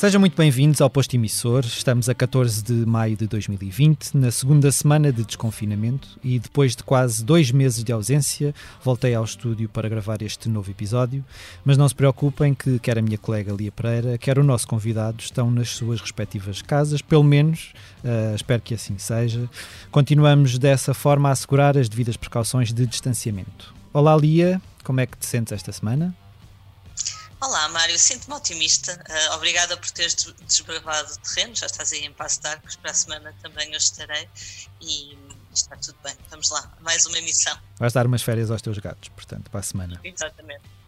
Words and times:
Sejam 0.00 0.18
muito 0.18 0.34
bem-vindos 0.34 0.80
ao 0.80 0.88
Posto 0.88 1.12
Emissor. 1.12 1.62
Estamos 1.62 2.08
a 2.08 2.14
14 2.14 2.64
de 2.64 2.72
maio 2.86 3.18
de 3.18 3.26
2020, 3.26 4.16
na 4.16 4.30
segunda 4.30 4.72
semana 4.72 5.12
de 5.12 5.22
desconfinamento, 5.22 6.18
e 6.24 6.38
depois 6.38 6.74
de 6.74 6.82
quase 6.82 7.22
dois 7.22 7.50
meses 7.50 7.84
de 7.84 7.92
ausência, 7.92 8.54
voltei 8.82 9.14
ao 9.14 9.22
estúdio 9.22 9.68
para 9.68 9.90
gravar 9.90 10.22
este 10.22 10.48
novo 10.48 10.70
episódio. 10.70 11.22
Mas 11.62 11.76
não 11.76 11.86
se 11.86 11.94
preocupem 11.94 12.54
que 12.54 12.78
quer 12.78 12.98
a 12.98 13.02
minha 13.02 13.18
colega 13.18 13.52
Lia 13.52 13.70
Pereira, 13.70 14.16
quer 14.16 14.38
o 14.38 14.42
nosso 14.42 14.66
convidado 14.66 15.18
estão 15.20 15.50
nas 15.50 15.68
suas 15.68 16.00
respectivas 16.00 16.62
casas, 16.62 17.02
pelo 17.02 17.22
menos, 17.22 17.74
uh, 18.02 18.34
espero 18.34 18.62
que 18.62 18.72
assim 18.72 18.96
seja. 18.96 19.50
Continuamos 19.90 20.56
dessa 20.58 20.94
forma 20.94 21.28
a 21.28 21.32
assegurar 21.32 21.76
as 21.76 21.90
devidas 21.90 22.16
precauções 22.16 22.72
de 22.72 22.86
distanciamento. 22.86 23.74
Olá 23.92 24.16
Lia, 24.16 24.62
como 24.82 24.98
é 24.98 25.04
que 25.04 25.18
te 25.18 25.26
sentes 25.26 25.52
esta 25.52 25.72
semana? 25.72 26.16
Olá, 27.42 27.70
Mário, 27.70 27.98
sinto-me 27.98 28.34
otimista. 28.34 29.02
Uh, 29.08 29.34
obrigada 29.34 29.74
por 29.74 29.90
teres 29.90 30.14
desbravado 30.46 31.10
o 31.10 31.16
terreno. 31.20 31.56
Já 31.56 31.66
estás 31.66 31.90
aí 31.90 32.04
em 32.04 32.12
Passo 32.12 32.42
de 32.42 32.48
Arcos, 32.48 32.76
para 32.76 32.90
a 32.90 32.94
semana 32.94 33.34
também 33.42 33.72
eu 33.72 33.78
estarei 33.78 34.28
e 34.78 35.16
está 35.50 35.74
tudo 35.76 35.96
bem. 36.04 36.14
Vamos 36.28 36.50
lá, 36.50 36.70
mais 36.80 37.06
uma 37.06 37.16
emissão. 37.16 37.58
Vais 37.78 37.94
dar 37.94 38.06
umas 38.06 38.22
férias 38.22 38.50
aos 38.50 38.60
teus 38.60 38.76
gatos, 38.78 39.08
portanto, 39.08 39.50
para 39.50 39.60
a 39.60 39.62
semana. 39.62 39.98
Exatamente. 40.04 40.79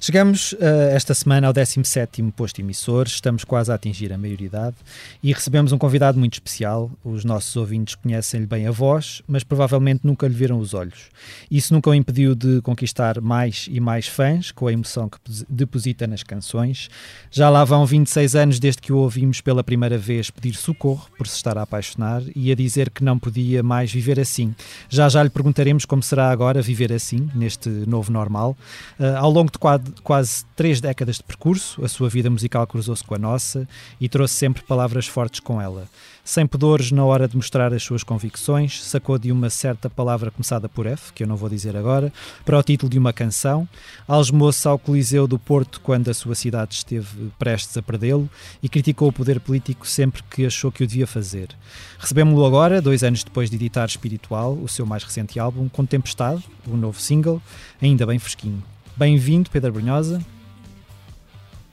Chegamos 0.00 0.52
uh, 0.52 0.58
esta 0.92 1.12
semana 1.12 1.48
ao 1.48 1.52
17º 1.52 2.30
posto 2.32 2.60
emissor, 2.60 3.08
estamos 3.08 3.42
quase 3.42 3.72
a 3.72 3.74
atingir 3.74 4.12
a 4.12 4.16
maioridade 4.16 4.76
e 5.20 5.32
recebemos 5.32 5.72
um 5.72 5.76
convidado 5.76 6.16
muito 6.16 6.34
especial. 6.34 6.88
Os 7.04 7.24
nossos 7.24 7.54
ouvintes 7.56 7.96
conhecem-lhe 7.96 8.46
bem 8.46 8.68
a 8.68 8.70
voz, 8.70 9.22
mas 9.26 9.42
provavelmente 9.42 10.02
nunca 10.04 10.28
lhe 10.28 10.34
viram 10.34 10.60
os 10.60 10.72
olhos. 10.72 11.10
Isso 11.50 11.74
nunca 11.74 11.90
o 11.90 11.94
impediu 11.94 12.36
de 12.36 12.62
conquistar 12.62 13.20
mais 13.20 13.66
e 13.68 13.80
mais 13.80 14.06
fãs, 14.06 14.52
com 14.52 14.68
a 14.68 14.72
emoção 14.72 15.08
que 15.08 15.18
deposita 15.48 16.06
nas 16.06 16.22
canções. 16.22 16.88
Já 17.28 17.50
lá 17.50 17.64
vão 17.64 17.84
26 17.84 18.36
anos 18.36 18.60
desde 18.60 18.80
que 18.80 18.92
o 18.92 18.98
ouvimos 18.98 19.40
pela 19.40 19.64
primeira 19.64 19.98
vez 19.98 20.30
pedir 20.30 20.54
socorro 20.54 21.08
por 21.18 21.26
se 21.26 21.34
estar 21.34 21.58
a 21.58 21.62
apaixonar 21.62 22.22
e 22.36 22.52
a 22.52 22.54
dizer 22.54 22.90
que 22.90 23.02
não 23.02 23.18
podia 23.18 23.64
mais 23.64 23.92
viver 23.92 24.20
assim. 24.20 24.54
Já 24.88 25.08
já 25.08 25.24
lhe 25.24 25.30
perguntaremos 25.30 25.84
como 25.84 26.04
será 26.04 26.30
agora 26.30 26.62
viver 26.62 26.92
assim, 26.92 27.28
neste 27.34 27.68
novo 27.68 28.12
normal. 28.12 28.56
Uh, 28.98 29.16
ao 29.16 29.30
longo 29.30 29.50
de 29.50 29.58
quadro 29.58 29.87
quase 30.02 30.44
três 30.56 30.80
décadas 30.80 31.16
de 31.16 31.22
percurso, 31.22 31.84
a 31.84 31.88
sua 31.88 32.08
vida 32.08 32.30
musical 32.30 32.66
cruzou-se 32.66 33.04
com 33.04 33.14
a 33.14 33.18
nossa 33.18 33.68
e 34.00 34.08
trouxe 34.08 34.34
sempre 34.34 34.62
palavras 34.62 35.06
fortes 35.06 35.40
com 35.40 35.60
ela. 35.60 35.88
Sem 36.28 36.46
pudores 36.46 36.92
na 36.92 37.02
hora 37.06 37.26
de 37.26 37.36
mostrar 37.36 37.72
as 37.72 37.82
suas 37.82 38.04
convicções, 38.04 38.84
sacou 38.84 39.18
de 39.18 39.32
uma 39.32 39.48
certa 39.48 39.88
palavra 39.88 40.30
começada 40.30 40.68
por 40.68 40.86
F, 40.86 41.10
que 41.14 41.22
eu 41.22 41.26
não 41.26 41.36
vou 41.36 41.48
dizer 41.48 41.74
agora, 41.74 42.12
para 42.44 42.58
o 42.58 42.62
título 42.62 42.90
de 42.90 42.98
uma 42.98 43.14
canção, 43.14 43.66
algemou-se 44.06 44.68
ao 44.68 44.78
Coliseu 44.78 45.26
do 45.26 45.38
Porto 45.38 45.80
quando 45.80 46.10
a 46.10 46.14
sua 46.14 46.34
cidade 46.34 46.74
esteve 46.74 47.32
prestes 47.38 47.78
a 47.78 47.82
perdê-lo 47.82 48.28
e 48.62 48.68
criticou 48.68 49.08
o 49.08 49.12
poder 49.12 49.40
político 49.40 49.88
sempre 49.88 50.22
que 50.24 50.44
achou 50.44 50.70
que 50.70 50.84
o 50.84 50.86
devia 50.86 51.06
fazer. 51.06 51.48
Recebemos-lo 51.98 52.44
agora, 52.44 52.82
dois 52.82 53.02
anos 53.02 53.24
depois 53.24 53.48
de 53.48 53.56
editar 53.56 53.86
Espiritual, 53.86 54.52
o 54.52 54.68
seu 54.68 54.84
mais 54.84 55.02
recente 55.02 55.38
álbum, 55.40 55.66
com 55.66 55.86
Tempestade, 55.86 56.44
o 56.66 56.76
novo 56.76 57.00
single, 57.00 57.40
ainda 57.80 58.04
bem 58.04 58.18
fresquinho. 58.18 58.62
Bem-vindo, 58.98 59.48
Pedro 59.48 59.74
Brunhosa. 59.74 60.20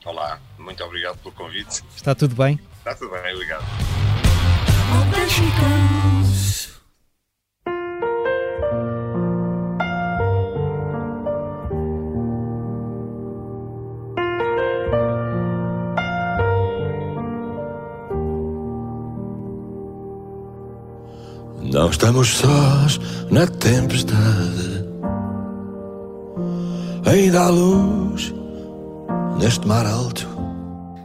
Olá, 0.06 0.40
muito 0.60 0.84
obrigado 0.84 1.18
pelo 1.18 1.34
convite. 1.34 1.84
Está 1.96 2.14
tudo 2.14 2.36
bem? 2.36 2.60
Está 2.78 2.94
tudo 2.94 3.10
bem, 3.10 3.34
obrigado. 3.34 3.66
Não 21.64 21.90
estamos 21.90 22.28
sós 22.28 23.00
na 23.32 23.48
tempestade 23.48 24.65
ainda 27.06 27.42
há 27.42 27.50
luz 27.50 28.34
neste 29.40 29.68
mar 29.68 29.86
alto. 29.86 30.28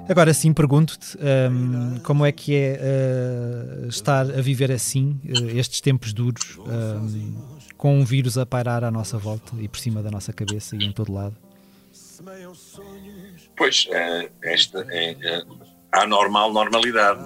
Agora 0.09 0.35
sim, 0.35 0.53
pergunto-te 0.53 1.17
um, 1.19 2.01
como 2.01 2.27
é 2.27 2.33
que 2.33 2.57
é 2.57 2.81
uh, 3.85 3.89
estar 3.89 4.23
a 4.23 4.41
viver 4.41 4.73
assim, 4.73 5.21
uh, 5.25 5.57
estes 5.57 5.81
tempos 5.81 6.13
duros, 6.13 6.59
um, 6.59 7.37
com 7.77 8.01
um 8.01 8.05
vírus 8.05 8.37
a 8.37 8.45
pairar 8.45 8.83
à 8.83 8.91
nossa 8.91 9.17
volta 9.19 9.53
e 9.61 9.69
por 9.69 9.79
cima 9.79 10.03
da 10.03 10.11
nossa 10.11 10.33
cabeça 10.33 10.75
e 10.75 10.85
em 10.85 10.91
todo 10.91 11.13
lado? 11.13 11.37
Pois, 13.57 13.87
é, 13.91 14.31
esta 14.43 14.85
é, 14.91 15.17
é 15.23 15.43
a 15.93 16.07
normal 16.07 16.53
normalidade. 16.53 17.21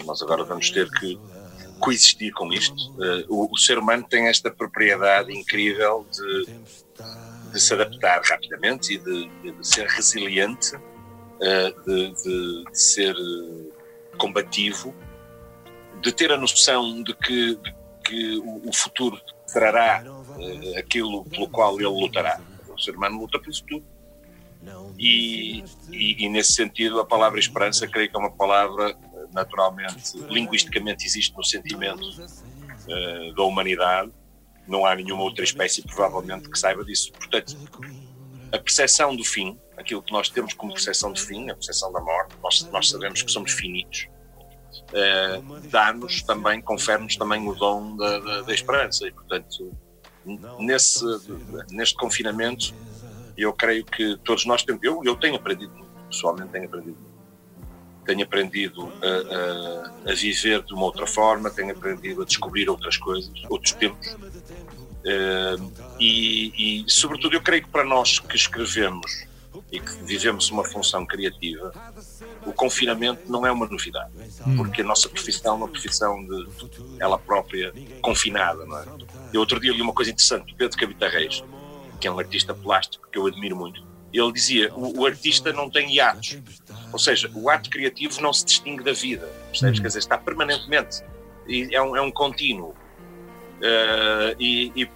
É? 0.00 0.04
Nós 0.04 0.22
agora 0.22 0.42
vamos 0.44 0.70
ter 0.70 0.90
que 0.92 1.18
coexistir 1.78 2.32
com 2.32 2.50
isto. 2.52 2.90
Uh, 2.92 3.24
o, 3.28 3.52
o, 3.52 3.58
ser 3.58 3.76
humano 3.78 4.06
tem 4.08 4.28
esta 4.28 4.50
propriedade 4.50 5.30
incrível 5.36 6.06
de 6.10 6.54
de 7.50 7.60
se 7.60 7.74
adaptar 7.74 8.20
rapidamente 8.22 8.94
e 8.94 8.98
de, 8.98 9.28
de, 9.42 9.52
de 9.52 9.66
ser 9.66 9.86
resiliente, 9.86 10.76
uh, 10.76 11.84
de, 11.84 12.12
de, 12.12 12.64
ser 12.72 13.14
eh, 13.14 14.16
combativo, 14.18 14.94
de 16.00 16.12
ter 16.12 16.32
a 16.32 16.36
noção 16.36 17.02
de 17.02 17.14
que, 17.14 17.58
que 18.04 18.38
o, 18.38 18.72
futuro 18.72 19.20
trará 19.52 20.02
uh, 20.04 20.78
aquilo 20.78 21.24
pelo 21.24 21.48
qual 21.48 21.74
ele 21.74 21.88
lutará. 21.88 22.40
O 22.68 22.78
ser 22.78 22.96
humano 22.96 23.20
luta 23.20 23.38
pelo 23.38 23.54
futuro. 23.54 23.84
E, 24.98 25.64
e, 25.90 26.24
e, 26.24 26.28
nesse 26.28 26.52
sentido, 26.52 27.00
a 27.00 27.06
palavra 27.06 27.40
esperança, 27.40 27.86
creio 27.86 28.10
que 28.10 28.16
é 28.16 28.18
uma 28.18 28.30
palavra 28.30 28.94
naturalmente, 29.32 30.18
linguisticamente, 30.28 31.06
existe 31.06 31.34
no 31.36 31.44
sentimento 31.44 32.02
uh, 32.02 33.34
da 33.34 33.42
humanidade 33.42 34.12
não 34.70 34.86
há 34.86 34.94
nenhuma 34.94 35.22
outra 35.24 35.44
espécie, 35.44 35.82
provavelmente, 35.82 36.48
que 36.48 36.58
saiba 36.58 36.84
disso. 36.84 37.12
Portanto, 37.12 37.56
a 38.52 38.58
percepção 38.58 39.14
do 39.14 39.24
fim, 39.24 39.58
aquilo 39.76 40.02
que 40.02 40.12
nós 40.12 40.28
temos 40.28 40.54
como 40.54 40.72
percepção 40.72 41.12
de 41.12 41.20
fim, 41.20 41.50
a 41.50 41.54
percepção 41.54 41.92
da 41.92 42.00
morte, 42.00 42.34
nós, 42.42 42.68
nós 42.70 42.88
sabemos 42.88 43.22
que 43.22 43.30
somos 43.30 43.52
finitos, 43.52 44.08
uh, 44.90 45.60
dá-nos 45.68 46.22
também, 46.22 46.60
confere-nos 46.60 47.16
também 47.16 47.46
o 47.48 47.54
dom 47.54 47.96
da, 47.96 48.18
da, 48.18 48.42
da, 48.42 48.54
esperança. 48.54 49.06
E, 49.06 49.12
portanto, 49.12 49.76
nesse, 50.58 51.04
neste 51.70 51.96
confinamento, 51.96 52.74
eu 53.36 53.52
creio 53.52 53.84
que 53.84 54.16
todos 54.18 54.46
nós 54.46 54.62
temos. 54.62 54.82
Eu, 54.82 55.02
eu 55.04 55.16
tenho 55.16 55.36
aprendido, 55.36 55.72
pessoalmente, 56.08 56.52
tenho 56.52 56.66
aprendido 56.66 57.10
tenho 58.04 58.24
aprendido 58.24 58.92
a, 59.02 60.08
a, 60.08 60.10
a, 60.10 60.14
viver 60.14 60.62
de 60.62 60.72
uma 60.72 60.84
outra 60.84 61.06
forma, 61.06 61.50
tenho 61.50 61.70
aprendido 61.70 62.22
a 62.22 62.24
descobrir 62.24 62.68
outras 62.68 62.96
coisas, 62.96 63.30
outros 63.48 63.72
tempos. 63.72 64.16
Uh, 65.00 65.72
e, 65.98 66.84
e, 66.84 66.90
sobretudo, 66.90 67.34
eu 67.34 67.40
creio 67.40 67.62
que 67.62 67.68
para 67.68 67.84
nós 67.84 68.18
que 68.18 68.36
escrevemos 68.36 69.24
e 69.72 69.80
que 69.80 69.92
vivemos 70.04 70.50
uma 70.50 70.64
função 70.64 71.06
criativa, 71.06 71.72
o 72.44 72.52
confinamento 72.52 73.30
não 73.30 73.46
é 73.46 73.52
uma 73.52 73.66
novidade, 73.66 74.12
hum. 74.46 74.56
porque 74.56 74.82
a 74.82 74.84
nossa 74.84 75.08
profissão 75.08 75.54
é 75.54 75.56
uma 75.56 75.68
profissão 75.68 76.24
de 76.24 76.48
ela 76.98 77.18
própria 77.18 77.72
confinada. 78.02 78.64
Não 78.66 78.78
é? 78.78 78.84
Eu 79.32 79.40
outro 79.40 79.60
dia 79.60 79.72
li 79.72 79.80
uma 79.80 79.92
coisa 79.92 80.10
interessante 80.10 80.52
do 80.52 80.56
Pedro 80.56 80.76
Cabita 80.76 81.08
Reis, 81.08 81.42
que 82.00 82.08
é 82.08 82.10
um 82.10 82.18
artista 82.18 82.54
plástico 82.54 83.08
que 83.10 83.18
eu 83.18 83.26
admiro 83.26 83.56
muito. 83.56 83.82
Ele 84.12 84.32
dizia: 84.32 84.74
o, 84.74 85.00
o 85.00 85.06
artista 85.06 85.52
não 85.52 85.70
tem 85.70 85.94
hiatos, 85.94 86.38
ou 86.92 86.98
seja, 86.98 87.30
o 87.34 87.48
ato 87.48 87.70
criativo 87.70 88.20
não 88.20 88.32
se 88.32 88.44
distingue 88.44 88.82
da 88.82 88.92
vida, 88.92 89.26
percebes? 89.50 89.78
Hum. 89.78 89.82
Quer 89.82 89.88
dizer, 89.88 89.98
está 90.00 90.18
permanentemente, 90.18 91.02
é 91.48 91.80
um, 91.80 91.96
é 91.96 92.00
um 92.00 92.10
contínuo. 92.10 92.74
Uh, 93.60 94.34
e, 94.38 94.72
e, 94.74 94.90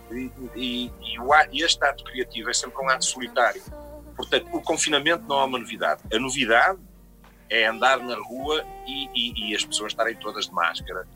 e, 0.56 0.90
e, 1.02 1.20
o, 1.20 1.30
e 1.52 1.62
este 1.62 1.84
ato 1.84 2.02
criativo 2.04 2.48
é 2.48 2.54
sempre 2.54 2.82
um 2.82 2.88
ato 2.88 3.04
solitário. 3.04 3.62
Portanto, 4.16 4.48
o 4.52 4.60
confinamento 4.62 5.24
não 5.28 5.40
é 5.40 5.44
uma 5.44 5.58
novidade. 5.58 6.00
A 6.12 6.18
novidade 6.18 6.78
é 7.50 7.66
andar 7.66 7.98
na 7.98 8.16
rua 8.16 8.64
e, 8.86 9.54
as 9.54 9.64
pessoas 9.64 9.92
estarem 9.92 10.16
todas 10.16 10.46
de 10.46 10.52
máscara. 10.52 11.06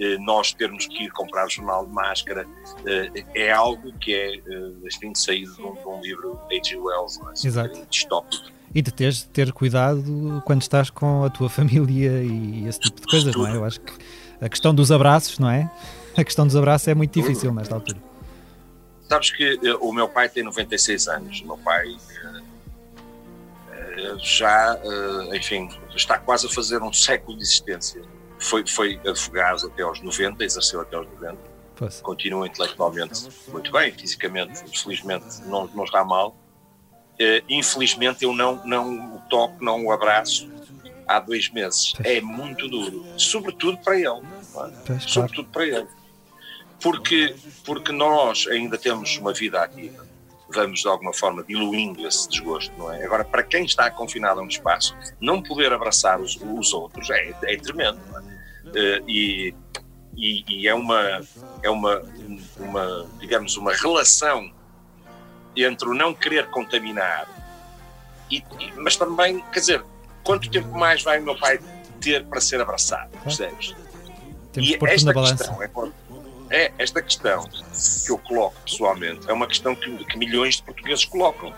Uh, 0.00 0.18
nós 0.24 0.52
termos 0.54 0.86
que 0.86 1.04
ir 1.04 1.10
comprar 1.10 1.48
jornal 1.48 1.86
de 1.86 1.92
máscara 1.92 2.46
uh, 2.46 3.24
é 3.34 3.52
algo 3.52 3.92
que 3.98 4.14
é 4.14 4.86
assim, 4.88 5.14
saído 5.14 5.54
de 5.54 5.62
um, 5.62 5.74
de 5.74 5.86
um 5.86 6.00
livro 6.00 6.40
H.G. 6.50 6.76
Wells, 6.76 7.18
não 7.20 7.30
é? 7.30 7.32
Exato. 7.32 7.86
distópico 7.90 8.54
e 8.74 8.82
de 8.82 8.90
teres 8.90 9.18
de 9.18 9.26
ter 9.26 9.52
cuidado 9.52 10.42
quando 10.44 10.62
estás 10.62 10.90
com 10.90 11.22
a 11.22 11.30
tua 11.30 11.48
família 11.50 12.24
e 12.24 12.66
esse 12.66 12.80
tipo 12.80 13.00
de 13.00 13.06
coisas, 13.06 13.34
não 13.34 13.46
é? 13.46 13.56
Eu 13.56 13.64
acho 13.64 13.80
que 13.80 13.92
a 14.40 14.48
questão 14.48 14.74
dos 14.74 14.90
abraços, 14.90 15.38
não 15.38 15.48
é? 15.48 15.70
A 16.18 16.24
questão 16.24 16.46
dos 16.46 16.56
abraços 16.56 16.88
é 16.88 16.94
muito 16.94 17.12
difícil 17.12 17.52
nesta 17.52 17.74
altura. 17.74 17.98
Sabes 19.08 19.30
que 19.30 19.60
eh, 19.62 19.74
o 19.80 19.92
meu 19.92 20.08
pai 20.08 20.28
tem 20.28 20.42
96 20.42 21.08
anos, 21.08 21.40
o 21.42 21.46
meu 21.46 21.58
pai 21.58 21.88
uh, 21.88 22.42
já, 24.18 24.76
uh, 24.76 25.34
enfim, 25.34 25.68
está 25.94 26.18
quase 26.18 26.46
a 26.46 26.50
fazer 26.50 26.82
um 26.82 26.92
século 26.92 27.36
de 27.36 27.42
existência. 27.42 28.02
Foi, 28.38 28.66
foi 28.66 29.00
advogado 29.06 29.66
até 29.66 29.82
aos 29.82 30.00
90, 30.00 30.42
exerceu 30.42 30.80
até 30.80 30.96
aos 30.96 31.06
90. 31.06 31.36
Pois. 31.76 32.00
Continua 32.00 32.46
intelectualmente 32.46 33.28
muito 33.48 33.72
bem, 33.72 33.92
fisicamente, 33.92 34.62
felizmente, 34.80 35.42
não, 35.46 35.66
não 35.74 35.84
está 35.84 36.04
mal 36.04 36.36
infelizmente 37.48 38.24
eu 38.24 38.34
não, 38.34 38.64
não 38.66 39.16
o 39.16 39.20
toco, 39.28 39.62
não 39.64 39.84
o 39.86 39.92
abraço, 39.92 40.50
há 41.06 41.20
dois 41.20 41.50
meses 41.50 41.94
é 42.02 42.20
muito 42.20 42.68
duro, 42.68 43.04
sobretudo 43.16 43.78
para 43.78 43.96
ele. 43.96 44.22
É? 44.88 44.98
Sobretudo 45.00 45.48
para 45.50 45.66
ele. 45.66 45.88
Porque, 46.84 47.34
porque 47.64 47.90
nós 47.92 48.46
ainda 48.46 48.76
temos 48.76 49.16
uma 49.16 49.32
vida 49.32 49.62
ativa, 49.62 50.06
vamos 50.50 50.80
de 50.80 50.86
alguma 50.86 51.14
forma 51.14 51.42
diluindo 51.42 52.06
esse 52.06 52.28
desgosto, 52.28 52.70
não 52.76 52.92
é? 52.92 53.02
Agora, 53.02 53.24
para 53.24 53.42
quem 53.42 53.64
está 53.64 53.90
confinado 53.90 54.38
a 54.38 54.42
um 54.42 54.48
espaço, 54.48 54.94
não 55.18 55.42
poder 55.42 55.72
abraçar 55.72 56.20
os, 56.20 56.36
os 56.36 56.74
outros 56.74 57.08
é, 57.08 57.34
é 57.44 57.56
tremendo, 57.56 57.98
é? 58.74 59.02
E, 59.08 59.54
e, 60.14 60.44
e, 60.46 60.68
é 60.68 60.74
uma, 60.74 61.22
é 61.62 61.70
uma, 61.70 62.02
uma, 62.58 63.06
digamos, 63.18 63.56
uma 63.56 63.72
relação 63.72 64.52
entre 65.56 65.88
o 65.88 65.94
não 65.94 66.12
querer 66.12 66.50
contaminar, 66.50 67.26
e, 68.30 68.44
mas 68.76 68.94
também, 68.94 69.42
quer 69.54 69.60
dizer, 69.60 69.84
quanto 70.22 70.50
tempo 70.50 70.68
mais 70.76 71.02
vai 71.02 71.18
o 71.18 71.22
meu 71.22 71.38
pai 71.38 71.58
ter 71.98 72.26
para 72.26 72.42
ser 72.42 72.60
abraçado, 72.60 73.08
percebes? 73.22 73.74
Temos 74.52 74.70
e 74.70 74.78
esta 74.86 75.12
questão 75.12 75.62
é, 75.62 75.68
é, 76.54 76.72
esta 76.78 77.02
questão 77.02 77.48
que 77.48 78.10
eu 78.10 78.18
coloco 78.18 78.54
pessoalmente 78.64 79.28
é 79.28 79.32
uma 79.32 79.46
questão 79.46 79.74
que, 79.74 80.04
que, 80.04 80.16
milhões 80.16 80.56
de 80.56 80.62
portugueses 80.62 81.04
colocam. 81.04 81.52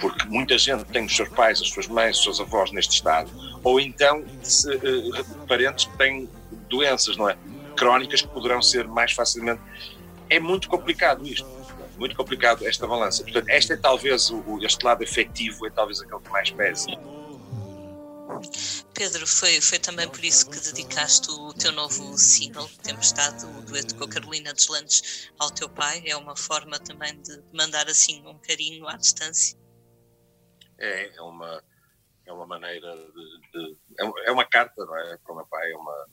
Porque 0.00 0.26
muita 0.26 0.56
gente 0.58 0.84
tem 0.86 1.04
os 1.04 1.14
seus 1.14 1.28
pais, 1.28 1.60
as 1.60 1.68
suas 1.68 1.86
mães, 1.86 2.16
os 2.16 2.24
seus 2.24 2.40
avós 2.40 2.72
neste 2.72 2.94
estado, 2.94 3.30
ou 3.62 3.78
então 3.78 4.24
se, 4.42 4.68
uh, 4.74 5.24
parentes 5.46 5.84
que 5.84 5.96
têm 5.96 6.28
doenças, 6.68 7.16
não 7.16 7.28
é? 7.28 7.36
Crónicas 7.76 8.22
que 8.22 8.28
poderão 8.28 8.60
ser 8.62 8.88
mais 8.88 9.12
facilmente. 9.12 9.60
É 10.28 10.40
muito 10.40 10.68
complicado 10.68 11.24
isto. 11.26 11.46
Muito 11.98 12.16
complicado 12.16 12.66
esta 12.66 12.86
balança. 12.86 13.22
Portanto, 13.22 13.48
este 13.50 13.74
é 13.74 13.76
talvez 13.76 14.30
o, 14.30 14.58
este 14.62 14.84
lado 14.84 15.02
efetivo, 15.02 15.66
é 15.66 15.70
talvez 15.70 16.00
aquele 16.00 16.20
que 16.20 16.30
mais 16.30 16.50
pesa. 16.50 16.86
Pedro, 18.94 19.26
foi, 19.26 19.60
foi 19.60 19.78
também 19.78 20.08
por 20.08 20.24
isso 20.24 20.48
que 20.50 20.58
dedicaste 20.60 21.30
o 21.30 21.52
teu 21.54 21.72
novo 21.72 22.16
single, 22.16 22.68
Tempestade, 22.82 23.44
o 23.44 23.62
dueto 23.62 23.96
com 23.96 24.04
a 24.04 24.08
Carolina 24.08 24.52
dos 24.52 24.68
Landes, 24.68 25.30
ao 25.38 25.50
teu 25.50 25.68
pai. 25.68 26.02
É 26.06 26.16
uma 26.16 26.36
forma 26.36 26.78
também 26.78 27.20
de 27.22 27.42
mandar 27.52 27.88
assim 27.88 28.26
um 28.26 28.38
carinho 28.38 28.86
à 28.88 28.96
distância. 28.96 29.58
É, 30.78 31.16
é 31.16 31.22
uma, 31.22 31.62
é 32.26 32.32
uma 32.32 32.46
maneira 32.46 32.94
de. 32.96 33.40
de 33.52 33.76
é, 34.00 34.28
é, 34.28 34.32
uma 34.32 34.44
carta, 34.44 34.84
não 34.84 34.96
é? 34.96 35.16
Para 35.18 35.32
o 35.32 35.36
meu 35.36 35.46
pai, 35.46 35.70
é 35.70 35.76
uma. 35.76 36.06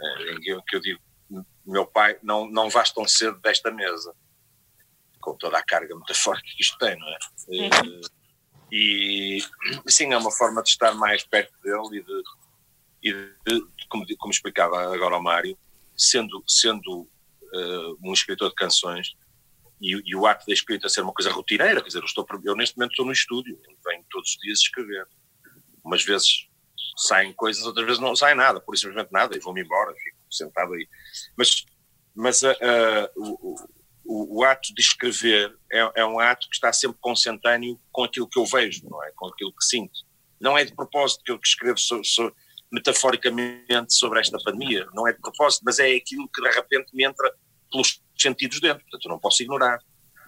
É, 0.00 0.32
em 0.32 0.40
que 0.40 0.76
eu 0.76 0.80
digo: 0.80 1.00
meu 1.64 1.86
pai, 1.86 2.18
não, 2.22 2.48
não 2.48 2.68
vais 2.68 2.90
tão 2.92 3.06
cedo 3.06 3.38
desta 3.40 3.70
mesa, 3.70 4.14
com 5.20 5.36
toda 5.36 5.58
a 5.58 5.64
carga 5.64 5.96
metafórica 5.96 6.46
que 6.56 6.62
isto 6.62 6.76
tem, 6.78 6.98
não 6.98 7.08
é? 7.08 7.18
Uhum. 7.48 8.00
E 8.76 9.38
sim, 9.86 10.12
é 10.12 10.18
uma 10.18 10.32
forma 10.32 10.60
de 10.60 10.70
estar 10.70 10.92
mais 10.94 11.22
perto 11.22 11.52
dele 11.62 12.00
e 12.00 12.02
de, 12.02 12.22
e 13.04 13.12
de 13.46 13.88
como, 13.88 14.04
como, 14.18 14.32
explicava 14.32 14.92
agora 14.92 15.16
o 15.16 15.22
Mário, 15.22 15.56
sendo, 15.96 16.42
sendo 16.44 17.02
uh, 17.02 17.98
um 18.02 18.12
escritor 18.12 18.48
de 18.48 18.56
canções 18.56 19.14
e, 19.80 19.92
e, 20.04 20.16
o 20.16 20.26
ato 20.26 20.44
da 20.44 20.52
escrita 20.52 20.88
ser 20.88 21.02
uma 21.02 21.12
coisa 21.12 21.30
rotineira, 21.30 21.80
quer 21.80 21.86
dizer, 21.86 22.00
eu, 22.00 22.04
estou, 22.04 22.26
eu 22.42 22.56
neste 22.56 22.76
momento 22.76 22.90
estou 22.90 23.06
no 23.06 23.12
estúdio, 23.12 23.56
venho 23.86 24.04
todos 24.10 24.30
os 24.30 24.36
dias 24.38 24.58
escrever. 24.58 25.06
Umas 25.84 26.04
vezes 26.04 26.48
saem 26.96 27.32
coisas, 27.32 27.64
outras 27.64 27.86
vezes 27.86 28.02
não 28.02 28.16
sai 28.16 28.34
nada, 28.34 28.60
por 28.60 28.76
simplesmente 28.76 29.12
nada, 29.12 29.36
e 29.36 29.40
vou-me 29.40 29.62
embora, 29.62 29.94
fico 29.94 30.16
sentado 30.28 30.74
aí. 30.74 30.88
Mas, 31.36 31.64
mas 32.12 32.42
uh, 32.42 32.48
uh, 32.50 33.52
o, 33.52 33.54
o, 34.04 34.44
ato 34.44 34.74
de 34.74 34.80
escrever 34.80 35.56
é, 35.72 35.92
é, 35.96 36.04
um 36.04 36.20
ato 36.20 36.48
que 36.48 36.54
está 36.54 36.72
sempre 36.72 36.98
consentâneo 37.00 37.80
com 37.90 38.04
aquilo 38.04 38.28
que 38.28 38.38
eu 38.38 38.44
vejo, 38.44 38.82
não 38.88 39.02
é? 39.02 39.10
Com 39.16 39.26
aquilo 39.26 39.52
que 39.52 39.64
sinto. 39.64 40.00
Não 40.40 40.58
é 40.58 40.64
de 40.64 40.74
propósito 40.74 41.24
que 41.24 41.32
eu 41.32 41.40
escrevo 41.42 41.78
so, 41.78 42.04
so, 42.04 42.32
metaforicamente 42.70 43.94
sobre 43.94 44.20
esta 44.20 44.36
pandemia, 44.44 44.86
não 44.92 45.08
é 45.08 45.12
de 45.12 45.20
propósito, 45.20 45.62
mas 45.64 45.78
é 45.78 45.94
aquilo 45.94 46.28
que 46.28 46.42
de 46.42 46.50
repente 46.50 46.94
me 46.94 47.04
entra 47.04 47.32
pelos 47.70 48.02
sentidos 48.18 48.60
dentro, 48.60 48.82
portanto 48.82 49.04
eu 49.06 49.10
não 49.10 49.18
posso 49.18 49.42
ignorar. 49.42 49.78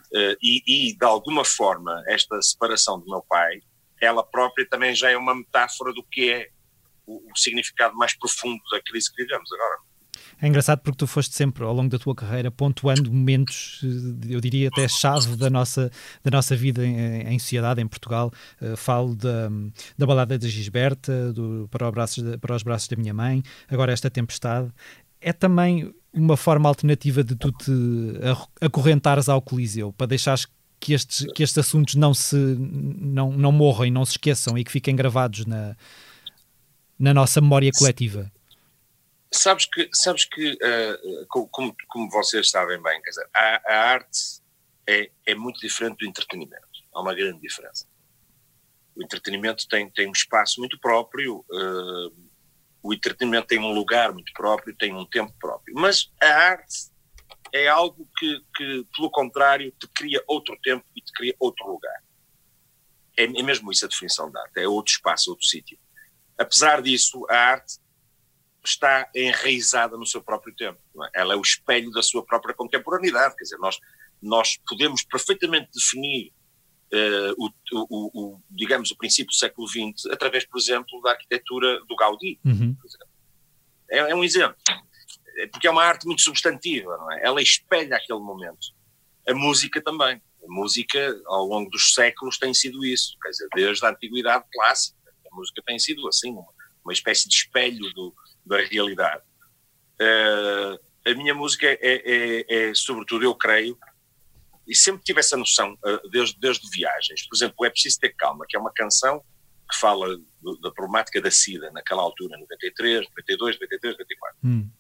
Uh, 0.07 0.39
e, 0.41 0.63
e, 0.67 0.97
de 0.97 1.05
alguma 1.05 1.45
forma, 1.45 2.03
esta 2.07 2.41
separação 2.41 2.99
do 3.01 3.07
meu 3.07 3.23
pai, 3.29 3.61
ela 4.01 4.23
própria 4.23 4.67
também 4.69 4.95
já 4.95 5.11
é 5.11 5.17
uma 5.17 5.35
metáfora 5.35 5.93
do 5.93 6.03
que 6.05 6.31
é 6.31 6.49
o, 7.05 7.31
o 7.31 7.37
significado 7.37 7.97
mais 7.97 8.17
profundo 8.17 8.63
da 8.71 8.81
crise 8.81 9.13
que 9.13 9.23
vivemos 9.23 9.51
agora. 9.53 9.81
É 10.41 10.47
engraçado 10.47 10.81
porque 10.81 10.99
tu 10.99 11.07
foste 11.07 11.35
sempre, 11.35 11.65
ao 11.65 11.73
longo 11.73 11.89
da 11.89 11.99
tua 11.99 12.15
carreira, 12.15 12.51
pontuando 12.51 13.11
momentos, 13.11 13.81
eh, 13.83 14.35
eu 14.35 14.41
diria 14.41 14.69
até 14.69 14.87
chave 14.87 15.35
da 15.35 15.49
nossa, 15.49 15.91
da 16.23 16.31
nossa 16.31 16.55
vida 16.55 16.87
em, 16.87 17.23
em 17.23 17.39
sociedade, 17.39 17.81
em 17.81 17.87
Portugal. 17.87 18.31
Uh, 18.61 18.77
falo 18.77 19.15
da, 19.17 19.49
da 19.97 20.07
balada 20.07 20.39
da 20.39 20.49
Gisberta, 20.49 21.33
do, 21.33 21.69
para, 21.71 21.91
de, 22.07 22.39
para 22.39 22.55
os 22.55 22.63
braços 22.63 22.89
da 22.89 22.97
minha 22.97 23.15
mãe, 23.15 23.43
agora 23.69 23.93
esta 23.93 24.11
tempestade. 24.11 24.71
É 25.21 25.33
também 25.33 25.95
uma 26.13 26.37
forma 26.37 26.69
alternativa 26.69 27.25
de 27.25 27.35
tu 27.35 27.51
te 27.53 27.73
acorrentares 28.61 29.29
ao 29.29 29.41
Coliseu, 29.41 29.93
para 29.93 30.09
deixares 30.09 30.47
que 30.79 30.93
estes, 30.93 31.27
que 31.35 31.43
estes 31.43 31.59
assuntos 31.59 31.95
não 31.95 32.13
se 32.13 32.37
não, 32.37 33.33
não 33.33 33.51
morram 33.51 33.87
e 33.87 33.91
não 33.91 34.05
se 34.05 34.13
esqueçam 34.13 34.57
e 34.59 34.65
que 34.65 34.71
fiquem 34.71 34.95
gravados 34.95 35.47
na, 35.47 35.75
na 36.99 37.15
nossa 37.15 37.41
memória 37.41 37.71
coletiva. 37.73 38.31
Sabes 39.37 39.67
que, 39.67 39.89
sabes 39.93 40.25
que 40.25 40.53
uh, 40.53 41.27
como, 41.29 41.75
como 41.89 42.11
vocês 42.11 42.51
sabem 42.51 42.83
bem, 42.83 43.01
quer 43.03 43.11
dizer, 43.11 43.29
a, 43.35 43.63
a 43.67 43.91
arte 43.91 44.41
é, 44.89 45.11
é 45.27 45.35
muito 45.35 45.61
diferente 45.61 45.99
do 45.99 46.09
entretenimento. 46.09 46.67
Há 46.95 47.01
uma 47.01 47.15
grande 47.15 47.41
diferença. 47.41 47.87
O 48.95 49.03
entretenimento 49.03 49.69
tem, 49.69 49.91
tem 49.91 50.09
um 50.09 50.13
espaço 50.13 50.59
muito 50.59 50.79
próprio, 50.81 51.45
uh, 51.51 52.31
o 52.83 52.95
entretenimento 52.95 53.49
tem 53.49 53.59
um 53.59 53.73
lugar 53.73 54.13
muito 54.13 54.33
próprio, 54.33 54.75
tem 54.75 54.95
um 54.95 55.05
tempo 55.05 55.35
próprio. 55.39 55.75
Mas 55.77 56.11
a 56.23 56.27
arte 56.27 56.91
é 57.53 57.69
algo 57.69 58.09
que, 58.17 58.41
que 58.55 58.87
pelo 58.97 59.11
contrário, 59.11 59.73
te 59.73 59.87
cria 59.89 60.23
outro 60.27 60.59
tempo 60.63 60.85
e 60.95 61.01
te 61.01 61.13
cria 61.13 61.35
outro 61.39 61.67
lugar. 61.67 62.03
É, 63.17 63.25
é 63.25 63.43
mesmo 63.43 63.71
isso 63.71 63.85
a 63.85 63.89
definição 63.89 64.31
da 64.31 64.41
arte, 64.41 64.61
é 64.61 64.69
outro 64.69 64.93
espaço, 64.93 65.31
outro 65.31 65.45
sítio. 65.45 65.79
Apesar 66.39 66.81
disso, 66.81 67.27
a 67.29 67.37
arte 67.37 67.79
está 68.67 69.09
enraizada 69.15 69.97
no 69.97 70.07
seu 70.07 70.23
próprio 70.23 70.55
tempo. 70.55 70.79
É? 71.05 71.21
Ela 71.21 71.35
é 71.35 71.37
o 71.37 71.43
espelho 71.43 71.91
da 71.91 72.03
sua 72.03 72.25
própria 72.25 72.55
contemporaneidade. 72.55 73.37
Quer 73.37 73.45
dizer, 73.45 73.59
nós, 73.59 73.79
nós 74.21 74.59
podemos 74.67 75.05
perfeitamente 75.05 75.71
definir 75.73 76.33
uh, 76.93 77.35
o, 77.39 77.51
o, 77.73 78.35
o, 78.35 78.43
digamos, 78.51 78.91
o 78.91 78.97
princípio 78.97 79.31
do 79.31 79.35
século 79.35 79.69
XX 79.69 80.07
através, 80.11 80.45
por 80.47 80.59
exemplo, 80.59 81.01
da 81.03 81.11
arquitetura 81.11 81.81
do 81.87 81.97
Gaudí. 81.97 82.39
Uhum. 82.45 82.77
É, 83.91 83.99
é, 83.99 84.15
um 84.15 84.25
exemplo. 84.25 84.57
É 85.39 85.47
porque 85.47 85.67
é 85.67 85.71
uma 85.71 85.85
arte 85.85 86.07
muito 86.07 86.23
substantiva, 86.23 86.97
não 86.97 87.13
é? 87.13 87.25
Ela 87.25 87.43
espelha 87.43 87.97
aquele 87.97 88.21
momento. 88.21 88.75
A 89.29 89.35
música 89.35 89.81
também. 89.83 90.21
A 90.43 90.49
música, 90.49 91.21
ao 91.27 91.45
longo 91.45 91.71
dos 91.71 91.93
séculos, 91.93 92.39
tem 92.39 92.55
sido 92.55 92.85
isso. 92.85 93.17
Quer 93.23 93.31
dizer, 93.31 93.49
desde 93.55 93.85
a 93.85 93.91
antiguidade 93.91 94.45
clássica, 94.53 94.97
a 95.31 95.37
música 95.37 95.63
tem 95.67 95.79
sido 95.79 96.07
assim, 96.09 96.31
uma, 96.31 96.47
uma 96.85 96.93
espécie 96.93 97.29
de 97.29 97.35
espelho 97.35 97.93
do, 97.93 98.15
da 98.47 98.59
realidade. 98.59 99.23
Uh, 100.01 100.79
a 101.07 101.15
minha 101.15 101.35
música 101.35 101.67
é, 101.67 101.79
é, 101.81 102.03
é, 102.05 102.69
é, 102.71 102.75
sobretudo, 102.75 103.25
eu 103.25 103.35
creio, 103.35 103.79
e 104.67 104.75
sempre 104.75 105.03
tive 105.05 105.21
essa 105.21 105.37
noção, 105.37 105.75
uh, 105.75 106.09
desde, 106.11 106.39
desde 106.39 106.69
viagens. 106.71 107.27
Por 107.29 107.37
exemplo, 107.37 107.65
É 107.65 107.71
Preciso 107.71 108.01
Ter 108.01 108.15
Calma, 108.15 108.45
que 108.49 108.57
é 108.57 108.61
uma 108.61 108.73
canção 108.73 109.23
que 109.71 109.79
fala 109.79 110.17
do, 110.41 110.61
da 110.61 110.71
problemática 110.71 111.21
da 111.21 111.31
SIDA, 111.31 111.71
naquela 111.73 112.03
altura, 112.03 112.39
93, 112.39 113.07
92, 113.09 113.57
93, 113.57 113.99
94. 113.99 114.37
Hum. 114.45 114.71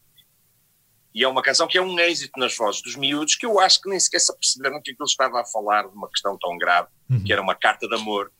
E 1.14 1.24
é 1.24 1.28
uma 1.28 1.42
canção 1.42 1.66
que 1.66 1.78
é 1.78 1.82
um 1.82 1.98
êxito 1.98 2.38
nas 2.38 2.54
vozes 2.56 2.82
dos 2.82 2.94
miúdos, 2.94 3.36
que 3.36 3.46
eu 3.46 3.58
acho 3.58 3.80
que 3.80 3.88
nem 3.88 3.98
sequer 3.98 4.20
se 4.20 4.30
aperceberam 4.30 4.82
que 4.82 4.90
aquilo 4.90 5.06
estava 5.06 5.40
a 5.40 5.46
falar 5.46 5.88
de 5.88 5.96
uma 5.96 6.10
questão 6.10 6.36
tão 6.38 6.58
grave, 6.58 6.88
uhum. 7.08 7.24
que 7.24 7.32
era 7.32 7.40
uma 7.40 7.54
carta 7.54 7.88
de 7.88 7.94
amor 7.94 8.30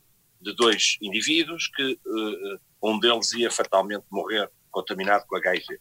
de 0.41 0.55
dois 0.55 0.99
indivíduos, 1.01 1.69
que 1.75 1.99
uh, 2.05 2.61
um 2.83 2.99
deles 3.01 3.33
ia 3.33 3.51
fatalmente 3.51 4.05
morrer 4.11 4.51
contaminado 4.77 5.25
com 5.27 5.37
HIV. 5.37 5.81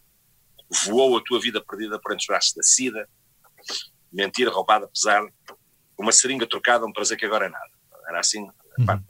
Voou 0.86 1.18
a 1.18 1.22
tua 1.22 1.38
vida 1.38 1.62
perdida 1.62 2.00
por 2.00 2.12
entre 2.12 2.22
os 2.22 2.26
braços 2.26 2.54
da 2.54 2.62
SIDA, 2.62 3.06
mentira 4.10 4.50
roubada, 4.50 4.88
pesada, 4.88 5.30
uma 5.98 6.12
seringa 6.12 6.46
trocada, 6.46 6.86
um 6.86 6.92
prazer 6.92 7.18
que 7.18 7.26
agora 7.26 7.44
é 7.44 7.48
nada. 7.50 7.70
Era 8.08 8.20
assim, 8.20 8.42
uhum. 8.42 9.04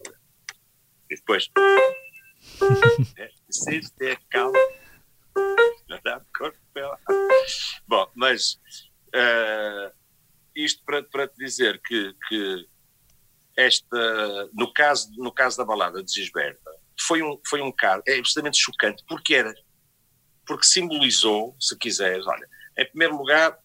E 1.09 1.14
depois. 1.14 1.49
é, 3.16 3.31
preciso 3.47 3.93
ter 3.95 4.19
calma. 4.28 4.59
Bom, 7.87 8.11
mas 8.16 8.55
uh, 9.14 9.95
isto 10.55 10.83
para, 10.85 11.05
para 11.05 11.28
te 11.28 11.37
dizer 11.37 11.81
que, 11.81 12.12
que 12.28 12.69
esta, 13.57 14.50
no 14.52 14.73
caso, 14.73 15.11
no 15.16 15.33
caso 15.33 15.57
da 15.59 15.64
balada 15.64 16.02
de 16.02 16.12
Gisberta, 16.12 16.71
foi 17.00 17.23
um, 17.23 17.40
foi 17.47 17.61
um 17.61 17.71
caso, 17.71 18.02
é 18.07 18.19
absolutamente 18.19 18.59
chocante, 18.59 19.05
porque 19.07 19.35
era 19.35 19.55
porque 20.47 20.67
simbolizou, 20.67 21.57
se 21.61 21.76
quiseres, 21.76 22.26
olha, 22.26 22.49
em 22.79 22.87
primeiro 22.87 23.17
lugar, 23.17 23.59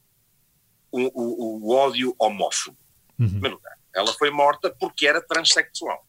o, 0.92 1.00
o, 1.00 1.68
o 1.68 1.76
ódio 1.76 2.16
homófobo. 2.20 2.78
Uhum. 3.20 3.26
Em 3.26 3.30
primeiro 3.30 3.56
lugar, 3.56 3.78
ela 3.94 4.14
foi 4.14 4.30
morta 4.32 4.76
porque 4.80 5.08
era 5.08 5.22
transexual. 5.22 6.06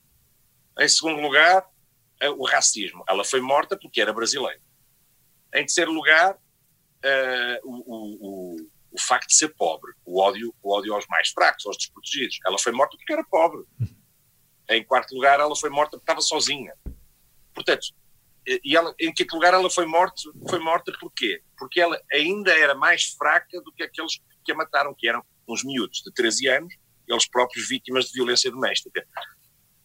Em 0.79 0.89
segundo 0.89 1.21
lugar, 1.21 1.67
o 2.31 2.47
racismo. 2.47 3.05
Ela 3.09 3.25
foi 3.25 3.41
morta 3.41 3.77
porque 3.77 4.01
era 4.01 4.13
brasileira. 4.13 4.61
Em 5.55 5.61
terceiro 5.61 5.93
lugar, 5.93 6.35
uh, 6.35 7.61
o, 7.65 8.57
o, 8.57 8.57
o, 8.93 9.01
facto 9.01 9.29
de 9.29 9.35
ser 9.35 9.49
pobre, 9.55 9.93
o 10.05 10.21
ódio, 10.21 10.55
o 10.63 10.75
ódio 10.75 10.95
aos 10.95 11.07
mais 11.09 11.29
fracos, 11.31 11.67
aos 11.67 11.77
desprotegidos. 11.77 12.39
Ela 12.47 12.59
foi 12.59 12.73
morta 12.73 12.97
porque 12.97 13.13
era 13.13 13.25
pobre. 13.25 13.65
Em 14.69 14.85
quarto 14.85 15.15
lugar, 15.15 15.41
ela 15.41 15.57
foi 15.57 15.69
morta 15.69 15.93
porque 15.93 16.05
estava 16.05 16.21
sozinha. 16.21 16.75
Portanto, 17.53 17.89
e 18.47 18.77
ela, 18.77 18.95
em 18.99 19.13
quinto 19.13 19.35
lugar, 19.35 19.55
ela 19.55 19.71
foi 19.71 19.87
morta, 19.87 20.21
foi 20.49 20.59
morta 20.59 20.93
porquê? 20.99 21.43
Porque 21.57 21.81
ela 21.81 22.01
ainda 22.13 22.53
era 22.53 22.75
mais 22.75 23.05
fraca 23.17 23.61
do 23.63 23.73
que 23.73 23.83
aqueles 23.83 24.21
que 24.45 24.53
a 24.53 24.55
mataram, 24.55 24.95
que 24.97 25.09
eram 25.09 25.25
uns 25.49 25.65
miúdos 25.65 26.03
de 26.05 26.13
13 26.13 26.49
anos, 26.49 26.75
eles 27.07 27.29
próprios 27.29 27.69
vítimas 27.69 28.07
de 28.07 28.15
violência 28.15 28.51
doméstica. 28.51 29.07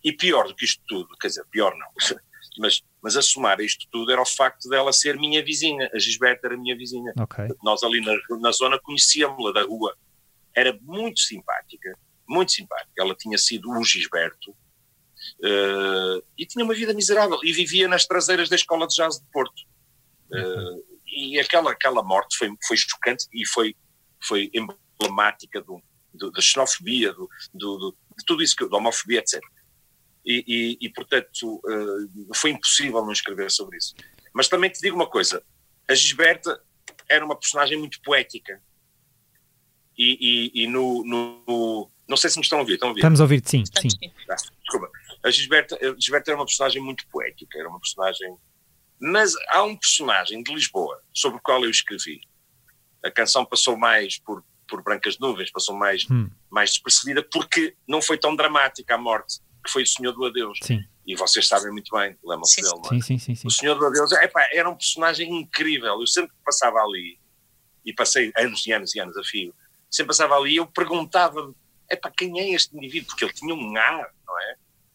E 0.04 0.12
pior 0.12 0.48
do 0.48 0.56
que 0.56 0.66
isto 0.66 0.82
tudo, 0.88 1.16
quer 1.20 1.28
dizer, 1.28 1.46
pior 1.52 1.76
não, 1.78 1.88
mas, 2.58 2.82
mas 3.02 3.16
a 3.18 3.22
somar 3.22 3.60
isto 3.60 3.88
tudo 3.92 4.12
era 4.12 4.22
o 4.22 4.26
facto 4.26 4.68
dela 4.70 4.92
ser 4.92 5.18
minha 5.18 5.44
vizinha, 5.44 5.90
a 5.94 6.00
Gisberta 6.00 6.48
era 6.48 6.58
minha 6.58 6.76
vizinha. 6.76 7.14
Okay. 7.20 7.48
Nós 7.64 7.84
ali 7.84 8.02
na, 8.02 8.16
na 8.40 8.52
zona 8.52 8.80
conhecíamos-la 8.80 9.52
da 9.52 9.64
rua, 9.64 9.96
era 10.56 10.78
muito 10.82 11.20
simpática, 11.20 11.98
muito 12.28 12.52
simpática. 12.52 12.94
Ela 12.98 13.16
tinha 13.16 13.38
sido 13.38 13.70
o 13.70 13.84
Gisberto 13.84 14.56
uh, 15.40 16.24
e 16.38 16.46
tinha 16.46 16.64
uma 16.64 16.74
vida 16.74 16.94
miserável 16.94 17.40
e 17.44 17.52
vivia 17.52 17.88
nas 17.88 18.06
traseiras 18.06 18.50
da 18.50 18.56
Escola 18.56 18.88
de 18.88 18.96
Jazz 18.96 19.20
de 19.20 19.26
Porto. 19.32 19.64
Uh, 20.32 20.98
e 21.08 21.40
aquela, 21.40 21.72
aquela 21.72 22.04
morte 22.04 22.38
foi, 22.38 22.50
foi 22.68 22.78
chocante 22.78 23.26
e 23.34 23.46
foi, 23.48 23.76
foi 24.22 24.52
emblemática 24.54 25.62
do, 25.62 25.82
do, 26.14 26.32
da 26.32 26.42
xenofobia, 26.42 27.14
do, 27.14 27.30
do, 27.54 27.96
de 28.18 28.26
tudo 28.26 28.44
isso, 28.44 28.56
que, 28.56 28.68
da 28.70 28.78
homofobia, 28.78 29.20
etc. 29.20 29.42
E, 30.26 30.44
e, 30.48 30.78
e 30.82 30.90
portanto, 30.90 31.56
uh, 31.56 32.36
foi 32.36 32.52
impossível 32.52 33.04
não 33.06 33.14
escrever 33.14 33.50
sobre 33.50 33.78
isso. 33.78 33.96
Mas 34.34 34.48
também 34.50 34.70
te 34.70 34.82
digo 34.82 34.96
uma 34.96 35.10
coisa: 35.10 35.42
a 35.88 35.96
Gisberta 35.96 36.62
era 37.10 37.26
uma 37.26 37.36
personagem 37.36 37.78
muito 37.78 38.02
poética. 38.02 38.62
E, 39.98 40.52
e, 40.54 40.64
e 40.64 40.68
no, 40.68 41.04
no, 41.04 41.90
Não 42.08 42.16
sei 42.16 42.30
se 42.30 42.38
me 42.38 42.44
estão 42.44 42.60
a 42.60 42.62
ouvir. 42.62 42.74
Estão 42.74 42.90
a 42.90 42.92
ouvir? 42.92 43.00
Estamos 43.00 43.20
a 43.20 43.24
ouvir, 43.24 43.42
sim. 43.44 43.64
sim. 43.66 43.90
Ah, 44.30 44.36
desculpa. 44.36 44.92
A 45.24 45.32
Gisberta, 45.32 45.76
a 45.76 45.96
Gisberta 46.00 46.32
era 46.32 46.40
uma 46.40 46.46
personagem 46.46 46.82
muito 46.82 47.08
poética, 47.08 47.60
era 47.60 47.70
uma 47.70 47.80
personagem. 47.80 48.38
Mas 49.00 49.34
há 49.50 49.64
um 49.64 49.76
personagem 49.76 50.42
de 50.42 50.54
Lisboa 50.54 51.02
sobre 51.14 51.38
o 51.38 51.42
qual 51.42 51.64
eu 51.64 51.70
escrevi. 51.70 52.22
A 53.04 53.12
canção 53.12 53.46
passou 53.46 53.78
mais 53.78 54.20
por 54.20 54.44
por 54.68 54.84
brancas 54.84 55.18
nuvens, 55.18 55.50
passou 55.50 55.76
mais, 55.76 56.06
hum. 56.12 56.30
mais 56.50 56.72
despercebida, 56.72 57.24
porque 57.24 57.76
não 57.88 58.02
foi 58.02 58.18
tão 58.18 58.36
dramática 58.36 58.96
a 58.96 58.98
morte, 58.98 59.40
que 59.64 59.72
foi 59.72 59.84
o 59.84 59.88
Senhor 59.88 60.12
do 60.12 60.26
Adeus. 60.26 60.60
Sim. 60.62 60.84
E 61.06 61.16
vocês 61.16 61.48
sabem 61.48 61.72
muito 61.72 61.90
bem, 61.96 62.18
lembram-se 62.24 62.62
dele, 62.62 62.74
não 62.76 62.86
é? 62.86 62.90
Sim, 62.90 63.02
sim, 63.02 63.18
sim, 63.18 63.36
sim. 63.36 63.48
O 63.48 63.52
Senhor 63.52 63.76
do 63.76 63.86
Adeus 63.86 64.12
epá, 64.12 64.48
era 64.54 64.70
um 64.70 64.76
personagem 64.76 65.34
incrível. 65.34 66.00
Eu 66.00 66.08
sempre 66.08 66.32
que 66.32 66.44
passava 66.44 66.80
ali, 66.80 67.18
e 67.86 67.94
passei 67.94 68.32
anos 68.38 68.68
e 68.68 68.74
anos 68.74 68.94
e 68.94 69.00
anos 69.00 69.18
a 69.18 69.24
fio, 69.24 69.56
sempre 69.90 70.08
passava 70.08 70.36
ali 70.36 70.54
e 70.54 70.58
eu 70.58 70.68
perguntava 70.68 71.54
epá, 71.90 72.12
quem 72.12 72.38
é 72.40 72.50
este 72.52 72.76
indivíduo? 72.76 73.08
Porque 73.08 73.24
ele 73.24 73.34
tinha 73.34 73.56
um 73.56 73.78
ar? 73.78 74.14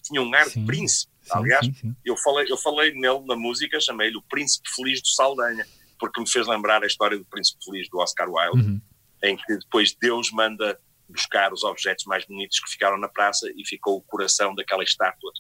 Tinha 0.03 0.21
um 0.21 0.35
ar 0.35 0.47
sim. 0.47 0.61
de 0.61 0.67
príncipe. 0.67 1.13
Sim, 1.23 1.31
Aliás, 1.33 1.67
sim, 1.67 1.97
Eu, 2.05 2.17
falei, 2.17 2.47
eu 2.51 2.57
falei 2.57 2.93
nele 2.93 3.25
na 3.27 3.37
música, 3.37 3.81
chamei-lhe 3.81 4.17
o 4.17 4.23
Príncipe 4.23 4.69
Feliz 4.75 5.01
do 5.01 5.09
Saldanha, 5.09 5.65
porque 5.99 6.21
me 6.21 6.29
fez 6.29 6.49
lembrar 6.49 6.83
a 6.83 6.87
história 6.87 7.17
do 7.17 7.25
Príncipe 7.25 7.65
Feliz 7.65 7.89
do 7.89 7.99
Oscar 7.99 8.29
Wilde. 8.29 8.69
Uhum 8.69 8.81
em 9.23 9.37
que 9.37 9.57
depois 9.57 9.95
Deus 9.95 10.31
manda 10.33 10.79
buscar 11.09 11.53
os 11.53 11.63
objetos 11.63 12.05
mais 12.07 12.25
bonitos 12.25 12.59
que 12.59 12.71
ficaram 12.71 12.99
na 12.99 13.09
praça 13.09 13.51
e 13.55 13.67
ficou 13.67 13.99
o 13.99 14.03
coração 14.03 14.55
daquela 14.55 14.83
estátua 14.83 15.31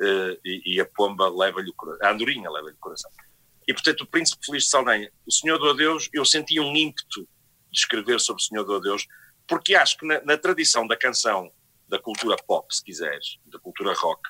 uh, 0.00 0.40
e, 0.44 0.76
e, 0.76 0.80
a 0.80 0.86
pomba 0.86 1.28
leva-lhe 1.28 1.70
o 1.70 1.74
coração, 1.74 2.06
a 2.06 2.12
andorinha 2.12 2.50
leva-lhe 2.50 2.74
o 2.74 2.80
coração. 2.80 3.10
E 3.68 3.74
portanto 3.74 4.02
o 4.02 4.06
príncipe 4.06 4.44
feliz 4.44 4.64
de 4.64 4.70
Saldanha, 4.70 5.10
o 5.26 5.32
Senhor 5.32 5.58
do 5.58 5.68
Adeus, 5.68 6.08
eu 6.12 6.24
senti 6.24 6.58
um 6.58 6.74
ímpeto 6.74 7.22
de 7.70 7.78
escrever 7.78 8.20
sobre 8.20 8.42
o 8.42 8.44
Senhor 8.44 8.64
do 8.64 8.74
Adeus, 8.74 9.06
porque 9.46 9.74
acho 9.74 9.98
que 9.98 10.06
na, 10.06 10.22
na 10.22 10.38
tradição 10.38 10.86
da 10.86 10.96
canção, 10.96 11.52
da 11.90 11.98
cultura 11.98 12.36
pop, 12.46 12.74
se 12.74 12.82
quiseres, 12.82 13.38
da 13.46 13.58
cultura 13.58 13.92
rock, 13.94 14.22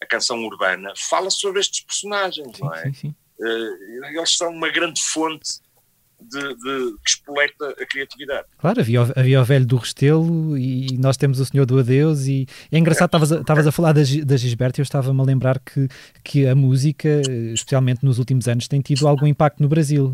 a 0.00 0.06
canção 0.06 0.38
urbana, 0.44 0.92
fala 0.96 1.30
sobre 1.30 1.60
estes 1.60 1.84
personagens, 1.84 2.56
sim, 2.56 2.62
não 2.62 2.74
é? 2.74 2.84
Sim, 2.84 2.92
sim. 2.94 3.14
Uh, 3.38 4.06
eles 4.16 4.36
são 4.36 4.50
uma 4.50 4.70
grande 4.70 5.02
fonte 5.02 5.60
de, 6.20 6.54
de, 6.54 6.96
que 7.04 7.10
espoleta 7.10 7.70
a 7.70 7.86
criatividade. 7.86 8.46
Claro, 8.58 8.80
havia, 8.80 9.00
havia 9.16 9.40
o 9.40 9.44
velho 9.44 9.66
do 9.66 9.76
Restelo 9.76 10.56
e 10.56 10.96
nós 10.98 11.16
temos 11.16 11.40
o 11.40 11.44
Senhor 11.44 11.66
do 11.66 11.78
Adeus 11.78 12.26
e 12.26 12.46
é 12.70 12.78
engraçado, 12.78 13.16
estavas 13.16 13.66
a, 13.66 13.70
a 13.70 13.72
falar 13.72 13.92
da, 13.92 14.02
da 14.24 14.36
Gisberta 14.36 14.80
e 14.80 14.82
eu 14.82 14.84
estava-me 14.84 15.20
a 15.20 15.24
lembrar 15.24 15.58
que, 15.58 15.88
que 16.22 16.46
a 16.46 16.54
música, 16.54 17.20
especialmente 17.52 18.04
nos 18.04 18.18
últimos 18.18 18.46
anos, 18.46 18.68
tem 18.68 18.80
tido 18.80 19.08
algum 19.08 19.26
impacto 19.26 19.60
no 19.60 19.68
Brasil. 19.68 20.12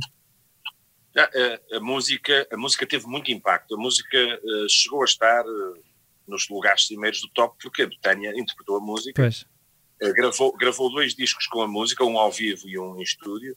A, 1.16 1.22
a, 1.22 1.76
a 1.76 1.80
música, 1.80 2.46
a 2.50 2.56
música 2.56 2.86
teve 2.86 3.06
muito 3.06 3.30
impacto, 3.30 3.74
a 3.74 3.78
música 3.78 4.16
uh, 4.16 4.68
chegou 4.68 5.02
a 5.02 5.04
estar 5.04 5.44
uh, 5.44 5.87
nos 6.28 6.48
lugares 6.48 6.86
cimeiros 6.86 7.20
do 7.20 7.28
top 7.30 7.56
porque 7.60 7.82
a 7.82 7.86
Betânia 7.86 8.30
interpretou 8.30 8.76
a 8.76 8.80
música, 8.80 9.28
uh, 9.28 10.12
gravou, 10.14 10.56
gravou 10.56 10.90
dois 10.90 11.14
discos 11.14 11.46
com 11.46 11.62
a 11.62 11.68
música, 11.68 12.04
um 12.04 12.18
ao 12.18 12.30
vivo 12.30 12.68
e 12.68 12.78
um 12.78 12.98
em 12.98 13.02
estúdio, 13.02 13.56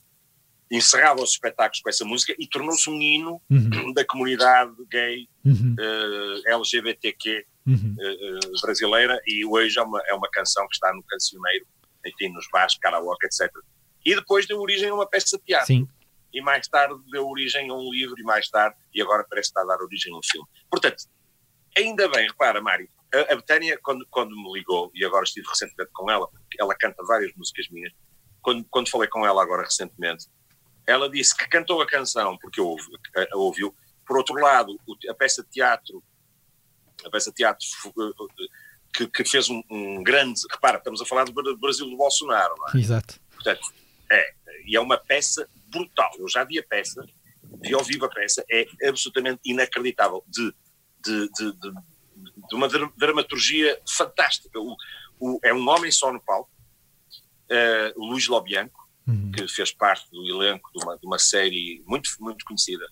encerrava 0.72 1.22
os 1.22 1.32
espetáculos 1.32 1.82
com 1.82 1.90
essa 1.90 2.06
música 2.06 2.34
e 2.40 2.48
tornou-se 2.48 2.90
um 2.90 3.00
hino 3.02 3.42
uhum. 3.50 3.94
da 3.94 4.06
comunidade 4.06 4.72
gay 4.90 5.28
uhum. 5.44 5.76
uh, 5.78 6.48
LGBTQ 6.48 7.46
uhum. 7.68 7.96
uh, 8.00 8.62
brasileira 8.62 9.22
e 9.28 9.46
hoje 9.46 9.78
é 9.78 9.82
uma, 9.82 10.02
é 10.08 10.14
uma 10.14 10.30
canção 10.32 10.66
que 10.68 10.76
está 10.76 10.94
no 10.94 11.04
cancioneiro, 11.04 11.66
enfim, 12.06 12.30
nos 12.30 12.48
bares, 12.52 12.78
karaoke, 12.78 13.26
etc. 13.26 13.52
E 14.06 14.16
depois 14.16 14.48
deu 14.48 14.60
origem 14.60 14.90
a 14.90 14.94
uma 14.94 15.08
peça 15.08 15.38
de 15.38 15.44
teatro. 15.44 15.68
Sim. 15.68 15.88
E 16.34 16.42
mais 16.42 16.66
tarde 16.68 16.96
deu 17.12 17.28
origem 17.28 17.70
a 17.70 17.74
um 17.74 17.92
livro 17.92 18.16
e 18.18 18.24
mais 18.24 18.50
tarde, 18.50 18.78
e 18.94 19.02
agora 19.02 19.26
parece 19.30 19.50
estar 19.50 19.62
a 19.62 19.66
dar 19.66 19.82
origem 19.82 20.14
a 20.14 20.18
um 20.18 20.22
filme. 20.24 20.48
Portanto, 20.70 21.04
ainda 21.78 22.08
bem, 22.10 22.28
repara, 22.28 22.62
Mário, 22.62 22.88
a, 23.14 23.34
a 23.34 23.36
Betânia, 23.36 23.80
quando, 23.84 24.06
quando 24.10 24.36
me 24.36 24.54
ligou, 24.54 24.92
e 24.94 25.06
agora 25.06 25.24
estive 25.24 25.48
recentemente 25.48 25.92
com 25.94 26.10
ela, 26.10 26.28
porque 26.28 26.62
ela 26.62 26.76
canta 26.76 27.04
várias 27.06 27.34
músicas 27.36 27.68
minhas, 27.70 27.94
quando, 28.42 28.66
quando 28.70 28.90
falei 28.90 29.08
com 29.08 29.26
ela 29.26 29.42
agora 29.42 29.64
recentemente, 29.64 30.28
ela 30.88 31.10
disse 31.10 31.36
que 31.36 31.48
cantou 31.48 31.82
a 31.82 31.88
canção 31.88 32.38
porque 32.38 32.60
ouve, 32.60 32.84
a 33.16 33.38
ouviu. 33.38 33.76
Por 34.06 34.18
outro 34.18 34.36
lado, 34.36 34.78
a 35.10 35.14
peça 35.14 35.44
de 35.44 35.50
teatro, 35.50 36.04
a 37.06 37.10
peça 37.10 37.30
de 37.30 37.36
teatro 37.36 37.66
que, 38.94 39.08
que 39.08 39.24
fez 39.24 39.50
um, 39.50 39.62
um, 39.70 40.04
grande. 40.04 40.42
Repara, 40.52 40.78
estamos 40.78 41.02
a 41.02 41.06
falar 41.06 41.26
do 41.26 41.58
Brasil 41.58 41.90
do 41.90 41.96
Bolsonaro, 41.96 42.56
não 42.58 42.68
é? 42.70 42.78
Exato. 42.78 43.20
Portanto, 43.32 43.62
é, 44.12 44.34
e 44.66 44.76
é 44.76 44.82
uma 44.82 44.98
peça 44.98 45.48
brutal. 45.68 46.12
Eu 46.18 46.28
já 46.28 46.44
vi 46.44 46.60
a 46.60 46.64
peça, 46.64 47.06
vi 47.62 47.74
ao 47.74 47.84
vivo 47.84 48.06
a 48.06 48.10
peça, 48.10 48.44
é 48.52 48.68
absolutamente 48.88 49.40
inacreditável. 49.46 50.24
De, 50.28 50.54
de, 51.04 51.30
de, 51.30 51.54
de, 51.54 51.72
de 52.50 52.56
uma 52.56 52.68
dramaturgia 52.98 53.80
fantástica. 53.88 54.60
O, 54.60 54.76
o, 55.20 55.40
é 55.44 55.54
um 55.54 55.68
homem 55.68 55.92
só 55.92 56.12
no 56.12 56.22
palco, 56.22 56.50
uh, 57.52 58.08
Luís 58.08 58.28
Lobianco, 58.28 58.90
uhum. 59.08 59.32
que 59.32 59.48
fez 59.48 59.72
parte 59.72 60.10
do 60.12 60.26
elenco 60.26 60.70
de 60.74 60.84
uma, 60.84 60.98
de 60.98 61.06
uma 61.06 61.20
série 61.20 61.84
muito, 61.86 62.10
muito 62.20 62.46
conhecida, 62.46 62.86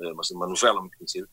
eh, 0.00 0.12
uma, 0.12 0.22
uma 0.32 0.46
novela 0.46 0.80
muito 0.80 0.96
conhecida, 0.96 1.28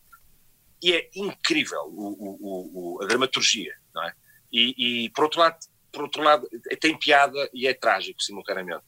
e 0.82 0.94
é 0.94 1.10
incrível 1.16 1.82
o, 1.88 2.38
o, 2.40 2.98
o, 2.98 3.04
a 3.04 3.06
dramaturgia, 3.06 3.74
não 3.94 4.04
é? 4.04 4.14
E, 4.52 5.06
e, 5.06 5.10
por 5.12 5.26
outro 5.26 5.40
lado, 5.42 5.58
por 5.92 6.04
outro 6.04 6.24
lado, 6.24 6.48
tem 6.80 6.98
piada 6.98 7.50
e 7.54 7.68
é 7.68 7.74
trágico 7.74 8.22
simultaneamente. 8.22 8.84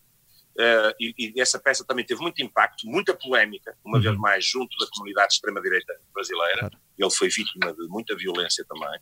Uh, 0.62 0.94
e, 1.00 1.16
e, 1.18 1.42
essa 1.42 1.60
peça 1.60 1.84
também 1.84 2.06
teve 2.06 2.22
muito 2.22 2.42
impacto, 2.44 2.86
muita 2.86 3.16
polémica, 3.16 3.76
uma 3.84 3.98
uhum. 3.98 4.04
vez 4.04 4.18
mais 4.18 4.46
junto 4.46 4.78
da 4.78 4.86
comunidade 4.92 5.30
de 5.30 5.34
extrema-direita 5.36 6.00
brasileira. 6.14 6.60
Claro. 6.60 6.78
Ele 7.00 7.12
foi 7.12 7.30
vítima 7.30 7.74
de 7.74 7.88
muita 7.88 8.16
violência 8.16 8.64
também. 8.66 9.00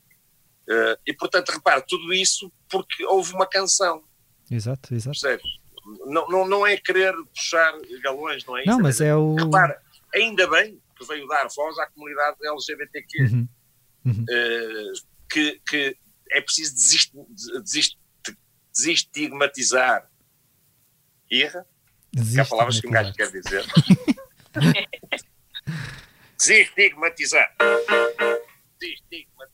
Uh, 0.70 0.98
e 1.06 1.14
portanto, 1.14 1.50
repara, 1.50 1.82
tudo 1.82 2.14
isso 2.14 2.52
porque 2.70 3.04
houve 3.06 3.34
uma 3.34 3.46
canção. 3.48 4.04
Exato, 4.50 4.94
exato. 4.94 5.20
Percebes? 5.20 5.60
não, 6.06 6.28
não, 6.28 6.48
não 6.48 6.68
é 6.68 6.78
querer 6.78 7.14
puxar 7.36 7.74
galões, 8.02 8.46
não 8.46 8.58
é 8.58 8.62
isso? 8.62 8.70
Não, 8.70 8.80
mas 8.80 9.02
é 9.02 9.16
o. 9.16 9.36
Repara, 9.36 9.82
ainda 10.14 10.48
bem 10.48 10.80
que 10.96 11.06
veio 11.06 11.28
dar 11.28 11.48
voz 11.56 11.78
à 11.80 11.88
comunidade 11.88 12.38
LGBTQ, 12.42 13.24
uhum. 13.24 13.48
Uhum. 14.06 14.26
Uh, 14.30 14.94
que, 15.30 15.62
que 15.68 15.98
é 16.32 16.42
preciso 16.42 16.74
desist, 16.74 17.14
desist, 17.64 17.98
desestigmatizar. 18.74 20.10
Irra? 21.32 21.66
Que 22.12 22.40
há 22.40 22.46
palavras 22.46 22.80
que 22.80 22.88
um 22.88 22.92
gajo 22.92 23.14
quer 23.14 23.32
dizer. 23.32 23.66
desestigmatizar. 26.38 27.56
Desestigmatizar. 28.80 29.50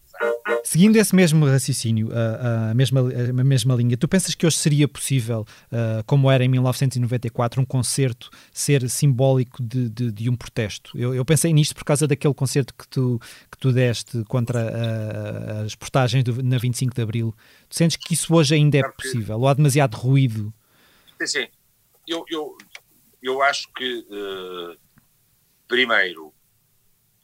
Seguindo 0.63 0.95
esse 0.95 1.15
mesmo 1.15 1.45
raciocínio, 1.45 2.09
a, 2.11 2.71
a, 2.71 2.73
mesma, 2.73 3.01
a 3.01 3.43
mesma 3.43 3.75
linha, 3.75 3.97
tu 3.97 4.07
pensas 4.07 4.33
que 4.33 4.45
hoje 4.45 4.57
seria 4.57 4.87
possível, 4.87 5.45
uh, 5.71 6.03
como 6.05 6.31
era 6.31 6.43
em 6.43 6.47
1994, 6.47 7.61
um 7.61 7.65
concerto 7.65 8.29
ser 8.51 8.89
simbólico 8.89 9.61
de, 9.61 9.89
de, 9.89 10.11
de 10.11 10.29
um 10.29 10.35
protesto? 10.35 10.97
Eu, 10.97 11.13
eu, 11.13 11.25
pensei 11.25 11.51
nisto 11.53 11.75
por 11.75 11.83
causa 11.83 12.07
daquele 12.07 12.33
concerto 12.33 12.73
que 12.73 12.87
tu, 12.87 13.19
que 13.51 13.57
tu 13.57 13.71
deste 13.71 14.23
contra 14.25 14.59
uh, 14.59 15.65
as 15.65 15.75
portagens 15.75 16.23
do, 16.23 16.41
na 16.41 16.57
25 16.57 16.95
de 16.95 17.01
Abril. 17.01 17.35
Tu 17.69 17.75
sentes 17.75 17.97
que 17.97 18.13
isso 18.13 18.33
hoje 18.33 18.55
ainda 18.55 18.77
é 18.77 18.83
possível? 18.83 19.39
Ou 19.39 19.47
há 19.47 19.53
demasiado 19.53 19.95
ruído? 19.95 20.53
Sim, 21.21 21.27
sim. 21.27 21.47
Eu, 22.07 22.25
eu, 22.29 22.57
eu 23.21 23.41
acho 23.41 23.71
que, 23.73 23.99
uh, 23.99 24.77
primeiro, 25.67 26.33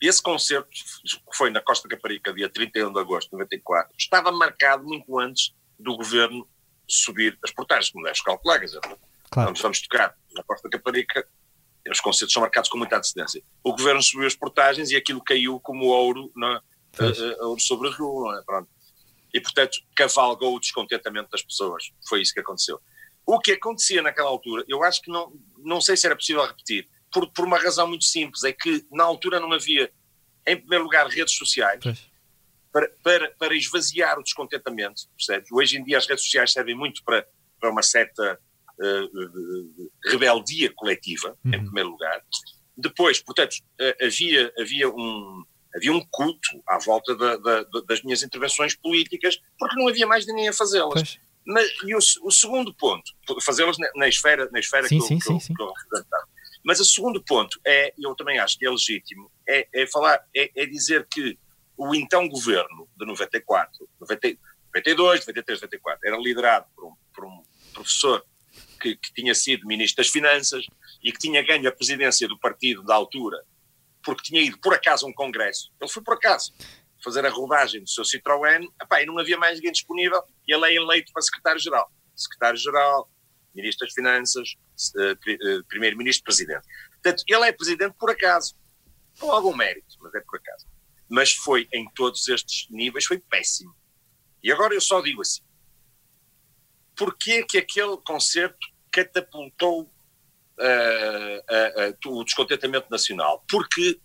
esse 0.01 0.21
concerto, 0.21 0.69
que 0.69 1.35
foi 1.35 1.51
na 1.51 1.61
Costa 1.61 1.88
Caparica, 1.88 2.33
dia 2.33 2.50
31 2.50 2.91
de 2.91 3.00
agosto 3.00 3.29
de 3.29 3.38
94, 3.38 3.93
estava 3.97 4.31
marcado 4.31 4.83
muito 4.83 5.19
antes 5.19 5.53
do 5.77 5.95
governo 5.95 6.47
subir 6.88 7.38
as 7.43 7.51
portagens, 7.51 7.91
como 7.91 8.03
deves 8.03 8.21
calcular, 8.21 8.59
quer 8.59 8.65
dizer, 8.65 8.81
claro. 8.81 9.47
vamos, 9.47 9.61
vamos 9.61 9.81
tocar 9.81 10.15
na 10.33 10.43
Costa 10.43 10.69
Caparica, 10.69 11.27
os 11.89 12.00
concertos 12.00 12.33
são 12.33 12.41
marcados 12.41 12.69
com 12.69 12.77
muita 12.77 12.97
antecedência. 12.97 13.43
O 13.63 13.71
governo 13.71 14.01
subiu 14.01 14.27
as 14.27 14.35
portagens 14.35 14.91
e 14.91 14.95
aquilo 14.95 15.21
caiu 15.23 15.59
como 15.59 15.85
ouro, 15.85 16.31
na, 16.35 16.57
uh, 16.57 17.43
uh, 17.43 17.47
ouro 17.47 17.61
sobre 17.61 17.89
a 17.89 17.91
rua, 17.91 18.39
é? 18.39 18.43
Pronto. 18.43 18.69
E, 19.33 19.39
portanto, 19.39 19.77
cavalgou 19.95 20.55
o 20.55 20.59
descontentamento 20.59 21.29
das 21.29 21.41
pessoas. 21.41 21.91
Foi 22.07 22.21
isso 22.21 22.33
que 22.33 22.39
aconteceu. 22.41 22.79
O 23.31 23.39
que 23.39 23.53
acontecia 23.53 24.01
naquela 24.01 24.27
altura, 24.27 24.65
eu 24.67 24.83
acho 24.83 25.01
que 25.01 25.09
não, 25.09 25.31
não 25.59 25.79
sei 25.79 25.95
se 25.95 26.05
era 26.05 26.17
possível 26.17 26.45
repetir, 26.45 26.89
por, 27.13 27.31
por 27.31 27.45
uma 27.45 27.57
razão 27.57 27.88
muito 27.88 28.03
simples, 28.03 28.43
é 28.43 28.51
que 28.51 28.85
na 28.91 29.05
altura 29.05 29.39
não 29.39 29.53
havia, 29.53 29.89
em 30.45 30.57
primeiro 30.57 30.83
lugar, 30.83 31.07
redes 31.07 31.33
sociais 31.35 31.81
para, 32.73 32.89
para, 33.01 33.31
para 33.39 33.55
esvaziar 33.55 34.19
o 34.19 34.23
descontentamento, 34.23 35.03
percebes? 35.17 35.50
Hoje 35.50 35.77
em 35.77 35.83
dia 35.85 35.97
as 35.97 36.05
redes 36.05 36.25
sociais 36.25 36.51
servem 36.51 36.75
muito 36.75 37.05
para, 37.05 37.25
para 37.57 37.71
uma 37.71 37.81
certa 37.81 38.38
uh, 38.77 39.91
rebeldia 40.09 40.69
coletiva, 40.75 41.38
uhum. 41.45 41.53
em 41.53 41.63
primeiro 41.63 41.89
lugar. 41.89 42.21
Depois, 42.75 43.21
portanto, 43.21 43.53
uh, 43.53 44.05
havia, 44.05 44.51
havia 44.59 44.89
um, 44.89 45.45
havia 45.73 45.93
um 45.93 46.05
culto 46.11 46.61
à 46.67 46.77
volta 46.79 47.15
da, 47.15 47.38
da, 47.38 47.63
das 47.88 48.03
minhas 48.03 48.23
intervenções 48.23 48.75
políticas, 48.75 49.39
porque 49.57 49.77
não 49.77 49.88
havia 49.88 50.05
mais 50.05 50.27
ninguém 50.27 50.50
a 50.50 50.53
fazê-las. 50.53 51.17
Mas 51.45 51.69
e 51.83 51.95
o, 51.95 51.98
o, 51.98 52.31
segundo 52.31 52.74
ponto, 52.74 53.12
fazê-las 53.43 53.77
na, 53.77 53.89
na, 53.95 54.07
esfera, 54.07 54.48
na 54.51 54.60
esfera 54.60 54.88
sim, 54.88 55.00
que, 55.00 55.05
sim, 55.05 55.15
eu, 55.15 55.39
sim, 55.39 55.53
que, 55.53 55.62
eu, 55.62 55.74
que 55.74 55.98
eu 55.98 56.03
mas 56.63 56.79
o 56.79 56.86
segundo 56.86 57.21
ponto 57.24 57.60
é, 57.65 57.93
eu 57.98 58.15
também 58.15 58.39
acho 58.39 58.57
que 58.57 58.65
é 58.65 58.69
legítimo, 58.69 59.31
é, 59.48 59.67
é 59.74 59.88
falar, 59.88 60.24
é, 60.36 60.51
é, 60.55 60.65
dizer 60.65 61.07
que 61.12 61.38
o 61.75 61.95
então 61.95 62.27
governo 62.29 62.88
de 62.95 63.05
94, 63.05 63.89
90, 64.00 64.38
92, 64.67 65.19
93, 65.21 65.62
94, 65.62 66.07
era 66.07 66.17
liderado 66.17 66.67
por 66.75 66.86
um, 66.86 66.93
por 67.13 67.25
um 67.25 67.43
professor 67.74 68.24
que, 68.79 68.95
que, 68.95 69.13
tinha 69.13 69.33
sido 69.33 69.65
ministro 69.65 70.03
das 70.03 70.12
Finanças 70.12 70.65
e 71.03 71.12
que 71.12 71.17
tinha 71.17 71.41
ganho 71.41 71.67
a 71.67 71.71
presidência 71.71 72.27
do 72.27 72.38
partido 72.38 72.83
da 72.83 72.93
altura, 72.93 73.43
porque 74.03 74.24
tinha 74.24 74.41
ido 74.41 74.60
por 74.60 74.74
acaso 74.74 75.05
a 75.05 75.10
um 75.10 75.13
congresso. 75.13 75.71
Ele 75.81 75.89
foi 75.89 76.03
por 76.03 76.13
acaso 76.13 76.53
fazer 77.03 77.25
a 77.25 77.29
rodagem 77.29 77.81
do 77.81 77.89
seu 77.89 78.03
Citroën, 78.03 78.67
epá, 78.81 79.01
e 79.01 79.05
não 79.05 79.17
havia 79.17 79.38
mais 79.38 79.55
ninguém 79.55 79.72
disponível, 79.72 80.22
e 80.48 80.53
ele 80.53 80.65
é 80.65 80.75
eleito 80.75 81.12
para 81.12 81.22
secretário-geral. 81.22 81.91
Secretário-geral, 82.15 83.10
ministro 83.53 83.86
das 83.86 83.93
Finanças, 83.93 84.55
eh, 84.98 85.17
eh, 85.27 85.60
primeiro-ministro, 85.67 86.24
presidente. 86.24 86.65
Portanto, 86.91 87.24
ele 87.27 87.48
é 87.48 87.51
presidente 87.51 87.96
por 87.98 88.10
acaso, 88.10 88.55
com 89.20 89.31
algum 89.31 89.55
mérito, 89.55 89.98
mas 90.00 90.13
é 90.13 90.22
por 90.22 90.38
acaso. 90.38 90.67
Mas 91.10 91.34
foi, 91.34 91.67
em 91.74 91.89
todos 91.93 92.27
estes 92.27 92.70
níveis, 92.70 93.05
foi 93.05 93.20
péssimo. 93.20 93.75
E 94.43 94.51
agora 94.51 94.74
eu 94.74 94.81
só 94.81 95.01
digo 95.01 95.22
assim, 95.22 95.41
porquê 96.96 97.43
que 97.43 97.58
aquele 97.58 97.98
concerto 97.98 98.67
catapultou 98.91 99.84
uh, 99.84 102.08
uh, 102.08 102.10
uh, 102.10 102.20
o 102.20 102.24
descontentamento 102.24 102.88
nacional? 102.89 103.43
Porque 103.50 104.00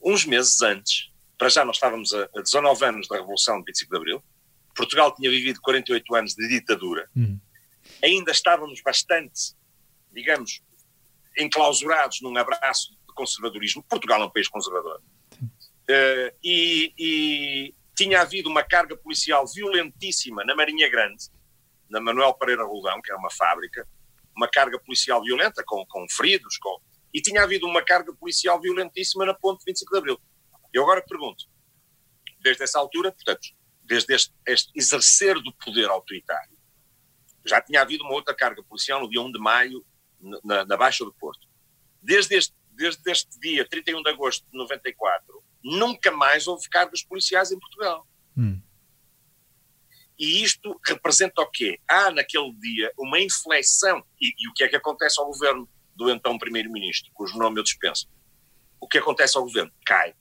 uns 0.00 0.24
meses 0.24 0.62
antes, 0.62 1.10
para 1.38 1.48
já 1.48 1.64
nós 1.64 1.76
estávamos 1.76 2.12
a, 2.12 2.28
a 2.36 2.42
19 2.42 2.84
anos 2.84 3.08
da 3.08 3.16
Revolução 3.16 3.58
de 3.58 3.66
25 3.66 3.90
de 3.90 3.96
Abril, 3.96 4.24
Portugal 4.74 5.14
tinha 5.14 5.30
vivido 5.30 5.60
48 5.60 6.14
anos 6.14 6.34
de 6.34 6.48
ditadura, 6.48 7.08
uhum 7.16 7.38
ainda 8.02 8.30
estávamos 8.30 8.80
bastante, 8.82 9.54
digamos, 10.12 10.62
enclausurados 11.38 12.20
num 12.20 12.36
abraço 12.36 12.90
de 12.90 13.14
conservadorismo. 13.14 13.82
Portugal 13.82 14.22
é 14.22 14.24
um 14.26 14.30
país 14.30 14.48
conservador. 14.48 15.00
Uh, 15.42 16.36
e, 16.44 16.92
e, 16.98 17.74
tinha 17.96 18.20
havido 18.20 18.48
uma 18.48 18.62
carga 18.62 18.96
policial 18.96 19.44
violentíssima 19.46 20.44
na 20.44 20.54
Marinha 20.54 20.88
Grande, 20.88 21.24
na 21.88 22.00
Manuel 22.00 22.34
Pereira 22.34 22.64
Roldão, 22.64 23.00
que 23.02 23.10
era 23.10 23.18
uma 23.18 23.30
fábrica, 23.30 23.88
uma 24.36 24.46
carga 24.48 24.78
policial 24.78 25.22
violenta, 25.22 25.64
com, 25.66 25.84
com 25.86 26.06
feridos, 26.10 26.58
com, 26.58 26.78
e 27.12 27.20
tinha 27.20 27.42
havido 27.42 27.66
uma 27.66 27.82
carga 27.82 28.12
policial 28.14 28.60
violentíssima 28.60 29.24
na 29.24 29.34
ponte 29.34 29.64
25 29.66 29.90
de 29.90 29.98
Abril. 29.98 30.20
Eu 30.72 30.82
agora 30.82 31.02
pergunto, 31.02 31.44
desde 32.40 32.62
essa 32.62 32.78
altura, 32.78 33.12
portanto, 33.12 33.48
desde 33.82 34.14
este, 34.14 34.34
este 34.46 34.70
exercer 34.74 35.34
do 35.40 35.52
poder 35.54 35.88
autoritário, 35.88 36.56
já 37.44 37.60
tinha 37.60 37.80
havido 37.80 38.04
uma 38.04 38.12
outra 38.12 38.34
carga 38.34 38.62
policial 38.62 39.00
no 39.00 39.08
dia 39.08 39.20
1 39.20 39.32
de 39.32 39.38
maio, 39.38 39.84
na, 40.44 40.64
na 40.64 40.76
Baixa 40.76 41.04
do 41.04 41.12
Porto. 41.14 41.48
Desde 42.02 42.36
este, 42.36 42.54
desde 42.70 43.10
este 43.10 43.38
dia, 43.40 43.66
31 43.66 44.02
de 44.02 44.10
agosto 44.10 44.46
de 44.50 44.58
94, 44.58 45.42
nunca 45.64 46.10
mais 46.10 46.46
houve 46.46 46.68
cargas 46.68 47.02
policiais 47.02 47.50
em 47.50 47.58
Portugal. 47.58 48.06
Hum. 48.36 48.60
E 50.18 50.42
isto 50.42 50.78
representa 50.84 51.40
o 51.42 51.50
quê? 51.50 51.80
Há 51.88 52.10
naquele 52.10 52.52
dia 52.54 52.92
uma 52.98 53.20
inflexão. 53.20 54.04
E, 54.20 54.28
e 54.28 54.48
o 54.48 54.52
que 54.52 54.64
é 54.64 54.68
que 54.68 54.76
acontece 54.76 55.20
ao 55.20 55.26
governo 55.26 55.68
do 55.94 56.10
então 56.10 56.38
Primeiro-Ministro, 56.38 57.10
cujo 57.14 57.38
nome 57.38 57.60
eu 57.60 57.64
dispenso? 57.64 58.08
O 58.80 58.88
que 58.88 58.98
acontece 58.98 59.36
ao 59.36 59.44
governo? 59.44 59.72
Cai. 59.86 60.14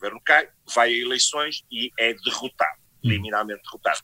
Governo 0.00 0.20
cai, 0.24 0.48
vai 0.74 0.88
a 0.88 0.96
eleições 0.96 1.62
e 1.70 1.90
é 1.98 2.14
derrotado, 2.14 2.78
hum. 3.04 3.10
liminarmente 3.10 3.62
derrotado. 3.62 4.00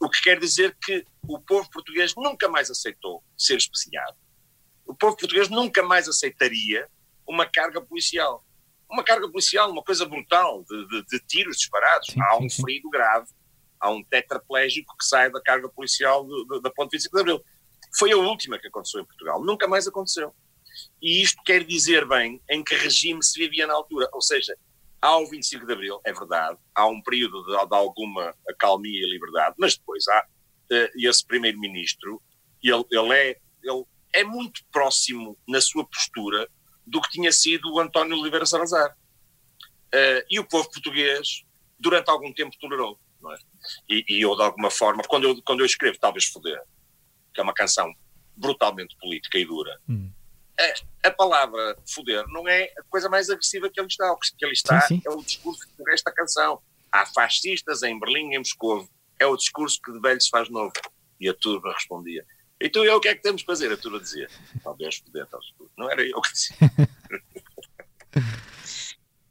O 0.00 0.10
que 0.10 0.20
quer 0.20 0.38
dizer 0.38 0.76
que 0.82 1.04
o 1.28 1.40
povo 1.40 1.68
português 1.70 2.14
nunca 2.16 2.48
mais 2.48 2.70
aceitou 2.70 3.22
ser 3.36 3.56
especiado. 3.56 4.16
O 4.84 4.94
povo 4.94 5.16
português 5.16 5.48
nunca 5.48 5.82
mais 5.82 6.08
aceitaria 6.08 6.88
uma 7.26 7.46
carga 7.46 7.80
policial. 7.80 8.44
Uma 8.90 9.04
carga 9.04 9.30
policial, 9.30 9.70
uma 9.70 9.82
coisa 9.82 10.06
brutal, 10.06 10.64
de, 10.64 10.88
de, 10.88 11.04
de 11.06 11.20
tiros 11.26 11.58
disparados. 11.58 12.08
Sim, 12.08 12.20
há 12.22 12.38
um 12.38 12.48
sim, 12.48 12.62
ferido 12.62 12.88
grave, 12.88 13.28
há 13.78 13.90
um 13.90 14.02
tetraplégico 14.02 14.96
que 14.96 15.04
sai 15.04 15.30
da 15.30 15.42
carga 15.42 15.68
policial 15.68 16.26
da 16.62 16.70
Ponte 16.70 16.92
25 16.92 17.14
de 17.14 17.20
Abril. 17.20 17.44
Foi 17.98 18.12
a 18.12 18.16
última 18.16 18.58
que 18.58 18.66
aconteceu 18.66 19.00
em 19.00 19.04
Portugal. 19.04 19.44
Nunca 19.44 19.68
mais 19.68 19.86
aconteceu. 19.86 20.34
E 21.02 21.22
isto 21.22 21.42
quer 21.42 21.64
dizer 21.64 22.06
bem 22.06 22.40
em 22.48 22.62
que 22.64 22.74
regime 22.74 23.22
se 23.22 23.38
vivia 23.38 23.66
na 23.66 23.74
altura. 23.74 24.08
Ou 24.12 24.22
seja, 24.22 24.56
Há 25.00 25.16
o 25.18 25.26
25 25.26 25.66
de 25.66 25.72
Abril, 25.72 26.00
é 26.04 26.12
verdade, 26.12 26.58
há 26.74 26.86
um 26.86 27.00
período 27.00 27.42
de, 27.44 27.68
de 27.68 27.74
alguma 27.74 28.34
acalmia 28.48 29.00
e 29.00 29.10
liberdade, 29.10 29.54
mas 29.58 29.76
depois 29.76 30.06
há 30.08 30.26
uh, 30.72 31.08
esse 31.08 31.24
primeiro-ministro, 31.24 32.20
ele, 32.62 32.84
ele, 32.90 33.12
é, 33.12 33.40
ele 33.62 33.84
é 34.12 34.24
muito 34.24 34.64
próximo 34.72 35.38
na 35.46 35.60
sua 35.60 35.86
postura 35.86 36.48
do 36.84 37.00
que 37.00 37.10
tinha 37.10 37.30
sido 37.30 37.72
o 37.72 37.78
António 37.78 38.18
Oliveira 38.18 38.44
Salazar. 38.44 38.96
Uh, 39.94 40.24
e 40.28 40.40
o 40.40 40.44
povo 40.44 40.68
português, 40.70 41.44
durante 41.78 42.10
algum 42.10 42.32
tempo, 42.32 42.56
tolerou. 42.60 42.98
É? 43.30 43.36
e, 43.88 44.04
e 44.08 44.20
eu, 44.20 44.34
de 44.36 44.42
alguma 44.42 44.70
forma, 44.70 45.02
quando 45.06 45.24
eu, 45.24 45.42
quando 45.42 45.60
eu 45.60 45.66
escrevo 45.66 45.98
Talvez 45.98 46.26
Foder, 46.26 46.60
que 47.34 47.40
é 47.40 47.42
uma 47.42 47.54
canção 47.54 47.92
brutalmente 48.36 48.96
política 48.96 49.38
e 49.38 49.44
dura, 49.44 49.78
hum 49.88 50.10
a, 50.58 51.08
a, 51.08 51.10
palavra 51.10 51.76
foder 51.86 52.26
não 52.28 52.48
é 52.48 52.72
a 52.76 52.82
coisa 52.90 53.08
mais 53.08 53.30
agressiva 53.30 53.70
que 53.70 53.80
ele 53.80 53.86
está. 53.86 54.12
O 54.12 54.18
que 54.18 54.44
ele 54.44 54.52
está 54.52 54.80
sim, 54.82 54.96
sim. 54.96 55.02
é 55.06 55.10
o 55.10 55.22
discurso 55.22 55.66
desta 55.78 56.10
canção. 56.12 56.60
Há 56.90 57.06
fascistas 57.06 57.82
em 57.82 57.98
Berlim 57.98 58.32
e 58.32 58.36
em 58.36 58.38
Moscou. 58.38 58.88
É 59.18 59.26
o 59.26 59.36
discurso 59.36 59.80
que 59.82 59.92
de 59.92 60.00
velho 60.00 60.20
se 60.20 60.30
faz 60.30 60.48
novo. 60.48 60.72
E 61.20 61.28
a 61.28 61.34
turba 61.34 61.72
respondia. 61.72 62.24
Então 62.60 62.84
eu 62.84 62.96
o 62.96 63.00
que 63.00 63.08
é 63.08 63.14
que 63.14 63.22
temos 63.22 63.42
que 63.42 63.46
fazer? 63.46 63.72
A 63.72 63.76
turba 63.76 64.00
dizia. 64.00 64.28
Talvez 64.62 64.96
foder, 64.96 65.26
talvez 65.26 65.52
Não 65.76 65.90
era 65.90 66.02
eu 66.02 66.20
que 66.20 66.32
dizia. 66.32 66.56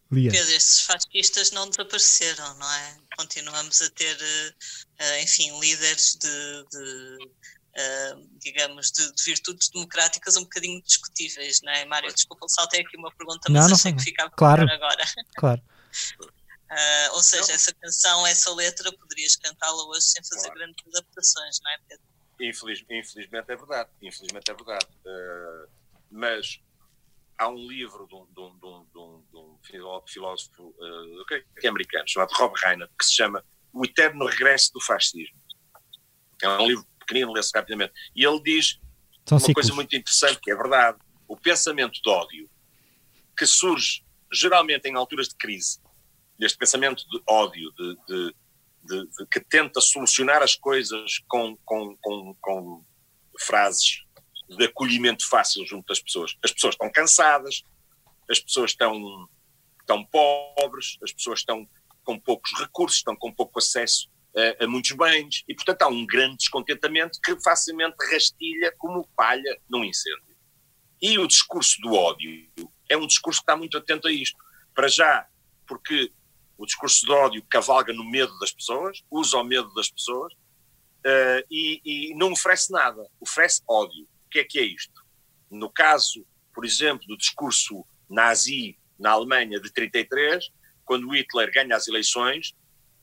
Pedro, 0.09 0.51
esses 0.51 0.81
fascistas 0.81 1.51
não 1.51 1.69
desapareceram, 1.69 2.57
não 2.57 2.71
é? 2.71 2.97
Continuamos 3.17 3.81
a 3.81 3.89
ter, 3.89 4.17
eh, 4.99 5.21
enfim, 5.21 5.59
líderes 5.59 6.15
de, 6.15 6.65
de 6.71 7.29
uh, 7.77 8.27
digamos, 8.39 8.91
de, 8.91 9.13
de, 9.13 9.23
virtudes 9.23 9.69
democráticas 9.69 10.35
um 10.35 10.43
bocadinho 10.43 10.81
discutíveis, 10.81 11.61
não 11.61 11.71
é? 11.71 11.85
Mário, 11.85 12.13
desculpa, 12.13 12.47
saltei 12.49 12.81
aqui 12.81 12.97
uma 12.97 13.11
pergunta, 13.11 13.49
mas 13.49 13.67
não, 13.67 13.75
achei 13.75 13.93
que 13.93 14.03
ficava 14.03 14.31
claro, 14.31 14.63
agora. 14.69 15.03
Claro. 15.37 15.61
Uh, 16.69 17.13
ou 17.13 17.23
seja, 17.23 17.47
não. 17.47 17.55
essa 17.55 17.73
canção, 17.75 18.27
essa 18.27 18.53
letra, 18.53 18.91
poderias 18.91 19.37
cantá-la 19.37 19.87
hoje 19.87 20.01
sem 20.01 20.23
fazer 20.23 20.49
claro. 20.49 20.59
grandes 20.59 20.85
adaptações, 20.87 21.59
não 21.63 21.71
é, 21.71 21.77
Pedro? 21.87 22.05
Infeliz, 22.39 22.85
infelizmente 22.89 23.51
é 23.51 23.55
verdade, 23.55 23.89
infelizmente 24.01 24.51
é 24.51 24.53
verdade. 24.53 24.87
Uh, 25.05 25.69
mas 26.11 26.59
há 27.37 27.47
um 27.47 27.55
livro 27.55 28.05
de 28.07 28.15
um, 28.15 28.25
de 28.25 28.39
um, 28.41 28.57
de 28.59 28.99
um, 28.99 29.25
de 29.31 29.37
um 29.37 29.57
filósofo 30.05 30.63
uh, 30.63 31.25
que 31.25 31.65
é 31.65 31.69
americano, 31.69 32.03
chamado 32.07 32.31
Rob 32.33 32.53
Reiner, 32.61 32.89
que 32.99 33.05
se 33.05 33.13
chama 33.13 33.43
O 33.71 33.85
Eterno 33.85 34.25
Regresso 34.25 34.73
do 34.73 34.81
Fascismo. 34.81 35.37
É 36.41 36.49
um 36.49 36.67
livro 36.67 36.85
pequenino, 37.07 37.31
lê-se 37.31 37.51
rapidamente. 37.55 37.93
E 38.15 38.25
ele 38.25 38.41
diz 38.43 38.79
São 39.25 39.37
uma 39.37 39.39
ciclos. 39.39 39.53
coisa 39.53 39.73
muito 39.73 39.95
interessante, 39.95 40.39
que 40.41 40.51
é 40.51 40.55
verdade. 40.55 40.97
O 41.27 41.35
pensamento 41.37 41.99
de 42.01 42.09
ódio, 42.09 42.49
que 43.37 43.45
surge 43.45 44.03
geralmente 44.33 44.87
em 44.87 44.95
alturas 44.95 45.29
de 45.29 45.35
crise, 45.35 45.79
este 46.39 46.57
pensamento 46.57 47.03
de 47.09 47.21
ódio, 47.27 47.71
de, 47.77 47.95
de- 48.07 48.35
de- 48.83 49.25
que 49.31 49.39
tenta 49.39 49.81
solucionar 49.81 50.41
as 50.43 50.55
coisas 50.55 51.19
com, 51.27 51.57
com, 51.65 51.97
com, 52.01 52.35
com 52.41 52.85
frases 53.39 54.03
de 54.49 54.63
acolhimento 54.65 55.27
fácil 55.27 55.65
junto 55.65 55.87
das 55.87 55.99
pessoas. 55.99 56.35
As 56.43 56.51
pessoas 56.51 56.73
estão 56.75 56.89
cansadas, 56.91 57.63
as 58.29 58.39
pessoas 58.39 58.71
estão, 58.71 59.27
estão 59.81 60.05
pobres, 60.05 60.97
as 61.03 61.11
pessoas 61.11 61.39
estão 61.39 61.67
com 62.03 62.17
poucos 62.19 62.51
recursos, 62.59 62.97
estão 62.99 63.15
com 63.15 63.33
pouco 63.33 63.59
acesso 63.59 64.09
a, 64.59 64.67
muitos 64.67 64.91
bens, 64.91 65.43
e 65.47 65.55
portanto 65.55 65.81
há 65.83 65.87
um 65.87 66.05
grande 66.05 66.37
descontentamento 66.37 67.19
que 67.23 67.39
facilmente 67.41 67.95
rastilha 68.11 68.73
como 68.77 69.07
palha 69.15 69.59
num 69.69 69.83
incêndio. 69.83 70.37
E 71.01 71.17
o 71.19 71.27
discurso 71.27 71.79
do 71.81 71.93
ódio 71.93 72.47
é 72.89 72.97
um 72.97 73.07
discurso 73.07 73.39
que 73.39 73.43
está 73.43 73.55
muito 73.55 73.77
atento 73.77 74.07
a 74.07 74.11
isto. 74.11 74.37
Para 74.73 74.87
já, 74.87 75.27
porque 75.67 76.11
o 76.57 76.65
discurso 76.65 77.05
de 77.05 77.11
ódio 77.11 77.45
cavalga 77.49 77.93
no 77.93 78.03
medo 78.03 78.37
das 78.39 78.51
pessoas, 78.51 79.03
usa 79.11 79.37
o 79.37 79.43
medo 79.43 79.71
das 79.73 79.89
pessoas 79.89 80.33
eh, 81.05 81.45
e, 81.51 81.81
e 81.85 82.15
não 82.15 82.31
oferece 82.31 82.71
nada, 82.71 83.07
oferece 83.19 83.61
ódio. 83.67 84.05
O 84.25 84.29
que 84.29 84.39
é 84.39 84.43
que 84.43 84.59
é 84.59 84.63
isto? 84.63 85.05
No 85.49 85.69
caso, 85.69 86.25
por 86.53 86.65
exemplo, 86.65 87.05
do 87.07 87.17
discurso 87.17 87.85
nazi 88.09 88.77
na 88.99 89.11
Alemanha 89.11 89.59
de 89.59 89.71
33, 89.71 90.49
quando 90.83 91.13
Hitler 91.13 91.51
ganha 91.53 91.75
as 91.75 91.87
eleições, 91.87 92.55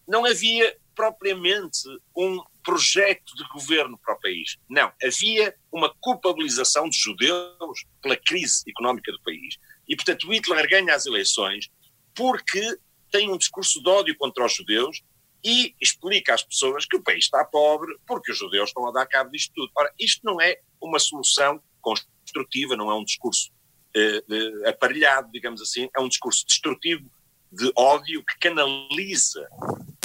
não 0.06 0.24
havia 0.24 0.76
propriamente 0.94 1.80
um 2.16 2.42
projeto 2.62 3.34
de 3.36 3.46
governo 3.52 3.98
para 3.98 4.14
o 4.14 4.20
país. 4.20 4.56
Não, 4.68 4.90
havia 5.02 5.54
uma 5.70 5.94
culpabilização 6.00 6.88
de 6.88 6.96
judeus 6.98 7.84
pela 8.02 8.16
crise 8.16 8.62
económica 8.68 9.12
do 9.12 9.20
país. 9.22 9.56
E, 9.88 9.94
portanto, 9.94 10.32
Hitler 10.32 10.68
ganha 10.68 10.94
as 10.94 11.06
eleições 11.06 11.70
porque 12.14 12.78
tem 13.10 13.30
um 13.30 13.36
discurso 13.36 13.82
de 13.82 13.88
ódio 13.88 14.16
contra 14.16 14.46
os 14.46 14.54
judeus 14.54 15.02
e 15.44 15.74
explica 15.80 16.34
às 16.34 16.42
pessoas 16.42 16.86
que 16.86 16.96
o 16.96 17.02
país 17.02 17.24
está 17.24 17.44
pobre 17.44 17.94
porque 18.06 18.32
os 18.32 18.38
judeus 18.38 18.70
estão 18.70 18.88
a 18.88 18.92
dar 18.92 19.06
cabo 19.06 19.30
disto 19.30 19.52
tudo. 19.54 19.70
Ora, 19.76 19.92
isto 20.00 20.20
não 20.24 20.40
é 20.40 20.58
uma 20.80 20.98
solução 20.98 21.62
construtiva, 21.82 22.76
não 22.76 22.90
é 22.90 22.94
um 22.94 23.04
discurso 23.04 23.52
eh, 23.94 24.22
aparelhado, 24.66 25.30
digamos 25.30 25.60
assim, 25.60 25.88
é 25.94 26.00
um 26.00 26.08
discurso 26.08 26.46
destrutivo 26.46 27.08
de 27.54 27.72
ódio 27.76 28.24
que 28.24 28.38
canaliza 28.38 29.48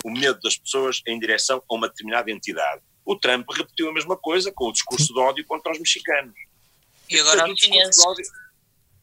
o 0.04 0.12
medo 0.12 0.40
das 0.42 0.58
pessoas 0.58 1.02
em 1.08 1.20
direção 1.20 1.62
a 1.70 1.74
uma 1.76 1.88
determinada 1.90 2.32
entidade. 2.32 2.82
O 3.06 3.16
Trump 3.16 3.48
repetiu 3.52 3.90
a 3.90 3.94
mesma 3.94 4.16
coisa 4.16 4.52
com 4.52 4.66
o 4.66 4.72
discurso 4.72 5.14
de 5.14 5.20
ódio 5.20 5.46
contra 5.46 5.72
os 5.72 5.80
mexicanos. 5.80 6.36
E 7.10 7.20
agora 7.20 7.46
Portanto, 7.46 7.48
o 7.48 7.52
aos 7.52 7.60
discurso 7.60 7.80
chineses. 7.80 8.06
ódio- 8.06 8.26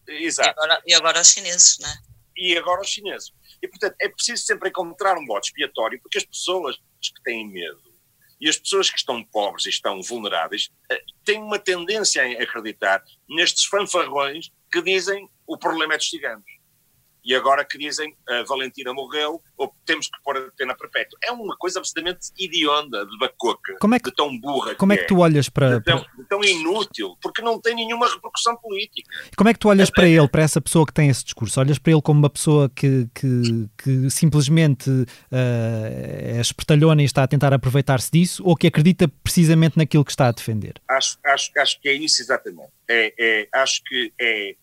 E 0.08 0.24
Exato. 0.26 0.50
agora, 0.50 0.82
e 0.86 0.94
agora 0.94 1.18
aos 1.18 1.28
chineses, 1.30 1.78
não 1.80 1.88
é? 1.90 1.94
e 2.36 2.56
agora 2.56 2.80
os 2.82 2.88
chineses. 2.88 3.32
E, 3.62 3.66
portanto, 3.66 3.96
é 4.00 4.08
preciso 4.08 4.44
sempre 4.44 4.68
encontrar 4.68 5.16
um 5.18 5.24
bote 5.26 5.48
expiatório, 5.48 5.98
porque 6.00 6.18
as 6.18 6.24
pessoas 6.24 6.76
que 6.76 7.22
têm 7.24 7.48
medo 7.48 7.82
e 8.40 8.48
as 8.48 8.58
pessoas 8.58 8.90
que 8.90 8.98
estão 8.98 9.24
pobres 9.24 9.64
e 9.66 9.70
estão 9.70 10.00
vulneráveis 10.02 10.68
eh, 10.90 11.02
têm 11.24 11.42
uma 11.42 11.58
tendência 11.58 12.22
a 12.22 12.42
acreditar 12.42 13.02
nestes 13.28 13.64
fanfarrões 13.64 14.50
que 14.70 14.82
dizem 14.82 15.28
o 15.46 15.56
problema 15.58 15.94
é 15.94 15.96
dos 15.96 16.08
ciganos. 16.10 16.44
E 17.26 17.34
agora 17.34 17.64
que 17.64 17.76
dizem 17.76 18.14
a 18.28 18.44
Valentina 18.44 18.94
morreu 18.94 19.42
ou 19.56 19.74
temos 19.84 20.06
que 20.06 20.22
pôr 20.22 20.36
a 20.36 20.42
pena 20.56 20.76
perpétua. 20.76 21.18
É 21.24 21.32
uma 21.32 21.56
coisa 21.56 21.80
absolutamente 21.80 22.28
idionda, 22.38 23.04
de 23.04 23.18
bacoca, 23.18 23.74
Como 23.80 23.96
é 23.96 23.98
que- 23.98 24.10
de 24.10 24.16
tão 24.16 24.38
burra 24.38 24.76
Como 24.76 24.92
é 24.92 24.96
que 24.96 25.08
tu 25.08 25.18
olhas 25.18 25.48
para, 25.48 25.78
de 25.78 25.84
tão, 25.84 25.98
de 26.16 26.24
tão 26.28 26.44
inútil, 26.44 27.16
porque 27.20 27.42
não 27.42 27.60
tem 27.60 27.74
nenhuma 27.74 28.08
repercussão 28.08 28.56
política. 28.56 29.10
como 29.36 29.50
é 29.50 29.52
que 29.52 29.58
tu 29.58 29.68
olhas 29.68 29.90
para 29.90 30.06
ele, 30.08 30.28
para 30.28 30.42
essa 30.42 30.60
pessoa 30.60 30.86
que 30.86 30.92
tem 30.92 31.08
esse 31.08 31.24
discurso? 31.24 31.58
Olhas 31.58 31.78
para 31.78 31.92
ele 31.92 32.02
como 32.02 32.20
uma 32.20 32.30
pessoa 32.30 32.70
que, 32.70 33.08
que, 33.12 33.68
que 33.76 34.08
simplesmente 34.10 34.88
eh, 35.32 36.36
é 36.36 36.40
espertalhona 36.40 37.02
e 37.02 37.04
está 37.04 37.22
a 37.24 37.26
tentar 37.28 37.52
aproveitar-se 37.52 38.10
disso, 38.10 38.42
ou 38.44 38.56
que 38.56 38.66
acredita 38.66 39.08
precisamente 39.08 39.76
naquilo 39.76 40.04
que 40.04 40.10
está 40.12 40.28
a 40.28 40.32
defender? 40.32 40.74
Acho, 40.88 41.18
acho, 41.24 41.50
acho 41.58 41.80
que 41.80 41.88
é 41.88 41.92
isso 41.94 42.22
exatamente. 42.22 42.70
É, 42.88 43.12
é, 43.18 43.48
acho 43.52 43.82
que 43.84 44.12
é. 44.20 44.54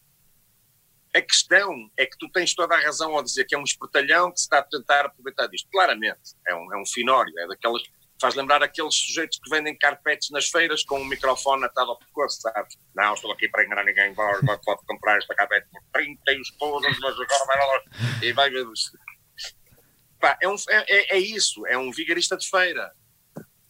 A 1.16 1.22
questão 1.22 1.90
é 1.98 2.06
que 2.06 2.18
tu 2.18 2.28
tens 2.30 2.54
toda 2.56 2.76
a 2.76 2.80
razão 2.80 3.16
ao 3.16 3.24
dizer 3.24 3.46
que 3.46 3.54
é 3.54 3.58
um 3.58 3.64
espertalhão 3.64 4.32
que 4.32 4.40
se 4.40 4.46
está 4.46 4.60
a 4.60 4.64
tentar 4.64 5.06
aproveitar 5.06 5.48
disto. 5.48 5.70
Claramente, 5.72 6.36
é 6.48 6.56
um, 6.56 6.74
é 6.74 6.78
um 6.82 6.86
finório, 6.86 7.32
é 7.40 7.48
daquelas. 7.48 7.84
Faz 8.22 8.36
lembrar 8.36 8.64
aqueles 8.64 8.96
sujeitos 8.96 9.38
que 9.38 9.50
vendem 9.50 9.78
carpetes 9.78 10.30
nas 10.30 10.48
feiras 10.48 10.84
com 10.84 11.00
um 11.00 11.06
microfone 11.06 11.66
atado 11.66 11.92
ao 11.92 12.00
pescoço, 12.00 12.40
sabes? 12.42 12.78
Não, 12.96 13.14
estou 13.16 13.32
aqui 13.34 13.50
para 13.50 13.66
enganar 13.66 13.84
ninguém, 13.84 14.14
pode 14.16 14.86
comprar 14.88 15.18
esta 15.18 15.36
carpete 15.36 15.68
por 15.70 15.82
30 15.92 16.32
e 16.32 16.40
os 16.40 16.52
podres, 16.52 16.98
mas 17.00 17.14
agora 17.14 17.46
vai 17.46 17.58
lá. 17.58 17.82
E 18.22 18.32
vai 18.34 18.50
ver. 18.50 18.66
É, 20.42 20.48
um, 20.48 20.56
é, 20.70 20.86
é- 20.88 21.18
é 21.18 21.20
isso, 21.20 21.68
é 21.68 21.78
um 21.78 21.92
vigarista 21.92 22.38
de 22.38 22.48
feira. 22.50 22.92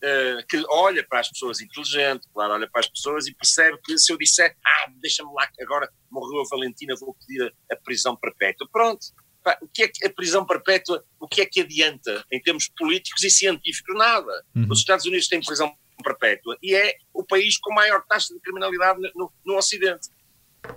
Uh, 0.04 0.46
que 0.50 0.62
olha 0.68 1.02
para 1.08 1.22
as 1.22 1.30
pessoas 1.30 1.62
inteligente, 1.62 2.28
claro, 2.34 2.56
olha 2.56 2.70
para 2.70 2.82
as 2.82 2.90
pessoas 2.90 3.26
e 3.26 3.34
percebe 3.34 3.78
que 3.86 3.98
se 3.98 4.12
eu 4.12 4.18
disser, 4.18 4.54
ah, 4.66 4.92
deixa-me 5.02 5.32
lá 5.34 5.48
que 5.48 5.64
agora 5.64 5.90
morreu 6.12 6.42
a 6.42 6.48
Valentina, 6.50 6.94
vou 7.00 7.16
pedir 7.16 7.42
a, 7.42 7.74
a 7.74 7.78
prisão 7.78 8.14
perpétua. 8.18 8.68
Pronto. 8.70 9.06
Pá, 9.42 9.58
o 9.62 9.68
que 9.70 9.84
é 9.84 9.88
que 9.88 10.06
a 10.06 10.10
prisão 10.10 10.46
perpétua, 10.46 11.06
o 11.20 11.26
que 11.26 11.40
é 11.40 11.46
que 11.46 11.62
adianta 11.62 12.22
em 12.30 12.42
termos 12.42 12.70
políticos 12.78 13.24
e 13.24 13.30
científicos? 13.30 13.96
Nada. 13.98 14.46
Uhum. 14.54 14.68
Os 14.70 14.80
Estados 14.80 15.06
Unidos 15.06 15.28
têm 15.30 15.40
prisão 15.42 15.74
perpétua 16.04 16.58
e 16.62 16.76
é 16.76 16.96
o 17.14 17.24
país 17.24 17.58
com 17.58 17.74
maior 17.74 18.04
taxa 18.06 18.34
de 18.34 18.42
criminalidade 18.42 19.00
no, 19.16 19.32
no- 19.46 19.56
Ocidente. 19.58 20.10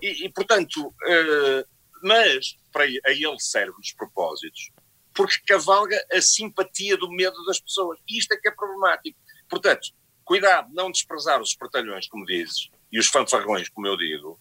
E, 0.01 0.25
e, 0.27 0.33
portanto, 0.33 0.87
uh, 0.87 1.69
mas 2.03 2.57
para 2.73 2.85
a 2.85 3.13
ele 3.13 3.41
serve 3.41 3.75
os 3.81 3.93
propósitos 3.93 4.71
porque 5.17 5.41
cavalga 5.47 5.99
a 6.13 6.21
simpatia 6.21 6.97
do 6.97 7.11
medo 7.11 7.43
das 7.47 7.59
pessoas. 7.59 7.99
E 8.09 8.19
isto 8.19 8.33
é 8.33 8.37
que 8.37 8.49
é 8.49 8.51
problemático. 8.53 9.19
Portanto, 9.49 9.89
cuidado, 10.25 10.69
não 10.73 10.91
desprezar 10.91 11.41
os 11.41 11.51
espertalhões, 11.51 12.07
como 12.07 12.27
dizes, 12.27 12.69
e 12.93 12.99
os 12.99 13.07
fanfarrões, 13.07 13.69
como 13.71 13.87
eu 13.87 13.97
digo, 13.97 14.39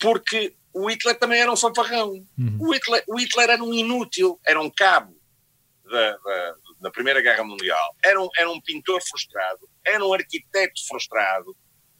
porque 0.00 0.56
o 0.72 0.90
Hitler 0.90 1.18
também 1.18 1.40
era 1.40 1.52
um 1.52 1.56
fanfarrão. 1.56 2.12
Uhum. 2.38 2.58
O, 2.60 2.72
Hitler, 2.72 3.04
o 3.06 3.20
Hitler 3.20 3.50
era 3.50 3.62
um 3.62 3.74
inútil, 3.74 4.40
era 4.46 4.60
um 4.60 4.70
cabo 4.70 5.14
da, 5.84 6.16
da, 6.16 6.54
da 6.80 6.90
Primeira 6.90 7.20
Guerra 7.20 7.44
Mundial, 7.44 7.96
era 8.04 8.20
um, 8.20 8.28
era 8.36 8.50
um 8.50 8.60
pintor 8.60 9.02
frustrado, 9.02 9.68
era 9.84 10.04
um 10.04 10.12
arquiteto 10.12 10.86
frustrado, 10.86 11.56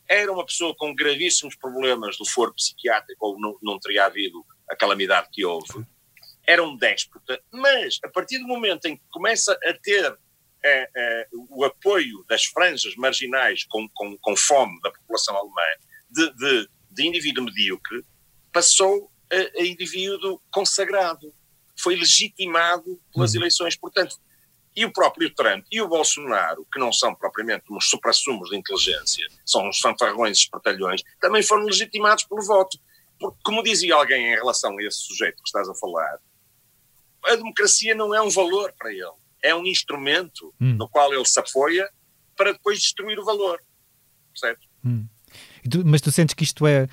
era 0.08 0.32
uma 0.32 0.46
pessoa 0.46 0.74
com 0.76 0.94
gravíssimos 0.94 1.56
problemas 1.56 2.16
do 2.16 2.26
foro 2.26 2.54
psiquiátrico, 2.54 3.26
ou 3.26 3.38
não, 3.38 3.58
não 3.62 3.78
teria 3.78 4.06
havido 4.06 4.44
a 4.70 4.76
calamidade 4.76 5.28
que 5.32 5.44
houve 5.44 5.84
era 6.48 6.64
um 6.64 6.74
déspota, 6.78 7.38
mas 7.52 7.98
a 8.02 8.08
partir 8.08 8.38
do 8.38 8.46
momento 8.46 8.86
em 8.86 8.96
que 8.96 9.02
começa 9.10 9.52
a 9.52 9.74
ter 9.74 10.18
eh, 10.64 10.90
eh, 10.96 11.28
o 11.50 11.62
apoio 11.62 12.24
das 12.26 12.46
franjas 12.46 12.96
marginais 12.96 13.64
com, 13.64 13.86
com, 13.90 14.16
com 14.16 14.34
fome 14.34 14.80
da 14.80 14.90
população 14.90 15.36
alemã, 15.36 15.62
de, 16.10 16.34
de, 16.36 16.68
de 16.90 17.06
indivíduo 17.06 17.44
medíocre, 17.44 18.02
passou 18.50 19.12
a, 19.30 19.60
a 19.60 19.62
indivíduo 19.62 20.40
consagrado. 20.50 21.34
Foi 21.78 21.94
legitimado 21.94 22.98
pelas 23.12 23.34
Uhum. 23.34 23.40
eleições. 23.40 23.76
Portanto, 23.76 24.16
e 24.74 24.86
o 24.86 24.92
próprio 24.92 25.28
Trump 25.34 25.66
e 25.70 25.82
o 25.82 25.88
Bolsonaro, 25.88 26.66
que 26.72 26.80
não 26.80 26.90
são 26.90 27.14
propriamente 27.14 27.64
uns 27.70 27.90
suprassumos 27.90 28.48
de 28.48 28.56
inteligência, 28.56 29.26
são 29.44 29.68
uns 29.68 29.78
fanfarrões 29.80 30.38
espertalhões, 30.38 31.02
também 31.20 31.42
foram 31.42 31.64
legitimados 31.64 32.24
pelo 32.24 32.40
voto. 32.42 32.78
Porque, 33.20 33.38
como 33.44 33.62
dizia 33.62 33.94
alguém 33.96 34.32
em 34.32 34.36
relação 34.36 34.78
a 34.78 34.82
esse 34.82 35.00
sujeito 35.00 35.36
que 35.42 35.48
estás 35.48 35.68
a 35.68 35.74
falar, 35.74 36.18
a 37.24 37.34
democracia 37.36 37.94
não 37.94 38.14
é 38.14 38.20
um 38.22 38.30
valor 38.30 38.72
para 38.78 38.90
ele, 38.92 39.12
é 39.42 39.54
um 39.54 39.64
instrumento 39.66 40.54
Hum. 40.60 40.74
no 40.74 40.88
qual 40.88 41.12
ele 41.12 41.24
se 41.24 41.38
apoia 41.38 41.88
para 42.36 42.52
depois 42.52 42.78
destruir 42.80 43.18
o 43.18 43.24
valor. 43.24 43.60
Percebes? 44.32 44.66
E 45.64 45.68
tu- 45.68 45.84
mas 45.84 46.00
tu 46.00 46.10
sentes 46.12 46.34
que 46.34 46.44
isto 46.44 46.66
é 46.66 46.88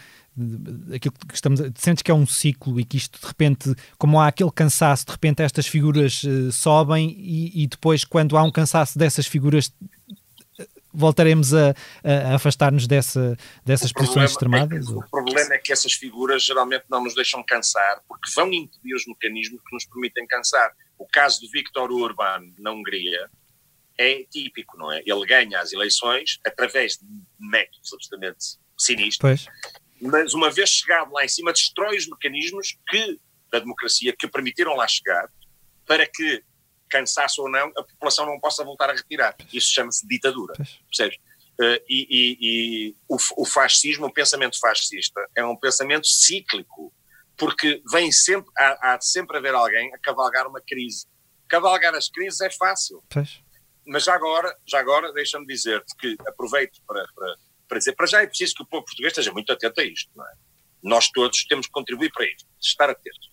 aquilo 0.94 1.14
que 1.28 1.34
estamos 1.34 1.62
a- 1.62 1.72
sentes 1.76 2.02
que 2.02 2.12
é 2.12 2.14
um 2.14 2.26
ciclo 2.26 2.78
e 2.80 2.84
que 2.84 2.98
isto 2.98 3.20
de 3.22 3.26
repente, 3.26 3.74
como 3.98 4.20
há 4.20 4.28
aquele 4.28 4.52
cansaço, 4.52 5.06
de 5.06 5.12
repente 5.12 5.42
estas 5.42 5.66
figuras 5.68 6.24
eh, 6.26 6.52
sobem 6.52 7.10
e, 7.18 7.64
e 7.64 7.68
depois 7.68 8.04
quando 8.04 8.36
há 8.38 8.44
um 8.44 8.52
cansaço 8.52 8.98
dessas 9.00 9.26
figuras 9.28 9.72
voltaremos 10.96 11.54
a, 11.54 11.72
a- 12.04 12.36
afastar-nos 12.36 12.88
dessa, 12.88 13.38
dessas 13.64 13.92
O 13.92 13.94
posições 13.94 14.32
extremadas? 14.32 14.88
É 14.88 14.92
que, 14.92 14.98
o 14.98 15.10
problema 15.10 15.54
é 15.54 15.58
que 15.58 15.72
essas 15.74 15.94
figuras 15.94 16.44
geralmente 16.44 16.86
não 16.90 17.04
nos 17.04 17.14
deixam 17.16 17.44
cansar, 17.44 18.02
porque 18.08 18.32
vão 18.36 18.52
impedir 18.52 18.96
os 18.96 19.06
mecanismos 19.08 19.62
que 19.68 19.74
nos 19.76 19.86
permitem 19.86 20.26
cansar. 20.28 20.72
O 20.98 21.06
caso 21.06 21.42
de 21.42 21.50
Viktor 21.52 21.92
Orban 21.92 22.42
na 22.58 22.72
Hungria 22.72 23.30
é 23.98 24.24
típico, 24.32 24.78
não 24.78 24.92
é? 24.92 25.02
Ele 25.06 25.26
ganha 25.26 25.60
as 25.60 25.72
eleições 25.74 26.40
através 26.46 26.94
de 26.94 27.06
métodos 27.40 27.94
absolutamente 27.94 28.58
sinistros, 28.78 29.20
Pois, 29.46 29.48
mas 30.02 30.34
uma 30.34 30.52
vez 30.52 30.70
chegado 30.70 31.12
lá 31.14 31.24
em 31.24 31.28
cima, 31.30 31.54
destrói 31.54 31.98
os 31.98 32.08
mecanismos 32.08 32.78
que, 32.90 33.20
da 33.52 33.60
democracia 33.60 34.14
que 34.18 34.28
permitiram 34.28 34.76
lá 34.76 34.86
chegar 34.88 35.30
para 35.86 36.06
que 36.06 36.44
cansaço 36.96 37.42
ou 37.42 37.50
não, 37.50 37.68
a 37.76 37.84
população 37.84 38.26
não 38.26 38.40
possa 38.40 38.64
voltar 38.64 38.90
a 38.90 38.94
retirar. 38.94 39.36
Isso 39.52 39.74
chama-se 39.74 40.08
ditadura, 40.08 40.54
percebes? 40.88 41.18
Uh, 41.60 41.80
e, 41.90 42.08
e, 42.10 42.38
e 42.42 42.96
o, 43.08 43.18
o, 43.38 43.46
fascismo, 43.46 44.08
o 44.08 44.14
pensamento 44.14 44.60
fascista, 44.60 45.26
é 45.36 45.46
um 45.46 45.56
pensamento 45.56 46.08
cíclico, 46.08 46.94
porque 47.38 47.82
vem 47.92 48.12
sempre, 48.12 48.50
há, 48.58 48.94
há 48.94 48.98
de 48.98 49.08
sempre 49.08 49.38
haver 49.38 49.54
alguém 49.54 49.94
a 49.94 50.00
cavalgar 50.00 50.48
uma 50.48 50.62
crise. 50.62 51.06
Cavalgar 51.48 51.94
as 51.96 52.10
crises 52.10 52.42
é 52.42 52.50
fácil. 52.50 53.04
Pois. 53.10 53.42
Mas 53.86 54.04
já 54.04 54.16
agora, 54.16 54.54
já 54.66 54.80
agora 54.80 55.14
deixa-me 55.14 55.46
dizer-te 55.46 55.96
que 55.98 56.16
aproveito 56.28 56.82
para, 56.88 57.06
para, 57.16 57.36
para 57.68 57.78
dizer, 57.78 57.94
para 57.94 58.08
já 58.08 58.22
é 58.22 58.28
preciso 58.28 58.56
que 58.56 58.64
o 58.64 58.66
povo 58.66 58.86
português 58.86 59.12
esteja 59.12 59.32
muito 59.32 59.52
atento 59.52 59.80
a 59.80 59.84
isto, 59.84 60.12
não 60.16 60.26
é? 60.26 60.34
Nós 60.84 61.10
todos 61.10 61.46
temos 61.46 61.68
que 61.68 61.72
contribuir 61.72 62.12
para 62.12 62.26
isto, 62.26 62.48
estar 62.62 62.90
atentos. 62.90 63.28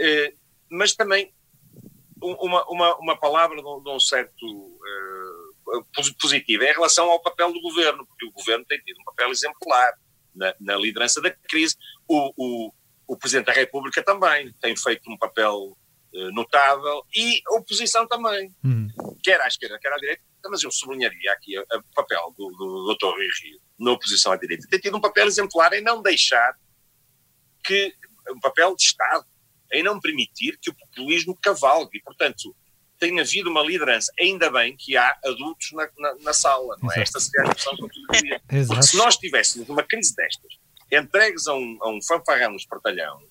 Uh, 0.00 0.38
mas 0.70 0.94
também 0.94 1.32
uma, 2.20 2.64
uma, 2.68 2.96
uma 2.96 3.16
palavra 3.16 3.56
de 3.56 3.66
um, 3.66 3.82
de 3.82 3.90
um 3.90 4.00
certo 4.00 4.44
uh, 4.46 5.84
positivo 6.20 6.64
é 6.64 6.70
em 6.70 6.74
relação 6.74 7.10
ao 7.10 7.20
papel 7.20 7.52
do 7.52 7.60
governo, 7.60 8.06
porque 8.06 8.26
o 8.26 8.32
governo 8.32 8.64
tem 8.64 8.78
tido 8.80 9.00
um 9.00 9.04
papel 9.04 9.30
exemplar 9.30 9.92
na, 10.34 10.54
na 10.60 10.76
liderança 10.76 11.20
da 11.20 11.30
crise. 11.30 11.76
O, 12.06 12.32
o, 12.36 12.72
o, 13.06 13.16
Presidente 13.16 13.46
da 13.46 13.52
República 13.52 14.02
também 14.02 14.52
tem 14.60 14.76
feito 14.76 15.10
um 15.10 15.16
papel 15.16 15.76
uh, 16.14 16.32
notável 16.32 17.04
e 17.14 17.40
a 17.46 17.54
oposição 17.56 18.06
também, 18.06 18.54
uhum. 18.64 18.88
quer 19.22 19.40
à 19.40 19.46
esquerda, 19.46 19.78
quer 19.78 19.92
à 19.92 19.96
direita, 19.96 20.22
mas 20.50 20.62
eu 20.62 20.70
sublinharia 20.70 21.32
aqui 21.32 21.58
o 21.58 21.94
papel 21.94 22.34
do, 22.36 22.48
do 22.50 22.94
Dr. 22.94 23.14
Rui 23.14 23.28
Rio 23.42 23.60
na 23.78 23.92
oposição 23.92 24.32
à 24.32 24.36
direita. 24.36 24.66
Tem 24.68 24.80
tido 24.80 24.96
um 24.96 25.00
papel 25.00 25.26
exemplar 25.26 25.72
em 25.72 25.82
não 25.82 26.00
deixar 26.00 26.56
que 27.64 27.94
um 28.30 28.40
papel 28.40 28.74
de 28.74 28.82
Estado 28.82 29.26
em 29.72 29.82
não 29.82 30.00
permitir 30.00 30.58
que 30.60 30.70
o 30.70 30.74
populismo 30.74 31.36
cavalgue. 31.40 31.98
E, 31.98 32.02
portanto, 32.02 32.54
tem 32.98 33.20
havido 33.20 33.50
uma 33.50 33.62
liderança. 33.62 34.12
Ainda 34.18 34.50
bem 34.50 34.76
que 34.76 34.96
há 34.96 35.16
adultos 35.24 35.72
na, 35.72 35.88
na, 35.98 36.14
na 36.20 36.32
sala, 36.32 36.76
não 36.82 36.92
é? 36.92 37.00
Esta 37.00 37.20
seria 37.20 37.44
a 37.44 37.54
noção 37.54 37.74
que 37.76 37.82
eu 37.82 37.88
queria. 38.12 38.40
Porque 38.66 38.82
se 38.82 38.96
nós 38.96 39.16
tivéssemos 39.16 39.68
uma 39.68 39.82
crise 39.82 40.14
destas, 40.14 40.52
entregues 40.90 41.46
a 41.46 41.54
um, 41.54 41.78
a 41.80 41.90
um 41.90 42.02
fanfarrão 42.02 42.50
no 42.50 42.56
espertalhão, 42.56 43.22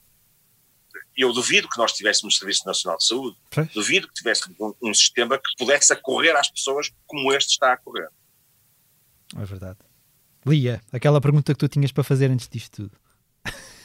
eu 1.16 1.34
duvido 1.34 1.68
que 1.68 1.78
nós 1.78 1.94
tivéssemos 1.94 2.38
Serviço 2.38 2.66
Nacional 2.66 2.98
de 2.98 3.06
Saúde, 3.06 3.38
pois. 3.50 3.72
duvido 3.74 4.08
que 4.08 4.14
tivéssemos 4.14 4.58
um, 4.60 4.74
um, 4.84 4.94
sistema 4.94 5.38
que 5.38 5.50
pudesse 5.58 5.92
acorrer 5.92 6.36
às 6.36 6.50
pessoas 6.50 6.92
como 7.08 7.34
este 7.34 7.52
está 7.52 7.72
a 7.72 7.74
acorrer. 7.74 8.10
É 9.36 9.44
verdade. 9.44 9.80
Lia, 10.46 10.82
aquela 10.92 11.20
pergunta 11.20 11.54
que 11.54 11.60
tu 11.60 11.68
tinhas 11.68 11.92
para 11.92 12.04
fazer 12.04 12.30
antes 12.30 12.48
disto 12.48 12.84
tudo. 12.84 12.98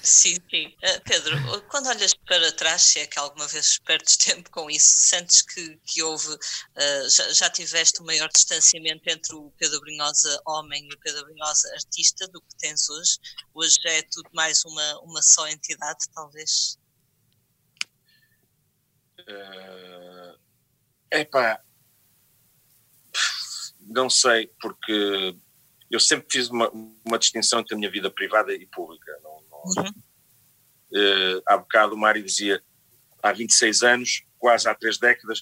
Sim, 0.03 0.37
sim. 0.51 0.67
Uh, 0.67 1.01
Pedro, 1.05 1.63
quando 1.69 1.87
olhas 1.87 2.13
para 2.13 2.51
trás, 2.53 2.83
se 2.83 2.99
é 2.99 3.07
que 3.07 3.21
alguma 3.21 3.47
vez 3.47 3.79
perdes 3.79 4.17
tempo 4.17 4.51
com 4.51 4.69
isso, 4.69 5.07
sentes 5.07 5.43
que, 5.43 5.77
que 5.85 6.03
houve, 6.03 6.29
uh, 6.35 7.09
já, 7.09 7.33
já, 7.33 7.51
tiveste 7.51 8.03
um 8.03 8.07
maior 8.07 8.29
distanciamento 8.29 9.09
entre 9.09 9.37
o 9.37 9.53
Pedro 9.57 9.81
Brinhosa 9.81 10.43
homem 10.45 10.89
e 10.89 10.93
o 10.93 10.99
Pedro 10.99 11.25
Brinhosa 11.27 11.73
artista 11.75 12.27
do 12.29 12.41
que 12.41 12.57
tens 12.59 12.91
hoje? 12.91 13.19
Hoje 13.55 13.79
é 13.85 14.03
tudo 14.03 14.29
mais 14.33 14.65
uma, 14.65 15.01
uma 15.03 15.23
só 15.23 15.47
entidade, 15.47 16.09
talvez? 16.13 16.77
Uh, 19.21 20.37
epá, 21.13 21.63
não 23.79 24.11
sei, 24.11 24.49
porque 24.61 25.37
eu 25.89 26.01
sempre 26.01 26.27
fiz 26.29 26.49
uma, 26.49 26.69
uma 27.05 27.19
distinção 27.19 27.61
entre 27.61 27.75
a 27.75 27.79
minha 27.79 27.91
vida 27.91 28.11
privada 28.11 28.53
e 28.53 28.67
pública. 28.67 29.17
Não, 29.23 29.45
Uhum. 29.65 29.89
Uh, 30.93 31.43
há 31.47 31.57
bocado 31.57 31.95
o 31.95 31.99
Mário 31.99 32.23
dizia, 32.23 32.63
há 33.23 33.33
26 33.33 33.83
anos, 33.83 34.25
quase 34.39 34.69
há 34.69 34.75
três 34.75 34.99
décadas, 34.99 35.41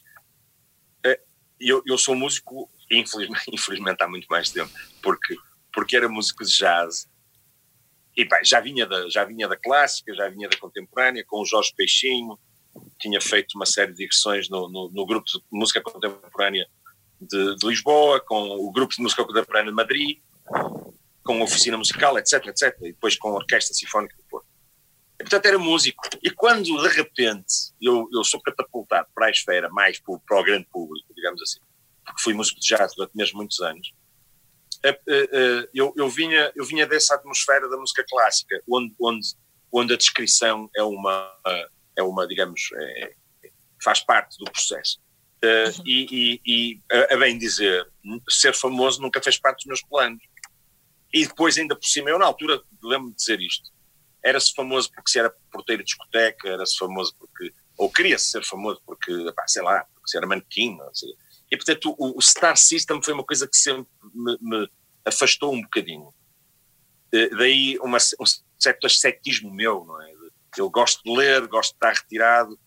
uh, 1.06 1.20
eu, 1.58 1.82
eu 1.86 1.98
sou 1.98 2.14
músico, 2.14 2.70
infelizmente, 2.90 3.44
infelizmente 3.52 4.02
há 4.02 4.08
muito 4.08 4.26
mais 4.28 4.50
tempo, 4.50 4.72
porque, 5.02 5.36
porque 5.72 5.96
era 5.96 6.08
músico 6.08 6.44
de 6.44 6.56
jazz, 6.56 7.08
e 8.16 8.24
bem, 8.24 8.44
já 8.44 8.60
vinha, 8.60 8.86
da, 8.86 9.08
já 9.08 9.24
vinha 9.24 9.48
da 9.48 9.56
clássica, 9.56 10.14
já 10.14 10.28
vinha 10.28 10.48
da 10.48 10.56
contemporânea, 10.56 11.24
com 11.26 11.40
o 11.40 11.46
Jorge 11.46 11.72
Peixinho, 11.76 12.38
tinha 12.98 13.20
feito 13.20 13.54
uma 13.54 13.66
série 13.66 13.92
de 13.92 13.98
digressões 13.98 14.48
no, 14.48 14.68
no, 14.68 14.90
no 14.90 15.06
grupo 15.06 15.26
de 15.26 15.40
música 15.50 15.80
contemporânea 15.80 16.66
de, 17.20 17.56
de, 17.56 17.66
Lisboa, 17.66 18.20
com 18.20 18.56
o 18.56 18.70
grupo 18.72 18.94
de 18.94 19.02
música 19.02 19.24
contemporânea 19.24 19.70
de 19.70 19.76
Madrid, 19.76 20.18
com 21.30 21.42
oficina 21.42 21.76
musical, 21.76 22.18
etc, 22.18 22.46
etc, 22.46 22.76
e 22.82 22.92
depois 22.92 23.16
com 23.16 23.28
a 23.28 23.34
orquestra 23.34 23.72
sinfónica 23.72 24.16
do 24.16 24.24
Porto. 24.24 24.48
E, 25.14 25.22
portanto, 25.22 25.46
era 25.46 25.58
músico. 25.58 26.02
E 26.24 26.30
quando, 26.30 26.64
de 26.64 26.88
repente, 26.88 27.72
eu, 27.80 28.08
eu 28.12 28.24
sou 28.24 28.40
catapultado 28.40 29.06
para 29.14 29.26
a 29.26 29.30
esfera, 29.30 29.68
mais 29.70 30.00
para, 30.00 30.18
para 30.26 30.40
o 30.40 30.42
grande 30.42 30.66
público, 30.72 31.14
digamos 31.14 31.40
assim, 31.40 31.60
porque 32.04 32.20
fui 32.20 32.34
músico 32.34 32.58
de 32.58 32.66
jazz 32.66 32.92
durante 32.96 33.16
mesmo 33.16 33.36
muitos 33.36 33.60
anos, 33.60 33.92
eu, 35.72 35.92
eu, 35.94 36.08
vinha, 36.08 36.50
eu 36.56 36.64
vinha 36.64 36.86
dessa 36.86 37.14
atmosfera 37.14 37.68
da 37.68 37.76
música 37.76 38.04
clássica, 38.08 38.60
onde, 38.68 38.92
onde, 39.00 39.28
onde 39.70 39.94
a 39.94 39.96
descrição 39.96 40.68
é 40.74 40.82
uma, 40.82 41.30
é 41.96 42.02
uma 42.02 42.26
digamos, 42.26 42.60
é, 42.74 43.12
faz 43.84 44.00
parte 44.00 44.36
do 44.38 44.50
processo. 44.50 44.98
Uh, 45.42 45.82
e, 45.86 46.06
e, 46.10 46.40
e, 46.46 46.80
a 47.10 47.16
bem 47.16 47.38
dizer, 47.38 47.86
ser 48.28 48.54
famoso 48.54 49.00
nunca 49.00 49.22
fez 49.22 49.38
parte 49.38 49.58
dos 49.58 49.66
meus 49.66 49.82
planos. 49.82 50.22
E 51.12 51.26
depois, 51.26 51.58
ainda 51.58 51.74
por 51.74 51.86
cima, 51.86 52.10
eu 52.10 52.18
na 52.18 52.26
altura 52.26 52.62
lembro-me 52.82 53.10
de 53.10 53.16
dizer 53.16 53.40
isto. 53.40 53.70
Era-se 54.24 54.52
famoso 54.54 54.90
porque 54.92 55.10
se 55.10 55.18
era 55.18 55.34
porteiro 55.50 55.82
de 55.82 55.86
discoteca, 55.86 56.48
era-se 56.48 56.76
famoso 56.76 57.14
porque. 57.18 57.52
Ou 57.76 57.90
queria-se 57.90 58.30
ser 58.30 58.44
famoso 58.44 58.80
porque, 58.84 59.12
pá, 59.34 59.48
sei 59.48 59.62
lá, 59.62 59.84
porque 59.94 60.10
se 60.10 60.16
era 60.16 60.26
manequim. 60.26 60.76
E 61.50 61.56
portanto, 61.56 61.94
o, 61.98 62.18
o, 62.18 62.22
Star 62.22 62.56
System 62.56 63.02
foi 63.02 63.14
uma 63.14 63.24
coisa 63.24 63.48
que 63.48 63.56
sempre 63.56 63.90
me, 64.14 64.36
me 64.40 64.70
afastou 65.04 65.54
um 65.54 65.62
bocadinho. 65.62 66.12
Uh, 67.12 67.36
daí 67.36 67.78
uma, 67.78 67.96
um 67.96 68.24
certo 68.58 68.86
ascetismo 68.86 69.52
meu, 69.52 69.84
não 69.84 70.00
é? 70.02 70.12
Eu 70.58 70.68
gosto 70.68 71.02
de 71.02 71.16
ler, 71.16 71.46
gosto 71.46 71.70
de 71.70 71.76
estar 71.76 71.92
retirado. 71.94 72.58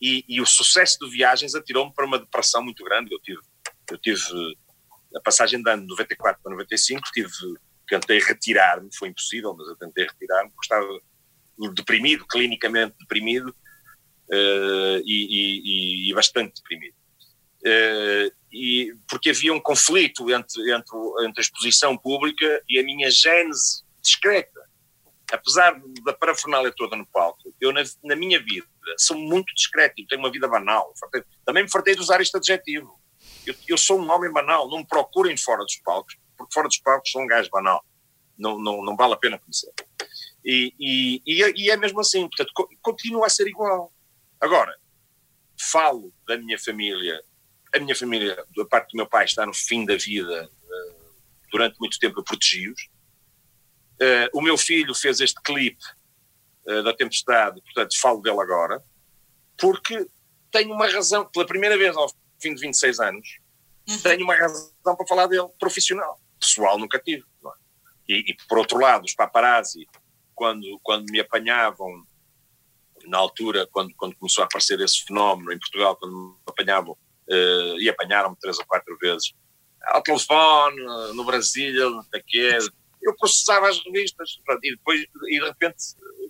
E, 0.00 0.24
e 0.28 0.40
o 0.40 0.46
sucesso 0.46 0.98
de 0.98 1.10
viagens 1.10 1.54
atirou-me 1.54 1.94
para 1.94 2.04
uma 2.04 2.18
depressão 2.18 2.62
muito 2.62 2.82
grande. 2.84 3.14
Eu 3.14 3.20
tive, 3.20 3.40
eu 3.90 3.98
tive 3.98 4.20
a 5.14 5.20
passagem 5.20 5.62
de 5.62 5.70
ano 5.70 5.82
de 5.82 5.88
94 5.88 6.42
para 6.42 6.52
95, 6.52 7.02
tive 7.12 7.30
tentei 7.86 8.18
retirar-me, 8.18 8.88
foi 8.94 9.08
impossível, 9.08 9.54
mas 9.56 9.68
eu 9.68 9.76
tentei 9.76 10.06
retirar-me, 10.06 10.50
porque 10.50 10.64
estava 10.64 11.00
deprimido, 11.74 12.26
clinicamente 12.26 12.94
deprimido 12.98 13.48
uh, 13.48 15.00
e, 15.04 16.08
e, 16.08 16.10
e, 16.10 16.14
bastante 16.14 16.56
deprimido. 16.56 16.94
Uh, 17.60 18.30
e, 18.52 18.94
porque 19.08 19.30
havia 19.30 19.52
um 19.52 19.60
conflito 19.60 20.30
entre, 20.30 20.72
entre, 20.72 20.98
entre 21.26 21.40
a 21.40 21.42
exposição 21.42 21.96
pública 21.96 22.62
e 22.68 22.78
a 22.78 22.82
minha 22.82 23.10
gênese 23.10 23.84
discreta. 24.02 24.60
Apesar 25.32 25.80
da 26.04 26.12
parafernália 26.12 26.72
toda 26.76 26.94
no 26.94 27.06
palco, 27.06 27.52
eu 27.60 27.72
na, 27.72 27.82
na 28.04 28.14
minha 28.14 28.40
vida 28.40 28.66
sou 28.96 29.18
muito 29.18 29.52
discreto 29.54 29.94
e 29.98 30.06
tenho 30.06 30.20
uma 30.20 30.30
vida 30.30 30.46
banal. 30.46 30.92
Também 31.44 31.64
me 31.64 31.70
fartei 31.70 31.94
de 31.94 32.00
usar 32.00 32.20
este 32.20 32.36
adjetivo. 32.36 33.00
Eu, 33.44 33.54
eu 33.66 33.78
sou 33.78 34.00
um 34.00 34.10
homem 34.10 34.32
banal, 34.32 34.68
não 34.68 34.78
me 34.78 34.86
procurem 34.86 35.36
fora 35.36 35.64
dos 35.64 35.76
palcos, 35.76 36.16
porque 36.36 36.54
fora 36.54 36.68
dos 36.68 36.78
palcos 36.78 37.10
sou 37.10 37.22
um 37.22 37.26
gajo 37.26 37.50
banal. 37.50 37.84
Não, 38.38 38.58
não, 38.58 38.84
não 38.84 38.96
vale 38.96 39.14
a 39.14 39.16
pena 39.16 39.38
conhecer. 39.38 39.72
E, 40.44 40.72
e, 40.78 41.22
e, 41.26 41.70
é, 41.70 41.76
mesmo 41.76 42.00
assim, 42.00 42.28
portanto, 42.28 42.52
continua 42.80 43.26
a 43.26 43.30
ser 43.30 43.48
igual. 43.48 43.92
Agora, 44.40 44.76
falo 45.58 46.12
da 46.26 46.36
minha 46.36 46.58
família, 46.58 47.20
a 47.74 47.80
minha 47.80 47.96
família, 47.96 48.36
da 48.56 48.64
parte 48.64 48.92
do 48.92 48.96
meu 48.96 49.08
pai, 49.08 49.24
está 49.24 49.44
no 49.44 49.52
fim 49.52 49.84
da 49.84 49.96
vida, 49.96 50.48
uh, 50.48 51.14
durante 51.50 51.78
muito 51.80 51.98
tempo 51.98 52.20
eu 52.20 52.24
protegi-os. 52.24 52.80
Uh, 54.00 54.28
o 54.34 54.40
meu 54.40 54.56
filho 54.56 54.94
fez 54.94 55.20
este 55.20 55.40
clipe 55.42 55.82
uh, 56.68 56.82
da 56.84 56.94
Tempestade, 56.94 57.60
portanto, 57.62 57.98
falo 57.98 58.20
dele 58.20 58.40
agora, 58.40 58.80
porque 59.58 60.06
tenho 60.52 60.72
uma 60.72 60.86
razão, 60.86 61.24
pela 61.26 61.46
primeira 61.46 61.76
vez 61.76 61.96
ao 61.96 62.08
fim 62.40 62.54
de 62.54 62.60
26 62.60 63.00
anos, 63.00 63.38
uhum. 63.88 63.98
tenho 63.98 64.22
uma 64.22 64.36
razão 64.36 64.70
para 64.84 65.06
falar 65.08 65.26
dele 65.26 65.48
profissional 65.58 66.20
pessoal 66.38 66.78
nunca 66.78 66.98
tive. 66.98 67.24
É? 67.44 67.48
E, 68.08 68.30
e, 68.30 68.36
por 68.48 68.58
outro 68.58 68.78
lado, 68.78 69.04
os 69.04 69.14
paparazzi, 69.14 69.86
quando, 70.34 70.78
quando 70.82 71.06
me 71.10 71.20
apanhavam, 71.20 72.06
na 73.06 73.18
altura, 73.18 73.66
quando, 73.70 73.94
quando 73.96 74.16
começou 74.16 74.42
a 74.42 74.46
aparecer 74.46 74.80
esse 74.80 75.04
fenómeno 75.04 75.52
em 75.52 75.58
Portugal, 75.58 75.96
quando 75.96 76.14
me 76.14 76.36
apanhavam, 76.46 76.92
uh, 76.92 77.80
e 77.80 77.88
apanharam-me 77.88 78.36
três 78.40 78.58
ou 78.58 78.66
quatro 78.66 78.96
vezes, 78.98 79.32
ao 79.86 80.02
telefone, 80.02 80.76
no 81.14 81.24
Brasil, 81.24 82.00
aqui, 82.12 82.38
eu 83.02 83.16
processava 83.16 83.68
as 83.68 83.78
revistas, 83.84 84.38
e 84.62 84.74
depois, 84.74 85.00
e 85.00 85.38
de 85.38 85.46
repente, 85.46 85.76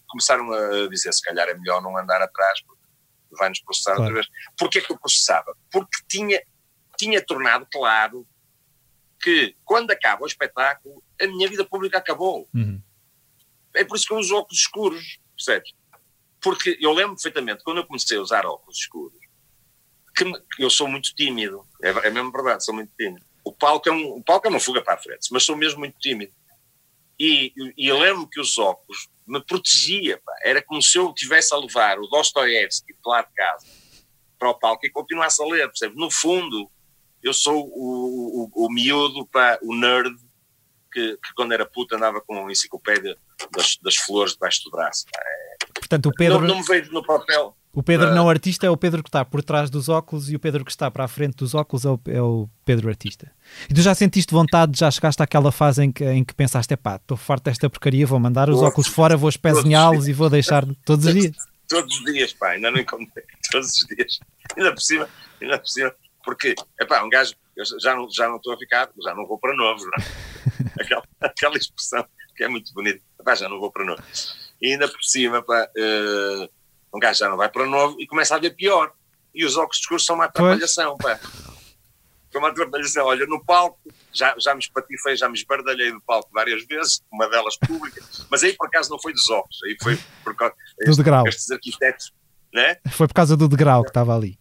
começaram 0.08 0.52
a 0.52 0.88
dizer, 0.88 1.12
se 1.12 1.22
calhar 1.22 1.48
é 1.48 1.54
melhor 1.54 1.82
não 1.82 1.96
andar 1.96 2.20
atrás, 2.20 2.60
porque 2.62 2.82
vai-nos 3.38 3.60
processar 3.60 3.96
claro. 3.96 4.02
outra 4.02 4.14
vez. 4.14 4.26
Porquê 4.58 4.80
que 4.80 4.92
eu 4.92 4.98
processava? 4.98 5.56
Porque 5.70 6.02
tinha, 6.08 6.42
tinha 6.98 7.24
tornado 7.24 7.66
claro 7.72 8.26
que 9.20 9.56
quando 9.64 9.90
acaba 9.90 10.24
o 10.24 10.26
espetáculo, 10.26 11.02
a 11.20 11.26
minha 11.26 11.48
vida 11.48 11.64
pública 11.64 11.98
acabou. 11.98 12.48
Uhum. 12.54 12.80
É 13.74 13.84
por 13.84 13.96
isso 13.96 14.06
que 14.06 14.14
eu 14.14 14.18
uso 14.18 14.36
óculos 14.36 14.60
escuros, 14.60 15.18
percebes? 15.36 15.72
Porque 16.40 16.78
eu 16.80 16.92
lembro 16.92 17.14
perfeitamente, 17.14 17.64
quando 17.64 17.78
eu 17.78 17.86
comecei 17.86 18.16
a 18.16 18.20
usar 18.20 18.46
óculos 18.46 18.78
escuros, 18.78 19.18
que, 20.16 20.24
me, 20.24 20.38
eu 20.58 20.70
sou 20.70 20.88
muito 20.88 21.14
tímido, 21.14 21.66
é, 21.82 21.88
é 21.88 22.10
mesmo 22.10 22.32
verdade, 22.32 22.64
sou 22.64 22.74
muito 22.74 22.92
tímido. 22.98 23.24
O 23.44 23.52
palco, 23.52 23.88
é 23.88 23.92
um, 23.92 24.16
o 24.16 24.22
palco 24.22 24.46
é 24.46 24.50
uma 24.50 24.60
fuga 24.60 24.82
para 24.82 24.94
a 24.94 24.98
frente, 24.98 25.28
mas 25.30 25.44
sou 25.44 25.56
mesmo 25.56 25.80
muito 25.80 25.98
tímido. 25.98 26.32
E, 27.18 27.52
e 27.76 27.86
eu 27.86 27.98
lembro 27.98 28.28
que 28.28 28.40
os 28.40 28.58
óculos 28.58 29.08
me 29.26 29.42
protegia, 29.42 30.20
pá. 30.24 30.32
era 30.42 30.62
como 30.62 30.82
se 30.82 30.98
eu 30.98 31.12
tivesse 31.14 31.52
a 31.54 31.58
levar 31.58 31.98
o 31.98 32.06
Dostoiévski 32.06 32.92
de 32.92 32.98
lá 33.04 33.22
de 33.22 33.32
casa 33.34 33.66
para 34.38 34.50
o 34.50 34.54
palco 34.54 34.84
e 34.86 34.90
continuasse 34.90 35.42
a 35.42 35.46
ler, 35.46 35.66
percebe? 35.68 35.96
No 35.96 36.10
fundo, 36.10 36.70
eu 37.26 37.34
sou 37.34 37.66
o, 37.74 38.50
o, 38.54 38.66
o 38.66 38.72
miúdo, 38.72 39.26
pá, 39.26 39.58
o 39.62 39.74
nerd, 39.74 40.14
que, 40.92 41.16
que, 41.16 41.34
quando 41.34 41.52
era 41.52 41.66
puta 41.66 41.96
andava 41.96 42.20
com 42.20 42.40
uma 42.40 42.52
enciclopédia 42.52 43.16
das, 43.52 43.76
das 43.82 43.96
flores 43.96 44.34
debaixo 44.34 44.62
do 44.64 44.70
braço. 44.70 45.04
É, 45.14 45.56
Portanto, 45.74 46.06
o 46.06 46.12
Pedro... 46.12 46.40
Não, 46.40 46.48
não 46.48 46.56
me 46.58 46.62
vejo 46.62 46.92
no 46.92 47.04
papel. 47.04 47.56
O 47.72 47.82
Pedro 47.82 48.14
não 48.14 48.30
artista 48.30 48.64
é 48.64 48.70
o 48.70 48.76
Pedro 48.76 49.02
que 49.02 49.08
está 49.08 49.22
por 49.22 49.42
trás 49.42 49.68
dos 49.68 49.90
óculos 49.90 50.30
e 50.30 50.36
o 50.36 50.40
Pedro 50.40 50.64
que 50.64 50.70
está 50.70 50.90
para 50.90 51.04
a 51.04 51.08
frente 51.08 51.36
dos 51.36 51.54
óculos 51.54 51.84
é 51.84 51.90
o, 51.90 52.00
é 52.06 52.22
o 52.22 52.48
Pedro 52.64 52.88
artista. 52.88 53.30
E 53.68 53.74
tu 53.74 53.82
já 53.82 53.94
sentiste 53.94 54.32
vontade, 54.32 54.78
já 54.78 54.90
chegaste 54.90 55.22
àquela 55.22 55.52
fase 55.52 55.84
em 55.84 55.92
que, 55.92 56.02
em 56.02 56.24
que 56.24 56.32
pensaste, 56.32 56.74
pá, 56.76 56.96
estou 56.96 57.18
farto 57.18 57.44
desta 57.44 57.68
porcaria, 57.68 58.06
vou 58.06 58.18
mandar 58.18 58.48
os 58.48 58.62
óculos 58.62 58.86
fora, 58.88 59.14
vou 59.16 59.28
espezinhá-los 59.28 60.08
e 60.08 60.12
vou 60.14 60.30
deixar 60.30 60.64
todos 60.86 61.04
os 61.04 61.12
dias. 61.12 61.36
Todos 61.68 61.98
os 61.98 62.04
dias, 62.04 62.32
pá, 62.32 62.52
ainda 62.52 62.70
não 62.70 62.78
encontrei, 62.78 63.24
todos 63.50 63.68
os 63.68 63.86
dias. 63.88 64.20
Ainda 64.56 64.72
por 64.72 64.80
cima, 64.80 65.08
ainda 65.42 65.58
por 65.58 65.68
cima, 65.68 65.92
porque, 66.26 66.56
é 66.80 66.84
pá, 66.84 67.04
um 67.04 67.08
gajo, 67.08 67.34
eu 67.56 67.64
já 67.80 67.94
não, 67.94 68.10
já 68.10 68.28
não 68.28 68.36
estou 68.36 68.52
a 68.52 68.58
ficar, 68.58 68.90
já 69.00 69.14
não 69.14 69.24
vou 69.28 69.38
para 69.38 69.54
novo, 69.54 69.84
não 69.84 69.92
é? 69.92 70.82
aquela, 70.82 71.02
aquela 71.20 71.56
expressão 71.56 72.04
que 72.36 72.42
é 72.42 72.48
muito 72.48 72.74
bonita, 72.74 73.00
pá, 73.24 73.36
já 73.36 73.48
não 73.48 73.60
vou 73.60 73.70
para 73.70 73.84
novo. 73.84 74.02
E 74.60 74.72
ainda 74.72 74.88
por 74.88 75.02
cima, 75.02 75.40
pá, 75.40 75.68
uh, 75.78 76.50
um 76.92 76.98
gajo 76.98 77.20
já 77.20 77.28
não 77.28 77.36
vai 77.36 77.48
para 77.48 77.64
novo 77.64 77.96
e 78.00 78.06
começa 78.08 78.34
a 78.34 78.38
ver 78.40 78.50
pior. 78.50 78.92
E 79.32 79.44
os 79.44 79.56
óculos 79.56 79.78
escuros 79.78 80.04
são 80.04 80.16
uma 80.16 80.24
atrapalhação, 80.24 80.96
pá. 80.96 81.16
Foi 82.32 82.40
uma 82.40 82.48
atrapalhação. 82.48 83.06
Olha, 83.06 83.24
no 83.26 83.44
palco, 83.44 83.78
já, 84.12 84.34
já 84.38 84.52
me 84.52 84.60
espatifei, 84.60 85.16
já 85.16 85.28
me 85.28 85.36
esbardalhei 85.38 85.92
do 85.92 86.00
palco 86.00 86.28
várias 86.32 86.66
vezes, 86.66 87.02
uma 87.12 87.28
delas 87.28 87.56
pública, 87.58 88.02
mas 88.28 88.42
aí 88.42 88.52
por 88.54 88.66
acaso 88.66 88.90
não 88.90 88.98
foi 88.98 89.12
dos 89.12 89.30
óculos, 89.30 89.62
aí 89.64 89.76
foi 89.80 89.98
por 90.24 90.34
causa 90.34 90.54
do 90.84 90.96
degrau. 90.96 91.28
estes 91.28 91.50
arquitetos, 91.50 92.12
né? 92.52 92.78
Foi 92.90 93.06
por 93.06 93.14
causa 93.14 93.36
do 93.36 93.48
degrau 93.48 93.84
que 93.84 93.90
estava 93.90 94.16
ali. 94.16 94.38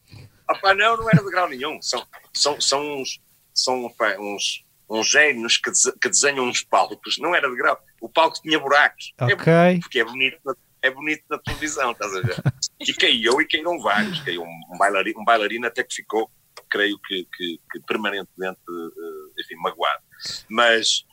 Pá, 0.62 0.74
não, 0.74 0.98
não 0.98 1.10
era 1.10 1.24
degrau 1.24 1.50
nenhum. 1.50 1.82
São, 1.82 2.06
são, 2.34 2.62
são 2.62 3.02
uns, 3.02 3.20
são, 3.54 3.90
pá, 3.98 4.16
uns, 4.20 4.66
uns 4.90 5.10
gênios 5.10 5.58
que, 5.58 5.72
que 6.02 6.10
desenham 6.10 6.46
uns 6.46 6.64
palcos. 6.64 7.18
Não 7.18 7.36
era 7.36 7.50
degrau. 7.50 7.80
O 8.02 8.10
palco 8.10 8.42
tinha 8.42 8.60
buracos. 8.60 9.14
Ok. 9.20 9.54
É, 9.54 9.80
porque 9.80 10.00
é 10.00 10.06
bonito 10.06 10.40
é 10.86 10.92
bonito 10.92 11.24
na 11.28 11.40
televisão, 11.40 11.92
estás 11.92 12.16
a 12.16 12.22
ver? 12.22 12.36
E 12.80 12.94
caiu 12.94 13.42
e 13.42 13.48
caíram 13.48 13.80
vários. 13.80 14.20
Caiu 14.22 14.44
um 14.44 14.78
bailarino, 14.78 15.20
um 15.20 15.26
bailarino 15.26 15.66
até 15.66 15.84
que 15.84 15.96
ficou, 15.96 16.30
creio 16.70 17.00
que, 17.00 17.28
que, 17.36 17.60
que 17.72 17.80
permanentemente, 17.88 18.60
uh, 18.70 19.32
enfim, 19.40 19.56
magoado. 19.56 20.04
Mas, 20.48 21.04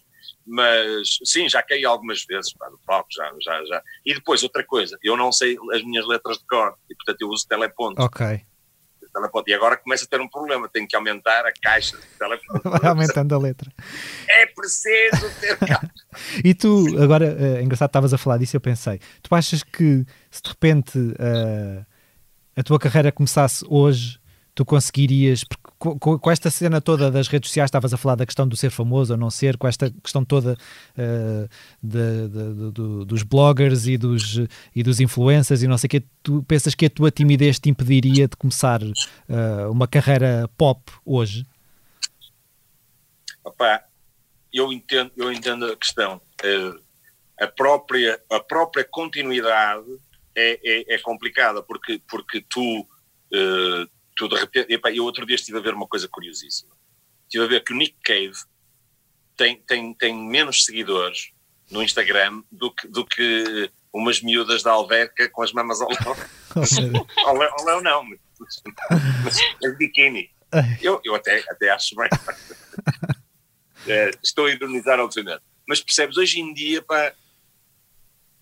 mas 0.47 1.09
sim, 1.25 1.49
já 1.49 1.63
caí 1.63 1.87
algumas 1.87 2.23
vezes 2.27 2.53
pá, 2.53 2.69
do 2.69 2.79
palco, 2.85 3.09
já, 3.11 3.33
já, 3.41 3.65
já. 3.65 3.83
E 4.05 4.13
depois, 4.13 4.43
outra 4.43 4.63
coisa, 4.63 4.99
eu 5.03 5.17
não 5.17 5.33
sei 5.33 5.57
as 5.73 5.83
minhas 5.83 6.07
letras 6.07 6.37
de 6.37 6.47
cor, 6.47 6.77
e 6.91 6.95
portanto 6.95 7.23
eu 7.23 7.29
uso 7.29 7.49
teleponto. 7.49 8.03
Ok. 8.03 8.45
Teleponto. 9.13 9.51
E 9.51 9.55
agora 9.55 9.77
começa 9.77 10.05
a 10.05 10.09
ter 10.09 10.21
um 10.21 10.29
problema, 10.29 10.69
tenho 10.69 10.89
que 10.89 10.97
aumentar 10.97 11.45
a 11.45 11.53
caixa 11.53 11.97
de 11.97 12.07
teleponto. 12.19 12.63
Vai 12.69 12.91
aumentando 12.91 13.35
a 13.35 13.39
letra. 13.39 13.71
É 14.29 14.47
preciso 14.47 15.31
ter 15.41 15.59
e 16.45 16.55
tu, 16.55 16.87
agora, 17.03 17.37
é 17.39 17.63
engraçado, 17.63 17.89
estavas 17.89 18.15
a 18.15 18.19
falar 18.19 18.39
disso, 18.39 18.57
eu 18.57 18.61
pensei, 18.61 19.01
tu 19.23 19.35
achas 19.35 19.63
que 19.63 20.07
se 20.31 20.43
de 20.43 20.49
repente 20.49 20.99
uh, 20.99 21.85
a 22.57 22.63
tua 22.63 22.79
carreira 22.79 23.13
começasse 23.13 23.65
hoje, 23.69 24.19
tu 24.55 24.65
conseguirias, 24.65 25.45
com, 25.79 25.99
com, 25.99 26.31
esta 26.31 26.51
cena 26.51 26.81
toda 26.81 27.11
das 27.11 27.27
redes 27.29 27.49
sociais, 27.49 27.69
estavas 27.69 27.95
a 27.95 27.97
falar 27.97 28.17
da 28.17 28.27
questão 28.27 28.47
do 28.47 28.57
ser 28.57 28.71
famoso 28.71 29.15
ou 29.15 29.19
não 29.19 29.31
ser, 29.31 29.57
com 29.57 29.67
esta 29.67 29.91
questão 30.03 30.25
toda 30.25 30.53
uh, 30.53 31.49
de, 31.83 32.29
de, 32.29 32.73
de, 32.73 33.05
dos 33.07 33.23
bloggers 33.23 33.87
e 33.87 33.97
dos, 33.97 34.41
e 34.75 34.83
dos 34.83 35.01
influencers 35.01 35.63
e 35.63 35.67
não 35.67 35.79
sei 35.79 35.87
o 35.87 35.91
que, 35.91 36.05
tu 36.23 36.43
pensas 36.43 36.75
que 36.75 36.87
a 36.87 36.91
tua 36.91 37.11
timidez 37.11 37.59
te 37.59 37.71
impediria 37.71 38.29
de 38.29 38.37
começar 38.37 38.83
uh, 38.83 39.71
uma 39.71 39.89
carreira 39.89 40.49
pop 40.57 40.93
hoje? 41.05 41.47
Opa, 43.43 43.83
eu 44.53 44.71
entendo, 44.71 45.11
eu 45.17 45.33
entendo 45.33 45.65
a 45.65 45.77
questão. 45.77 46.21
Uh, 46.45 46.79
a, 47.41 47.47
própria, 47.47 48.21
a 48.31 48.39
própria 48.39 48.85
continuidade 48.85 49.99
é, 50.37 50.61
é, 50.63 50.95
é 50.95 50.99
complicada, 50.99 51.63
porque, 51.63 52.03
porque 52.07 52.45
tu, 52.49 52.87
tu 54.17 54.29
de 54.29 54.37
repente. 54.37 54.73
Epa, 54.73 54.91
eu 54.91 55.05
outro 55.05 55.27
dia 55.27 55.37
estive 55.37 55.59
a 55.59 55.61
ver 55.61 55.75
uma 55.75 55.87
coisa 55.87 56.09
curiosíssima. 56.09 56.75
Estive 57.25 57.45
a 57.45 57.49
ver 57.49 57.65
que 57.65 57.73
o 57.73 57.77
Nick 57.77 57.97
Cave 58.05 58.37
tem, 59.37 59.57
tem, 59.63 59.95
tem 59.95 60.15
menos 60.15 60.65
seguidores 60.65 61.33
no 61.71 61.83
Instagram 61.83 62.43
do 62.51 62.71
que, 62.71 62.89
do 62.89 63.05
que 63.07 63.71
umas 63.93 64.21
miúdas 64.21 64.63
da 64.63 64.73
alverca 64.73 65.29
com 65.29 65.43
as 65.43 65.53
mamas 65.53 65.81
ao 65.81 65.89
léu. 65.89 66.17
ao, 67.27 67.37
léu, 67.37 67.51
ao 67.59 67.65
léu 67.65 67.83
não, 67.83 68.05
mas, 68.05 68.21
mas 69.61 69.79
biquíni. 69.79 70.31
Eu, 70.81 71.01
eu 71.05 71.15
até, 71.15 71.43
até 71.49 71.71
acho 71.71 71.97
bem. 71.97 72.09
É, 73.85 74.11
estou 74.23 74.47
a 74.47 74.51
ironizar, 74.53 75.01
obviamente. 75.01 75.43
Mas 75.67 75.81
percebes, 75.81 76.17
hoje 76.17 76.39
em 76.39 76.55
dia, 76.55 76.81
pá, 76.83 77.13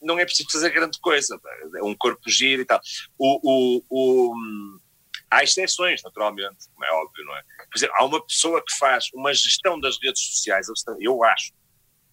não 0.03 0.19
é 0.19 0.25
preciso 0.27 0.51
fazer 0.51 0.69
grande 0.69 0.99
coisa. 1.01 1.39
Pá. 1.39 1.51
É 1.77 1.83
um 1.83 1.95
corpo 1.95 2.29
giro 2.29 2.61
e 2.61 2.65
tal. 2.67 2.79
O, 3.19 3.41
o, 3.43 3.85
o, 3.89 4.35
há 5.31 5.43
exceções, 5.43 6.03
naturalmente, 6.03 6.69
como 6.75 6.85
é 6.85 6.93
óbvio, 6.93 7.25
não 7.25 7.37
é? 7.37 7.43
Por 7.71 7.79
exemplo, 7.79 7.95
há 7.99 8.05
uma 8.05 8.27
pessoa 8.27 8.63
que 8.67 8.77
faz 8.77 9.07
uma 9.15 9.33
gestão 9.33 9.79
das 9.79 9.99
redes 10.03 10.23
sociais, 10.23 10.67
eu 11.01 11.23
acho, 11.25 11.53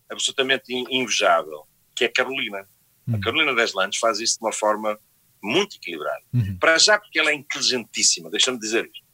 absolutamente 0.09 0.65
invejável, 0.71 1.67
que 1.95 2.05
é 2.05 2.07
a 2.07 2.13
Carolina. 2.13 2.67
Uhum. 3.07 3.15
A 3.15 3.19
Carolina 3.19 3.55
Deslandes 3.55 3.99
faz 3.99 4.19
isso 4.19 4.37
de 4.39 4.45
uma 4.45 4.53
forma 4.53 4.97
muito 5.41 5.77
equilibrada. 5.77 6.23
Uhum. 6.33 6.57
Para 6.59 6.77
já 6.77 6.99
porque 6.99 7.19
ela 7.19 7.31
é 7.31 7.33
inteligentíssima, 7.33 8.29
deixa-me 8.29 8.59
dizer 8.59 8.85
isto. 8.85 9.07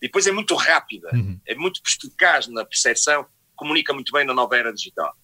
E 0.00 0.06
depois 0.06 0.26
é 0.26 0.32
muito 0.32 0.54
rápida, 0.54 1.10
uhum. 1.12 1.40
é 1.46 1.54
muito 1.54 1.82
perspicaz 1.82 2.48
na 2.48 2.64
percepção 2.64 3.26
comunica 3.62 3.92
muito 3.92 4.12
bem 4.12 4.26
na 4.26 4.34
nova 4.34 4.56
era 4.56 4.72
digital. 4.72 5.16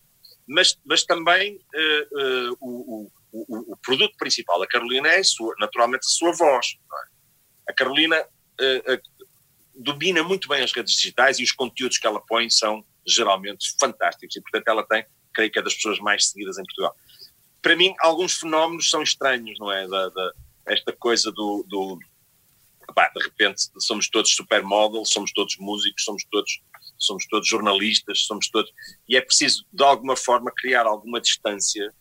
Mas, 0.47 0.79
mas 0.85 1.05
também 1.05 1.57
uh, 1.57 2.51
uh, 2.53 2.57
o, 2.61 3.11
o, 3.33 3.73
o, 3.73 3.77
produto 3.79 4.17
principal 4.17 4.61
da 4.61 4.67
Carolina 4.67 5.09
é, 5.09 5.23
sua, 5.23 5.55
naturalmente, 5.59 6.07
a 6.07 6.09
sua 6.09 6.33
voz. 6.33 6.67
É? 6.77 7.18
A 7.69 7.73
Carolina 7.73 8.21
uh, 8.21 9.03
domina 9.75 10.23
muito 10.23 10.49
bem 10.49 10.63
as 10.63 10.73
redes 10.73 10.95
digitais 10.95 11.39
e 11.39 11.45
os 11.45 11.53
conteúdos 11.53 11.99
que 11.99 12.07
ela 12.07 12.21
põe 12.21 12.49
são 12.51 12.85
geralmente 13.07 13.75
fantásticos 13.79 14.37
e, 14.37 14.41
portanto, 14.41 14.69
ela 14.69 14.87
tem, 14.87 15.05
creio 15.33 15.51
que 15.51 15.59
é 15.59 15.63
das 15.63 15.75
pessoas 15.75 15.99
mais 15.99 16.29
seguidas 16.29 16.59
em 16.59 16.65
Portugal. 16.65 16.97
Para 17.63 17.77
mim, 17.77 17.95
alguns 18.01 18.35
fenómenos 18.35 18.91
são 18.91 19.03
estranhos, 19.03 19.59
não 19.59 19.71
é? 19.71 19.87
Da, 19.87 20.09
da 20.09 20.33
esta 20.67 20.93
coisa 20.93 21.33
do, 21.33 21.65
do 21.67 21.99
de 21.99 23.23
repente 23.23 23.63
somos 23.79 24.09
todos 24.09 24.35
supermodels, 24.35 25.11
somos 25.11 25.33
todos 25.33 25.57
músicos, 25.59 26.05
somos 26.05 26.25
todos 26.31 26.61
somos 26.99 27.27
todos 27.27 27.47
jornalistas, 27.49 28.27
somos 28.27 28.51
todos. 28.51 28.71
E 29.09 29.17
é 29.17 29.21
preciso, 29.21 29.65
de 29.73 29.85
alguma 29.85 30.17
forma, 30.17 30.53
criar 30.55 30.85
alguma 30.85 31.21
distância, 31.21 31.95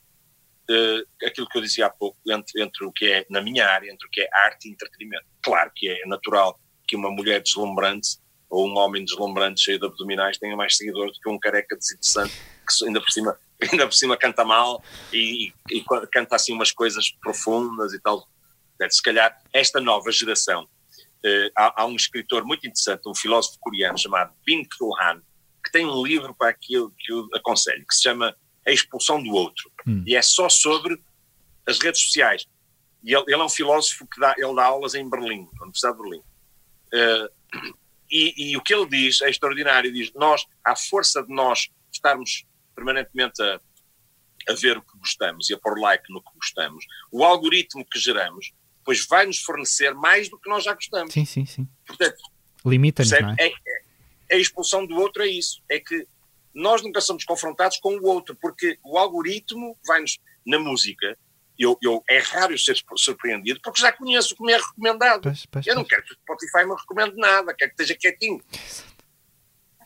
uh, 0.69 1.25
aquilo 1.25 1.47
que 1.47 1.57
eu 1.57 1.61
dizia 1.61 1.87
há 1.87 1.89
pouco, 1.89 2.17
entre, 2.27 2.61
entre 2.61 2.85
o 2.85 2.91
que 2.91 3.05
é, 3.11 3.25
na 3.29 3.41
minha 3.41 3.67
área, 3.67 3.91
entre 3.91 4.07
o 4.07 4.09
que 4.09 4.21
é 4.21 4.29
arte 4.33 4.67
e 4.67 4.71
entretenimento. 4.71 5.25
Claro 5.43 5.71
que 5.75 5.89
é 5.89 6.05
natural 6.05 6.59
que 6.87 6.95
uma 6.95 7.09
mulher 7.09 7.41
deslumbrante 7.41 8.17
ou 8.49 8.67
um 8.67 8.77
homem 8.77 9.03
deslumbrante 9.03 9.61
cheio 9.61 9.79
de 9.79 9.85
abdominais 9.85 10.37
tenha 10.37 10.55
mais 10.55 10.77
seguidores 10.77 11.13
do 11.13 11.19
que 11.19 11.29
um 11.29 11.37
careca 11.37 11.75
desinteressante 11.75 12.33
que 12.33 12.85
ainda 12.85 13.01
por 13.01 13.11
cima, 13.11 13.37
ainda 13.71 13.85
por 13.85 13.93
cima 13.93 14.17
canta 14.17 14.43
mal 14.45 14.83
e, 15.11 15.53
e, 15.69 15.77
e 15.77 15.85
canta 16.11 16.35
assim 16.35 16.53
umas 16.53 16.71
coisas 16.71 17.11
profundas 17.21 17.93
e 17.93 17.99
tal. 17.99 18.27
Se 18.89 19.01
calhar 19.01 19.37
esta 19.53 19.81
nova 19.81 20.11
geração 20.11 20.67
Uh, 21.25 21.49
há, 21.57 21.81
há, 21.81 21.85
um 21.87 21.95
escritor 21.95 22.45
muito 22.45 22.67
interessante, 22.67 23.09
um 23.09 23.15
filósofo 23.15 23.57
coreano 23.59 23.97
chamado 23.97 24.33
Bin 24.45 24.61
Han, 25.01 25.19
que 25.65 25.71
tem 25.71 25.83
um 25.83 26.05
livro 26.05 26.33
para 26.33 26.49
aquilo 26.49 26.93
que 26.97 27.11
eu 27.11 27.27
aconselho, 27.33 27.83
que 27.87 27.95
se 27.95 28.03
chama 28.03 28.35
A 28.67 28.71
Expulsão 28.71 29.23
do 29.23 29.31
Outro. 29.31 29.71
Hum. 29.87 30.03
E 30.05 30.15
é 30.15 30.21
só 30.21 30.49
sobre 30.49 30.99
as 31.65 31.79
redes 31.79 32.01
sociais. 32.01 32.45
E 33.03 33.13
ele, 33.13 33.23
ele, 33.27 33.41
é 33.41 33.43
um 33.43 33.49
filósofo 33.49 34.05
que 34.07 34.19
dá, 34.19 34.35
ele 34.37 34.53
dá 34.55 34.65
aulas 34.65 34.93
em 34.95 35.09
Berlim, 35.09 35.47
na 35.53 35.63
Universidade 35.63 35.97
de 35.97 36.03
Berlim. 36.03 36.23
Uh, 36.93 37.73
e, 38.09 38.51
e, 38.51 38.57
o 38.57 38.61
que 38.61 38.73
ele 38.73 38.87
diz 38.87 39.21
é 39.21 39.29
extraordinário. 39.29 39.91
Diz: 39.91 40.11
Nós, 40.13 40.45
à 40.63 40.75
força 40.75 41.23
de 41.23 41.33
nós 41.33 41.69
estarmos 41.91 42.45
permanentemente 42.75 43.41
a, 43.41 43.59
a 44.49 44.53
ver 44.53 44.77
o 44.77 44.81
que 44.81 44.97
gostamos 44.97 45.49
e 45.49 45.53
a 45.53 45.57
pôr 45.57 45.79
like 45.79 46.11
no 46.11 46.21
que 46.21 46.33
gostamos, 46.35 46.85
o 47.11 47.23
algoritmo 47.23 47.85
que 47.85 47.99
geramos 47.99 48.51
depois 48.87 49.05
vai-nos 49.05 49.39
fornecer 49.39 49.93
mais 49.93 50.29
do 50.29 50.39
que 50.39 50.49
nós 50.49 50.63
já 50.63 50.73
gostamos. 50.73 51.13
Sim, 51.13 51.25
sim, 51.25 51.45
sim. 51.45 51.67
Portanto, 51.85 52.17
limita-nos, 52.65 53.11
é? 53.11 53.19
É, 53.37 53.47
é? 53.49 54.35
A 54.35 54.37
expulsão 54.37 54.85
do 54.85 54.95
outro 54.95 55.23
é 55.23 55.27
isso, 55.27 55.61
é 55.69 55.79
que 55.79 56.07
nós 56.57 56.81
nunca 56.81 56.99
somos 56.99 57.23
confrontados 57.23 57.77
com 57.77 57.95
o 57.95 58.05
outro, 58.05 58.35
porque 58.35 58.79
o 58.83 58.97
algoritmo 58.97 59.77
vai-nos, 59.85 60.17
na 60.45 60.57
música, 60.57 61.15
eu, 61.57 61.77
eu, 61.81 62.03
é 62.09 62.17
raro 62.17 62.57
ser 62.57 62.75
surpreendido 62.95 63.59
porque 63.61 63.81
já 63.81 63.91
conheço 63.91 64.33
o 64.33 64.37
que 64.37 64.43
me 64.43 64.53
é 64.53 64.57
recomendado. 64.57 65.21
Pois, 65.21 65.45
pois, 65.45 65.67
eu 65.67 65.75
não 65.75 65.85
quero 65.85 66.03
que 66.03 66.13
o 66.13 66.15
Spotify 66.15 66.65
me 66.65 66.75
recomende 66.75 67.15
nada, 67.15 67.53
quero 67.53 67.75
que 67.75 67.83
esteja 67.83 67.99
quietinho. 67.99 68.41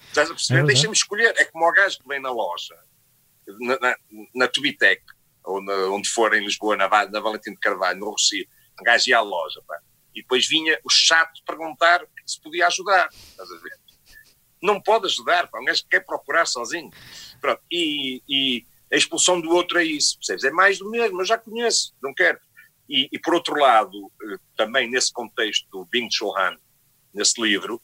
Estás 0.08 0.30
a 0.30 0.34
perceber? 0.34 0.62
É 0.62 0.64
Deixa-me 0.64 0.94
escolher. 0.94 1.34
É 1.38 1.46
como 1.46 1.68
o 1.68 1.72
gajo 1.74 2.00
que 2.00 2.08
vem 2.08 2.22
na 2.22 2.32
loja, 2.32 2.76
na, 3.60 3.80
na, 3.80 3.96
na 4.36 4.48
Tubitec, 4.48 5.04
ou 5.44 5.62
na, 5.64 5.74
onde 5.90 6.10
for 6.10 6.34
em 6.34 6.44
Lisboa, 6.44 6.78
na, 6.78 6.88
na 6.88 7.20
Valentim 7.20 7.52
de 7.52 7.60
Carvalho, 7.60 8.00
no 8.00 8.12
Rocio, 8.12 8.46
um 8.80 8.84
gajo 8.84 9.10
ia 9.10 9.18
à 9.18 9.22
loja, 9.22 9.62
pá, 9.68 9.80
e 10.14 10.22
depois 10.22 10.48
vinha 10.48 10.80
o 10.84 10.90
chato 10.90 11.42
perguntar 11.46 12.06
se 12.26 12.40
podia 12.42 12.68
ajudar. 12.68 13.10
Estás 13.14 13.52
a 13.52 13.58
ver? 13.58 13.81
Não 14.62 14.82
pode 14.82 15.08
ajudar, 15.08 15.48
pá, 15.48 15.60
um 15.60 15.66
gajo 15.66 15.84
que 15.84 15.90
quer 15.90 16.06
procurar 16.06 16.46
sozinho. 16.46 16.90
Pronto, 17.40 17.62
e, 17.72 18.22
e 18.28 18.66
a 18.92 18.96
expulsão 18.96 19.40
do 19.40 19.50
outro 19.50 19.80
é 19.80 19.84
isso, 19.84 20.18
percebes? 20.18 20.44
É 20.44 20.52
mais 20.52 20.78
do 20.78 20.90
mesmo, 20.90 21.22
eu 21.22 21.26
já 21.26 21.38
conheço, 21.38 21.94
não 22.02 22.14
quero. 22.14 22.40
E, 22.90 23.08
e 23.12 23.20
por 23.20 23.34
outro 23.34 23.56
lado, 23.56 24.12
eh, 24.24 24.38
também 24.58 24.90
nesse 24.90 25.14
contexto 25.14 25.66
do 25.72 25.86
Bing 25.86 26.10
Chul 26.12 26.38
Han, 26.38 26.58
nesse 27.14 27.42
livro, 27.42 27.82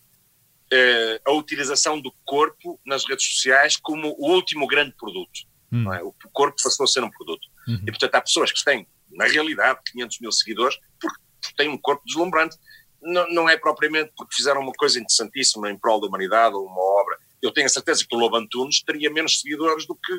eh, 0.72 1.22
a 1.26 1.32
utilização 1.32 2.00
do 2.00 2.14
corpo 2.26 2.80
nas 2.86 3.08
redes 3.08 3.26
sociais 3.26 3.78
como 3.78 4.14
o 4.18 4.34
último 4.34 4.68
grande 4.68 4.94
produto. 4.98 5.48
Hum. 5.72 5.94
É? 5.94 6.04
O 6.04 6.14
corpo 6.34 6.62
passou 6.62 6.84
a 6.84 6.88
ser 6.88 7.04
um 7.04 7.10
produto. 7.10 7.48
Uhum. 7.68 7.84
E 7.84 7.86
portanto 7.86 8.16
há 8.16 8.22
pessoas 8.22 8.52
que 8.52 8.64
têm, 8.64 8.86
na 9.10 9.26
realidade, 9.26 9.80
500 9.92 10.20
mil 10.20 10.32
seguidores 10.32 10.78
porque 11.00 11.22
têm 11.56 11.70
um 11.70 11.78
corpo 11.78 12.04
deslumbrante. 12.06 12.58
Não, 13.02 13.30
não 13.30 13.50
é 13.50 13.58
propriamente 13.58 14.12
porque 14.16 14.36
fizeram 14.36 14.62
uma 14.62 14.74
coisa 14.74 15.00
interessantíssima 15.00 15.70
em 15.70 15.78
prol 15.78 16.02
da 16.02 16.08
humanidade 16.08 16.56
ou 16.56 16.66
uma 16.66 16.82
obra. 16.82 17.18
Eu 17.42 17.52
tenho 17.52 17.68
a 17.68 17.70
certeza 17.70 18.06
que 18.08 18.16
o 18.16 18.20
Lobo 18.20 18.36
Antunes 18.36 18.82
teria 18.82 19.12
menos 19.12 19.40
seguidores 19.40 19.86
do 19.86 19.96
que, 19.96 20.14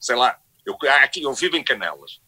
sei 0.00 0.16
lá, 0.16 0.38
eu, 0.66 0.76
aqui, 1.02 1.22
eu 1.22 1.32
vivo 1.32 1.56
em 1.56 1.64
Canelas. 1.64 2.20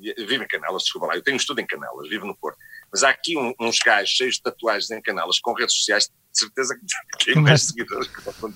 Eu 0.00 0.26
vivo 0.28 0.44
em 0.44 0.46
Canelas, 0.48 0.82
desculpa 0.84 1.08
lá, 1.08 1.16
eu 1.16 1.22
tenho 1.22 1.36
um 1.36 1.40
estudo 1.40 1.60
em 1.60 1.66
Canelas, 1.66 2.08
vivo 2.08 2.26
no 2.26 2.36
Porto. 2.36 2.58
Mas 2.92 3.02
há 3.02 3.10
aqui 3.10 3.36
um, 3.36 3.52
uns 3.58 3.78
gajos 3.78 4.10
cheios 4.10 4.34
de 4.36 4.42
tatuagens 4.42 4.90
em 4.90 5.02
Canelas 5.02 5.40
com 5.40 5.52
redes 5.54 5.74
sociais, 5.74 6.04
de 6.04 6.38
certeza 6.38 6.78
que 7.18 7.24
têm 7.24 7.42
mais 7.42 7.62
seguidores 7.62 8.06
que 8.08 8.20
o 8.30 8.54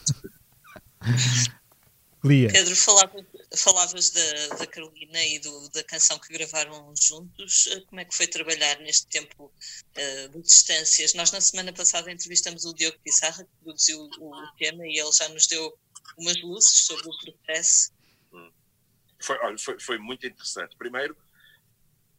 Lia. 2.25 2.49
Pedro, 2.53 2.77
falavas, 2.77 3.25
falavas 3.57 4.11
da, 4.11 4.57
da, 4.57 4.67
Carolina 4.67 5.25
e 5.25 5.39
do, 5.39 5.69
da 5.71 5.85
canção 5.85 6.19
que 6.19 6.33
gravaram 6.33 6.93
juntos. 7.01 7.69
Como 7.87 8.01
é 8.01 8.05
que 8.05 8.15
foi 8.15 8.27
trabalhar 8.27 8.79
neste 8.81 9.07
tempo 9.09 9.47
uh, 9.47 10.29
de 10.31 10.43
distâncias? 10.43 11.15
Nós, 11.15 11.31
na 11.33 11.41
semana 11.41 11.73
passada, 11.73 12.11
entrevistamos 12.11 12.65
o 12.65 12.75
Diogo 12.75 12.99
Pissarra, 13.01 13.45
que 13.45 13.57
produziu 13.63 13.99
o, 14.01 14.31
o 14.31 14.53
tema, 14.57 14.87
e 14.87 14.99
ele 14.99 15.13
já 15.13 15.29
nos 15.29 15.47
deu 15.47 15.79
umas 16.19 16.41
luzes 16.43 16.87
sobre 16.87 17.09
o 17.09 17.19
processo. 17.19 17.93
Hum. 18.33 18.51
Foi, 19.21 19.39
olha, 19.39 19.59
foi, 19.59 19.79
foi 19.79 19.99
muito 19.99 20.27
interessante. 20.27 20.77
Primeiro, 20.77 21.17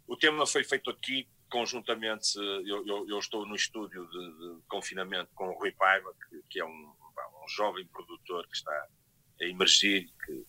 o 0.07 0.15
tema 0.15 0.45
foi 0.45 0.63
feito 0.63 0.89
aqui 0.89 1.27
conjuntamente. 1.49 2.37
Eu, 2.37 2.85
eu, 2.87 3.09
eu 3.09 3.19
estou 3.19 3.45
no 3.45 3.55
estúdio 3.55 4.07
de, 4.07 4.57
de, 4.57 4.61
confinamento 4.67 5.31
com 5.35 5.49
o 5.49 5.57
Rui 5.59 5.71
Paiva, 5.71 6.13
que, 6.29 6.41
que 6.49 6.59
é 6.59 6.65
um, 6.65 6.69
um 6.69 7.47
jovem 7.47 7.85
produtor 7.87 8.47
que 8.47 8.55
está 8.55 8.71
a 9.41 9.45
emergir, 9.45 10.09
que 10.25 10.45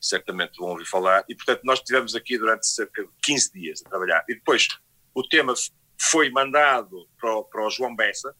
certamente 0.00 0.56
vão 0.58 0.70
ouvir 0.70 0.86
falar. 0.86 1.24
E, 1.28 1.34
portanto, 1.34 1.60
nós 1.64 1.78
estivemos 1.78 2.14
aqui 2.14 2.38
durante 2.38 2.66
cerca 2.66 3.02
de 3.02 3.10
15 3.22 3.52
dias 3.52 3.82
a 3.84 3.88
trabalhar. 3.88 4.24
E 4.28 4.34
depois 4.34 4.68
o 5.14 5.22
tema 5.28 5.54
foi 6.00 6.30
mandado 6.30 7.08
para 7.18 7.34
o, 7.36 7.44
para 7.44 7.66
o 7.66 7.70
João 7.70 7.94
Bessa, 7.94 8.34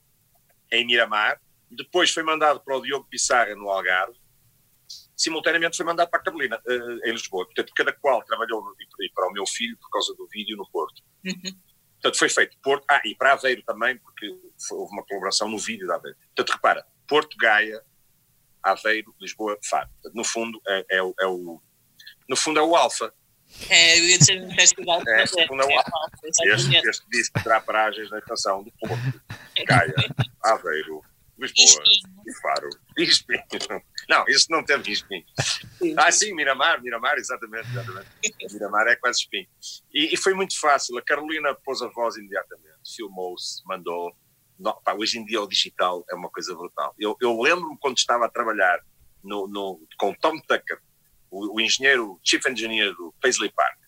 em 0.72 0.86
Miramar, 0.86 1.40
depois 1.70 2.10
foi 2.10 2.22
mandado 2.22 2.60
para 2.60 2.76
o 2.76 2.80
Diogo 2.80 3.06
Pissarra, 3.08 3.54
no 3.54 3.68
Algarve, 3.68 4.18
simultaneamente 5.16 5.76
foi 5.76 5.84
mandado 5.84 6.08
para 6.08 6.20
a 6.20 6.22
Carolina, 6.22 6.60
uh, 6.66 7.08
em 7.08 7.12
Lisboa. 7.12 7.44
Portanto, 7.44 7.72
cada 7.76 7.92
qual 7.92 8.24
trabalhou 8.24 8.64
no, 8.64 8.74
e 9.00 9.10
para 9.10 9.28
o 9.28 9.32
meu 9.32 9.46
filho 9.46 9.76
por 9.78 9.90
causa 9.90 10.14
do 10.14 10.26
vídeo 10.28 10.56
no 10.56 10.68
Porto. 10.70 11.02
Uhum. 11.24 11.54
Portanto, 12.00 12.18
foi 12.18 12.28
feito 12.30 12.56
Porto, 12.62 12.84
ah, 12.90 13.02
e 13.04 13.14
para 13.14 13.34
Aveiro 13.34 13.62
também, 13.62 13.98
porque 13.98 14.26
houve 14.72 14.92
uma 14.92 15.04
colaboração 15.04 15.48
no 15.48 15.58
vídeo 15.58 15.86
da 15.86 15.96
Aveiro. 15.96 16.16
Portanto, 16.34 16.56
repara, 16.56 16.86
Porto, 17.06 17.36
Gaia, 17.36 17.84
Aveiro, 18.62 19.14
Lisboa, 19.20 19.58
Faro. 19.68 19.88
No 20.14 20.24
fundo, 20.24 20.60
é, 20.68 20.84
é, 20.90 21.02
o, 21.02 21.14
é 21.20 21.26
o, 21.26 21.60
no 22.28 22.36
fundo 22.36 22.60
é 22.60 22.62
o 22.62 22.76
Alfa. 22.76 23.12
É, 23.68 23.98
eu 23.98 24.04
ia 24.04 24.18
dizer 24.18 24.54
festival. 24.54 25.02
É, 25.06 25.22
no 25.22 25.28
fundo 25.48 25.62
é 25.62 25.66
o 25.66 25.78
Alfa. 25.78 26.18
Este, 26.44 26.76
este 26.76 27.06
disse 27.10 27.32
que 27.32 27.42
terá 27.42 27.60
paragens 27.60 28.10
na 28.10 28.18
estação 28.18 28.62
do 28.62 28.72
Porto, 28.72 29.22
Gaia, 29.66 29.94
Aveiro, 30.44 31.02
Lisboa 31.38 31.84
e 32.26 32.34
Faro. 32.40 32.70
E 32.98 33.02
Espinho. 33.02 33.42
Não, 34.08 34.24
isso 34.28 34.46
não 34.50 34.64
teve 34.64 34.92
Espinho. 34.92 35.24
Ah, 35.96 36.12
sim, 36.12 36.34
Miramar, 36.34 36.82
Miramar, 36.82 37.16
exatamente. 37.16 37.68
exatamente. 37.70 38.08
Miramar 38.52 38.86
é 38.88 38.96
quase 38.96 39.20
Espinho. 39.20 39.48
E, 39.92 40.14
e, 40.14 40.16
foi 40.16 40.34
muito 40.34 40.58
fácil. 40.58 40.96
A 40.98 41.02
Carolina 41.02 41.54
pôs 41.64 41.80
a 41.80 41.88
voz 41.88 42.16
imediatamente, 42.16 42.94
filmou-se, 42.94 43.62
mandou. 43.66 44.14
Pá, 44.84 44.94
hoje 44.94 45.18
em 45.18 45.24
dia 45.24 45.40
o 45.40 45.46
digital 45.46 46.04
é 46.10 46.14
uma 46.14 46.30
coisa 46.30 46.54
brutal. 46.54 46.94
Eu, 46.98 47.16
eu 47.20 47.40
lembro-me 47.40 47.76
quando 47.78 47.96
estava 47.96 48.26
a 48.26 48.30
trabalhar 48.30 48.80
no, 49.22 49.46
no, 49.48 49.86
com 49.98 50.14
Tom 50.14 50.38
Tucker, 50.40 50.80
o, 51.30 51.56
o, 51.56 51.60
engenheiro, 51.60 52.20
chief 52.24 52.44
engineer 52.46 52.92
do 52.94 53.14
Paisley 53.20 53.52
Park, 53.52 53.78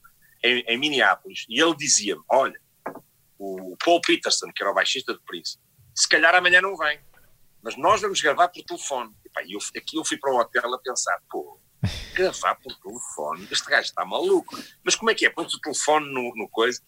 em, 0.44 0.60
em 0.66 0.78
Minneapolis, 0.78 1.44
e 1.48 1.60
ele 1.60 1.76
dizia-me: 1.76 2.22
Olha, 2.30 2.58
o 3.38 3.76
Paul 3.84 4.00
Peterson, 4.00 4.50
que 4.54 4.62
era 4.62 4.70
o 4.70 4.74
baixista 4.74 5.12
do 5.12 5.20
Prince, 5.22 5.58
se 5.94 6.08
calhar 6.08 6.34
amanhã 6.34 6.60
não 6.60 6.76
vem 6.76 6.98
mas 7.62 7.76
nós 7.76 8.00
vamos 8.00 8.20
gravar 8.20 8.48
por 8.48 8.62
telefone. 8.64 9.14
E, 9.24 9.30
pá, 9.30 9.42
eu, 9.48 9.58
aqui 9.76 9.96
eu 9.96 10.04
fui 10.04 10.18
para 10.18 10.32
o 10.32 10.38
hotel 10.38 10.74
a 10.74 10.78
pensar, 10.78 11.16
pô, 11.30 11.60
gravar 12.14 12.54
por 12.56 12.74
telefone, 12.76 13.48
este 13.50 13.68
gajo 13.68 13.86
está 13.86 14.04
maluco. 14.04 14.56
Mas 14.84 14.94
como 14.94 15.10
é 15.10 15.14
que 15.14 15.26
é? 15.26 15.30
Põe 15.30 15.46
o 15.46 15.60
telefone 15.60 16.06
no, 16.12 16.32
no, 16.36 16.48
coisa. 16.48 16.80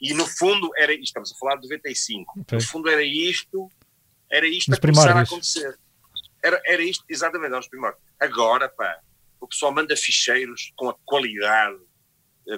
E 0.00 0.12
no 0.14 0.26
fundo 0.26 0.70
era 0.76 0.92
isto, 0.92 1.04
estamos 1.04 1.32
a 1.32 1.36
falar 1.36 1.56
de 1.56 1.68
95. 1.68 2.40
Okay. 2.40 2.58
No 2.58 2.64
fundo 2.64 2.88
era 2.88 3.02
isto, 3.02 3.70
era 4.30 4.46
isto 4.46 4.70
Nos 4.70 4.78
a 4.78 4.80
começar 4.80 5.16
a 5.16 5.20
acontecer. 5.20 5.78
Era, 6.42 6.60
era 6.66 6.82
isto, 6.82 7.04
exatamente, 7.08 7.50
nos 7.50 7.68
primórdios. 7.68 8.02
Agora, 8.20 8.68
pá, 8.68 9.00
o 9.40 9.48
pessoal 9.48 9.72
manda 9.72 9.96
ficheiros 9.96 10.72
com 10.76 10.88
a 10.88 10.94
qualidade, 11.04 11.78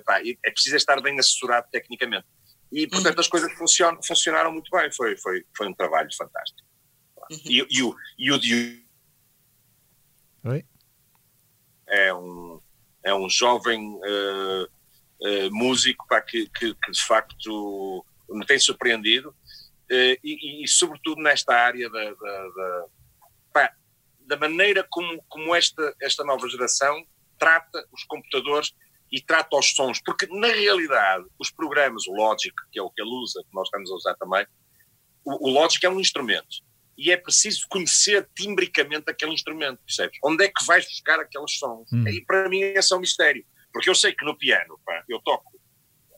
pá, 0.05 0.21
é 0.21 0.51
preciso 0.51 0.77
estar 0.77 1.01
bem 1.01 1.19
assessorado 1.19 1.69
tecnicamente. 1.71 2.27
E, 2.71 2.87
portanto, 2.87 3.15
uhum. 3.15 3.21
as 3.21 3.29
coisas 3.29 3.53
funcionam, 3.55 4.03
funcionaram 4.03 4.53
muito 4.53 4.71
bem. 4.71 4.93
Foi, 4.93 5.17
foi, 5.17 5.45
foi 5.57 5.69
um 5.69 5.75
trabalho 5.75 6.09
fantástico. 6.15 6.69
Uhum. 7.31 7.39
E, 7.47 7.67
e, 7.71 7.83
o, 7.83 7.97
e 8.19 8.31
o 8.31 8.39
Oi? 10.45 10.65
É 11.89 12.15
um, 12.15 12.61
é 13.05 13.15
um 13.15 13.29
jovem 13.29 13.95
uh, 13.95 14.65
uh, 14.65 15.51
músico 15.51 16.07
pá, 16.07 16.21
que, 16.21 16.49
que, 16.49 16.75
que, 16.75 16.91
de 16.91 17.03
facto 17.07 18.05
me 18.29 18.45
tem 18.47 18.59
surpreendido 18.59 19.31
uh, 19.31 20.19
e, 20.23 20.65
e, 20.65 20.69
sobretudo 20.69 21.23
nesta 21.23 21.55
área 21.55 21.89
da, 21.89 22.05
da, 22.05 22.49
da, 22.49 22.85
pá, 23.53 23.73
da 24.21 24.37
maneira 24.37 24.87
como, 24.91 25.23
como 25.29 25.55
esta, 25.55 25.95
esta 26.03 26.25
nova 26.25 26.49
geração 26.49 27.05
trata 27.39 27.87
os 27.93 28.05
computadores 28.05 28.75
e 29.11 29.23
trata 29.23 29.57
os 29.57 29.75
sons, 29.75 30.03
porque 30.05 30.27
na 30.27 30.49
realidade 30.49 31.25
os 31.39 31.51
programas, 31.51 32.07
o 32.07 32.13
Logic, 32.13 32.55
que 32.71 32.79
é 32.79 32.83
o 32.83 32.91
que 32.91 33.01
ele 33.01 33.11
usa, 33.11 33.43
que 33.43 33.55
nós 33.55 33.67
estamos 33.69 33.91
a 33.91 33.95
usar 33.95 34.15
também, 34.17 34.47
o, 35.25 35.49
o 35.49 35.51
Logic 35.51 35.85
é 35.87 35.89
um 35.89 36.01
instrumento 36.01 36.68
e 36.99 37.13
é 37.13 37.17
preciso 37.17 37.65
conhecer 37.69 38.29
timbricamente 38.35 39.09
aquele 39.09 39.33
instrumento, 39.33 39.79
percebes? 39.87 40.19
Onde 40.25 40.45
é 40.45 40.49
que 40.49 40.67
vais 40.67 40.85
buscar 40.85 41.21
aqueles 41.21 41.57
sons? 41.57 41.89
Hum. 41.93 42.09
E 42.09 42.21
para 42.25 42.49
mim 42.49 42.61
esse 42.61 42.93
é 42.93 42.97
um 42.97 43.01
mistério, 43.01 43.47
porque 43.73 43.89
eu 43.89 43.95
sei 43.95 44.13
que 44.13 44.25
no 44.25 44.37
piano 44.37 44.79
pá, 44.85 45.05
eu 45.09 45.21
toco, 45.21 45.59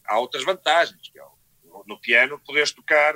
há 0.07 0.19
outras 0.19 0.43
vantagens, 0.43 1.13
é, 1.15 1.21
no, 1.69 1.85
no 1.87 2.01
piano 2.01 2.41
podes 2.47 2.73
tocar... 2.73 3.15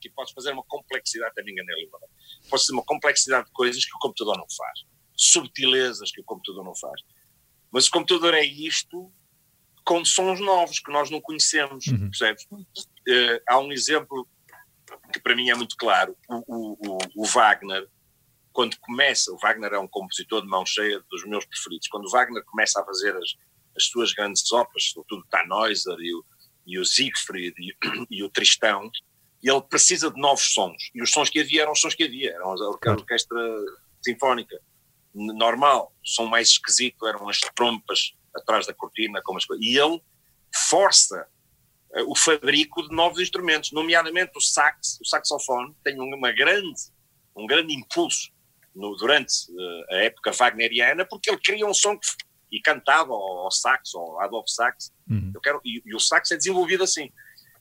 que 0.00 0.08
podes 0.10 0.32
fazer 0.32 0.52
uma 0.52 0.62
complexidade, 0.62 1.34
também 1.34 1.52
enganei 1.52 1.88
Podes 2.48 2.64
fazer 2.64 2.72
uma 2.72 2.84
complexidade 2.84 3.46
de 3.46 3.52
coisas 3.52 3.84
que 3.84 3.96
o 3.96 3.98
computador 3.98 4.36
não 4.36 4.46
faz 4.56 4.97
subtilezas 5.18 6.12
que 6.12 6.20
o 6.20 6.24
computador 6.24 6.64
não 6.64 6.74
faz. 6.76 7.02
Mas 7.72 7.88
o 7.88 7.90
computador 7.90 8.34
é 8.34 8.44
isto 8.44 9.12
com 9.84 10.04
sons 10.04 10.38
novos 10.38 10.78
que 10.80 10.92
nós 10.92 11.10
não 11.10 11.20
conhecemos, 11.20 11.86
uhum. 11.86 12.10
percebes? 12.10 12.44
Uh, 12.52 13.40
há 13.48 13.58
um 13.58 13.72
exemplo 13.72 14.28
que 15.12 15.20
para 15.20 15.34
mim 15.34 15.50
é 15.50 15.54
muito 15.54 15.76
claro. 15.76 16.16
O, 16.28 16.76
o, 16.78 16.98
o, 17.16 17.24
Wagner, 17.26 17.88
quando 18.52 18.78
começa, 18.80 19.32
o 19.32 19.38
Wagner 19.38 19.72
é 19.72 19.78
um 19.78 19.88
compositor 19.88 20.42
de 20.42 20.48
mão 20.48 20.64
cheia 20.64 21.02
dos 21.10 21.24
meus 21.24 21.44
preferidos, 21.46 21.88
quando 21.88 22.06
o 22.06 22.10
Wagner 22.10 22.44
começa 22.44 22.80
a 22.80 22.84
fazer 22.84 23.16
as, 23.16 23.34
as 23.76 23.84
suas 23.86 24.12
grandes 24.12 24.50
óperas, 24.52 24.90
sobretudo 24.90 25.22
o 25.22 25.28
Tannhäuser 25.28 25.96
e 26.00 26.14
o, 26.14 26.24
e 26.66 26.78
o 26.78 26.84
Siegfried 26.84 27.54
e, 27.58 27.74
e, 28.18 28.22
o 28.22 28.30
Tristão, 28.30 28.90
ele 29.42 29.62
precisa 29.62 30.10
de 30.10 30.20
novos 30.20 30.52
sons. 30.52 30.90
E 30.94 31.02
os 31.02 31.10
sons 31.10 31.30
que 31.30 31.40
havia 31.40 31.62
eram 31.62 31.72
os 31.72 31.80
sons 31.80 31.94
que 31.94 32.04
havia, 32.04 32.32
eram 32.32 32.52
a 32.52 32.90
orquestra 32.92 33.38
sinfónica 34.02 34.60
normal, 35.14 35.92
o 36.04 36.08
som 36.08 36.26
mais 36.26 36.48
esquisito 36.48 37.06
eram 37.06 37.28
as 37.28 37.38
trompas 37.54 38.14
atrás 38.34 38.66
da 38.66 38.74
cortina, 38.74 39.20
como 39.22 39.38
as 39.38 39.44
coisas. 39.44 39.64
E 39.64 39.78
ele 39.78 40.00
força 40.68 41.26
o 42.06 42.16
fabrico 42.16 42.86
de 42.86 42.94
novos 42.94 43.20
instrumentos, 43.20 43.72
nomeadamente 43.72 44.32
o 44.36 44.40
sax, 44.40 44.98
o 45.00 45.06
saxofone, 45.06 45.74
tem 45.82 45.98
uma 45.98 46.32
grande, 46.32 46.80
um 47.34 47.46
grande 47.46 47.74
impulso 47.74 48.30
no, 48.74 48.94
durante 48.96 49.50
uh, 49.50 49.94
a 49.94 49.96
época 49.96 50.32
wagneriana, 50.32 51.04
porque 51.04 51.30
ele 51.30 51.38
cria 51.38 51.66
um 51.66 51.74
som 51.74 51.98
que, 51.98 52.08
e 52.52 52.60
cantava 52.60 53.12
ao, 53.12 53.50
sax, 53.50 53.94
ao 53.94 54.20
Adolf 54.20 54.48
Sax, 54.48 54.92
uhum. 55.08 55.32
eu 55.34 55.40
quero, 55.40 55.60
e, 55.64 55.82
e, 55.84 55.94
o 55.94 56.00
sax 56.00 56.30
é 56.30 56.36
desenvolvido 56.36 56.84
assim. 56.84 57.10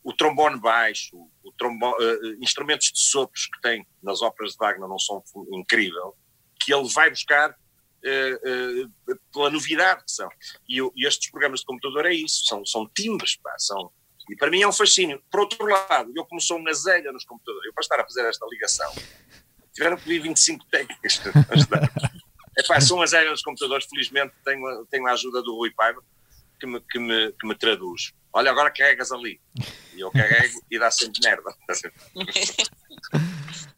O 0.04 0.14
trombone 0.14 0.58
baixo, 0.60 1.18
o 1.44 1.52
trombone, 1.58 1.96
uh, 2.04 2.44
instrumentos 2.44 2.92
de 2.92 3.00
sopros 3.00 3.48
que 3.48 3.62
tem 3.62 3.86
nas 4.02 4.22
óperas 4.22 4.54
de 4.54 4.58
Wagner 4.60 4.88
não 4.88 5.00
são 5.00 5.24
incrível, 5.52 6.16
que 6.68 6.74
ele 6.74 6.90
vai 6.90 7.10
buscar 7.10 7.52
uh, 7.52 8.92
pela 9.32 9.50
novidade 9.50 10.04
que 10.04 10.12
são. 10.12 10.28
E, 10.68 10.82
e, 10.82 11.08
estes 11.08 11.32
programas 11.32 11.62
de 11.62 11.66
computador 11.66 12.06
é 12.06 12.14
isso, 12.14 12.46
são, 12.46 12.66
são 12.66 12.92
timbres, 12.94 13.38
pá, 13.38 13.56
são, 13.58 13.90
e 14.30 14.36
para 14.36 14.52
mim 14.52 14.62
é 14.62 14.68
um 14.68 14.74
fascínio. 14.74 15.24
Por 15.32 15.40
outro 15.40 15.66
lado, 15.66 16.12
eu 16.14 16.26
como 16.26 16.42
sou 16.42 16.58
uma 16.58 16.74
zelha 16.74 17.10
nos 17.14 17.24
computadores, 17.24 17.68
eu 17.68 17.74
para 17.74 17.82
estar 17.82 18.02
a 18.02 18.04
fazer 18.04 18.28
esta 18.28 18.46
ligação, 18.52 18.94
tiveram 19.74 19.96
que 19.96 20.10
vir 20.10 20.20
25 20.20 20.66
técnicos 20.66 21.22
a 21.26 21.54
ajudar. 21.54 21.90
É 22.58 22.64
pá, 22.68 22.82
sou 22.82 22.98
uma 22.98 23.08
zelha 23.08 23.32
nos 23.32 23.42
computadores, 23.42 23.88
felizmente 23.90 24.34
tenho, 24.44 24.86
tenho 24.92 25.08
a 25.08 25.14
ajuda 25.14 25.42
do 25.42 25.56
Rui 25.56 25.72
Paiva, 25.72 26.04
que 26.60 26.68
me, 26.68 26.82
que, 26.82 27.00
me, 27.00 27.32
que 27.32 27.48
me 27.48 27.56
traduz. 27.56 28.12
Olha, 28.34 28.52
agora 28.52 28.72
carregas 28.72 29.14
ali. 29.14 29.40
E 29.96 30.02
eu 30.02 30.12
carrego 30.12 30.62
e 30.70 30.78
dá 30.78 30.92
sempre 30.92 31.22
merda. 31.24 31.56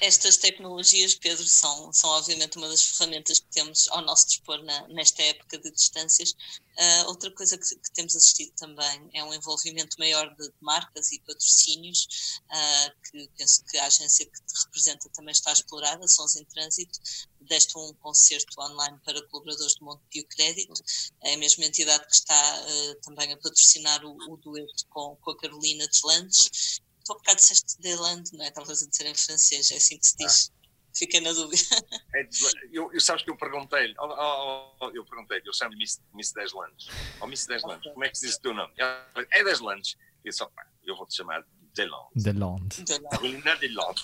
Estas 0.00 0.36
tecnologias, 0.36 1.14
Pedro, 1.14 1.46
são, 1.46 1.90
são 1.92 2.10
obviamente 2.10 2.58
uma 2.58 2.68
das 2.68 2.82
ferramentas 2.82 3.38
que 3.38 3.46
temos 3.50 3.88
ao 3.88 4.02
nosso 4.02 4.26
dispor 4.28 4.62
na, 4.62 4.86
nesta 4.88 5.22
época 5.22 5.58
de 5.58 5.70
distâncias. 5.70 6.32
Uh, 6.32 7.06
outra 7.06 7.30
coisa 7.30 7.56
que, 7.56 7.64
que, 7.64 7.90
temos 7.92 8.14
assistido 8.14 8.52
também 8.56 9.10
é 9.14 9.24
um 9.24 9.32
envolvimento 9.32 9.96
maior 9.98 10.34
de, 10.36 10.50
marcas 10.60 11.12
e 11.12 11.20
patrocínios, 11.20 12.40
uh, 12.44 13.10
que 13.10 13.28
penso 13.38 13.64
que 13.64 13.78
a 13.78 13.86
agência 13.86 14.26
que 14.26 14.42
te 14.42 14.64
representa 14.64 15.08
também 15.10 15.32
está 15.32 15.50
explorada, 15.52 16.06
Sons 16.08 16.36
em 16.36 16.44
Trânsito, 16.44 16.98
deste 17.40 17.76
um 17.78 17.94
concerto 17.94 18.60
online 18.60 18.98
para 19.02 19.26
colaboradores 19.28 19.74
do 19.76 19.84
Montepio 19.86 20.26
Crédito, 20.28 20.74
é 21.22 21.34
a 21.34 21.38
mesma 21.38 21.64
entidade 21.64 22.06
que 22.06 22.14
está 22.14 22.62
uh, 22.62 22.94
também 23.00 23.32
a 23.32 23.36
patrocinar 23.38 24.04
o, 24.04 24.14
o 24.30 24.36
dueto 24.36 24.86
com, 24.90 25.16
com 25.16 25.30
a 25.30 25.36
Carolina 25.38 25.86
Deslandes 25.88 26.80
tu 27.10 27.12
há 27.12 27.16
bocado 27.16 27.36
disseste 27.36 27.80
Deland, 27.80 28.30
não 28.32 28.44
é? 28.44 28.48
Estavas 28.48 28.82
a 28.82 28.88
dizer 28.88 29.06
em 29.06 29.14
francês, 29.14 29.70
é 29.70 29.76
assim 29.76 29.98
que 29.98 30.06
se 30.06 30.16
diz. 30.16 30.50
Ah. 30.52 30.60
Fiquei 30.96 31.20
na 31.20 31.32
dúvida. 31.32 31.62
É, 32.12 32.28
eu, 32.72 32.92
eu 32.92 33.00
sabes 33.00 33.22
que 33.22 33.30
eu 33.30 33.36
perguntei-lhe, 33.36 33.94
oh, 33.96 34.06
oh, 34.06 34.74
oh, 34.80 34.90
eu 34.90 35.04
perguntei-lhe, 35.04 35.46
eu 35.46 35.54
chamo 35.54 35.76
Miss, 35.76 36.00
Miss 36.12 36.32
Deslandes. 36.32 36.88
Oh, 37.20 37.26
Miss 37.28 37.46
Deslandes, 37.46 37.82
okay. 37.82 37.92
como 37.92 38.04
é 38.04 38.08
que 38.08 38.18
se 38.18 38.26
diz 38.26 38.34
o 38.34 38.40
teu 38.40 38.52
nome? 38.52 38.72
Ela, 38.76 39.06
é 39.30 39.44
Deslandes. 39.44 39.92
E 40.24 40.28
eu 40.28 40.30
disse, 40.30 40.42
opa, 40.42 40.66
eu 40.82 40.96
vou-te 40.96 41.14
chamar 41.14 41.44
Deland. 41.72 42.08
Deland. 42.16 42.68
Carolina 43.10 43.56
Deland. 43.56 44.00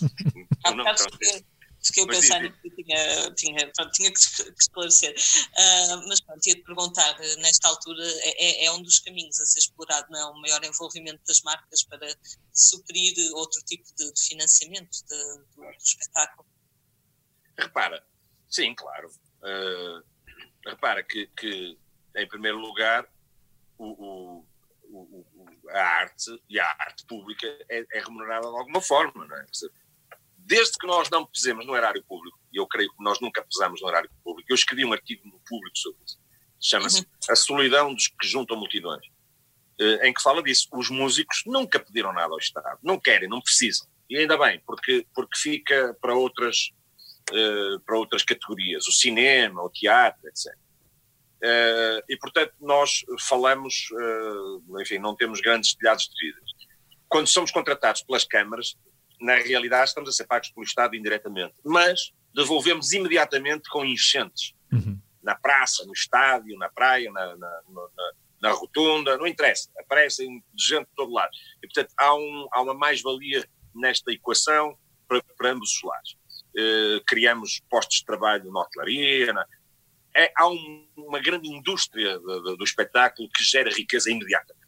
O 0.66 0.74
nome 0.74 0.96
francês. 0.96 1.44
Fiquei 1.86 2.04
a 2.04 2.06
pensar 2.06 2.52
que 2.52 2.70
tinha, 2.70 3.34
tinha, 3.34 3.72
pronto, 3.72 3.92
tinha 3.92 4.12
que 4.12 4.18
esclarecer. 4.18 5.14
Uh, 5.14 6.08
mas 6.08 6.20
pronto, 6.20 6.46
ia-te 6.46 6.62
perguntar, 6.62 7.18
nesta 7.38 7.68
altura, 7.68 8.02
é, 8.02 8.44
é, 8.44 8.64
é, 8.66 8.72
um 8.72 8.82
dos 8.82 8.98
caminhos 9.00 9.40
a 9.40 9.46
ser 9.46 9.60
explorado, 9.60 10.06
não 10.10 10.18
é? 10.18 10.32
Um 10.32 10.40
maior 10.40 10.64
envolvimento 10.64 11.22
das 11.26 11.40
marcas 11.42 11.84
para 11.84 12.08
suprir 12.52 13.14
outro 13.34 13.62
tipo 13.64 13.84
de, 13.96 14.12
de 14.12 14.22
financiamento 14.22 14.90
de, 15.06 15.16
do, 15.54 15.62
do, 15.62 15.70
espetáculo? 15.78 16.46
Repara, 17.58 18.04
sim, 18.50 18.74
claro. 18.74 19.08
Uh, 19.42 20.02
repara 20.66 21.02
que, 21.04 21.28
que, 21.38 21.78
em 22.16 22.28
primeiro 22.28 22.58
lugar, 22.58 23.08
o, 23.78 23.86
o, 23.86 24.46
o, 24.90 25.26
a 25.70 25.80
arte 25.80 26.42
e 26.48 26.58
a 26.58 26.68
arte 26.78 27.06
pública 27.06 27.46
é, 27.68 27.84
é 27.92 28.00
remunerada 28.00 28.48
de 28.48 28.56
alguma 28.56 28.80
forma, 28.80 29.26
não 29.26 29.36
é? 29.36 29.46
Desde 30.46 30.78
que 30.78 30.86
nós 30.86 31.10
não 31.10 31.26
pesemos 31.26 31.66
no 31.66 31.76
erário 31.76 32.02
público, 32.04 32.38
e 32.52 32.58
eu 32.58 32.66
creio 32.66 32.88
que 32.90 33.02
nós 33.02 33.20
nunca 33.20 33.42
pesamos 33.42 33.82
no 33.82 33.88
erário 33.88 34.08
público, 34.22 34.50
eu 34.50 34.54
escrevi 34.54 34.84
um 34.84 34.92
artigo 34.92 35.26
no 35.26 35.40
público 35.40 35.76
sobre 35.76 35.98
isso, 36.04 36.18
chama-se 36.60 37.00
uhum. 37.00 37.06
A 37.30 37.36
Solidão 37.36 37.92
dos 37.92 38.08
que 38.08 38.26
Juntam 38.26 38.56
Multidões, 38.56 39.04
eh, 39.78 40.08
em 40.08 40.14
que 40.14 40.22
fala 40.22 40.42
disso. 40.42 40.68
Os 40.72 40.88
músicos 40.88 41.42
nunca 41.46 41.78
pediram 41.78 42.12
nada 42.12 42.32
ao 42.32 42.38
Estado, 42.38 42.78
não 42.82 42.98
querem, 42.98 43.28
não 43.28 43.40
precisam. 43.40 43.86
E 44.08 44.16
ainda 44.16 44.38
bem, 44.38 44.60
porque, 44.64 45.06
porque 45.14 45.38
fica 45.38 45.96
para 46.00 46.14
outras, 46.14 46.70
uh, 47.32 47.80
para 47.80 47.98
outras 47.98 48.22
categorias, 48.22 48.86
o 48.86 48.92
cinema, 48.92 49.62
o 49.62 49.68
teatro, 49.68 50.28
etc. 50.28 50.54
Eh, 51.42 52.04
e, 52.08 52.16
portanto, 52.16 52.54
nós 52.60 53.04
falamos, 53.28 53.88
enfim, 54.80 54.98
não 54.98 55.14
temos 55.14 55.40
grandes 55.40 55.74
telhados 55.74 56.08
de 56.08 56.26
vidas. 56.26 56.50
Quando 57.08 57.26
somos 57.26 57.50
contratados 57.50 58.02
pelas 58.02 58.24
câmaras, 58.24 58.76
na 59.20 59.36
realidade 59.36 59.88
estamos 59.88 60.08
a 60.08 60.12
ser 60.12 60.26
pagos 60.26 60.50
pelo 60.50 60.64
Estado 60.64 60.94
indiretamente, 60.94 61.54
mas 61.64 62.12
devolvemos 62.34 62.92
imediatamente 62.92 63.68
com 63.68 63.84
enchentes. 63.84 64.54
Uhum. 64.72 65.00
Na 65.22 65.34
praça, 65.34 65.84
no 65.84 65.92
estádio, 65.92 66.56
na 66.58 66.68
praia, 66.68 67.10
na, 67.10 67.36
na, 67.36 67.60
na, 67.68 67.88
na 68.42 68.50
rotunda, 68.50 69.16
não 69.16 69.26
interessa, 69.26 69.70
aparecem 69.78 70.42
gente 70.56 70.86
de 70.86 70.94
todo 70.94 71.12
lado. 71.12 71.30
E, 71.62 71.66
portanto, 71.66 71.92
há, 71.96 72.14
um, 72.14 72.48
há 72.52 72.62
uma 72.62 72.74
mais-valia 72.74 73.44
nesta 73.74 74.12
equação 74.12 74.78
para, 75.08 75.22
para 75.36 75.50
ambos 75.50 75.70
os 75.72 75.82
lados. 75.82 76.16
Uh, 76.56 77.04
criamos 77.06 77.60
postos 77.68 77.98
de 77.98 78.04
trabalho 78.04 78.50
na 78.50 78.60
hotelaria, 78.60 79.32
na, 79.32 79.46
é, 80.14 80.32
há 80.34 80.48
um, 80.48 80.88
uma 80.96 81.20
grande 81.20 81.48
indústria 81.48 82.18
do, 82.18 82.42
do, 82.42 82.56
do, 82.56 82.64
espetáculo 82.64 83.28
que 83.28 83.44
gera 83.44 83.70
riqueza 83.70 84.10
imediatamente. 84.10 84.66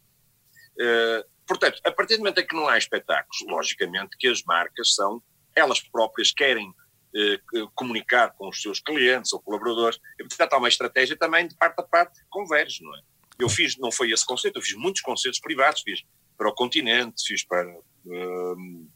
Uh, 0.79 1.27
Portanto, 1.49 1.81
a 1.83 1.91
partir 1.91 2.13
do 2.13 2.19
momento 2.19 2.39
em 2.39 2.45
que 2.45 2.55
não 2.55 2.67
há 2.67 2.77
espetáculos, 2.77 3.43
logicamente 3.47 4.15
que 4.19 4.27
as 4.27 4.43
marcas 4.43 4.93
são, 4.93 5.19
elas 5.55 5.79
próprias 5.79 6.31
querem 6.31 6.71
eh, 7.15 7.39
comunicar 7.73 8.29
com 8.35 8.49
os 8.49 8.61
seus 8.61 8.79
clientes 8.79 9.33
ou 9.33 9.41
colaboradores, 9.41 9.99
e 10.19 10.23
portanto 10.23 10.53
há 10.53 10.57
uma 10.59 10.67
estratégia 10.67 11.17
também 11.17 11.47
de 11.47 11.55
parte 11.55 11.79
a 11.79 11.83
parte 11.83 12.19
converge, 12.29 12.83
não 12.83 12.95
é? 12.95 13.01
Eu 13.39 13.49
fiz, 13.49 13.75
não 13.79 13.91
foi 13.91 14.11
esse 14.11 14.23
conceito, 14.23 14.57
eu 14.57 14.61
fiz 14.61 14.75
muitos 14.75 15.01
concertos 15.01 15.39
privados, 15.39 15.81
fiz 15.81 16.03
para 16.37 16.49
o 16.49 16.53
continente, 16.53 17.25
fiz 17.25 17.43
para, 17.43 17.67
um, 18.05 18.87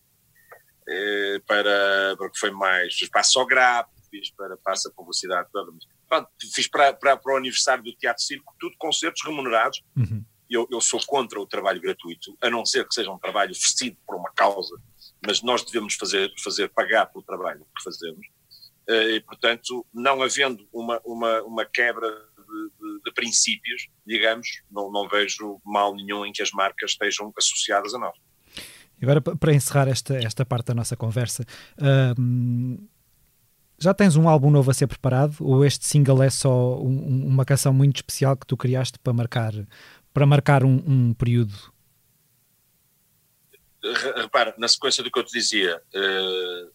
eh, 0.88 1.42
para, 1.48 2.16
para 2.16 2.30
que 2.30 2.38
foi 2.38 2.52
mais, 2.52 2.94
fiz 2.94 3.10
para 3.10 3.22
a 3.22 3.24
Sograp, 3.24 3.90
fiz 4.12 4.30
para, 4.30 4.56
para 4.58 4.74
essa 4.74 4.92
publicidade 4.92 5.50
toda, 5.52 5.72
fiz 6.54 6.68
para, 6.68 6.94
para, 6.94 7.18
para 7.18 7.34
o 7.34 7.38
aniversário 7.38 7.84
do 7.84 7.96
Teatro 7.96 8.22
Circo, 8.22 8.54
tudo 8.60 8.76
concertos 8.78 9.24
remunerados, 9.26 9.82
uhum 9.98 10.24
eu, 10.50 10.68
eu, 10.72 10.82
sou 10.82 11.00
contra 11.06 11.40
o 11.40 11.48
trabalho 11.48 11.82
gratuito, 11.82 12.38
a 12.42 12.50
não 12.50 12.66
ser 12.66 12.88
que 12.88 12.94
seja 12.94 13.12
um 13.12 13.18
trabalho 13.18 13.52
oferecido 13.52 13.98
por 14.06 14.16
uma 14.16 14.32
causa, 14.32 14.76
mas 15.26 15.42
nós 15.42 15.64
devemos 15.64 15.96
fazer, 15.96 16.32
fazer 16.44 16.70
pagar 16.70 17.06
pelo 17.08 17.24
trabalho 17.24 17.66
que 17.76 17.84
fazemos. 17.84 18.28
Eh, 18.88 19.16
e, 19.16 19.22
portanto, 19.22 19.86
não 19.94 20.22
havendo 20.22 20.68
uma, 20.74 21.00
uma, 21.06 21.42
uma 21.44 21.66
quebra 21.66 22.10
de, 22.10 22.88
de, 22.88 23.02
de, 23.06 23.14
princípios, 23.14 23.88
digamos, 24.06 24.48
não, 24.70 24.92
não 24.92 25.08
vejo 25.08 25.62
mal 25.64 25.96
nenhum 25.96 26.26
em 26.26 26.32
que 26.32 26.42
as 26.42 26.52
marcas 26.52 26.92
estejam 26.92 27.32
associadas 27.38 27.94
a 27.94 28.00
nós. 28.00 28.18
Agora, 29.02 29.22
para 29.22 29.54
encerrar 29.54 29.88
esta, 29.88 30.16
esta 30.16 30.46
parte 30.46 30.68
da 30.68 30.74
nossa 30.74 30.96
conversa, 30.96 31.44
hum, 32.18 32.78
já 33.80 33.94
tens 33.94 34.16
um 34.16 34.30
álbum 34.30 34.50
novo 34.50 34.72
a 34.72 34.74
ser 34.74 34.88
preparado 34.88 35.36
ou 35.42 35.66
este 35.66 35.86
single 35.86 36.24
é 36.24 36.30
só 36.30 36.80
um, 36.80 37.28
uma 37.28 37.44
canção 37.44 37.74
muito 37.74 37.98
especial 37.98 38.38
que 38.38 38.48
tu 38.48 38.56
criaste 38.56 38.98
para 39.00 39.12
marcar 39.12 39.54
para 40.14 40.26
marcar 40.26 40.64
um, 40.64 40.84
um 40.86 41.14
período? 41.14 41.54
Repara, 44.16 44.54
na 44.58 44.68
sequência 44.68 45.04
do 45.04 45.12
que 45.12 45.20
eu 45.20 45.24
te 45.24 45.34
dizia, 45.34 45.82
uh, 45.94 46.72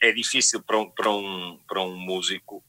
é 0.00 0.12
difícil 0.12 0.62
para 0.62 0.78
um, 0.78 0.90
para 0.90 1.10
um, 1.10 1.60
para 1.68 1.82
um 1.82 1.96
músico 1.96 2.64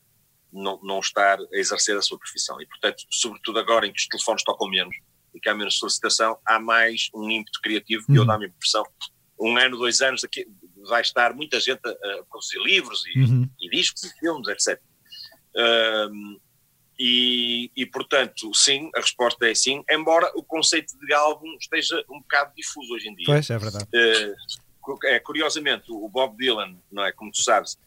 não, 0.52 0.80
não 0.82 1.00
estar 1.00 1.40
a 1.40 1.58
exercer 1.58 1.96
a 1.96 2.02
sua 2.02 2.18
profissão. 2.18 2.60
E, 2.62 2.66
portanto, 2.66 3.04
sobretudo 3.10 3.60
agora 3.60 3.86
em 3.86 3.94
que 3.94 4.00
os 4.00 4.08
telefones 4.08 4.44
tocam 4.44 4.70
menos 4.70 4.96
e 5.34 5.40
que 5.40 5.50
há 5.50 5.56
menos 5.56 5.78
solicitação, 5.78 6.38
há 6.46 6.60
mais 6.60 7.10
um 7.14 7.30
ímpeto 7.30 7.60
criativo, 7.62 8.06
e 8.10 8.16
eu 8.16 8.22
uhum. 8.22 8.28
dá-me 8.28 8.46
a 8.46 8.48
impressão, 8.48 8.84
um 9.40 9.56
ano, 9.58 9.78
dois 9.78 10.02
anos, 10.02 10.24
aqui 10.24 10.48
vai 10.88 11.02
estar 11.02 11.34
muita 11.34 11.60
gente 11.60 11.82
a, 11.86 11.90
a 11.90 12.24
produzir 12.30 12.60
livros 12.60 13.04
e, 13.06 13.20
uhum. 13.20 13.50
e, 13.60 13.70
discos 13.70 14.04
e 14.04 14.20
filmes, 14.20 14.48
etc. 14.48 14.82
Uh, 15.56 16.42
e, 17.00 17.72
e, 17.76 17.86
portanto, 17.86 18.52
sim, 18.56 18.90
a 18.96 19.00
resposta 19.00 19.48
é 19.48 19.54
sim, 19.54 19.84
embora 19.90 20.32
o 20.36 20.44
conceito 20.44 20.98
de 20.98 21.14
álbum 21.14 21.48
esteja 21.60 22.04
um 22.10 22.20
bocado 22.20 22.54
difuso 22.56 22.94
hoje 22.94 23.08
em 23.08 23.16
dia. 23.16 23.26
Pois, 23.26 23.50
é 23.50 23.58
verdade. 23.58 23.86
Uh, 23.86 24.98
é, 25.06 25.20
curiosamente, 25.20 25.92
o 25.92 26.10
Bob 26.10 26.36
Dylan, 26.38 26.76
não 26.92 27.06
é, 27.06 27.12
como 27.12 27.32
tu 27.32 27.42
sabes, 27.42 27.78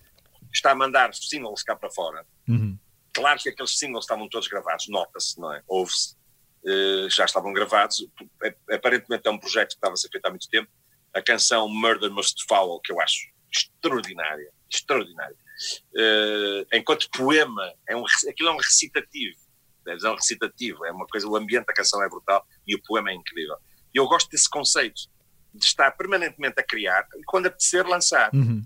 está 0.52 0.70
a 0.70 0.74
mandar 0.74 1.12
singles 1.12 1.62
cá 1.62 1.74
para 1.74 1.90
fora. 1.90 2.24
Uhum. 2.46 2.78
Claro 3.12 3.40
que 3.40 3.48
aqueles 3.48 3.76
singles 3.76 4.04
estavam 4.04 4.28
todos 4.28 4.46
gravados, 4.46 4.86
nota-se, 4.88 5.40
não 5.40 5.52
é? 5.52 5.62
Ouve-se, 5.66 6.14
uh, 6.64 7.11
já 7.11 7.24
estavam 7.24 7.52
gravados. 7.52 8.06
É, 8.44 8.74
aparentemente 8.76 9.26
é 9.26 9.30
um 9.30 9.38
projeto 9.38 9.70
que 9.70 9.74
estava 9.74 9.94
a 9.94 9.96
ser 9.96 10.08
feito 10.08 10.26
há 10.26 10.30
muito 10.30 10.48
tempo. 10.48 10.70
A 11.12 11.20
canção 11.20 11.68
Murder 11.68 12.12
Must 12.12 12.44
Follow, 12.46 12.80
que 12.80 12.92
eu 12.92 13.00
acho 13.00 13.28
extraordinária, 13.50 14.52
extraordinária 14.70 15.36
uh, 15.94 16.66
enquanto 16.72 17.11
poema, 17.11 17.72
é 17.88 17.96
um, 17.96 18.04
aquilo 18.28 18.48
é 18.48 18.52
um 18.52 18.58
recitativo, 18.58 19.38
é 19.86 20.11
um 20.11 20.14
recitativo, 20.14 20.84
é 20.84 20.92
uma 20.92 21.06
coisa, 21.06 21.26
o 21.26 21.36
ambiente 21.36 21.66
da 21.66 21.72
canção 21.72 22.02
é 22.02 22.08
brutal 22.08 22.44
e 22.66 22.74
o 22.74 22.82
poema 22.82 23.11
é 23.11 23.14
incrível. 23.14 23.56
E 23.94 23.98
eu 23.98 24.06
gosto 24.06 24.30
desse 24.30 24.48
conceito 24.48 25.02
de 25.52 25.64
estar 25.64 25.90
permanentemente 25.92 26.61
a 26.61 26.62
criar 26.62 27.06
e 27.16 27.24
quando 27.24 27.46
apetecer 27.46 27.86
lançar. 27.86 28.30
Uhum. 28.32 28.62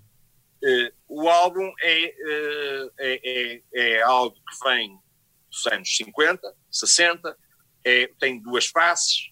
Uh, 0.63 0.91
o 1.07 1.29
álbum 1.29 1.71
é, 1.81 2.05
uh, 2.07 2.91
é, 2.99 3.19
é, 3.23 3.61
é, 3.73 4.01
algo 4.01 4.35
que 4.35 4.67
vem 4.67 4.97
dos 5.49 5.65
anos 5.67 5.95
50, 5.95 6.41
60, 6.71 7.37
é, 7.83 8.09
tem 8.19 8.41
duas 8.41 8.65
faces, 8.67 9.31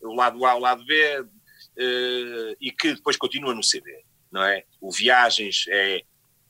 o 0.00 0.14
lado 0.14 0.44
A 0.44 0.54
o 0.54 0.58
lado 0.58 0.84
B, 0.84 1.20
uh, 1.20 2.56
e 2.60 2.72
que 2.72 2.94
depois 2.94 3.16
continua 3.16 3.54
no 3.54 3.62
CD, 3.62 4.04
não 4.30 4.42
é? 4.42 4.64
O 4.80 4.90
Viagens 4.90 5.64
é, 5.68 6.02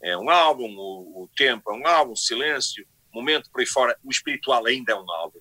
é 0.03 0.16
um 0.16 0.28
álbum, 0.28 0.74
o, 0.76 1.22
o 1.22 1.30
Tempo 1.36 1.70
é 1.70 1.74
um 1.74 1.86
álbum, 1.86 2.12
o 2.12 2.16
Silêncio, 2.16 2.86
o 3.12 3.18
Momento 3.18 3.50
por 3.50 3.61
aí 3.61 3.66
fora, 3.66 3.96
o 4.03 4.11
Espiritual 4.11 4.66
ainda 4.66 4.92
é 4.92 4.96
um 4.96 5.11
álbum. 5.11 5.38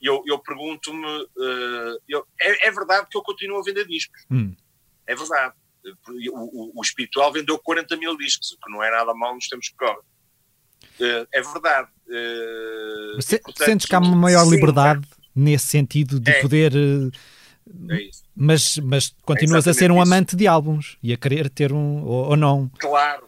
E 0.00 0.06
eu, 0.06 0.22
eu 0.26 0.38
pergunto-me, 0.38 1.06
uh, 1.06 2.24
é, 2.40 2.68
é, 2.68 2.70
verdade 2.70 3.08
que 3.10 3.16
eu 3.16 3.22
continuo 3.22 3.58
a 3.58 3.62
vender 3.62 3.86
discos, 3.86 4.24
hum. 4.30 4.54
é 5.06 5.14
verdade. 5.14 5.54
O, 6.32 6.72
o, 6.72 6.72
o, 6.78 6.82
Espiritual 6.82 7.32
vendeu 7.32 7.58
40 7.58 7.96
mil 7.96 8.16
discos, 8.16 8.52
o 8.52 8.58
que 8.58 8.70
não 8.70 8.82
é 8.82 8.90
nada 8.90 9.14
mal 9.14 9.34
nos 9.34 9.48
tempos 9.48 9.70
que 9.70 9.76
correm. 9.76 9.98
Uh, 11.00 11.26
é 11.32 11.40
verdade. 11.40 11.88
Uh, 12.06 13.22
Se, 13.22 13.38
portanto, 13.38 13.64
sentes 13.64 13.86
que 13.86 13.94
há 13.94 13.98
uma 13.98 14.14
maior 14.14 14.44
sim, 14.44 14.50
liberdade 14.50 15.08
nesse 15.34 15.68
sentido 15.68 16.20
de 16.20 16.30
é. 16.30 16.42
poder. 16.42 16.72
É 16.74 18.28
mas, 18.34 18.78
mas 18.78 19.14
continuas 19.24 19.66
é 19.66 19.70
a 19.70 19.74
ser 19.74 19.90
um 19.90 20.00
isso. 20.00 20.02
amante 20.02 20.36
de 20.36 20.46
álbuns 20.46 20.96
e 21.02 21.12
a 21.12 21.16
querer 21.16 21.50
ter 21.50 21.72
um 21.72 22.04
ou, 22.04 22.30
ou 22.30 22.36
não. 22.36 22.70
Claro, 22.78 23.27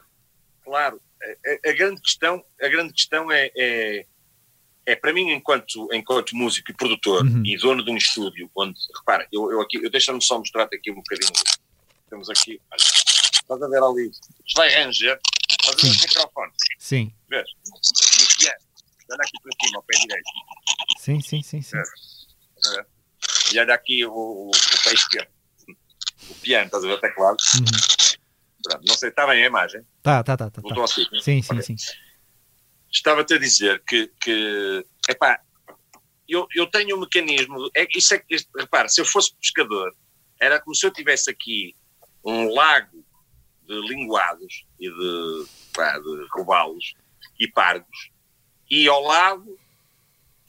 claro. 0.70 1.00
A, 1.22 1.68
a, 1.68 1.72
grande 1.72 2.00
questão, 2.00 2.44
a 2.62 2.68
grande 2.68 2.92
questão 2.92 3.30
é, 3.30 3.50
é, 3.56 4.06
é 4.86 4.96
para 4.96 5.12
mim, 5.12 5.30
enquanto, 5.32 5.88
enquanto 5.92 6.34
músico 6.36 6.70
e 6.70 6.74
produtor 6.74 7.24
Uhum. 7.24 7.42
e 7.44 7.56
dono 7.58 7.84
de 7.84 7.90
um 7.90 7.96
estúdio, 7.96 8.48
onde, 8.56 8.78
repara, 8.98 9.26
eu, 9.32 9.50
eu 9.50 9.60
aqui, 9.60 9.82
eu 9.82 9.90
deixa-me 9.90 10.22
só 10.22 10.38
mostrar-te 10.38 10.76
aqui 10.76 10.90
um 10.92 10.94
bocadinho. 10.96 11.32
Temos 12.08 12.30
aqui, 12.30 12.60
olha, 12.70 12.80
estás 12.80 13.62
a 13.62 13.68
ver 13.68 13.82
ali, 13.82 14.10
vai 14.56 14.68
ranger, 14.70 15.18
estás 15.50 15.76
a 15.76 15.82
ver 15.82 15.90
os 15.90 16.00
microfones, 16.00 16.56
Sim, 16.78 17.12
vês? 17.28 17.44
E 17.50 18.22
o 18.22 18.38
piano, 18.38 18.60
olha 19.10 19.20
aqui 19.20 19.42
por 19.42 19.52
cima, 19.62 19.78
ao 19.78 19.82
pé 19.82 19.98
direito. 19.98 20.30
sim, 20.98 21.20
sim, 21.20 21.42
sim. 21.42 21.62
sim. 21.62 21.76
É. 21.76 22.86
E 23.52 23.58
olha 23.58 23.74
aqui 23.74 24.06
o, 24.06 24.12
o, 24.12 24.48
o 24.48 24.84
pé 24.84 24.94
esquerdo. 24.94 25.28
O 26.30 26.34
piano, 26.36 26.66
estás 26.66 26.84
a 26.84 26.86
ver 26.86 26.94
o 26.94 27.00
teclado? 27.00 27.36
Uhum. 27.56 28.19
Pronto, 28.62 28.84
não 28.86 28.94
sei, 28.94 29.08
está 29.08 29.26
bem 29.26 29.42
a 29.42 29.46
imagem? 29.46 29.82
Tá, 30.02 30.22
tá, 30.22 30.36
tá. 30.36 30.50
tá, 30.50 30.60
Voltou 30.60 30.76
tá. 30.76 30.82
ao 30.82 30.88
sítio? 30.88 31.20
Sim, 31.20 31.40
sim, 31.42 31.52
Ok. 31.54 31.62
sim. 31.62 31.76
Estava-te 32.92 33.34
a 33.34 33.38
dizer 33.38 33.82
que, 33.86 34.08
que 34.20 34.84
epá, 35.08 35.40
eu, 36.28 36.46
eu 36.54 36.66
tenho 36.66 36.96
um 36.96 37.00
mecanismo, 37.00 37.70
é, 37.76 37.86
isso 37.96 38.14
é 38.14 38.22
isto- 38.28 38.50
repara, 38.58 38.88
se 38.88 39.00
eu 39.00 39.04
fosse 39.04 39.34
pescador, 39.36 39.94
era 40.40 40.60
como 40.60 40.74
se 40.74 40.84
eu 40.86 40.90
tivesse 40.92 41.30
aqui 41.30 41.74
um 42.24 42.52
lago 42.52 43.04
de 43.66 43.74
linguados 43.88 44.66
e 44.78 44.88
de, 44.90 45.46
pá, 45.72 45.98
de 45.98 46.26
robalos 46.32 46.94
e 47.38 47.46
pargos, 47.48 48.10
e 48.68 48.88
ao 48.88 49.02
lado 49.02 49.58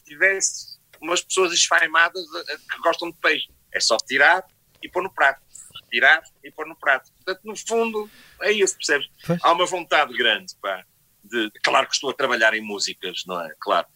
tivesse 0.06 0.80
umas 1.00 1.22
pessoas 1.22 1.54
esfaimadas 1.54 2.24
que 2.70 2.78
gostam 2.84 3.10
de 3.12 3.18
peixe. 3.18 3.50
É 3.74 3.80
só 3.80 3.98
tirar 3.98 4.44
e 4.84 4.90
pôr 4.90 5.02
no 5.04 5.12
prato. 5.14 5.42
Tirar 5.92 6.24
e 6.44 6.50
pôr 6.52 6.66
no 6.68 6.76
prato. 6.76 7.12
Portanto, 7.14 7.42
no 7.44 7.56
fundo, 7.56 8.10
é 8.42 8.52
isso, 8.52 8.76
percebes? 8.78 9.10
Pois. 9.28 9.40
Há 9.44 9.52
uma 9.52 9.66
vontade 9.66 10.14
grande, 10.18 10.56
pá, 10.62 10.86
de, 11.24 11.52
claro 11.64 11.88
que 11.88 11.94
estou 11.94 12.10
a 12.10 12.14
trabalhar 12.14 12.54
em 12.54 12.62
músicas, 12.62 13.24
não 13.28 13.40
é? 13.42 13.54
Claro. 13.60 13.88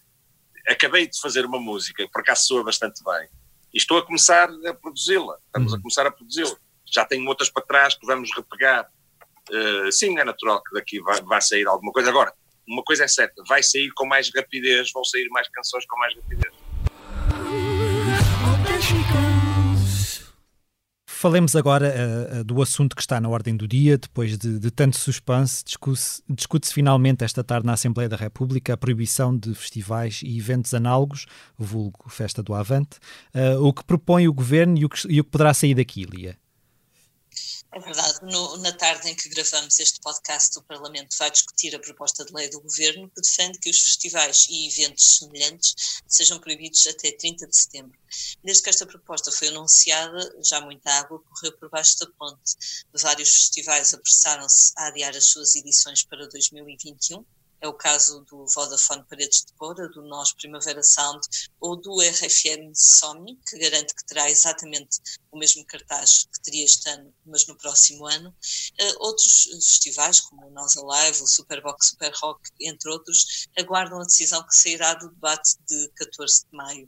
Acabei 0.67 1.07
de 1.07 1.19
fazer 1.19 1.45
uma 1.45 1.59
música, 1.59 2.07
por 2.11 2.21
acaso 2.21 2.47
soa 2.47 2.63
bastante 2.63 3.01
bem, 3.03 3.29
e 3.73 3.77
estou 3.77 3.97
a 3.97 4.05
começar 4.05 4.49
a 4.67 4.73
produzi-la. 4.73 5.37
Estamos 5.45 5.71
Uhum. 5.71 5.77
a 5.77 5.81
começar 5.81 6.05
a 6.07 6.11
produzi-la. 6.11 6.55
Já 6.91 7.05
tenho 7.05 7.25
outras 7.27 7.49
para 7.49 7.63
trás 7.65 7.95
que 7.95 8.05
vamos 8.05 8.29
repegar. 8.35 8.89
Uh, 9.49 9.91
sim, 9.91 10.17
é 10.17 10.23
natural 10.23 10.61
que 10.63 10.73
daqui 10.73 10.99
vai, 11.01 11.21
vai 11.21 11.41
sair 11.41 11.67
alguma 11.67 11.91
coisa. 11.91 12.09
Agora, 12.09 12.33
uma 12.67 12.83
coisa 12.83 13.03
é 13.03 13.07
certa, 13.07 13.43
vai 13.47 13.61
sair 13.61 13.91
com 13.91 14.05
mais 14.05 14.31
rapidez, 14.35 14.91
vão 14.91 15.03
sair 15.03 15.27
mais 15.29 15.47
canções 15.49 15.85
com 15.85 15.97
mais 15.99 16.15
rapidez. 16.15 16.51
Falemos 21.17 21.55
agora 21.55 21.93
uh, 22.41 22.43
do 22.43 22.61
assunto 22.61 22.93
que 22.93 23.01
está 23.01 23.21
na 23.21 23.29
ordem 23.29 23.55
do 23.55 23.65
dia. 23.65 23.97
Depois 23.97 24.37
de, 24.37 24.59
de 24.59 24.69
tanto 24.69 24.97
suspense, 24.97 25.63
discute-se 25.63 26.21
discute 26.27 26.67
finalmente 26.73 27.23
esta 27.23 27.41
tarde 27.41 27.65
na 27.65 27.71
Assembleia 27.71 28.09
da 28.09 28.17
República 28.17 28.73
a 28.73 28.77
proibição 28.77 29.35
de 29.35 29.55
festivais 29.55 30.19
e 30.21 30.37
eventos 30.37 30.73
análogos, 30.73 31.25
vulgo 31.57 32.03
Festa 32.09 32.43
do 32.43 32.53
Avante, 32.53 32.97
uh, 33.33 33.65
o 33.65 33.71
que 33.71 33.85
propõe 33.85 34.27
o 34.27 34.33
governo 34.33 34.77
e 34.77 34.83
o 34.83 34.89
que, 34.89 35.07
e 35.07 35.21
o 35.21 35.23
que 35.23 35.29
poderá 35.29 35.53
sair 35.53 35.73
daqui, 35.73 36.03
Lia. 36.03 36.37
É 37.75 37.79
verdade, 37.81 38.19
no- 38.23 38.55
na 38.59 38.71
tarde 38.71 39.09
em 39.09 39.13
que 39.15 39.27
gravamos 39.27 39.77
este 39.81 39.99
podcast, 39.99 40.57
o 40.57 40.63
Parlamento 40.63 41.13
vai 41.17 41.29
discutir 41.29 41.75
a 41.75 41.79
proposta 41.79 42.23
de 42.23 42.31
lei 42.33 42.49
do 42.49 42.61
Governo 42.61 43.11
que 43.11 43.19
defende 43.21 43.59
que 43.59 43.69
os 43.69 43.77
festivais 43.77 44.47
e 44.49 44.69
eventos 44.69 45.17
semelhantes 45.17 45.75
sejam 46.07 46.39
proibidos 46.39 46.87
até 46.87 47.11
30 47.11 47.45
de 47.45 47.53
setembro. 47.53 47.99
Desde 48.41 48.63
que 48.63 48.69
esta 48.69 48.85
proposta 48.85 49.29
foi 49.29 49.49
anunciada, 49.49 50.37
já 50.41 50.61
muita 50.61 50.89
água 50.89 51.19
correu 51.21 51.51
por 51.57 51.69
baixo 51.69 51.99
da 51.99 52.07
ponte. 52.17 52.53
Vários 52.93 53.29
festivais 53.29 53.93
apressaram-se 53.93 54.71
a 54.77 54.87
adiar 54.87 55.13
as 55.13 55.25
suas 55.25 55.53
edições 55.57 56.01
para 56.05 56.29
2021. 56.29 57.25
É 57.65 57.67
o 57.67 57.73
caso 57.73 58.23
do 58.29 58.45
Vodafone 58.45 59.03
Paredes 59.09 59.43
de 59.43 59.53
Cora, 59.53 59.89
do 59.89 60.03
Nós 60.03 60.31
Primavera 60.33 60.83
Sound 60.83 61.19
ou 61.59 61.75
do 61.75 61.99
RFM 61.99 62.71
Somni, 62.75 63.39
que 63.49 63.57
garante 63.57 63.95
que 63.95 64.05
terá 64.05 64.29
exatamente 64.29 64.99
o 65.31 65.37
mesmo 65.39 65.65
cartaz 65.65 66.27
que 66.31 66.43
teria 66.43 66.63
este 66.63 66.87
ano, 66.91 67.11
mas 67.25 67.47
no 67.47 67.57
próximo 67.57 68.05
ano. 68.05 68.29
Uh, 68.79 68.95
outros 68.99 69.45
festivais, 69.45 70.21
como 70.21 70.45
o 70.45 70.51
Nós 70.51 70.77
Alive, 70.77 71.23
o 71.23 71.27
Superbox 71.27 71.87
Super 71.87 72.13
Rock, 72.21 72.51
entre 72.61 72.91
outros, 72.91 73.47
aguardam 73.57 73.99
a 73.99 74.03
decisão 74.03 74.45
que 74.45 74.55
sairá 74.55 74.93
do 74.93 75.09
debate 75.09 75.57
de 75.67 75.89
14 75.95 76.45
de 76.45 76.55
maio. 76.55 76.87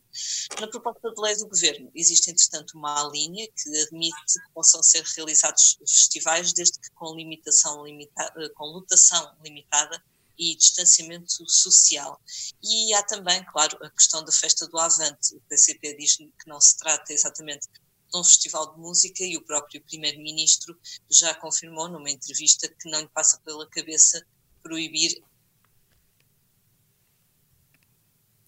Na 0.61 0.67
proposta 0.67 1.09
de 1.11 1.19
lei 1.19 1.35
do 1.37 1.47
Governo, 1.47 1.91
existe, 1.95 2.29
entretanto, 2.29 2.77
uma 2.77 3.01
linha 3.11 3.47
que 3.47 3.81
admite 3.81 4.15
que 4.15 4.53
possam 4.53 4.83
ser 4.83 5.03
realizados 5.15 5.79
festivais 5.79 6.53
desde 6.53 6.79
que 6.79 6.91
com, 6.91 7.15
limitação 7.15 7.83
limita 7.83 8.31
com 8.53 8.65
lotação 8.65 9.35
limitada 9.43 9.99
e 10.37 10.55
distanciamento 10.55 11.49
social. 11.49 12.21
E 12.63 12.93
há 12.93 13.03
também, 13.03 13.43
claro, 13.45 13.77
a 13.83 13.89
questão 13.89 14.23
da 14.23 14.31
festa 14.31 14.67
do 14.67 14.77
Avante. 14.77 15.35
O 15.35 15.41
PCP 15.49 15.95
diz 15.97 16.17
que 16.17 16.47
não 16.47 16.61
se 16.61 16.77
trata 16.77 17.11
exatamente 17.11 17.67
de 17.67 18.17
um 18.17 18.23
festival 18.23 18.73
de 18.73 18.79
música 18.79 19.23
e 19.23 19.35
o 19.37 19.41
próprio 19.41 19.81
primeiro-ministro 19.81 20.77
já 21.09 21.33
confirmou 21.35 21.89
numa 21.89 22.09
entrevista 22.09 22.67
que 22.67 22.89
não 22.89 23.01
lhe 23.01 23.09
passa 23.09 23.39
pela 23.43 23.67
cabeça 23.69 24.25
proibir. 24.61 25.21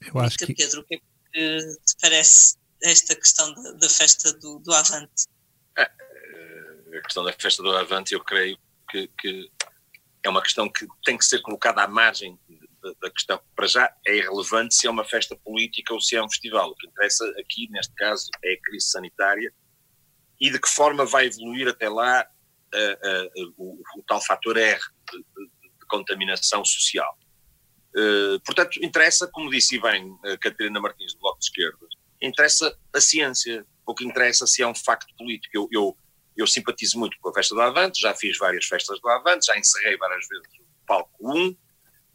Eu 0.01 0.19
acho 0.19 0.37
que 0.37 0.53
Pedro, 0.53 0.81
o 0.81 0.83
que 0.85 0.95
é 0.95 0.97
que 0.99 1.77
te 1.85 1.95
parece 2.01 2.57
esta 2.81 3.15
questão 3.15 3.53
da, 3.53 3.71
da 3.73 3.89
festa 3.89 4.31
do, 4.33 4.59
do 4.59 4.73
Avante? 4.73 5.25
Uh, 5.77 6.97
a 6.97 7.01
questão 7.01 7.23
da 7.23 7.33
festa 7.33 7.61
do 7.61 7.75
Avante, 7.75 8.13
eu 8.13 8.23
creio 8.23 8.57
que, 8.89 9.07
que 9.19 9.51
é 10.23 10.29
uma 10.29 10.41
questão 10.41 10.69
que 10.69 10.85
tem 11.03 11.17
que 11.17 11.25
ser 11.25 11.41
colocada 11.41 11.83
à 11.83 11.87
margem 11.87 12.37
da, 13.01 13.09
questão. 13.11 13.41
Para 13.55 13.67
já 13.67 13.93
é 14.07 14.17
irrelevante 14.17 14.75
se 14.75 14.87
é 14.87 14.89
uma 14.89 15.03
festa 15.03 15.35
política 15.35 15.93
ou 15.93 16.01
se 16.01 16.15
é 16.15 16.23
um 16.23 16.29
festival. 16.29 16.69
O 16.69 16.75
que 16.75 16.87
interessa 16.87 17.25
aqui, 17.39 17.69
neste 17.69 17.93
caso, 17.95 18.29
é 18.43 18.53
a 18.53 18.61
crise 18.61 18.89
sanitária 18.89 19.53
e 20.39 20.49
de 20.49 20.59
que 20.59 20.69
forma 20.69 21.05
vai 21.05 21.25
evoluir 21.25 21.67
até 21.67 21.89
lá 21.89 22.25
uh, 22.73 23.43
uh, 23.43 23.53
o, 23.57 23.81
o, 23.97 24.03
tal 24.07 24.21
fator 24.21 24.57
R 24.57 24.79
de, 25.11 25.17
de, 25.17 25.69
de 25.79 25.85
contaminação 25.87 26.63
social. 26.63 27.17
Uh, 27.95 28.39
portanto, 28.45 28.79
interessa, 28.83 29.27
como 29.27 29.49
disse 29.49 29.79
bem 29.79 30.15
a 30.23 30.37
Catarina 30.37 30.79
Martins 30.79 31.13
do 31.13 31.19
Bloco 31.19 31.39
de 31.39 31.45
Esquerda, 31.45 31.87
interessa 32.21 32.77
a 32.93 33.01
ciência, 33.01 33.65
o 33.85 33.93
que 33.93 34.05
interessa 34.05 34.45
se 34.45 34.61
é 34.61 34.67
um 34.67 34.75
facto 34.75 35.13
político. 35.17 35.51
Eu, 35.53 35.67
eu, 35.71 35.97
eu 36.41 36.47
simpatizo 36.47 36.97
muito 36.97 37.17
com 37.19 37.29
a 37.29 37.33
festa 37.33 37.53
do 37.53 37.61
Avante, 37.61 38.01
já 38.01 38.13
fiz 38.15 38.37
várias 38.37 38.65
festas 38.65 38.99
do 38.99 39.09
Avante, 39.09 39.45
já 39.45 39.57
encerrei 39.57 39.97
várias 39.97 40.27
vezes 40.27 40.45
o 40.59 40.85
palco 40.85 41.11
1, 41.21 41.55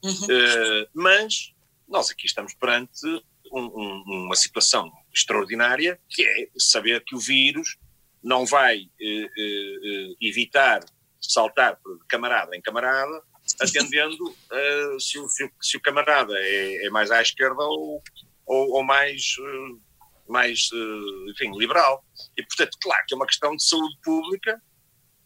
Uhum. 0.05 0.13
uh, 0.13 0.89
mas 0.93 1.55
nós 1.89 2.11
aqui 2.11 2.27
estamos 2.27 2.53
perante 2.53 3.07
um, 3.51 3.63
um, 3.63 4.25
uma 4.27 4.37
situação 4.37 4.93
extraordinária, 5.15 5.99
que 6.11 6.23
é 6.23 6.49
saber 6.59 7.03
que 7.05 7.17
o 7.17 7.19
vírus 7.19 7.79
não 8.23 8.45
vai 8.45 8.81
uh, 8.81 9.25
uh, 9.27 10.17
evitar 10.21 10.85
saltar 11.21 11.77
de 11.77 12.07
camarada 12.07 12.55
em 12.55 12.61
camarada, 12.61 13.23
atendendo 13.61 14.29
uh, 14.29 15.01
se, 15.01 15.19
o, 15.19 15.29
se, 15.29 15.45
o, 15.45 15.51
se, 15.61 15.77
o, 15.79 15.81
camarada 15.81 16.35
é, 16.37 16.87
é, 16.87 16.91
mais 16.91 17.11
à 17.11 17.23
esquerda 17.23 17.63
ou, 17.63 18.03
ou, 18.45 18.71
ou 18.73 18.85
mais, 18.85 19.37
uh, 19.39 19.81
mais 20.29 20.71
uh, 20.73 21.31
enfim, 21.31 21.57
liberal. 21.59 22.05
E, 22.37 22.43
portanto, 22.43 22.77
claro 22.81 23.05
que 23.07 23.15
é 23.15 23.17
uma 23.17 23.27
questão 23.27 23.55
de 23.55 23.65
saúde 23.65 23.97
pública 24.03 24.61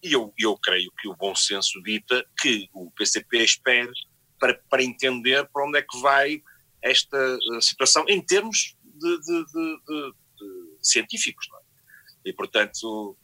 e 0.02 0.12
eu, 0.12 0.32
eu 0.38 0.56
creio 0.58 0.92
que 1.00 1.08
o 1.08 1.16
bom 1.16 1.34
senso 1.34 1.82
dita 1.82 2.24
que 2.40 2.68
o 2.72 2.90
PCP 2.92 3.38
espere 3.38 3.90
para, 4.38 4.54
para 4.70 4.82
entender 4.82 5.48
para 5.52 5.64
onde 5.64 5.78
é 5.78 5.82
que 5.82 6.00
vai 6.00 6.42
esta 6.80 7.38
situação 7.60 8.04
em 8.08 8.24
termos 8.24 8.76
de, 8.84 9.20
de, 9.20 9.44
de, 9.46 9.80
de 9.86 10.78
científicos. 10.80 11.46
É? 11.52 12.28
E, 12.30 12.32
portanto, 12.32 13.16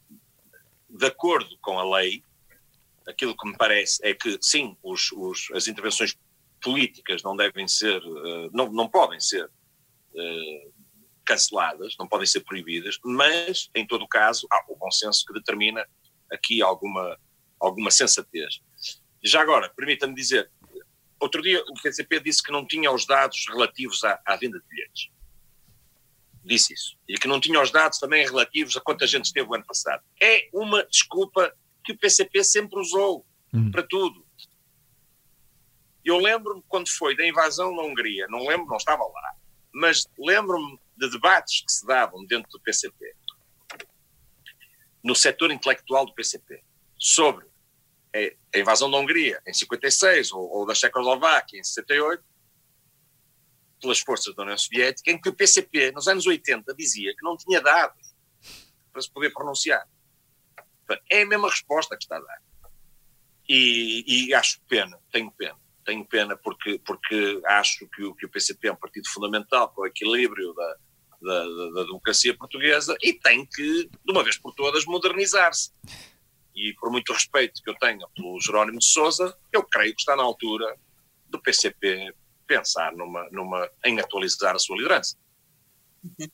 de 0.89 1.05
acordo 1.05 1.57
com 1.61 1.79
a 1.79 1.97
lei, 1.97 2.23
aquilo 3.07 3.35
que 3.37 3.47
me 3.47 3.57
parece 3.57 4.05
é 4.05 4.13
que, 4.13 4.37
sim, 4.41 4.75
os, 4.83 5.11
os, 5.13 5.49
as 5.53 5.67
intervenções 5.67 6.17
políticas 6.61 7.23
não 7.23 7.35
devem 7.35 7.67
ser, 7.67 8.01
uh, 8.03 8.49
não, 8.51 8.71
não 8.71 8.89
podem 8.89 9.19
ser 9.19 9.49
canceladas, 11.25 11.95
não 11.99 12.07
podem 12.07 12.27
ser 12.27 12.41
proibidas, 12.41 12.97
mas, 13.03 13.69
em 13.75 13.85
todo 13.85 14.03
o 14.03 14.07
caso, 14.07 14.47
há 14.51 14.63
o 14.69 14.75
bom 14.75 14.91
senso 14.91 15.25
que 15.25 15.33
determina 15.33 15.85
aqui 16.31 16.61
alguma, 16.61 17.19
alguma 17.59 17.91
sensatez. 17.91 18.61
Já 19.23 19.41
agora, 19.41 19.69
permita-me 19.75 20.13
dizer, 20.13 20.49
outro 21.19 21.41
dia 21.41 21.63
o 21.63 21.81
PCP 21.81 22.19
disse 22.19 22.43
que 22.43 22.51
não 22.51 22.65
tinha 22.65 22.91
os 22.91 23.05
dados 23.05 23.45
relativos 23.49 24.03
à, 24.03 24.21
à 24.25 24.35
venda 24.35 24.59
de 24.59 24.65
bilhetes. 24.67 25.09
Disse 26.43 26.73
isso. 26.73 26.95
E 27.09 27.15
que 27.15 27.27
não 27.27 27.39
tinha 27.39 27.59
os 27.59 27.71
dados 27.71 27.97
também 27.97 28.23
relativos 28.23 28.77
a 28.77 28.81
quanta 28.81 29.07
gente 29.07 29.25
esteve 29.25 29.49
o 29.49 29.55
ano 29.55 29.65
passado. 29.65 30.03
É 30.21 30.47
uma 30.53 30.85
desculpa 30.85 31.51
que 31.83 31.93
o 31.93 31.97
PCP 31.97 32.43
sempre 32.43 32.79
usou 32.79 33.25
hum. 33.51 33.71
para 33.71 33.81
tudo. 33.83 34.23
Eu 36.03 36.17
lembro-me 36.17 36.63
quando 36.67 36.87
foi 36.87 37.17
da 37.17 37.27
invasão 37.27 37.75
na 37.75 37.81
Hungria, 37.81 38.27
não 38.29 38.45
lembro, 38.45 38.67
não 38.67 38.77
estava 38.77 39.03
lá, 39.03 39.35
mas 39.73 40.05
lembro-me 40.19 40.79
de 40.97 41.09
debates 41.09 41.61
que 41.61 41.71
se 41.71 41.85
davam 41.85 42.25
dentro 42.25 42.49
do 42.51 42.59
PCP, 42.59 43.15
no 45.03 45.15
setor 45.15 45.51
intelectual 45.51 46.05
do 46.05 46.13
PCP, 46.13 46.63
sobre 46.97 47.45
a 48.53 48.59
invasão 48.59 48.89
da 48.89 48.97
Hungria 48.97 49.41
em 49.45 49.53
56 49.53 50.31
ou, 50.31 50.49
ou 50.49 50.65
da 50.65 50.73
Checoslováquia 50.73 51.59
em 51.59 51.63
68, 51.63 52.23
pelas 53.81 53.99
forças 53.99 54.33
da 54.33 54.43
União 54.43 54.57
Soviética, 54.57 55.11
em 55.11 55.19
que 55.19 55.29
o 55.29 55.33
PCP, 55.33 55.91
nos 55.91 56.07
anos 56.07 56.25
80, 56.25 56.73
dizia 56.73 57.13
que 57.13 57.23
não 57.23 57.35
tinha 57.35 57.61
dados 57.61 58.15
para 58.91 59.01
se 59.01 59.11
poder 59.11 59.31
pronunciar. 59.31 59.87
É 61.11 61.23
a 61.23 61.25
mesma 61.25 61.49
resposta 61.49 61.97
que 61.97 62.03
está 62.03 62.17
a 62.17 62.21
dar. 62.21 62.41
E, 63.47 64.27
e 64.29 64.33
acho 64.33 64.61
pena, 64.67 64.97
tenho 65.11 65.31
pena. 65.31 65.59
Tenho 65.83 66.05
pena 66.05 66.35
porque, 66.37 66.79
porque 66.79 67.41
acho 67.45 67.87
que 67.89 68.03
o, 68.03 68.15
que 68.15 68.25
o 68.25 68.29
PCP 68.29 68.69
é 68.69 68.71
um 68.71 68.75
partido 68.75 69.07
fundamental 69.09 69.71
para 69.71 69.83
o 69.83 69.85
equilíbrio 69.85 70.53
da, 70.53 70.77
da, 71.21 71.43
da, 71.43 71.69
da 71.71 71.83
democracia 71.83 72.35
portuguesa 72.37 72.95
e 73.01 73.13
tem 73.13 73.45
que, 73.45 73.89
de 73.89 74.11
uma 74.11 74.23
vez 74.23 74.37
por 74.37 74.53
todas, 74.53 74.85
modernizar-se. 74.85 75.71
E 76.55 76.73
por 76.79 76.89
muito 76.89 77.11
respeito 77.11 77.61
que 77.61 77.69
eu 77.69 77.75
tenha 77.75 78.07
pelo 78.15 78.39
Jerónimo 78.39 78.79
de 78.79 78.85
Sousa, 78.85 79.37
eu 79.51 79.63
creio 79.63 79.93
que 79.93 80.01
está 80.01 80.15
na 80.15 80.23
altura 80.23 80.77
do 81.29 81.41
PCP 81.41 82.13
pensar 82.47 82.93
numa, 82.93 83.27
numa, 83.31 83.69
em 83.83 83.99
atualizar 83.99 84.55
a 84.55 84.59
sua 84.59 84.77
liderança. 84.77 85.17
Uhum. 86.03 86.27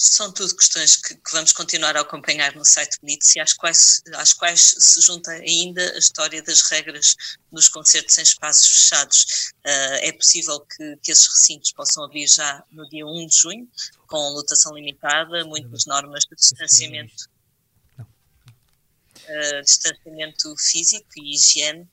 São 0.00 0.30
tudo 0.30 0.54
questões 0.54 0.94
que, 0.94 1.16
que, 1.16 1.32
vamos 1.32 1.52
continuar 1.52 1.96
a 1.96 2.02
acompanhar 2.02 2.54
no 2.54 2.64
site 2.64 3.00
Blitz 3.02 3.34
e 3.34 3.40
às 3.40 3.52
quais, 3.52 4.00
às 4.14 4.32
quais 4.32 4.76
se 4.78 5.00
junta 5.00 5.32
ainda 5.32 5.82
a 5.92 5.98
história 5.98 6.40
das 6.40 6.62
regras 6.62 7.16
dos 7.50 7.68
concertos 7.68 8.16
em 8.16 8.22
espaços 8.22 8.68
fechados. 8.68 9.52
Uh, 9.66 9.98
é 10.02 10.12
possível 10.12 10.60
que, 10.60 10.96
que 11.02 11.10
esses 11.10 11.26
recintos 11.26 11.72
possam 11.72 12.04
abrir 12.04 12.28
já 12.28 12.62
no 12.70 12.88
dia 12.88 13.04
1 13.04 13.26
de 13.26 13.36
junho, 13.36 13.68
com 14.06 14.16
lotação 14.30 14.72
limitada, 14.76 15.44
muitas 15.44 15.84
normas 15.84 16.24
de 16.30 16.36
distanciamento, 16.36 17.28
uh, 17.98 19.62
distanciamento 19.64 20.54
físico 20.58 21.08
e 21.16 21.34
higiene 21.34 21.88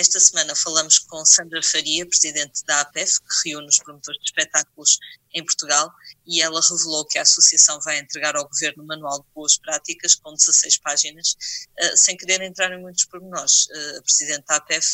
esta 0.00 0.18
semana 0.18 0.56
falamos 0.56 0.98
com 0.98 1.22
Sandra 1.26 1.62
Faria, 1.62 2.08
presidente 2.08 2.64
da 2.64 2.80
APEF, 2.80 3.20
que 3.20 3.50
reúne 3.50 3.68
os 3.68 3.76
promotores 3.76 4.18
de 4.18 4.30
espetáculos 4.30 4.98
em 5.34 5.44
Portugal, 5.44 5.92
e 6.26 6.40
ela 6.40 6.58
revelou 6.62 7.04
que 7.04 7.18
a 7.18 7.22
associação 7.22 7.78
vai 7.82 7.98
entregar 7.98 8.34
ao 8.34 8.48
governo 8.48 8.82
um 8.82 8.86
manual 8.86 9.20
de 9.20 9.26
boas 9.34 9.58
práticas 9.58 10.14
com 10.14 10.32
16 10.32 10.78
páginas, 10.78 11.36
uh, 11.78 11.96
sem 11.98 12.16
querer 12.16 12.40
entrar 12.40 12.72
em 12.72 12.80
muitos 12.80 13.04
pormenores. 13.04 13.66
Uh, 13.66 13.98
a 13.98 14.02
presidente 14.02 14.46
da 14.46 14.56
APEF 14.56 14.86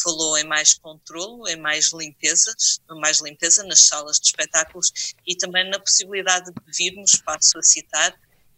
falou 0.00 0.38
em 0.38 0.44
mais 0.44 0.74
controlo, 0.74 1.48
em 1.48 1.56
mais 1.56 1.92
limpezas, 1.92 2.80
mais 3.00 3.20
limpeza 3.20 3.64
nas 3.64 3.80
salas 3.80 4.20
de 4.20 4.26
espetáculos 4.26 4.92
e 5.26 5.34
também 5.36 5.68
na 5.68 5.80
possibilidade 5.80 6.52
de 6.52 6.78
virmos, 6.78 7.20
passo 7.26 7.58
a 7.58 7.62
citar, 7.62 8.14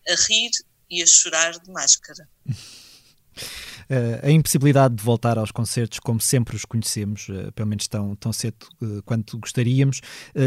a 0.07 0.14
rir 0.28 0.50
e 0.90 1.02
a 1.02 1.07
chorar 1.07 1.59
de 1.59 1.70
máscara. 1.70 2.28
uh, 3.91 4.26
a 4.26 4.30
impossibilidade 4.30 4.95
de 4.95 5.03
voltar 5.03 5.39
aos 5.39 5.51
concertos 5.51 5.99
como 5.99 6.20
sempre 6.20 6.57
os 6.57 6.64
conhecemos, 6.64 7.28
uh, 7.28 7.53
pelo 7.53 7.68
menos 7.68 7.89
tão, 7.89 8.14
tão 8.16 8.32
cedo 8.32 8.66
uh, 8.82 9.03
quanto 9.05 9.39
gostaríamos, 9.39 10.01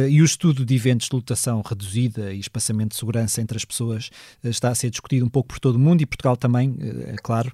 e 0.09 0.21
o 0.21 0.25
estudo 0.25 0.65
de 0.65 0.75
eventos 0.75 1.07
de 1.07 1.15
lotação 1.15 1.61
reduzida 1.61 2.33
e 2.33 2.39
espaçamento 2.39 2.91
de 2.91 2.97
segurança 2.97 3.41
entre 3.41 3.57
as 3.57 3.65
pessoas 3.65 4.09
está 4.43 4.69
a 4.69 4.75
ser 4.75 4.89
discutido 4.89 5.25
um 5.25 5.29
pouco 5.29 5.49
por 5.49 5.59
todo 5.59 5.75
o 5.75 5.79
mundo 5.79 6.01
e 6.01 6.05
Portugal 6.05 6.35
também, 6.35 6.75
é 7.07 7.15
claro, 7.21 7.51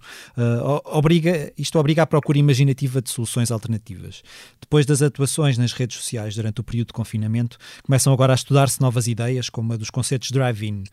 obriga, 0.86 1.52
isto 1.58 1.78
obriga 1.80 2.04
à 2.04 2.06
procura 2.06 2.38
imaginativa 2.38 3.02
de 3.02 3.10
soluções 3.10 3.52
alternativas. 3.52 4.24
Depois 4.60 4.86
das 4.86 5.02
atuações 5.02 5.58
nas 5.58 5.74
redes 5.74 5.98
sociais 5.98 6.36
durante 6.36 6.62
o 6.62 6.64
período 6.64 6.88
de 6.88 6.94
confinamento, 6.94 7.58
começam 7.84 8.12
agora 8.14 8.34
a 8.34 8.36
estudar-se 8.36 8.82
novas 8.82 9.08
ideias, 9.08 9.50
como 9.50 9.74
a 9.74 9.78
dos 9.78 9.90
concertos 9.90 10.32
drive-in. 10.32 10.84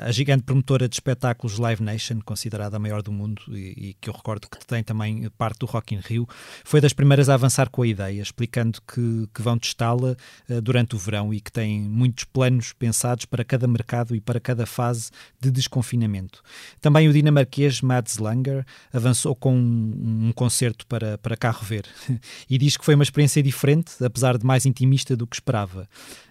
a 0.00 0.10
gigante 0.12 0.44
promotora 0.44 0.88
de 0.88 0.94
espetáculos 0.94 1.58
Live 1.58 1.82
Nation, 1.82 2.20
considerada 2.24 2.76
a 2.76 2.80
maior 2.80 3.02
do 3.02 3.12
mundo 3.12 3.42
e 3.54 3.95
que 4.00 4.08
eu 4.08 4.14
recordo 4.14 4.48
que 4.48 4.64
tem 4.66 4.82
também 4.82 5.28
parte 5.36 5.58
do 5.58 5.66
Rock 5.66 5.94
in 5.94 6.00
Rio, 6.00 6.28
foi 6.64 6.80
das 6.80 6.92
primeiras 6.92 7.28
a 7.28 7.34
avançar 7.34 7.70
com 7.70 7.82
a 7.82 7.86
ideia, 7.86 8.20
explicando 8.20 8.80
que, 8.82 9.28
que 9.32 9.42
vão 9.42 9.58
testá-la 9.58 10.16
uh, 10.48 10.60
durante 10.60 10.94
o 10.94 10.98
verão 10.98 11.32
e 11.32 11.40
que 11.40 11.50
tem 11.50 11.80
muitos 11.80 12.24
planos 12.24 12.72
pensados 12.72 13.24
para 13.24 13.44
cada 13.44 13.66
mercado 13.66 14.14
e 14.14 14.20
para 14.20 14.40
cada 14.40 14.66
fase 14.66 15.10
de 15.40 15.50
desconfinamento. 15.50 16.42
Também 16.80 17.08
o 17.08 17.12
dinamarquês 17.12 17.80
Mads 17.80 18.18
Langer 18.18 18.64
avançou 18.92 19.34
com 19.34 19.54
um, 19.56 20.28
um 20.28 20.32
concerto 20.32 20.86
para, 20.86 21.18
para 21.18 21.36
carro 21.36 21.64
ver 21.64 21.86
e 22.48 22.58
diz 22.58 22.76
que 22.76 22.84
foi 22.84 22.94
uma 22.94 23.04
experiência 23.04 23.42
diferente, 23.42 23.92
apesar 24.04 24.38
de 24.38 24.44
mais 24.44 24.66
intimista 24.66 25.16
do 25.16 25.26
que 25.26 25.36
esperava. 25.36 25.88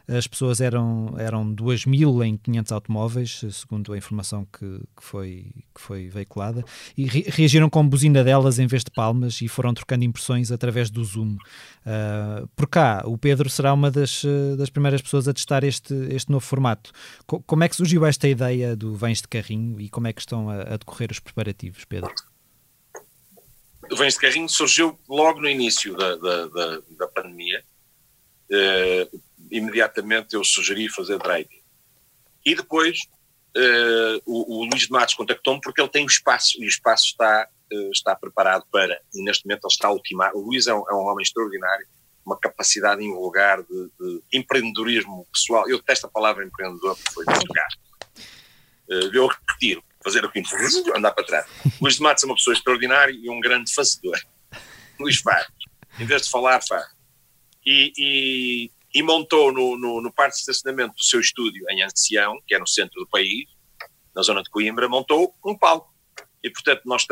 As 0.08 0.28
pessoas 0.28 0.62
eram, 0.62 1.16
eram 1.18 1.52
2 1.52 1.86
mil 1.86 2.24
em 2.24 2.38
500 2.38 2.72
automóveis, 2.72 3.42
segundo 3.52 3.92
a 3.94 3.98
informação 3.98 4.46
que, 4.46 4.80
que, 4.96 5.04
foi, 5.04 5.52
que 5.74 5.82
foi 5.82 6.10
veiculada, 6.10 6.64
e 6.96 7.06
re 7.06 7.26
reagiram 7.28 7.70
com 7.70 7.88
buzina 7.88 8.24
delas 8.24 8.60
em 8.60 8.68
vez 8.68 8.84
de 8.84 8.92
palmas 8.92 9.42
e 9.42 9.48
foram 9.48 9.74
trocando 9.74 10.06
impressões 10.06 10.52
através 10.52 10.90
do 10.90 11.04
Zoom. 11.04 11.38
Uh, 11.86 12.48
por 12.56 12.68
cá, 12.68 13.04
o 13.06 13.18
Pedro 13.18 13.50
será 13.50 13.74
uma 13.74 13.90
das, 13.90 14.24
das 14.58 14.70
primeiras 14.70 15.02
pessoas 15.02 15.28
a 15.28 15.34
testar 15.34 15.64
este, 15.64 15.94
este 16.12 16.32
novo 16.32 16.46
formato. 16.46 16.92
Co 17.26 17.42
como 17.42 17.64
é 17.64 17.70
que 17.70 17.76
surgiu 17.76 18.06
esta 18.06 18.28
ideia 18.28 18.76
do 18.76 18.96
Vens 18.96 19.22
de 19.22 19.28
Carrinho 19.28 19.80
e 19.80 19.90
como 19.90 20.08
é 20.08 20.14
que 20.14 20.22
estão 20.22 20.50
a, 20.50 20.62
a 20.62 20.78
decorrer 20.78 21.12
os 21.12 21.20
preparativos, 21.20 21.86
Pedro? 21.86 22.14
O 23.92 23.96
Vens 23.96 24.14
de 24.14 24.20
Carrinho 24.20 24.50
surgiu 24.50 25.00
logo 25.08 25.42
no 25.42 25.50
início 25.50 25.96
da, 25.96 26.16
da, 26.16 26.48
da, 26.48 26.82
da 26.98 27.08
pandemia. 27.08 27.64
Uh, 28.50 29.22
imediatamente 29.52 30.36
eu 30.36 30.44
sugeri 30.44 30.90
fazer 30.90 31.18
drive 31.18 31.50
E 32.46 32.56
depois 32.56 32.98
uh, 33.56 34.22
o, 34.26 34.60
o, 34.60 34.66
Luís 34.66 34.84
de 34.84 34.92
Matos 34.92 35.16
contactou-me 35.16 35.62
porque 35.62 35.82
ele 35.82 35.90
tem 35.90 36.04
o 36.04 36.08
espaço 36.08 36.62
e 36.62 36.66
o 36.66 36.70
espaço 36.70 37.06
está, 37.08 37.48
uh, 37.72 37.92
está 37.92 38.16
preparado 38.16 38.66
para, 38.72 39.00
e 39.14 39.24
neste 39.24 39.46
momento 39.46 39.66
ele 39.66 39.74
está 39.74 39.88
a 39.88 39.92
ultimar. 39.92 40.32
O 40.36 40.42
Luís 40.42 40.68
é 40.68 40.74
um, 40.74 40.84
é 40.90 40.94
um 40.94 41.06
homem 41.08 41.24
extraordinário, 41.24 41.88
uma 42.26 42.38
capacidade 42.38 43.04
invulgar 43.04 43.62
de, 43.64 43.90
de, 44.00 44.24
empreendedorismo 44.34 45.28
pessoal. 45.32 45.70
Eu 45.70 45.78
detesto 45.78 46.08
a 46.08 46.10
palavra 46.10 46.46
empreendedor 46.46 46.96
porque 46.96 47.14
foi 47.14 47.26
muito 47.26 47.54
gasto. 47.54 47.80
Uh, 48.90 49.16
eu 49.16 49.28
retiro, 49.28 49.84
fazer 50.04 50.24
o 50.24 50.32
que 50.32 50.44
andar 50.96 51.12
para 51.12 51.26
trás. 51.26 51.46
Luís 51.82 51.96
de 51.96 52.02
Matos 52.02 52.24
é 52.24 52.28
uma 52.28 52.36
pessoa 52.36 52.54
extraordinária 52.54 53.12
e 53.12 53.30
um 53.30 53.40
grande 53.40 53.74
fazedor. 53.74 54.20
Luís 55.00 55.18
faz. 55.18 55.48
Em 56.00 56.06
vez 56.06 56.24
de 56.24 56.30
falar, 56.30 56.62
faz. 56.62 56.86
E, 57.66 57.92
e, 57.98 58.72
e 58.96 59.04
montou 59.04 59.52
no, 59.52 59.78
no, 59.78 60.02
no 60.02 60.12
parque 60.14 60.36
de 60.36 60.40
estacionamento 60.40 60.96
do 60.96 61.04
seu 61.04 61.20
estúdio 61.20 61.66
em 61.70 61.84
Ancião, 61.84 62.42
que 62.48 62.56
é 62.56 62.60
no 62.60 62.66
centro 62.66 62.98
do 63.02 63.08
país, 63.08 63.44
na 64.16 64.22
zona 64.22 64.42
de 64.42 64.50
Coimbra, 64.50 64.88
montou 64.88 65.36
um 65.46 65.58
palco. 65.58 65.94
E, 66.42 66.50
portanto, 66.50 66.84
nós 66.86 67.06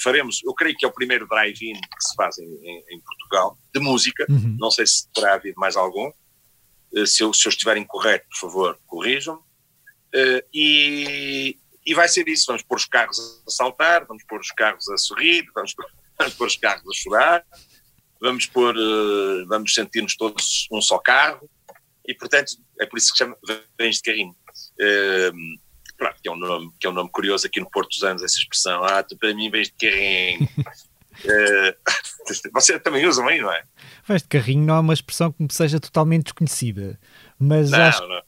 faremos, 0.00 0.40
eu 0.44 0.54
creio 0.54 0.76
que 0.76 0.84
é 0.84 0.88
o 0.88 0.92
primeiro 0.92 1.26
drive-in 1.26 1.72
que 1.72 2.00
se 2.00 2.14
faz 2.14 2.38
em, 2.38 2.44
em, 2.44 2.84
em 2.90 3.00
Portugal, 3.00 3.58
de 3.74 3.80
música, 3.80 4.24
uhum. 4.28 4.56
não 4.56 4.70
sei 4.70 4.86
se 4.86 5.10
terá 5.12 5.34
havido 5.34 5.58
mais 5.58 5.76
algum, 5.76 6.12
eh, 6.94 7.06
se 7.06 7.24
eu, 7.24 7.34
se 7.34 7.48
eu 7.48 7.50
estiver 7.50 7.76
incorreto, 7.76 8.28
por 8.28 8.38
favor, 8.38 8.78
corrijam-me, 8.86 9.40
uh, 9.40 10.46
e, 10.54 11.58
e 11.84 11.94
vai 11.94 12.06
ser 12.06 12.28
isso, 12.28 12.44
vamos 12.46 12.62
pôr 12.62 12.76
os 12.76 12.84
carros 12.84 13.42
a 13.46 13.50
saltar, 13.50 14.06
vamos 14.06 14.22
pôr 14.24 14.38
os 14.38 14.52
carros 14.52 14.88
a 14.90 14.96
sorrir, 14.98 15.44
vamos 15.54 15.74
pôr, 15.74 15.86
vamos 16.18 16.34
pôr 16.34 16.46
os 16.46 16.56
carros 16.56 16.84
a 16.86 17.02
chorar, 17.02 17.44
vamos 18.20 18.46
pôr, 18.46 18.76
uh, 18.76 19.46
vamos 19.48 19.74
sentir-nos 19.74 20.16
todos 20.16 20.66
um 20.72 20.80
só 20.80 20.98
carro, 20.98 21.48
e 22.06 22.14
portanto 22.14 22.52
é 22.80 22.86
por 22.86 22.98
isso 22.98 23.12
que 23.12 23.18
chama 23.18 23.36
Vens 23.78 23.96
de 23.96 24.02
Carrinho. 24.02 24.34
Uh, 24.80 25.58
pronto, 25.96 26.16
que 26.22 26.28
é, 26.28 26.32
um 26.32 26.36
nome, 26.36 26.70
que 26.78 26.86
é 26.86 26.90
um 26.90 26.92
nome 26.92 27.10
curioso 27.10 27.46
aqui 27.46 27.60
no 27.60 27.70
Porto 27.70 27.90
dos 27.90 28.02
Anos, 28.02 28.22
essa 28.22 28.38
expressão, 28.38 28.84
ah, 28.84 29.02
tu 29.02 29.16
para 29.16 29.34
mim 29.34 29.50
vens 29.50 29.68
de 29.68 29.74
carrinho. 29.74 30.48
uh, 30.58 31.76
você 32.52 32.78
também 32.78 33.06
usa 33.06 33.24
aí, 33.24 33.40
não 33.40 33.52
é? 33.52 33.64
Vens 34.06 34.22
de 34.22 34.28
carrinho 34.28 34.64
não 34.64 34.76
é 34.76 34.80
uma 34.80 34.94
expressão 34.94 35.32
que 35.32 35.42
me 35.42 35.52
seja 35.52 35.80
totalmente 35.80 36.24
desconhecida, 36.24 36.98
mas 37.38 37.70
não, 37.70 37.80
acho... 37.80 38.06
Não. 38.06 38.22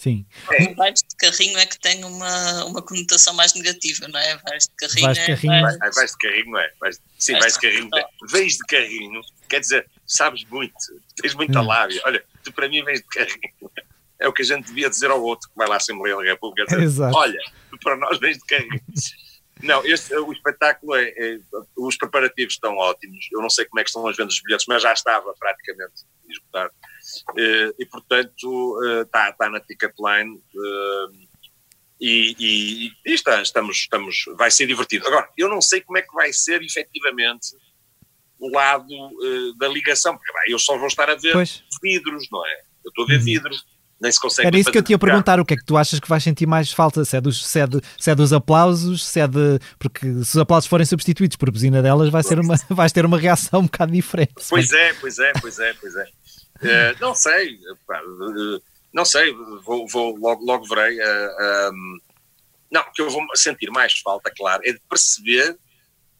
Sim. 0.00 0.24
É. 0.50 0.72
Vais 0.72 1.00
de 1.00 1.14
carrinho 1.14 1.58
é 1.58 1.66
que 1.66 1.78
tem 1.78 2.02
uma, 2.04 2.64
uma 2.64 2.80
conotação 2.80 3.34
mais 3.34 3.52
negativa, 3.52 4.08
não 4.08 4.18
é? 4.18 4.34
Vais 4.38 4.64
de 4.64 4.74
carrinho. 4.74 5.04
Vais 5.04 5.18
de 5.18 5.24
é 5.24 5.26
carrinho, 5.26 5.52
é, 5.52 5.60
vais, 5.60 5.94
vais 5.94 6.10
de 6.12 6.16
carrinho 6.16 6.56
é? 6.56 6.72
Vais, 6.80 7.00
sim, 7.18 7.32
vais, 7.32 7.42
vais 7.42 7.52
de 7.52 7.60
carrinho. 7.60 7.90
Vens 8.30 8.52
de 8.54 8.66
carrinho, 8.66 9.20
quer 9.46 9.60
dizer, 9.60 9.86
sabes 10.06 10.42
muito, 10.46 10.74
tens 11.20 11.34
muita 11.34 11.60
hum. 11.60 11.66
lábia. 11.66 12.00
Olha, 12.06 12.24
tu 12.42 12.50
para 12.50 12.66
mim 12.66 12.82
vens 12.82 13.00
de 13.00 13.06
carrinho. 13.08 13.70
É 14.18 14.26
o 14.26 14.32
que 14.32 14.40
a 14.40 14.44
gente 14.44 14.68
devia 14.68 14.88
dizer 14.88 15.10
ao 15.10 15.22
outro 15.22 15.50
que 15.50 15.56
vai 15.56 15.68
lá 15.68 15.74
à 15.74 15.76
Assembleia 15.76 16.16
da 16.16 16.22
República. 16.22 16.64
Dizer, 16.64 16.82
Exato. 16.82 17.14
Olha, 17.14 17.38
tu 17.70 17.78
para 17.80 17.96
nós 17.96 18.18
vens 18.18 18.38
de 18.38 18.44
carrinho. 18.46 18.80
Não, 19.62 19.84
este, 19.84 20.14
o 20.14 20.32
espetáculo 20.32 20.94
é, 20.94 21.10
é, 21.10 21.38
Os 21.76 21.98
preparativos 21.98 22.54
estão 22.54 22.74
ótimos. 22.78 23.28
Eu 23.30 23.42
não 23.42 23.50
sei 23.50 23.66
como 23.66 23.80
é 23.80 23.82
que 23.82 23.90
estão 23.90 24.06
as 24.06 24.16
vendas 24.16 24.32
dos 24.32 24.42
bilhetes, 24.42 24.64
mas 24.66 24.82
já 24.82 24.94
estava 24.94 25.34
praticamente 25.38 26.06
esgotado. 26.26 26.72
Eh, 27.36 27.74
e, 27.78 27.86
portanto, 27.86 29.02
está, 29.02 29.26
eh, 29.26 29.30
está 29.30 29.50
na 29.50 29.60
Ticketline. 29.60 30.40
Eh, 30.54 31.30
e, 32.02 32.36
e, 32.38 32.92
e 33.06 33.14
está, 33.14 33.42
estamos, 33.42 33.76
estamos, 33.76 34.24
vai 34.36 34.50
ser 34.50 34.66
divertido. 34.66 35.06
Agora, 35.06 35.28
eu 35.36 35.48
não 35.48 35.60
sei 35.60 35.82
como 35.82 35.98
é 35.98 36.02
que 36.02 36.14
vai 36.14 36.32
ser 36.32 36.62
efetivamente 36.62 37.48
o 38.38 38.48
lado 38.48 38.88
da 39.58 39.68
ligação, 39.68 40.16
porque 40.16 40.32
eu 40.50 40.58
só 40.58 40.78
vou 40.78 40.86
estar 40.86 41.10
a 41.10 41.14
ver 41.14 41.32
pois. 41.32 41.62
vidros, 41.82 42.26
não 42.32 42.46
é? 42.46 42.62
Eu 42.82 42.88
estou 42.88 43.04
a 43.04 43.06
ver 43.06 43.18
uhum. 43.18 43.24
vidros 43.24 43.66
nem 44.00 44.10
se 44.10 44.18
consegue. 44.18 44.48
Era 44.48 44.58
isso 44.58 44.72
que 44.72 44.78
eu 44.78 44.82
te 44.82 44.90
ia 44.90 44.98
perguntar: 44.98 45.38
o 45.38 45.44
que 45.44 45.54
é 45.54 45.56
que 45.56 45.64
tu 45.64 45.76
achas 45.76 46.00
que 46.00 46.08
vais 46.08 46.22
sentir 46.22 46.46
mais 46.46 46.72
falta? 46.72 47.04
Se 47.04 47.16
é 47.16 47.20
dos, 47.20 47.46
se 47.46 47.60
é 47.60 47.66
de, 47.66 47.80
se 47.98 48.10
é 48.10 48.14
dos 48.14 48.32
aplausos, 48.32 49.06
se 49.06 49.20
é 49.20 49.28
de. 49.28 49.58
Porque 49.78 50.06
se 50.24 50.30
os 50.30 50.38
aplausos 50.38 50.68
forem 50.68 50.86
substituídos 50.86 51.36
por 51.36 51.50
buzina 51.50 51.82
delas, 51.82 52.08
vai 52.08 52.22
ser 52.22 52.40
uma, 52.40 52.54
vais 52.70 52.92
ter 52.92 53.04
uma 53.04 53.18
reação 53.18 53.60
um 53.60 53.64
bocado 53.64 53.92
diferente. 53.92 54.32
Pois 54.48 54.72
é, 54.72 54.94
pois 54.94 55.18
é, 55.18 55.32
pois 55.40 55.58
é, 55.58 55.74
pois 55.74 55.94
é. 55.94 56.04
Uh, 56.62 57.00
não 57.00 57.14
sei, 57.14 57.58
não 58.92 59.04
sei, 59.04 59.32
vou, 59.64 59.86
vou 59.88 60.16
logo, 60.16 60.44
logo 60.44 60.66
verei. 60.66 60.98
Uh, 60.98 61.02
eh, 61.02 61.70
um, 61.72 61.98
não, 62.70 62.82
o 62.82 62.92
que 62.92 63.02
eu 63.02 63.10
vou 63.10 63.24
sentir 63.34 63.70
mais 63.70 63.98
falta, 63.98 64.32
claro, 64.36 64.62
é 64.64 64.72
de 64.72 64.80
perceber 64.88 65.58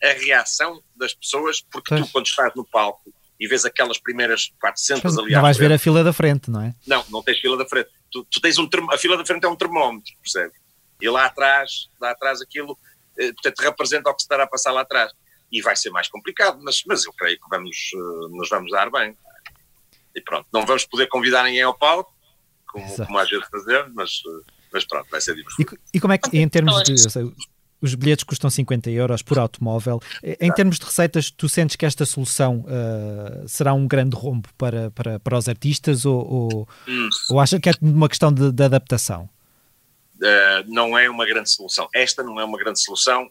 a 0.02 0.12
reação 0.12 0.82
das 0.96 1.14
pessoas, 1.14 1.60
porque 1.60 1.94
pois. 1.94 2.06
tu, 2.06 2.12
quando 2.12 2.26
estás 2.26 2.54
no 2.54 2.64
palco, 2.64 3.12
e 3.40 3.48
vês 3.48 3.64
aquelas 3.64 3.98
primeiras 3.98 4.52
400 4.60 5.16
ali 5.18 5.32
Não 5.32 5.40
vais 5.40 5.56
ver 5.56 5.72
a 5.72 5.78
fila 5.78 6.04
da 6.04 6.12
frente, 6.12 6.50
não 6.50 6.60
é? 6.60 6.74
Não, 6.86 7.02
não 7.08 7.22
tens 7.22 7.38
fila 7.38 7.56
da 7.56 7.66
frente. 7.66 7.88
Tu, 8.12 8.22
tu 8.24 8.40
tens 8.40 8.58
um 8.58 8.68
a 8.92 8.98
fila 8.98 9.16
da 9.16 9.24
frente 9.24 9.44
é 9.44 9.48
um 9.48 9.56
termómetro, 9.56 10.12
percebe? 10.22 10.52
E 11.00 11.08
lá 11.08 11.24
atrás, 11.24 11.88
lá 11.98 12.10
atrás 12.10 12.42
aquilo, 12.42 12.78
eh, 13.18 13.32
portanto, 13.32 13.60
representa 13.60 14.10
o 14.10 14.14
que 14.14 14.20
se 14.20 14.26
estará 14.26 14.44
a 14.44 14.46
passar 14.46 14.72
lá 14.72 14.82
atrás. 14.82 15.10
E 15.50 15.62
vai 15.62 15.74
ser 15.74 15.90
mais 15.90 16.06
complicado, 16.06 16.60
mas, 16.62 16.82
mas 16.86 17.06
eu 17.06 17.12
creio 17.14 17.36
que 17.36 17.48
vamos, 17.48 17.76
uh, 17.94 18.28
nos 18.36 18.48
vamos 18.50 18.70
dar 18.70 18.90
bem. 18.90 19.16
E 20.14 20.20
pronto, 20.20 20.46
não 20.52 20.66
vamos 20.66 20.84
poder 20.84 21.06
convidar 21.06 21.44
ninguém 21.44 21.62
ao 21.62 21.74
palco, 21.74 22.12
como, 22.66 22.96
como 22.96 23.18
às 23.18 23.28
vezes 23.28 23.46
fazemos, 23.48 23.92
mas, 23.94 24.10
mas 24.72 24.84
pronto, 24.84 25.08
vai 25.10 25.20
ser 25.20 25.34
divertido. 25.34 25.78
E, 25.92 25.96
e 25.96 26.00
como 26.00 26.12
é 26.12 26.18
que, 26.18 26.36
em 26.36 26.48
termos 26.48 26.82
de. 26.82 26.98
Sei, 26.98 27.32
os 27.80 27.94
bilhetes 27.94 28.24
custam 28.24 28.50
50 28.50 28.90
euros 28.90 29.22
por 29.22 29.38
automóvel. 29.38 30.00
Em 30.22 30.52
termos 30.52 30.78
de 30.78 30.84
receitas, 30.84 31.30
tu 31.30 31.48
sentes 31.48 31.76
que 31.76 31.86
esta 31.86 32.04
solução 32.04 32.64
uh, 32.66 33.48
será 33.48 33.72
um 33.72 33.86
grande 33.86 34.14
rombo 34.14 34.48
para, 34.58 34.90
para, 34.90 35.18
para 35.18 35.38
os 35.38 35.48
artistas 35.48 36.04
ou, 36.04 36.26
ou, 36.30 36.68
hum. 36.86 37.08
ou 37.30 37.40
acha 37.40 37.58
que 37.58 37.70
é 37.70 37.72
uma 37.80 38.08
questão 38.08 38.32
de, 38.32 38.52
de 38.52 38.62
adaptação? 38.62 39.28
Uh, 40.16 40.62
não 40.66 40.96
é 40.98 41.08
uma 41.08 41.24
grande 41.24 41.50
solução. 41.50 41.88
Esta 41.94 42.22
não 42.22 42.38
é 42.38 42.44
uma 42.44 42.58
grande 42.58 42.82
solução. 42.82 43.30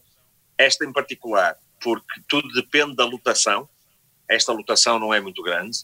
Esta 0.58 0.84
em 0.84 0.92
particular, 0.92 1.56
porque 1.80 2.22
tudo 2.28 2.50
depende 2.54 2.96
da 2.96 3.06
lotação. 3.06 3.70
Esta 4.28 4.52
lotação 4.52 5.00
não 5.00 5.14
é 5.14 5.22
muito 5.22 5.44
grande. 5.44 5.80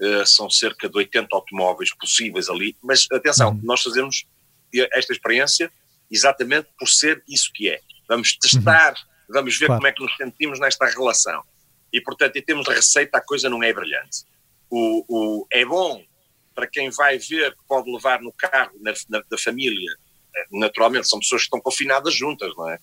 Uh, 0.00 0.24
são 0.24 0.48
cerca 0.48 0.88
de 0.88 0.96
80 0.96 1.28
automóveis 1.32 1.92
possíveis 1.94 2.48
ali. 2.48 2.76
Mas 2.82 3.06
atenção, 3.12 3.50
uhum. 3.50 3.60
nós 3.64 3.82
fazemos 3.82 4.26
esta 4.92 5.12
experiência 5.12 5.72
exatamente 6.10 6.68
por 6.78 6.88
ser 6.88 7.22
isso 7.26 7.50
que 7.52 7.68
é 7.68 7.80
vamos 8.08 8.36
testar, 8.38 8.92
uhum. 8.92 9.34
vamos 9.34 9.58
ver 9.58 9.66
claro. 9.66 9.80
como 9.80 9.86
é 9.86 9.92
que 9.92 10.02
nos 10.02 10.16
sentimos 10.16 10.58
nesta 10.58 10.86
relação. 10.86 11.44
E, 11.92 12.00
portanto, 12.00 12.36
em 12.36 12.42
termos 12.42 12.66
de 12.66 12.74
receita, 12.74 13.18
a 13.18 13.20
coisa 13.20 13.48
não 13.48 13.62
é 13.62 13.72
brilhante. 13.72 14.24
O, 14.70 15.04
o, 15.08 15.46
é 15.52 15.64
bom 15.64 16.02
para 16.54 16.66
quem 16.66 16.90
vai 16.90 17.18
ver 17.18 17.52
que 17.52 17.64
pode 17.68 17.90
levar 17.90 18.20
no 18.20 18.32
carro 18.32 18.72
na, 18.80 18.92
na, 19.08 19.22
da 19.30 19.38
família. 19.38 19.90
Naturalmente, 20.50 21.08
são 21.08 21.20
pessoas 21.20 21.42
que 21.42 21.46
estão 21.46 21.60
confinadas 21.60 22.14
juntas, 22.14 22.52
não 22.56 22.68
é? 22.68 22.78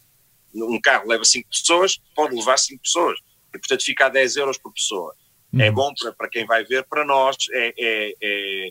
Um 0.56 0.80
carro 0.80 1.08
leva 1.08 1.26
5 1.26 1.50
pessoas, 1.50 2.00
pode 2.16 2.34
levar 2.36 2.58
5 2.58 2.82
pessoas. 2.82 3.20
E, 3.54 3.60
portanto, 3.60 3.84
fica 3.84 4.06
a 4.06 4.10
10 4.10 4.38
euros 4.38 4.58
por 4.58 4.74
pessoa. 4.74 5.14
É 5.56 5.58
uhum. 5.58 5.62
É 5.62 5.72
bom 5.72 5.94
para, 6.00 6.14
para 6.14 6.30
quem 6.30 6.46
vai 6.46 6.64
ver, 6.64 6.84
para 6.84 7.06
nós 7.06 7.36
é, 7.52 7.74
é, 7.78 8.14
é 8.22 8.70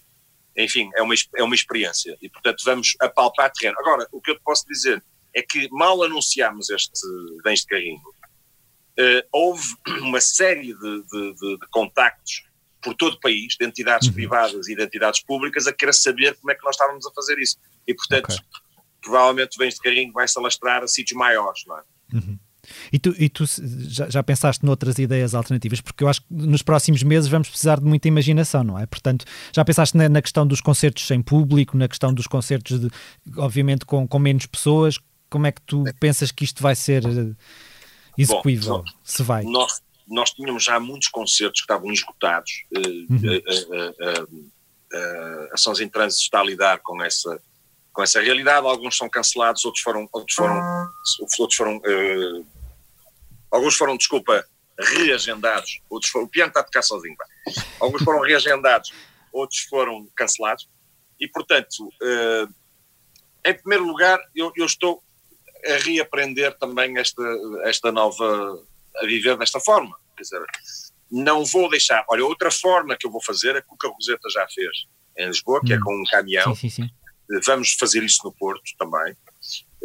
enfim, 0.57 0.89
é 0.95 1.03
uma, 1.03 1.15
é 1.37 1.43
uma 1.43 1.55
experiência. 1.55 2.17
E, 2.23 2.29
portanto, 2.29 2.63
vamos 2.65 2.95
apalpar 3.01 3.51
terreno. 3.53 3.77
Agora, 3.81 4.07
o 4.13 4.21
que 4.21 4.31
eu 4.31 4.37
te 4.37 4.43
posso 4.43 4.65
dizer 4.69 5.03
é 5.35 5.43
que 5.43 5.69
mal 5.73 6.03
anunciámos 6.03 6.71
este 6.71 7.01
bens 7.43 7.61
de 7.63 7.67
carrinho, 7.67 7.99
uh, 7.99 9.27
houve 9.33 9.65
uma 10.01 10.21
série 10.21 10.73
de, 10.75 11.03
de, 11.03 11.35
de, 11.35 11.59
de, 11.59 11.67
contactos 11.71 12.45
por 12.81 12.95
todo 12.95 13.15
o 13.15 13.21
país, 13.21 13.57
de 13.59 13.67
entidades 13.67 14.09
uhum. 14.09 14.15
privadas 14.15 14.69
e 14.69 14.77
de 14.77 14.83
entidades 14.83 15.23
públicas, 15.23 15.67
a 15.67 15.73
querer 15.73 15.95
saber 15.95 16.37
como 16.37 16.53
é 16.53 16.55
que 16.55 16.65
nós 16.65 16.77
estávamos 16.77 17.07
a 17.07 17.11
fazer 17.13 17.39
isso. 17.39 17.59
E, 17.87 17.95
portanto, 17.95 18.27
okay. 18.27 18.39
provavelmente 19.01 19.57
o 19.57 19.59
bens 19.59 19.75
de 19.75 19.81
carrinho 19.81 20.13
vai 20.13 20.29
se 20.29 20.39
alastrar 20.39 20.83
a 20.83 20.87
sítios 20.87 21.19
maiores, 21.19 21.63
não 21.67 21.79
é? 21.79 21.83
Uhum. 22.13 22.39
E 22.95 22.99
tu, 23.01 23.13
e 23.19 23.29
tu 23.29 23.45
já, 23.89 24.09
já, 24.09 24.23
pensaste 24.23 24.65
noutras 24.65 24.99
ideias 24.99 25.35
alternativas? 25.35 25.81
Porque 25.81 26.05
eu 26.05 26.09
acho 26.09 26.21
que 26.21 26.27
nos 26.31 26.63
próximos 26.63 27.03
meses 27.03 27.29
vamos 27.29 27.49
precisar 27.49 27.81
de 27.81 27.85
muita 27.85 28.07
imaginação, 28.07 28.63
não 28.63 28.79
é? 28.79 28.87
Portanto, 28.87 29.25
já 29.53 29.65
pensaste 29.65 29.97
na, 29.97 30.09
na 30.09 30.23
questão 30.23 30.47
dos 30.47 30.61
concertos 30.61 31.05
sem 31.05 31.21
público, 31.21 31.77
na 31.77 31.89
questão 31.89 32.15
dos 32.15 32.29
concertos, 32.29 32.79
de, 32.79 32.89
obviamente, 33.37 33.85
com, 33.85 34.07
com 34.07 34.19
menos 34.21 34.47
pessoas? 34.47 34.99
como 35.35 35.49
é 35.49 35.53
que 35.53 35.61
tu 35.63 35.83
pensas 35.99 36.31
que 36.31 36.45
isto 36.45 36.63
vai 36.63 36.77
ser 36.77 37.05
eh, 37.05 37.35
execuível, 38.17 38.79
Bom, 38.79 38.85
se 39.03 39.21
vai? 39.25 39.43
Nós, 39.43 39.83
nós 40.07 40.31
tínhamos 40.31 40.63
já 40.63 40.79
muitos 40.79 41.09
concertos 41.09 41.61
que 41.61 41.65
estavam 41.65 41.91
esgotados, 41.93 42.53
eh, 42.73 42.79
uhum. 43.11 44.31
a, 44.93 45.55
a 45.55 45.57
Sons 45.57 45.81
em 45.81 45.89
Trânsito 45.89 46.23
está 46.23 46.39
a 46.39 46.45
lidar 46.45 46.79
com 46.85 47.03
essa, 47.03 47.43
com 47.93 48.01
essa 48.01 48.21
realidade, 48.21 48.65
alguns 48.65 48.97
são 48.97 49.09
cancelados, 49.09 49.65
outros 49.65 49.83
foram, 49.83 50.09
outros 50.13 50.37
foram, 50.37 50.89
outros 51.41 51.57
foram 51.57 51.77
uh, 51.79 52.47
alguns 53.55 53.77
foram, 53.77 53.97
desculpa, 53.97 54.45
reagendados, 54.79 55.81
outros 55.89 56.11
foram, 56.11 56.27
o 56.27 56.29
piano 56.29 56.49
está 56.49 56.61
a 56.61 56.65
tocar 56.65 56.83
sozinho, 56.83 57.17
alguns 57.81 58.03
foram 58.03 58.21
reagendados, 58.21 58.93
outros 59.33 59.61
foram 59.61 60.09
cancelados, 60.17 60.69
e 61.21 61.29
portanto, 61.29 61.89
uh, 62.03 62.53
em 63.45 63.55
primeiro 63.55 63.87
lugar, 63.87 64.19
eu, 64.35 64.53
eu 64.57 64.67
estou 64.67 65.03
a 65.67 65.77
reaprender 65.85 66.57
também 66.59 66.99
esta, 66.99 67.23
esta 67.63 67.93
nova, 67.93 68.63
a 68.97 69.07
viver 69.07 69.37
desta 69.37 69.61
forma. 69.61 69.97
Quer 70.17 70.23
dizer, 70.23 70.45
não 71.11 71.45
vou 71.45 71.69
deixar. 71.69 72.05
Olha, 72.09 72.25
outra 72.25 72.51
forma 72.51 72.97
que 72.97 73.07
eu 73.07 73.11
vou 73.11 73.23
fazer, 73.23 73.57
a 73.57 73.63
Cuca 73.63 73.89
Roseta 73.89 74.29
já 74.31 74.47
fez 74.49 74.87
em 75.17 75.27
Lisboa, 75.27 75.61
que 75.65 75.73
é 75.73 75.77
hum. 75.77 75.79
é 75.79 75.83
com 75.83 75.95
um 75.95 76.05
caminhão. 76.11 76.55
Sim, 76.55 76.69
sim, 76.69 76.83
sim. 76.83 76.91
Vamos 77.47 77.75
fazer 77.75 78.03
isso 78.03 78.21
no 78.25 78.33
Porto 78.33 78.63
também. 78.79 79.17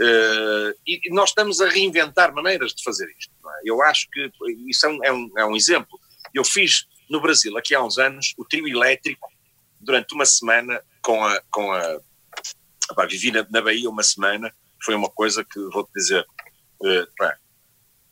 Uh, 0.01 0.73
e 0.87 1.09
nós 1.11 1.29
estamos 1.29 1.59
a 1.59 1.67
reinventar 1.67 2.33
maneiras 2.33 2.73
de 2.73 2.83
fazer 2.83 3.13
isto. 3.17 3.33
É? 3.45 3.61
Eu 3.65 3.81
acho 3.81 4.07
que 4.09 4.31
isso 4.67 4.85
é 4.85 4.89
um, 4.89 5.03
é, 5.03 5.11
um, 5.11 5.31
é 5.37 5.45
um 5.45 5.55
exemplo. 5.55 5.99
Eu 6.33 6.45
fiz 6.45 6.87
no 7.09 7.21
Brasil, 7.21 7.57
aqui 7.57 7.75
há 7.75 7.83
uns 7.83 7.97
anos, 7.97 8.33
o 8.37 8.45
trio 8.45 8.67
elétrico 8.67 9.29
durante 9.79 10.13
uma 10.13 10.25
semana 10.25 10.81
com 11.01 11.25
a. 11.25 11.41
Com 11.51 11.71
a 11.71 11.99
opá, 12.91 13.05
vivi 13.05 13.31
na, 13.31 13.45
na 13.49 13.61
Bahia 13.61 13.89
uma 13.89 14.03
semana 14.03 14.53
foi 14.83 14.95
uma 14.95 15.09
coisa 15.09 15.43
que 15.43 15.59
vou-te 15.71 15.91
dizer, 15.93 16.25
uh, 16.81 17.07
pá, 17.17 17.37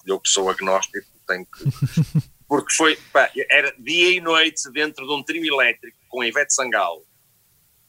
eu 0.05 0.19
que 0.19 0.29
sou 0.29 0.49
agnóstico, 0.49 1.07
tenho 1.27 1.45
que. 1.45 1.63
Porque 2.47 2.73
foi, 2.75 2.95
pá, 3.11 3.29
era 3.49 3.73
dia 3.77 4.11
e 4.11 4.21
noite 4.21 4.71
dentro 4.71 5.05
de 5.05 5.13
um 5.13 5.21
trio 5.21 5.45
elétrico 5.45 5.97
com 6.07 6.21
a 6.21 6.27
Ivete 6.27 6.53
Sangalo, 6.53 7.05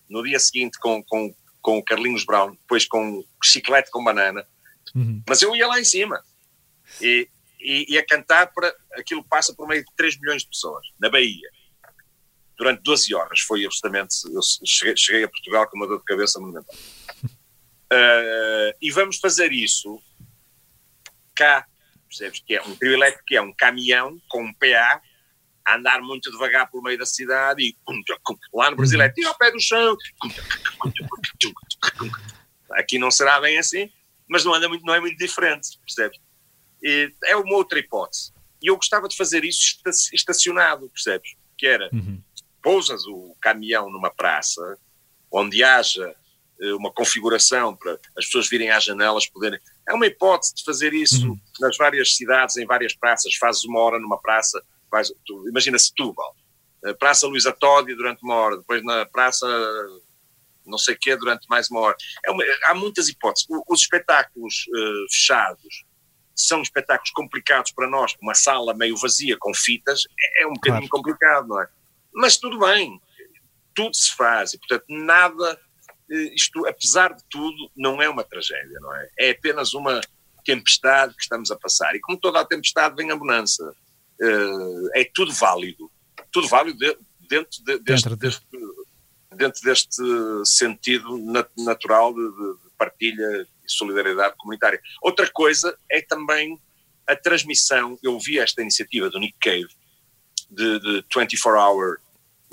no 0.08 0.22
dia 0.22 0.38
seguinte 0.38 0.78
com, 0.80 1.02
com, 1.04 1.32
com 1.60 1.78
o 1.78 1.84
Carlinhos 1.84 2.24
Brown, 2.24 2.52
depois 2.52 2.86
com 2.86 3.24
chiclete 3.42 3.90
com 3.90 4.04
banana, 4.04 4.46
uhum. 4.94 5.22
mas 5.28 5.42
eu 5.42 5.54
ia 5.54 5.66
lá 5.66 5.80
em 5.80 5.84
cima 5.84 6.22
e, 7.00 7.28
e, 7.60 7.94
e, 7.94 7.98
a 7.98 8.06
cantar 8.06 8.52
para 8.52 8.74
aquilo 8.92 9.22
passa 9.24 9.54
por 9.54 9.68
meio 9.68 9.84
de 9.84 9.94
3 9.96 10.18
milhões 10.20 10.42
de 10.42 10.48
pessoas 10.48 10.86
na 10.98 11.10
Bahia 11.10 11.48
durante 12.56 12.82
12 12.82 13.14
horas. 13.14 13.40
Foi 13.40 13.64
absolutamente. 13.64 14.16
Eu 14.32 14.40
cheguei, 14.64 14.96
cheguei 14.96 15.24
a 15.24 15.28
Portugal 15.28 15.68
com 15.68 15.76
uma 15.76 15.86
dor 15.86 15.98
de 15.98 16.04
cabeça 16.04 16.40
monumental. 16.40 16.74
Uh, 17.24 18.74
e 18.82 18.90
vamos 18.90 19.18
fazer 19.18 19.52
isso 19.52 20.02
cá, 21.34 21.66
percebes? 22.08 22.40
Que 22.40 22.56
é 22.56 22.62
um 22.62 22.74
trio 22.74 22.94
elétrico, 22.94 23.24
que 23.26 23.36
é 23.36 23.40
um 23.40 23.52
caminhão 23.52 24.20
com 24.28 24.42
um 24.42 24.52
PA 24.52 25.00
a 25.68 25.76
andar 25.76 26.00
muito 26.00 26.30
devagar 26.30 26.70
pelo 26.70 26.82
meio 26.82 26.98
da 26.98 27.04
cidade 27.04 27.62
e 27.62 27.76
lá 28.54 28.70
no 28.70 28.76
Brasil 28.76 29.00
é 29.02 29.08
tira 29.10 29.28
ao 29.28 29.36
pé 29.36 29.50
do 29.50 29.60
chão. 29.60 29.96
Aqui 32.72 32.98
não 32.98 33.10
será 33.10 33.38
bem 33.38 33.58
assim, 33.58 33.90
mas 34.26 34.44
não, 34.44 34.54
anda 34.54 34.68
muito, 34.68 34.84
não 34.84 34.94
é 34.94 35.00
muito 35.00 35.18
diferente, 35.18 35.78
percebes? 35.80 36.18
E 36.82 37.12
é 37.26 37.36
uma 37.36 37.56
outra 37.56 37.78
hipótese. 37.78 38.32
E 38.62 38.70
eu 38.70 38.76
gostava 38.76 39.08
de 39.08 39.16
fazer 39.16 39.44
isso 39.44 39.78
estacionado, 40.12 40.88
percebes? 40.88 41.34
Que 41.56 41.66
era, 41.66 41.90
uhum. 41.92 42.22
pousas 42.62 43.04
o 43.06 43.36
caminhão 43.40 43.90
numa 43.90 44.10
praça 44.10 44.78
onde 45.30 45.62
haja 45.62 46.14
eh, 46.60 46.72
uma 46.72 46.90
configuração 46.90 47.76
para 47.76 47.98
as 48.16 48.24
pessoas 48.24 48.48
virem 48.48 48.70
às 48.70 48.84
janelas 48.84 49.26
poderem. 49.26 49.60
É 49.86 49.92
uma 49.92 50.06
hipótese 50.06 50.54
de 50.54 50.64
fazer 50.64 50.94
isso 50.94 51.28
uhum. 51.28 51.38
nas 51.60 51.76
várias 51.76 52.16
cidades, 52.16 52.56
em 52.56 52.64
várias 52.64 52.94
praças. 52.94 53.34
Fazes 53.34 53.64
uma 53.64 53.80
hora 53.80 53.98
numa 53.98 54.18
praça, 54.18 54.62
vais, 54.90 55.12
tu, 55.26 55.48
imagina 55.48 55.78
Setúbal, 55.78 56.34
Praça 56.98 57.26
Luísa 57.26 57.52
Todi 57.52 57.94
durante 57.94 58.22
uma 58.22 58.34
hora, 58.34 58.56
depois 58.56 58.84
na 58.84 59.04
Praça 59.06 59.46
não 60.68 60.78
sei 60.78 60.94
o 60.94 60.98
quê 60.98 61.16
durante 61.16 61.48
mais 61.48 61.70
uma 61.70 61.80
hora. 61.80 61.96
É 62.24 62.30
uma, 62.30 62.44
há 62.66 62.74
muitas 62.74 63.08
hipóteses. 63.08 63.48
Os 63.66 63.80
espetáculos 63.80 64.66
uh, 64.68 65.10
fechados 65.10 65.84
são 66.36 66.62
espetáculos 66.62 67.10
complicados 67.10 67.72
para 67.72 67.88
nós, 67.88 68.14
uma 68.22 68.34
sala 68.34 68.72
meio 68.72 68.96
vazia 68.96 69.36
com 69.40 69.52
fitas 69.52 70.04
é, 70.20 70.42
é 70.44 70.46
um 70.46 70.52
bocadinho 70.52 70.88
claro. 70.88 71.02
complicado, 71.02 71.48
não 71.48 71.60
é? 71.60 71.68
Mas 72.14 72.36
tudo 72.36 72.60
bem, 72.60 73.00
tudo 73.74 73.94
se 73.96 74.14
faz 74.14 74.54
e, 74.54 74.58
portanto, 74.58 74.84
nada, 74.88 75.60
eh, 76.10 76.34
isto, 76.34 76.64
apesar 76.66 77.12
de 77.12 77.24
tudo, 77.28 77.70
não 77.76 78.00
é 78.00 78.08
uma 78.08 78.22
tragédia, 78.22 78.78
não 78.80 78.94
é? 78.94 79.08
É 79.18 79.30
apenas 79.30 79.74
uma 79.74 80.00
tempestade 80.44 81.14
que 81.14 81.22
estamos 81.22 81.50
a 81.50 81.56
passar. 81.56 81.94
E 81.96 82.00
como 82.00 82.18
toda 82.18 82.40
a 82.40 82.44
tempestade 82.44 82.94
vem 82.94 83.10
a 83.10 83.16
bonança. 83.16 83.74
Uh, 84.20 84.88
é 84.94 85.08
tudo 85.14 85.32
válido. 85.32 85.90
Tudo 86.32 86.48
válido 86.48 86.78
de, 86.78 86.96
dentro, 87.28 87.64
de, 87.64 87.78
deste, 87.78 88.16
deste, 88.16 88.46
dentro 89.36 89.62
deste 89.62 90.02
sentido 90.44 91.18
natural 91.56 92.12
de, 92.12 92.20
de 92.20 92.70
partilha 92.76 93.46
e 93.64 93.70
solidariedade 93.70 94.36
comunitária. 94.36 94.80
Outra 95.02 95.28
coisa 95.30 95.76
é 95.90 96.00
também 96.00 96.58
a 97.06 97.16
transmissão. 97.16 97.98
Eu 98.02 98.18
vi 98.18 98.38
esta 98.38 98.62
iniciativa 98.62 99.08
do 99.08 99.18
Nick 99.18 99.36
Cave, 99.40 99.68
de, 100.50 100.80
de 100.80 101.04
24 101.14 101.60
Hour 101.60 101.98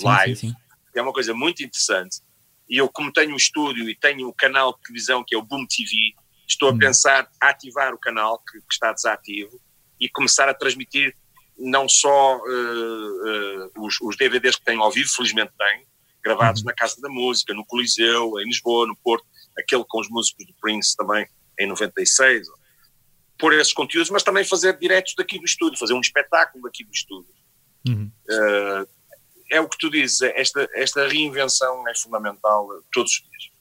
Live, 0.01 0.35
sim, 0.35 0.47
sim, 0.47 0.53
sim. 0.53 0.91
que 0.91 0.99
é 0.99 1.01
uma 1.01 1.13
coisa 1.13 1.33
muito 1.33 1.63
interessante. 1.63 2.21
E 2.69 2.77
eu, 2.77 2.89
como 2.89 3.11
tenho 3.11 3.33
um 3.33 3.37
estúdio 3.37 3.89
e 3.89 3.95
tenho 3.95 4.27
um 4.27 4.33
canal 4.33 4.73
de 4.73 4.81
televisão 4.81 5.23
que 5.25 5.35
é 5.35 5.37
o 5.37 5.43
Boom 5.43 5.65
TV, 5.67 6.15
estou 6.47 6.69
a 6.69 6.71
hum. 6.71 6.79
pensar 6.79 7.29
ativar 7.39 7.93
o 7.93 7.97
canal 7.97 8.39
que, 8.39 8.59
que, 8.59 8.73
está 8.73 8.91
desativo 8.91 9.61
e 9.99 10.09
começar 10.09 10.49
a 10.49 10.53
transmitir 10.53 11.15
não 11.57 11.87
só 11.87 12.37
uh, 12.37 12.41
uh, 12.41 13.85
os, 13.85 13.99
os, 14.01 14.17
DVDs 14.17 14.55
que 14.57 14.65
tenho 14.65 14.81
ao 14.81 14.91
vivo, 14.91 15.09
felizmente 15.09 15.51
tenho, 15.57 15.85
gravados 16.23 16.61
uhum. 16.61 16.67
na 16.67 16.73
Casa 16.73 16.99
da 16.99 17.09
Música, 17.09 17.53
no 17.53 17.65
Coliseu, 17.65 18.39
em 18.39 18.45
Lisboa, 18.45 18.87
no 18.87 18.95
Porto, 18.97 19.25
aquele 19.57 19.83
com 19.87 19.99
os 19.99 20.09
músicos 20.09 20.45
do 20.45 20.53
Prince 20.59 20.95
também 20.95 21.27
em 21.59 21.67
96, 21.67 22.47
pôr 23.37 23.53
esses 23.53 23.73
conteúdos, 23.73 24.09
mas 24.09 24.23
também 24.23 24.43
fazer 24.43 24.77
diretos 24.77 25.13
daqui 25.17 25.39
do 25.39 25.45
estúdio, 25.45 25.79
fazer 25.79 25.93
um 25.93 26.01
espetáculo 26.01 26.63
daqui 26.63 26.83
do 26.83 26.91
estúdio. 26.91 27.33
Uhum. 27.87 28.11
Uh, 28.29 28.87
é 29.51 29.61
o 29.61 29.69
que 29.69 29.77
tu 29.77 29.89
dizes, 29.89 30.21
é 30.21 30.39
esta, 30.39 30.67
esta 30.73 31.07
reinvenção 31.07 31.87
é 31.87 31.95
fundamental 31.95 32.67
todos 32.91 33.11
os 33.11 33.29
dias. 33.29 33.54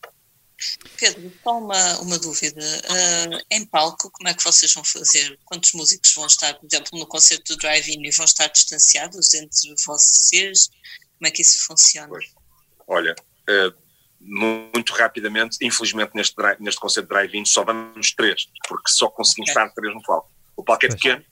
Pedro, 0.99 1.33
só 1.43 1.59
uma, 1.59 1.99
uma 2.01 2.19
dúvida. 2.19 2.61
Uh, 2.61 3.45
em 3.51 3.67
palco, 3.67 4.11
como 4.11 4.29
é 4.29 4.35
que 4.35 4.45
vocês 4.45 4.73
vão 4.73 4.85
fazer? 4.85 5.39
Quantos 5.45 5.73
músicos 5.73 6.15
vão 6.15 6.27
estar, 6.27 6.55
por 6.55 6.67
exemplo, 6.67 6.99
no 6.99 7.07
concerto 7.07 7.55
do 7.55 7.59
Drive-In 7.59 8.07
e 8.07 8.11
vão 8.11 8.25
estar 8.25 8.47
distanciados 8.49 9.35
entre 9.35 9.75
vocês? 9.87 10.69
Como 11.19 11.29
é 11.29 11.31
que 11.31 11.43
isso 11.43 11.67
funciona? 11.67 12.09
Pois. 12.09 12.33
Olha, 12.87 13.15
uh, 13.49 13.85
muito 14.21 14.93
rapidamente, 14.95 15.59
infelizmente 15.61 16.13
neste, 16.15 16.35
neste 16.61 16.81
concerto 16.81 17.09
de 17.09 17.15
drive-in 17.15 17.45
só 17.45 17.63
vamos 17.63 18.13
três, 18.13 18.49
porque 18.67 18.91
só 18.91 19.09
conseguimos 19.09 19.51
okay. 19.51 19.63
estar 19.63 19.75
três 19.75 19.95
no 19.95 20.03
palco. 20.03 20.31
O 20.57 20.65
palco 20.65 20.87
é 20.87 20.89
pequeno, 20.89 21.25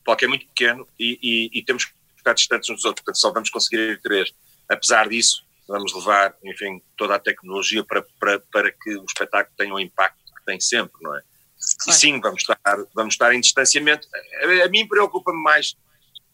o 0.00 0.04
palco 0.04 0.24
é 0.24 0.28
muito 0.28 0.46
pequeno 0.48 0.86
e, 0.98 1.18
e, 1.22 1.58
e 1.58 1.64
temos 1.64 1.86
que 1.86 1.92
ficar 2.16 2.34
distantes 2.34 2.68
uns 2.68 2.76
dos 2.76 2.84
outros, 2.84 3.02
portanto 3.02 3.20
só 3.20 3.32
vamos 3.32 3.48
conseguir 3.50 3.92
ir 3.92 4.02
três. 4.02 4.32
Apesar 4.68 5.08
disso, 5.08 5.44
vamos 5.70 5.94
levar, 5.94 6.36
enfim, 6.44 6.82
toda 6.96 7.14
a 7.14 7.18
tecnologia 7.18 7.84
para, 7.84 8.04
para, 8.18 8.40
para 8.52 8.72
que 8.72 8.96
o 8.96 9.04
espetáculo 9.04 9.54
tenha 9.56 9.72
o 9.72 9.80
impacto 9.80 10.18
que 10.36 10.44
tem 10.44 10.60
sempre, 10.60 11.00
não 11.00 11.16
é? 11.16 11.20
Claro. 11.20 11.90
E 11.90 11.92
sim, 11.92 12.20
vamos 12.20 12.42
estar, 12.42 12.58
vamos 12.94 13.14
estar 13.14 13.32
em 13.34 13.40
distanciamento. 13.40 14.08
A, 14.42 14.64
a 14.64 14.68
mim 14.68 14.86
preocupa-me 14.86 15.42
mais 15.42 15.76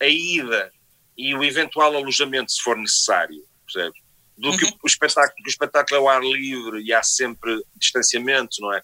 a 0.01 0.07
ida 0.07 0.73
e 1.17 1.35
o 1.35 1.45
eventual 1.45 1.95
alojamento, 1.95 2.53
se 2.53 2.63
for 2.63 2.77
necessário, 2.77 3.45
percebes? 3.65 4.07
do 4.39 4.51
uhum. 4.51 4.57
que 4.57 4.67
o 4.67 4.87
espetáculo, 4.87 5.35
porque 5.35 5.49
o 5.49 5.51
espetáculo 5.51 5.97
é 5.97 5.99
ao 5.99 6.09
ar 6.09 6.23
livre 6.23 6.83
e 6.83 6.93
há 6.93 7.03
sempre 7.03 7.65
distanciamento, 7.77 8.57
não 8.61 8.73
é? 8.73 8.83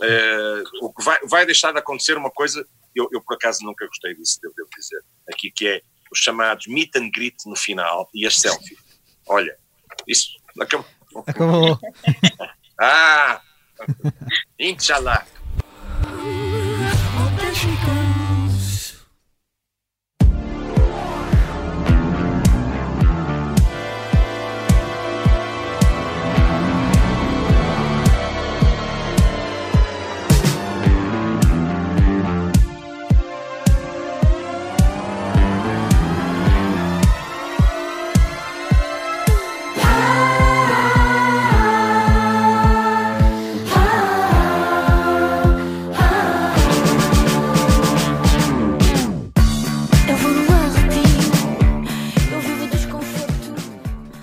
Uh, 0.00 0.86
o 0.86 0.92
que 0.92 1.04
vai, 1.04 1.20
vai 1.26 1.44
deixar 1.44 1.72
de 1.72 1.78
acontecer 1.78 2.16
uma 2.16 2.30
coisa, 2.30 2.66
eu, 2.94 3.06
eu 3.12 3.20
por 3.22 3.34
acaso 3.34 3.62
nunca 3.62 3.86
gostei 3.86 4.14
disso, 4.14 4.38
devo, 4.40 4.54
devo 4.56 4.70
dizer, 4.74 5.04
aqui 5.30 5.50
que 5.50 5.68
é 5.68 5.82
os 6.10 6.18
chamados 6.18 6.66
meet 6.66 6.96
and 6.96 7.10
greet 7.14 7.36
no 7.44 7.54
final 7.54 8.08
e 8.14 8.26
as 8.26 8.38
selfies. 8.38 8.78
Olha, 9.28 9.56
isso 10.10 10.30
acabou. 10.60 10.86
Acabou. 11.26 11.78
ah! 12.80 13.40
Inshallah. 14.58 15.24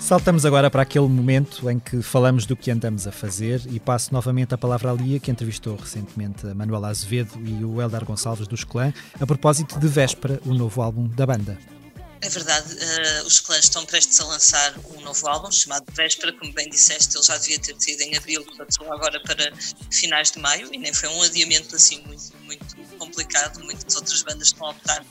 Saltamos 0.07 0.45
agora 0.45 0.71
para 0.71 0.83
aquele 0.83 1.05
momento 1.09 1.69
em 1.69 1.77
que 1.77 2.01
falamos 2.01 2.45
do 2.45 2.55
que 2.55 2.71
andamos 2.71 3.05
a 3.05 3.11
fazer 3.11 3.61
e 3.69 3.77
passo 3.77 4.13
novamente 4.13 4.53
a 4.53 4.57
palavra 4.57 4.89
à 4.89 4.93
Lia, 4.93 5.19
que 5.19 5.29
entrevistou 5.29 5.75
recentemente 5.75 6.47
a 6.47 6.55
Manuela 6.55 6.87
Azevedo 6.87 7.37
e 7.45 7.65
o 7.65 7.81
Eldar 7.81 8.05
Gonçalves 8.05 8.47
dos 8.47 8.63
Clã, 8.63 8.93
a 9.19 9.27
propósito 9.27 9.77
de 9.77 9.85
Véspera, 9.85 10.39
o 10.45 10.53
novo 10.53 10.81
álbum 10.81 11.09
da 11.09 11.25
banda. 11.25 11.59
É 12.21 12.29
verdade, 12.29 12.73
uh, 12.73 13.27
os 13.27 13.41
clãs 13.41 13.65
estão 13.65 13.85
prestes 13.85 14.17
a 14.21 14.25
lançar 14.27 14.75
um 14.95 15.01
novo 15.01 15.27
álbum 15.27 15.51
chamado 15.51 15.83
Véspera, 15.91 16.31
como 16.31 16.53
bem 16.53 16.69
disseste, 16.69 17.17
ele 17.17 17.25
já 17.25 17.37
devia 17.37 17.59
ter 17.59 17.73
tido 17.73 17.99
em 17.99 18.15
abril, 18.15 18.45
passou 18.57 18.89
agora 18.93 19.19
para 19.19 19.51
finais 19.91 20.31
de 20.31 20.39
maio 20.39 20.73
e 20.73 20.77
nem 20.77 20.93
foi 20.93 21.09
um 21.09 21.21
adiamento 21.21 21.75
assim 21.75 22.01
muito, 22.05 22.31
muito 22.45 22.77
complicado, 22.97 23.61
muitas 23.61 23.93
outras 23.97 24.23
bandas 24.23 24.47
estão 24.47 24.67
a 24.67 24.71
optar 24.71 25.05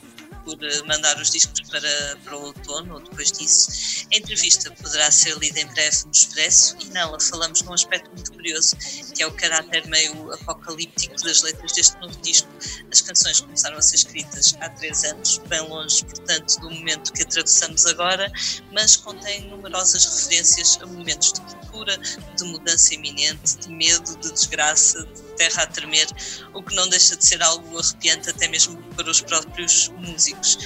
por 0.47 0.63
eh, 0.63 0.81
mandar 0.83 1.19
os 1.19 1.29
discos 1.29 1.59
para, 1.69 2.17
para 2.23 2.37
o 2.37 2.45
outono 2.45 2.93
ou 2.93 2.99
depois 3.01 3.33
disso. 3.33 4.07
A 4.13 4.17
entrevista 4.17 4.71
poderá 4.71 5.11
ser 5.11 5.37
lida 5.37 5.59
em 5.59 5.67
breve 5.67 6.05
no 6.05 6.11
Expresso 6.11 6.77
e 6.79 6.85
nela 6.85 7.19
falamos 7.19 7.61
num 7.63 7.73
aspecto 7.73 8.09
muito 8.11 8.31
curioso, 8.31 8.77
que 9.13 9.21
é 9.21 9.27
o 9.27 9.31
caráter 9.33 9.85
meio 9.87 10.31
apocalíptico 10.33 11.21
das 11.21 11.41
letras 11.41 11.73
deste 11.73 11.99
novo 11.99 12.17
disco. 12.21 12.47
As 12.89 13.01
canções 13.01 13.41
começaram 13.41 13.77
a 13.77 13.81
ser 13.81 13.95
escritas 13.95 14.55
há 14.61 14.69
três 14.69 15.03
anos, 15.03 15.39
bem 15.49 15.59
longe, 15.67 16.05
portanto, 16.05 16.61
do 16.61 16.71
momento 16.71 17.11
que 17.11 17.23
atravessamos 17.23 17.85
agora, 17.85 18.31
mas 18.71 18.95
contém 18.95 19.49
numerosas 19.49 20.05
referências 20.05 20.79
a 20.81 20.85
momentos 20.85 21.33
de 21.33 21.41
procura, 21.41 21.97
de 21.97 22.43
mudança 22.45 22.93
iminente, 22.93 23.57
de 23.57 23.69
medo, 23.69 24.15
de 24.19 24.31
desgraça, 24.31 25.03
de 25.03 25.26
terra 25.37 25.63
a 25.63 25.67
tremer, 25.67 26.07
o 26.53 26.61
que 26.61 26.75
não 26.75 26.89
deixa 26.89 27.15
de 27.15 27.25
ser 27.25 27.41
algo 27.41 27.79
arrepiante 27.79 28.29
até 28.29 28.47
mesmo 28.47 28.81
para 28.95 29.09
os 29.09 29.21
próprios 29.21 29.89
músicos. 29.89 30.57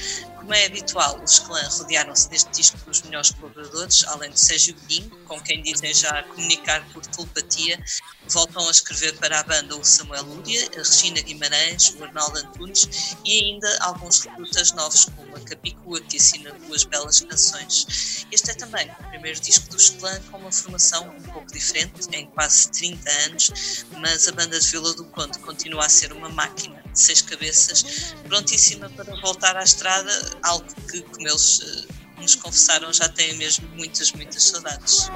Como 0.41 0.55
é 0.55 0.65
habitual, 0.65 1.21
os 1.23 1.37
clã 1.37 1.61
rodearam-se 1.69 2.29
neste 2.31 2.49
disco 2.49 2.77
dos 2.79 3.03
melhores 3.03 3.29
colaboradores, 3.29 4.03
além 4.07 4.31
de 4.31 4.39
Sérgio 4.39 4.73
Godinho, 4.73 5.09
com 5.27 5.39
quem 5.39 5.61
dizem 5.61 5.93
já 5.93 6.23
comunicar 6.23 6.83
por 6.91 7.05
telepatia, 7.05 7.79
voltam 8.27 8.67
a 8.67 8.71
escrever 8.71 9.15
para 9.17 9.39
a 9.39 9.43
banda 9.43 9.75
o 9.75 9.83
Samuel 9.83 10.23
Lúria, 10.23 10.67
a 10.73 10.77
Regina 10.77 11.21
Guimarães, 11.21 11.93
o 11.97 12.03
Arnaldo 12.03 12.39
Antunes 12.39 13.15
e 13.23 13.39
ainda 13.39 13.77
alguns 13.81 14.21
recrutas 14.21 14.71
novos, 14.71 15.05
como 15.05 15.35
a 15.35 15.39
Capicua, 15.41 16.01
que 16.01 16.17
assina 16.17 16.51
duas 16.53 16.83
belas 16.85 17.19
canções. 17.21 18.25
Este 18.31 18.51
é 18.51 18.53
também 18.53 18.89
o 18.99 19.09
primeiro 19.09 19.39
disco 19.39 19.69
dos 19.69 19.89
clã 19.91 20.19
com 20.31 20.37
uma 20.37 20.51
formação 20.51 21.07
um 21.09 21.21
pouco 21.21 21.51
diferente, 21.51 22.07
em 22.13 22.25
quase 22.27 22.69
30 22.71 23.11
anos, 23.25 23.85
mas 23.99 24.27
a 24.27 24.31
banda 24.31 24.59
de 24.61 24.71
Vila 24.71 24.93
do 24.93 25.03
Conde 25.05 25.39
continua 25.39 25.85
a 25.85 25.89
ser 25.89 26.13
uma 26.13 26.29
máquina 26.29 26.81
de 26.91 26.99
seis 26.99 27.21
cabeças, 27.21 28.13
prontíssima 28.27 28.89
para 28.91 29.15
voltar 29.21 29.57
à 29.57 29.63
estrada, 29.63 30.11
algo 30.43 30.65
que, 30.89 31.01
como 31.01 31.27
eles 31.27 31.59
uh, 31.59 31.87
nos 32.21 32.35
confessaram, 32.35 32.93
já 32.93 33.09
têm 33.09 33.35
mesmo 33.37 33.67
muitas, 33.75 34.11
muitas 34.11 34.43
saudades. 34.43 35.09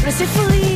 Para 0.00 0.12
ser 0.12 0.26
feliz. 0.28 0.75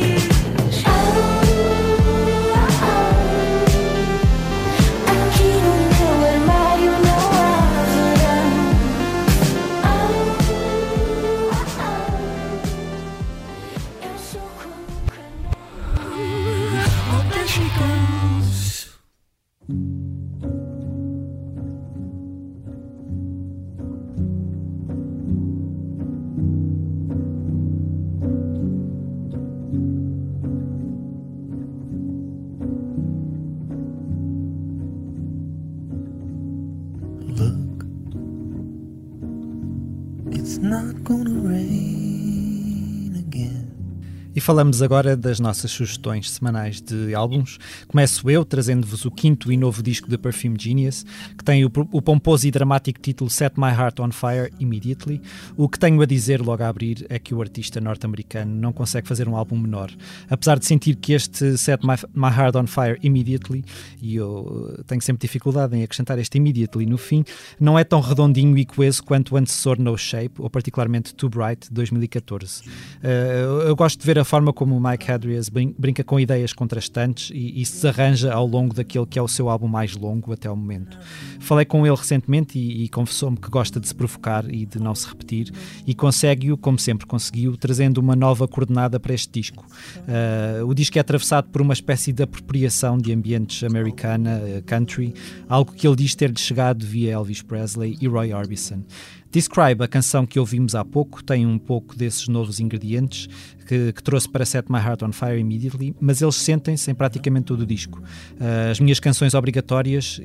Falamos 44.41 44.81
agora 44.81 45.15
das 45.15 45.39
nossas 45.39 45.69
sugestões 45.69 46.31
semanais 46.31 46.81
de 46.81 47.13
álbuns. 47.13 47.59
Começo 47.87 48.27
eu, 48.27 48.43
trazendo-vos 48.43 49.05
o 49.05 49.11
quinto 49.11 49.51
e 49.51 49.55
novo 49.55 49.83
disco 49.83 50.09
da 50.09 50.17
Perfume 50.17 50.57
Genius, 50.59 51.05
que 51.37 51.43
tem 51.43 51.63
o, 51.63 51.71
o, 51.91 52.01
pomposo 52.01 52.47
e 52.47 52.51
dramático 52.51 52.99
título 52.99 53.29
Set 53.29 53.53
My 53.55 53.67
Heart 53.67 53.99
on 53.99 54.11
Fire 54.11 54.51
Immediately. 54.59 55.21
O 55.55 55.69
que 55.69 55.77
tenho 55.77 56.01
a 56.01 56.07
dizer 56.07 56.41
logo 56.41 56.63
a 56.63 56.69
abrir 56.69 57.05
é 57.07 57.19
que 57.19 57.35
o 57.35 57.41
artista 57.41 57.79
norte-americano 57.79 58.51
não 58.51 58.73
consegue 58.73 59.07
fazer 59.07 59.29
um 59.29 59.35
álbum 59.35 59.59
menor. 59.59 59.91
Apesar 60.27 60.57
de 60.57 60.65
sentir 60.65 60.95
que 60.95 61.13
este 61.13 61.55
Set 61.55 61.85
My, 61.85 61.93
My 62.15 62.35
Heart 62.35 62.55
on 62.55 62.65
Fire 62.65 62.97
Immediately, 63.03 63.63
e 64.01 64.15
eu 64.15 64.83
tenho 64.87 65.03
sempre 65.03 65.21
dificuldade 65.21 65.77
em 65.77 65.83
acrescentar 65.83 66.17
este 66.17 66.39
Immediately 66.39 66.87
no 66.87 66.97
fim, 66.97 67.23
não 67.59 67.77
é 67.77 67.83
tão 67.83 68.01
redondinho 68.01 68.57
e 68.57 68.65
coeso 68.65 69.03
quanto 69.03 69.35
o 69.35 69.37
antecessor 69.37 69.79
No 69.79 69.95
Shape, 69.95 70.33
ou 70.39 70.49
particularmente 70.49 71.13
Too 71.13 71.29
Bright, 71.29 71.67
de 71.67 71.75
2014. 71.75 72.63
Uh, 72.63 73.67
eu 73.67 73.75
gosto 73.75 73.99
de 73.99 74.05
ver 74.05 74.17
a 74.17 74.30
forma 74.31 74.53
como 74.53 74.77
o 74.77 74.81
Mike 74.81 75.11
Hadrias 75.11 75.49
brinca 75.49 76.05
com 76.05 76.17
ideias 76.17 76.53
contrastantes 76.53 77.31
e, 77.33 77.61
e 77.61 77.65
se 77.65 77.85
arranja 77.85 78.31
ao 78.31 78.47
longo 78.47 78.73
daquele 78.73 79.05
que 79.05 79.19
é 79.19 79.21
o 79.21 79.27
seu 79.27 79.49
álbum 79.49 79.67
mais 79.67 79.93
longo 79.93 80.31
até 80.31 80.49
o 80.49 80.55
momento. 80.55 80.97
Falei 81.41 81.65
com 81.65 81.85
ele 81.85 81.97
recentemente 81.97 82.57
e, 82.57 82.85
e 82.85 82.87
confessou-me 82.87 83.35
que 83.35 83.49
gosta 83.49 83.77
de 83.77 83.89
se 83.89 83.93
provocar 83.93 84.49
e 84.49 84.65
de 84.65 84.79
não 84.79 84.95
se 84.95 85.05
repetir 85.05 85.51
e 85.85 85.93
consegue-o, 85.93 86.55
como 86.55 86.79
sempre 86.79 87.05
conseguiu, 87.05 87.57
trazendo 87.57 87.97
uma 87.97 88.15
nova 88.15 88.47
coordenada 88.47 89.01
para 89.01 89.13
este 89.13 89.29
disco. 89.37 89.65
Uh, 89.97 90.65
o 90.65 90.73
disco 90.73 90.97
é 90.97 91.01
atravessado 91.01 91.49
por 91.49 91.61
uma 91.61 91.73
espécie 91.73 92.13
de 92.13 92.23
apropriação 92.23 92.97
de 92.97 93.11
ambientes 93.11 93.61
americana, 93.65 94.39
uh, 94.39 94.63
country, 94.63 95.13
algo 95.49 95.73
que 95.73 95.85
ele 95.85 95.97
diz 95.97 96.15
ter-lhe 96.15 96.39
chegado 96.39 96.85
via 96.85 97.11
Elvis 97.11 97.41
Presley 97.41 97.97
e 97.99 98.07
Roy 98.07 98.33
Orbison. 98.33 98.85
Describe, 99.31 99.81
a 99.81 99.87
canção 99.87 100.25
que 100.25 100.37
ouvimos 100.37 100.75
há 100.75 100.83
pouco, 100.83 101.23
tem 101.23 101.45
um 101.47 101.57
pouco 101.57 101.95
desses 101.95 102.27
novos 102.27 102.59
ingredientes 102.59 103.29
que, 103.65 103.93
que 103.93 104.03
trouxe 104.03 104.27
para 104.27 104.45
Set 104.45 104.69
My 104.69 104.79
Heart 104.79 105.03
on 105.03 105.13
Fire 105.13 105.39
Immediately, 105.39 105.95
mas 106.01 106.21
eles 106.21 106.35
sentem-se 106.35 106.91
em 106.91 106.93
praticamente 106.93 107.45
todo 107.45 107.61
o 107.61 107.65
disco. 107.65 107.99
Uh, 107.99 108.71
as 108.71 108.81
minhas 108.81 108.99
canções 108.99 109.33
obrigatórias 109.33 110.19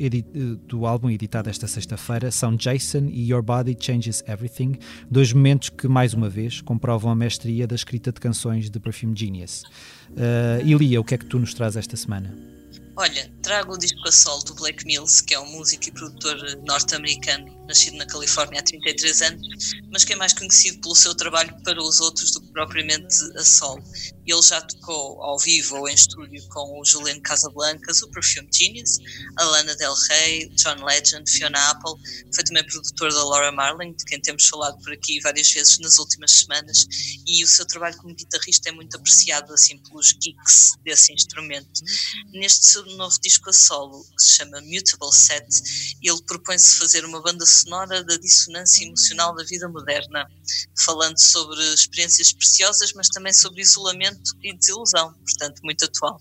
do 0.67 0.87
álbum 0.87 1.09
editado 1.09 1.49
esta 1.49 1.69
sexta-feira 1.69 2.33
são 2.33 2.57
Jason 2.57 3.09
e 3.13 3.31
Your 3.31 3.43
Body 3.43 3.77
Changes 3.79 4.25
Everything, 4.27 4.77
dois 5.09 5.33
momentos 5.33 5.69
que, 5.69 5.87
mais 5.87 6.13
uma 6.13 6.29
vez, 6.29 6.61
comprovam 6.61 7.09
a 7.13 7.15
mestria 7.15 7.65
da 7.65 7.77
escrita 7.77 8.11
de 8.11 8.19
canções 8.19 8.69
de 8.69 8.81
Perfume 8.81 9.15
Genius. 9.17 9.63
Uh, 10.11 10.67
Ilia, 10.67 11.01
o 11.01 11.05
que 11.05 11.15
é 11.15 11.19
que 11.19 11.27
tu 11.27 11.39
nos 11.39 11.55
traz 11.55 11.77
esta 11.77 11.97
semana? 11.97 12.35
Olha, 12.97 13.31
trago 13.43 13.75
o 13.75 13.79
disco 13.79 14.09
a 14.09 14.11
sol 14.11 14.43
do 14.43 14.55
Blake 14.55 14.85
Mills, 14.87 15.23
que 15.23 15.35
é 15.35 15.39
um 15.39 15.53
músico 15.53 15.89
e 15.89 15.93
produtor 15.93 16.37
norte-americano, 16.67 17.56
nascido 17.67 17.97
na 17.97 18.07
Califórnia 18.07 18.61
há 18.61 18.63
33 18.63 19.23
anos, 19.23 19.73
mas 19.91 20.05
que 20.05 20.13
é 20.13 20.17
mais 20.17 20.33
conhecido 20.33 20.81
pelo 20.81 20.95
seu 20.95 21.15
trabalho 21.15 21.55
para 21.63 21.83
os 21.83 22.01
outros 22.01 22.31
do 22.33 22.41
que 22.41 22.53
propriamente 22.53 23.15
a 23.37 23.45
sol. 23.45 23.83
Ele 24.27 24.43
já 24.43 24.61
tocou 24.61 25.23
ao 25.23 25.39
vivo 25.39 25.77
ou 25.77 25.89
em 25.89 25.95
estúdio 25.95 26.43
com 26.49 26.81
o 26.81 26.85
Julian 26.85 27.21
Casablancas, 27.21 28.03
o 28.03 28.11
Perfume 28.11 28.49
Genius, 28.53 28.99
a 29.39 29.45
Lana 29.45 29.75
Del 29.77 29.95
Rey, 30.09 30.49
John 30.57 30.85
Legend, 30.85 31.31
Fiona 31.31 31.59
Apple. 31.71 31.95
Foi 32.35 32.43
também 32.45 32.67
produtor 32.67 33.13
da 33.13 33.25
Laura 33.25 33.53
Marling, 33.53 33.95
de 33.95 34.05
quem 34.05 34.21
temos 34.21 34.47
falado 34.49 34.79
por 34.83 34.93
aqui 34.93 35.21
várias 35.21 35.51
vezes 35.53 35.79
nas 35.79 35.99
últimas 35.99 36.33
semanas, 36.33 36.87
e 37.27 37.45
o 37.45 37.47
seu 37.47 37.67
trabalho 37.67 37.97
como 37.99 38.15
guitarrista 38.15 38.69
é 38.69 38.73
muito 38.73 38.97
apreciado 38.97 39.53
assim 39.53 39.79
pelos 39.79 40.13
geeks 40.13 40.73
desse 40.85 41.13
instrumento. 41.13 41.81
Neste 42.33 42.67
seu 42.67 42.85
novo 42.97 43.17
disco 43.23 43.51
a 43.51 43.53
solo, 43.53 44.05
que 44.17 44.23
se 44.23 44.35
chama 44.35 44.61
Mutable 44.61 45.13
Set, 45.13 45.47
ele 46.03 46.23
propõe-se 46.27 46.79
fazer 46.79 47.05
uma 47.05 47.23
banda 47.23 47.45
sonora 47.57 48.05
da 48.05 48.17
dissonância 48.17 48.85
emocional 48.85 49.35
da 49.35 49.45
vida 49.45 49.69
moderna, 49.69 50.29
falando 50.85 51.19
sobre 51.19 51.61
experiências 51.75 52.33
preciosas, 52.33 52.93
mas 52.93 53.09
também 53.09 53.33
sobre 53.33 53.63
isolamento 53.63 54.37
e 54.43 54.57
desilusão, 54.57 55.13
portanto, 55.13 55.61
muito 55.63 55.85
atual. 55.85 56.21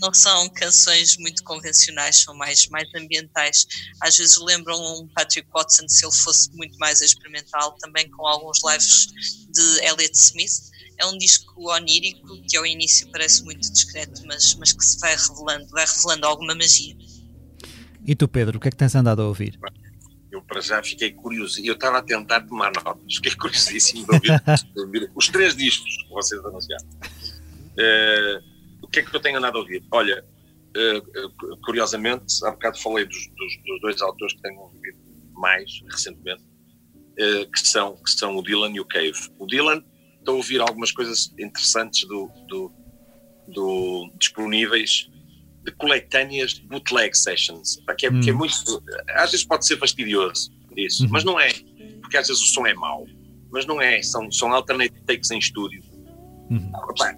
Não 0.00 0.12
são 0.12 0.48
canções 0.50 1.16
muito 1.18 1.42
convencionais, 1.44 2.22
são 2.22 2.34
mais, 2.34 2.66
mais 2.68 2.88
ambientais. 2.94 3.66
Às 4.00 4.16
vezes 4.16 4.36
lembram 4.36 4.78
um 4.78 5.08
Patrick 5.08 5.48
Watson 5.52 5.88
se 5.88 6.04
ele 6.04 6.14
fosse 6.14 6.50
muito 6.52 6.76
mais 6.78 7.00
experimental, 7.00 7.76
também 7.80 8.10
com 8.10 8.26
alguns 8.26 8.58
lives 8.64 9.06
de 9.52 9.84
Elliott 9.84 10.16
Smith. 10.16 10.70
É 10.98 11.06
um 11.06 11.18
disco 11.18 11.70
onírico 11.70 12.40
que 12.48 12.56
ao 12.56 12.64
início 12.64 13.10
parece 13.10 13.42
muito 13.44 13.70
discreto, 13.70 14.22
mas, 14.26 14.54
mas 14.54 14.72
que 14.72 14.84
se 14.84 14.98
vai 14.98 15.14
revelando, 15.14 15.68
vai 15.68 15.84
revelando 15.84 16.26
alguma 16.26 16.54
magia. 16.54 16.96
E 18.06 18.14
tu, 18.14 18.28
Pedro, 18.28 18.58
o 18.58 18.60
que 18.60 18.68
é 18.68 18.70
que 18.70 18.76
tens 18.76 18.94
andado 18.94 19.20
a 19.20 19.26
ouvir? 19.26 19.58
Para 20.46 20.60
já 20.60 20.82
fiquei 20.82 21.12
curioso. 21.12 21.60
Eu 21.64 21.74
estava 21.74 21.98
a 21.98 22.02
tentar 22.02 22.40
tomar 22.42 22.72
notas, 22.72 23.14
fiquei 23.16 23.34
curiosíssimo 23.34 24.06
de 24.06 24.14
ouvir, 24.14 24.42
de 24.74 24.80
ouvir 24.80 25.10
os 25.14 25.28
três 25.28 25.56
discos 25.56 25.96
que 26.02 26.08
vocês 26.08 26.44
anunciaram. 26.44 26.86
Uh, 26.86 28.56
o 28.82 28.88
que 28.88 29.00
é 29.00 29.02
que 29.02 29.14
eu 29.14 29.20
tenho 29.20 29.38
andado 29.38 29.58
a 29.58 29.60
ouvir? 29.60 29.84
Olha, 29.90 30.24
uh, 30.76 31.56
curiosamente, 31.64 32.44
há 32.44 32.50
bocado 32.52 32.78
falei 32.80 33.04
dos, 33.04 33.26
dos, 33.28 33.56
dos, 33.66 33.80
dois 33.80 34.00
autores 34.00 34.34
que 34.34 34.42
tenho 34.42 34.60
ouvido 34.60 34.98
mais 35.34 35.82
recentemente, 35.90 36.42
uh, 36.42 37.50
que, 37.50 37.60
são, 37.60 37.96
que 37.96 38.10
são 38.10 38.36
o 38.36 38.42
Dylan 38.42 38.70
e 38.70 38.80
o 38.80 38.84
Cave. 38.84 39.30
O 39.38 39.46
Dylan, 39.46 39.82
estou 40.18 40.34
a 40.34 40.36
ouvir 40.38 40.60
algumas 40.60 40.92
coisas 40.92 41.32
interessantes 41.38 42.06
do, 42.08 42.30
do, 42.48 42.72
do 43.48 44.10
disponíveis 44.18 45.10
de 45.66 45.72
coletâneas 45.72 46.54
de 46.54 46.62
bootleg 46.62 47.14
sessions, 47.14 47.82
que 47.98 48.06
é, 48.06 48.10
hum. 48.10 48.20
que 48.20 48.30
é 48.30 48.32
muito. 48.32 48.54
Às 49.10 49.32
vezes 49.32 49.44
pode 49.44 49.66
ser 49.66 49.76
fastidioso 49.76 50.52
isso, 50.76 51.04
uhum. 51.04 51.10
mas 51.10 51.24
não 51.24 51.40
é, 51.40 51.50
porque 52.00 52.16
às 52.16 52.28
vezes 52.28 52.42
o 52.42 52.46
som 52.46 52.66
é 52.66 52.74
mau, 52.74 53.06
mas 53.50 53.66
não 53.66 53.80
é, 53.80 54.02
são, 54.02 54.30
são 54.30 54.52
alternate 54.52 54.94
takes 55.06 55.30
em 55.30 55.38
estúdio. 55.38 55.82
Uhum. 56.48 56.70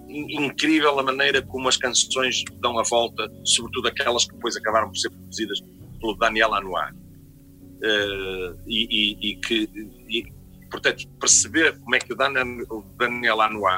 incrível 0.09 0.97
a 0.97 1.03
maneira 1.03 1.39
como 1.43 1.69
as 1.69 1.77
canções 1.77 2.43
dão 2.61 2.79
a 2.79 2.83
volta, 2.83 3.31
sobretudo 3.43 3.87
aquelas 3.87 4.25
que 4.25 4.33
depois 4.33 4.57
acabaram 4.57 4.87
por 4.87 4.97
ser 4.97 5.11
produzidas 5.11 5.59
pelo 5.99 6.15
Daniel 6.15 6.55
Anoir. 6.55 6.95
Uh, 6.95 8.57
e, 8.65 8.87
e, 8.89 9.29
e, 9.29 9.35
que, 9.35 9.69
e, 10.09 10.33
portanto, 10.71 11.07
perceber 11.19 11.77
como 11.79 11.95
é 11.95 11.99
que 11.99 12.11
o 12.11 12.15
Daniel, 12.15 12.45
o 12.71 12.81
Daniel 12.97 13.37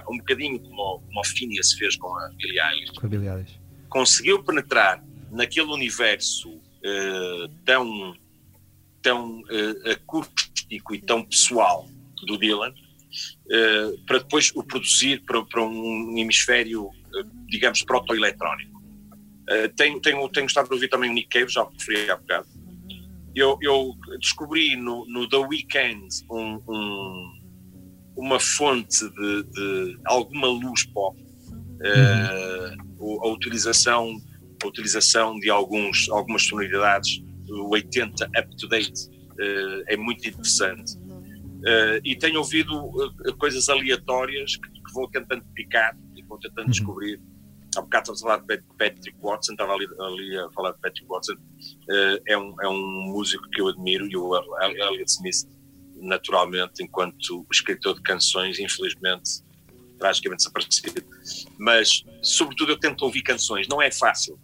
um 0.10 0.18
bocadinho 0.20 0.60
como, 0.62 1.02
como 1.02 1.20
o 1.20 1.24
Phineas 1.26 1.74
fez 1.74 1.98
com 1.98 2.08
a 2.16 2.30
Billie 2.30 2.60
Eilish, 3.28 3.61
conseguiu 3.92 4.42
penetrar 4.42 5.04
naquele 5.30 5.68
universo 5.68 6.50
uh, 6.50 7.48
tão, 7.66 8.16
tão 9.02 9.42
uh, 9.42 9.92
acústico 9.92 10.96
e 10.96 11.02
tão 11.02 11.24
pessoal 11.24 11.88
do 12.26 12.38
Dylan, 12.38 12.70
uh, 12.72 14.06
para 14.08 14.20
depois 14.20 14.52
o 14.56 14.64
produzir 14.64 15.22
para, 15.26 15.44
para 15.44 15.64
um 15.64 16.18
hemisfério, 16.18 16.90
digamos, 17.48 17.84
proto-eletrónico. 17.84 18.82
tenho, 19.76 20.00
tenho, 20.00 20.30
tenho 20.30 20.46
gostado 20.46 20.70
de 20.70 20.74
ouvir 20.74 20.88
também 20.88 21.10
o 21.10 21.14
Nick 21.14 21.28
Cave, 21.28 21.52
já 21.52 21.68
referi 21.70 22.10
há 22.10 22.16
bocado. 22.16 22.48
Eu, 23.36 23.58
eu 23.62 23.94
descobri 24.20 24.78
no, 24.78 25.06
no 25.08 25.28
The 25.28 25.38
Weeknd 25.38 26.08
um, 26.30 26.62
um, 26.68 27.42
uma 28.16 28.40
fonte 28.40 29.10
de, 29.10 29.44
de 29.44 30.00
alguma 30.06 30.48
luz 30.48 30.86
pop. 30.86 31.31
Uhum 31.84 32.92
a 33.24 33.28
utilização, 33.28 34.22
a 34.64 34.68
utilização 34.68 35.40
de 35.40 35.50
alguns, 35.50 36.10
algumas 36.10 36.44
sonoridades, 36.44 37.24
o 37.50 37.70
80 37.74 38.26
up-to-date, 38.26 39.10
uh, 39.10 39.84
é 39.88 39.98
muito 39.98 40.28
interessante. 40.28 40.98
Uh, 40.98 42.02
e 42.04 42.16
tenho 42.16 42.40
ouvido 42.40 42.74
uh, 42.74 43.38
coisas 43.38 43.70
aleatórias 43.70 44.56
que, 44.56 44.70
que, 44.70 44.94
vou 44.94 45.08
tentando 45.10 45.44
picar 45.54 45.96
e 46.16 46.24
vou 46.24 46.38
tentando 46.40 46.66
uhum. 46.66 46.72
descobrir. 46.72 47.22
Há 47.76 47.82
bocado 47.82 48.12
estava 48.12 48.36
a 48.36 48.38
falar 48.40 48.58
de 48.58 48.64
Patrick 48.78 49.18
Watson, 49.22 49.54
estava 49.54 49.74
ali, 49.74 49.88
ali 50.00 50.38
a 50.38 50.50
falar 50.52 50.72
de 50.74 50.80
Patrick 50.80 51.08
Watson, 51.08 51.36
é, 52.28 52.38
um, 52.38 52.54
é 52.62 52.68
um 52.68 53.12
músico 53.14 53.48
que 53.50 53.62
eu 53.62 53.70
admiro 53.70 54.06
e 54.08 54.18
o 54.18 54.36
Elliot 54.62 55.10
Smith, 55.10 55.48
naturalmente, 55.96 56.84
enquanto 56.84 57.46
escritor 57.50 57.96
de 57.96 58.02
canções, 58.02 58.60
infelizmente 58.60 59.42
tragicamente 60.02 60.40
desaparecido. 60.40 61.06
Mas, 61.60 62.04
sobretudo, 62.24 62.72
eu 62.72 62.80
tento 62.80 63.04
ouvir 63.04 63.22
canções. 63.22 63.68
Não 63.68 63.80
é 63.82 63.92
fácil. 63.92 64.40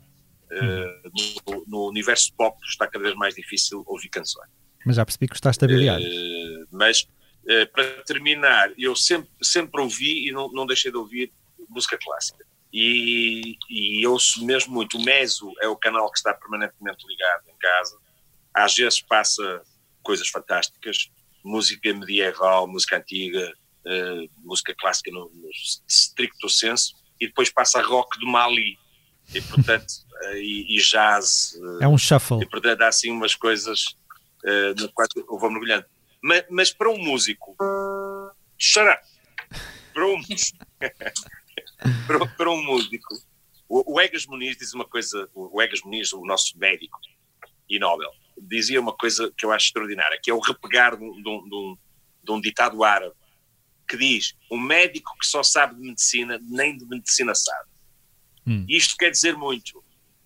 Uh, 0.50 1.52
no, 1.52 1.66
no, 1.68 1.90
universo 1.90 2.32
pop 2.38 2.58
está 2.66 2.88
cada 2.88 3.04
vez 3.04 3.16
mais 3.16 3.36
difícil 3.36 3.84
ouvir 3.86 4.08
canções. 4.08 4.50
Mas 4.86 4.96
já 4.96 5.04
percebi 5.04 5.28
que 5.28 5.34
gostaste 5.34 5.66
de 5.66 5.74
habilidade. 5.74 6.06
Uh, 6.06 6.68
mas, 6.72 7.02
uh, 7.02 7.68
para 7.74 7.84
terminar, 8.04 8.72
eu 8.78 8.96
sempre, 8.96 9.30
sempre 9.42 9.82
ouvi 9.82 10.30
e 10.30 10.32
não, 10.32 10.50
não 10.54 10.66
deixei 10.66 10.92
de 10.92 10.98
ouvir 10.98 11.34
música 11.68 11.98
clássica. 12.02 12.46
E, 12.72 13.58
e 13.70 14.06
ouço 14.06 14.46
mesmo 14.46 14.74
muito. 14.74 14.98
O 14.98 15.04
Meso 15.04 15.52
é 15.62 15.68
o 15.68 15.76
canal 15.76 16.10
que 16.12 16.20
está 16.20 16.34
permanentemente 16.34 17.06
ligado 17.08 17.50
em 17.50 17.58
casa. 17.58 17.98
Às 18.54 18.76
vezes 18.76 19.02
passa 19.02 19.62
coisas 20.04 20.30
fantásticas, 20.30 21.10
música 21.44 21.94
medieval, 21.94 22.68
música 22.68 22.98
antiga, 22.98 23.54
uh, 23.88 24.30
música 24.44 24.76
clássica 24.78 25.12
no, 25.12 25.32
no 25.34 25.50
stricto 25.88 26.50
senso, 26.50 26.96
e 27.20 27.28
depois 27.28 27.50
passa 27.50 27.82
rock 27.82 28.20
do 28.20 28.28
Mali, 28.28 28.78
e 29.34 29.42
portanto, 29.42 29.92
uh, 30.22 30.36
e, 30.38 30.78
e, 30.78 30.82
jazz. 30.82 31.58
Uh, 31.60 31.84
é 31.84 31.88
um 31.88 31.98
shuffle. 31.98 32.42
E 32.42 32.46
portanto 32.46 32.82
há 32.82 32.88
assim 32.88 33.12
umas 33.12 33.36
coisas, 33.36 33.86
uh, 34.44 34.80
no 34.80 34.92
qual 34.92 35.08
eu 35.16 35.40
vou 35.40 35.50
mergulhando. 35.50 35.86
Mas, 36.22 36.46
mas 36.50 36.72
para 36.72 36.90
um 36.90 36.98
músico, 36.98 37.56
up! 37.62 39.08
Para 39.94 40.08
um, 40.08 40.22
para, 42.08 42.28
para 42.28 42.52
um 42.52 42.64
músico, 42.64 43.16
o, 43.68 43.96
o 43.96 44.02
Egas 44.02 44.26
Muniz 44.26 44.58
diz 44.58 44.74
uma 44.74 44.86
coisa, 44.86 45.30
o 45.34 45.62
Egas 45.62 45.82
Muniz, 45.82 46.14
o 46.14 46.24
nosso 46.26 46.58
médico 46.58 47.00
e 47.70 47.80
Nobel, 47.80 48.12
dizia 48.38 48.80
uma 48.80 48.94
coisa 48.94 49.32
que 49.36 49.46
eu 49.46 49.52
acho 49.52 49.68
extraordinária, 49.68 50.20
que 50.22 50.30
é 50.30 50.34
o 50.34 50.40
repegar 50.40 50.96
de 50.96 51.04
um, 51.04 51.22
de 51.22 51.30
um, 51.30 51.78
de 52.24 52.32
um 52.32 52.40
ditado 52.40 52.84
árabe, 52.84 53.16
que 53.88 53.98
diz, 53.98 54.36
um 54.52 54.60
médico 54.60 55.18
que 55.20 55.26
só 55.26 55.42
sabe 55.42 55.76
de 55.76 55.82
medicina, 55.82 56.40
nem 56.44 56.78
de 56.78 56.86
medicina 56.86 57.34
sabe. 57.34 57.70
Hum. 58.46 58.66
Isto 58.68 58.98
quer 58.98 59.10
dizer 59.12 59.36
muito. 59.36 59.84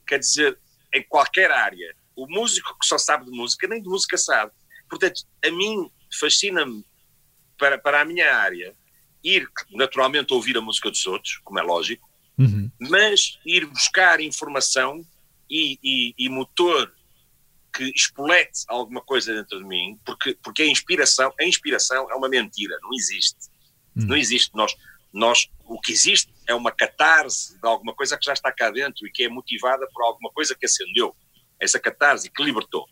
Quer 0.07 0.19
dizer, 0.19 0.57
em 0.93 1.03
qualquer 1.03 1.51
área, 1.51 1.95
o 2.15 2.27
músico 2.27 2.77
que 2.79 2.85
só 2.85 2.97
sabe 2.97 3.25
de 3.25 3.31
música, 3.31 3.67
nem 3.67 3.81
de 3.81 3.87
música 3.87 4.17
sabe. 4.17 4.51
Portanto, 4.89 5.23
a 5.45 5.51
mim 5.51 5.89
fascina-me, 6.19 6.83
para, 7.57 7.77
para 7.77 8.01
a 8.01 8.05
minha 8.05 8.35
área, 8.35 8.75
ir 9.23 9.47
naturalmente 9.71 10.33
ouvir 10.33 10.57
a 10.57 10.61
música 10.61 10.89
dos 10.89 11.05
outros, 11.05 11.39
como 11.43 11.59
é 11.59 11.61
lógico, 11.61 12.09
uhum. 12.37 12.69
mas 12.79 13.39
ir 13.45 13.65
buscar 13.65 14.19
informação 14.19 15.05
e, 15.49 15.77
e, 15.83 16.13
e, 16.17 16.29
motor 16.29 16.93
que 17.73 17.91
espolete 17.95 18.63
alguma 18.67 19.01
coisa 19.01 19.33
dentro 19.33 19.59
de 19.59 19.65
mim, 19.65 19.99
porque, 20.05 20.37
porque 20.43 20.63
a 20.63 20.67
inspiração, 20.67 21.33
a 21.39 21.45
inspiração 21.45 22.09
é 22.11 22.15
uma 22.15 22.27
mentira, 22.27 22.77
não 22.81 22.93
existe. 22.93 23.50
Uhum. 23.95 24.07
Não 24.07 24.15
existe. 24.15 24.51
Nós, 24.55 24.75
nós, 25.13 25.49
o 25.65 25.79
que 25.79 25.91
existe 25.91 26.31
é 26.47 26.55
uma 26.55 26.71
catarse 26.71 27.59
de 27.59 27.67
alguma 27.67 27.93
coisa 27.93 28.17
que 28.17 28.25
já 28.25 28.33
está 28.33 28.51
cá 28.51 28.69
dentro 28.69 29.07
e 29.07 29.11
que 29.11 29.23
é 29.23 29.29
motivada 29.29 29.87
por 29.93 30.03
alguma 30.03 30.31
coisa 30.31 30.55
que 30.57 30.65
acendeu. 30.65 31.15
Essa 31.59 31.79
catarse 31.79 32.29
que 32.29 32.43
libertou. 32.43 32.85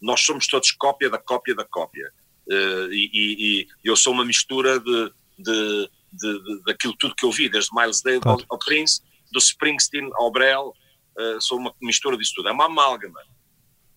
Nós 0.00 0.20
somos 0.20 0.46
todos 0.46 0.70
cópia 0.72 1.10
da 1.10 1.18
cópia 1.18 1.54
da 1.54 1.64
cópia. 1.64 2.10
Uh, 2.48 2.92
e, 2.92 3.10
e, 3.12 3.60
e, 3.62 3.68
eu 3.84 3.96
sou 3.96 4.12
uma 4.12 4.24
mistura 4.24 4.78
de, 4.78 5.12
de, 5.36 5.90
de, 6.12 6.42
de, 6.42 6.62
daquilo 6.64 6.96
tudo 6.96 7.14
que 7.16 7.26
eu 7.26 7.32
vi, 7.32 7.48
desde 7.48 7.74
Miles 7.74 8.00
Davis 8.00 8.20
claro. 8.20 8.44
ao, 8.48 8.58
Prince, 8.58 9.02
do 9.32 9.38
Springsteen 9.40 10.08
ao 10.14 10.30
Brel, 10.30 10.72
uh, 11.18 11.40
sou 11.40 11.58
uma 11.58 11.74
mistura 11.82 12.16
disso 12.16 12.34
tudo. 12.36 12.48
É 12.48 12.52
uma 12.52 12.66
amálgama. 12.66 13.20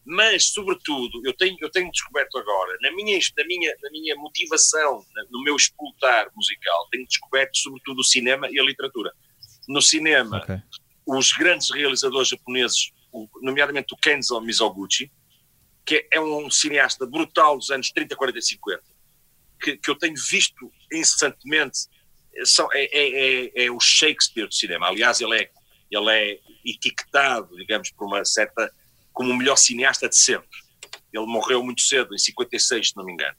Mas, 0.05 0.45
sobretudo, 0.51 1.21
eu 1.25 1.33
tenho, 1.33 1.57
eu 1.61 1.69
tenho 1.69 1.91
descoberto 1.91 2.37
agora, 2.37 2.77
na 2.81 2.91
minha, 2.95 3.19
na 3.37 3.45
minha, 3.45 3.75
na 3.81 3.91
minha 3.91 4.15
motivação, 4.15 5.05
no 5.29 5.43
meu 5.43 5.55
explotar 5.55 6.29
musical, 6.35 6.87
tenho 6.91 7.05
descoberto 7.05 7.57
sobretudo 7.57 7.99
o 7.99 8.03
cinema 8.03 8.47
e 8.49 8.59
a 8.59 8.63
literatura. 8.63 9.11
No 9.67 9.81
cinema, 9.81 10.37
okay. 10.37 10.57
os 11.05 11.31
grandes 11.33 11.69
realizadores 11.69 12.29
japoneses, 12.29 12.91
nomeadamente 13.41 13.93
o 13.93 13.97
Kenzo 13.97 14.39
Mizoguchi, 14.41 15.11
que 15.85 16.07
é 16.11 16.19
um 16.19 16.49
cineasta 16.49 17.05
brutal 17.05 17.57
dos 17.57 17.69
anos 17.69 17.91
30, 17.91 18.15
40 18.15 18.37
e 18.37 18.41
50, 18.41 18.83
que, 19.61 19.77
que 19.77 19.91
eu 19.91 19.95
tenho 19.95 20.15
visto 20.29 20.71
incessantemente, 20.91 21.87
são, 22.45 22.67
é, 22.73 22.83
é, 22.85 23.45
é, 23.45 23.65
é, 23.65 23.71
o 23.71 23.79
Shakespeare 23.79 24.47
do 24.47 24.53
cinema. 24.53 24.87
Aliás, 24.87 25.19
ele 25.19 25.41
é, 25.41 25.51
ele 25.91 26.09
é 26.11 26.39
etiquetado, 26.65 27.55
digamos, 27.55 27.91
por 27.91 28.07
uma 28.07 28.23
certa 28.23 28.71
como 29.13 29.31
o 29.31 29.35
melhor 29.35 29.57
cineasta 29.57 30.07
de 30.07 30.17
sempre. 30.17 30.47
Ele 31.11 31.25
morreu 31.25 31.63
muito 31.63 31.81
cedo, 31.81 32.13
em 32.13 32.17
56, 32.17 32.89
se 32.89 32.97
não 32.97 33.03
me 33.03 33.13
engano. 33.13 33.35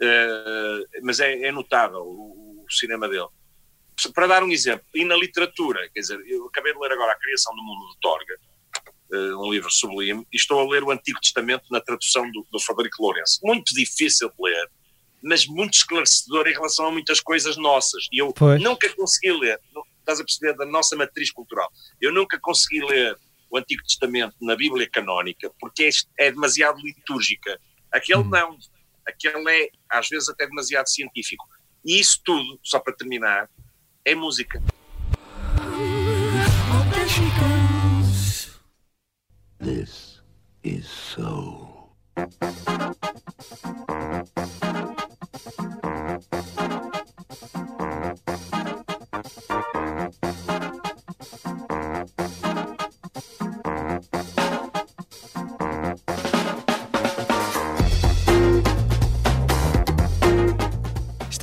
Uh, 0.00 0.84
mas 1.02 1.20
é, 1.20 1.46
é 1.46 1.52
notável 1.52 2.00
o, 2.00 2.64
o, 2.64 2.72
cinema 2.72 3.08
dele. 3.08 3.28
Para 4.14 4.26
dar 4.26 4.42
um 4.42 4.50
exemplo, 4.50 4.86
e 4.94 5.04
na 5.04 5.16
literatura, 5.16 5.88
quer 5.94 6.00
dizer, 6.00 6.20
eu 6.26 6.46
acabei 6.46 6.72
de 6.72 6.78
ler 6.78 6.92
agora 6.92 7.12
A 7.12 7.18
Criação 7.18 7.54
do 7.54 7.62
Mundo 7.62 7.92
de 7.92 8.00
Torga, 8.00 8.38
uh, 9.12 9.46
um 9.46 9.50
livro 9.50 9.70
sublime, 9.70 10.26
e 10.32 10.36
estou 10.36 10.60
a 10.60 10.70
ler 10.70 10.84
o 10.84 10.90
Antigo 10.90 11.18
Testamento 11.20 11.64
na 11.70 11.80
tradução 11.80 12.30
do, 12.30 12.46
do 12.50 12.60
Frederico 12.60 13.02
Lourenço. 13.02 13.40
Muito 13.42 13.74
difícil 13.74 14.28
de 14.28 14.34
ler, 14.38 14.70
mas 15.22 15.46
muito 15.46 15.74
esclarecedor 15.74 16.46
em 16.46 16.52
relação 16.52 16.86
a 16.86 16.92
muitas 16.92 17.20
coisas 17.20 17.56
nossas. 17.56 18.06
E 18.12 18.20
eu 18.20 18.32
pois. 18.34 18.62
nunca 18.62 18.88
consegui 18.94 19.32
ler, 19.32 19.58
estás 19.98 20.20
a 20.20 20.24
perceber, 20.24 20.54
da 20.56 20.66
nossa 20.66 20.94
matriz 20.94 21.32
cultural, 21.32 21.70
eu 22.00 22.12
nunca 22.12 22.38
consegui 22.38 22.84
ler 22.84 23.18
o 23.50 23.58
Antigo 23.58 23.82
Testamento 23.82 24.34
na 24.40 24.56
Bíblia 24.56 24.88
canónica, 24.90 25.50
porque 25.60 25.84
é, 25.84 26.26
é 26.26 26.30
demasiado 26.30 26.78
litúrgica. 26.80 27.60
Aquele 27.92 28.20
hum. 28.20 28.28
não. 28.28 28.58
Aquele 29.06 29.48
é, 29.50 29.70
às 29.90 30.08
vezes, 30.08 30.28
até 30.28 30.46
demasiado 30.46 30.88
científico. 30.88 31.46
E 31.84 32.00
isso 32.00 32.20
tudo, 32.24 32.58
só 32.62 32.80
para 32.80 32.94
terminar, 32.94 33.48
é 34.04 34.14
música. 34.14 34.60
This 39.60 40.22
is 40.64 40.86
so. 40.86 41.96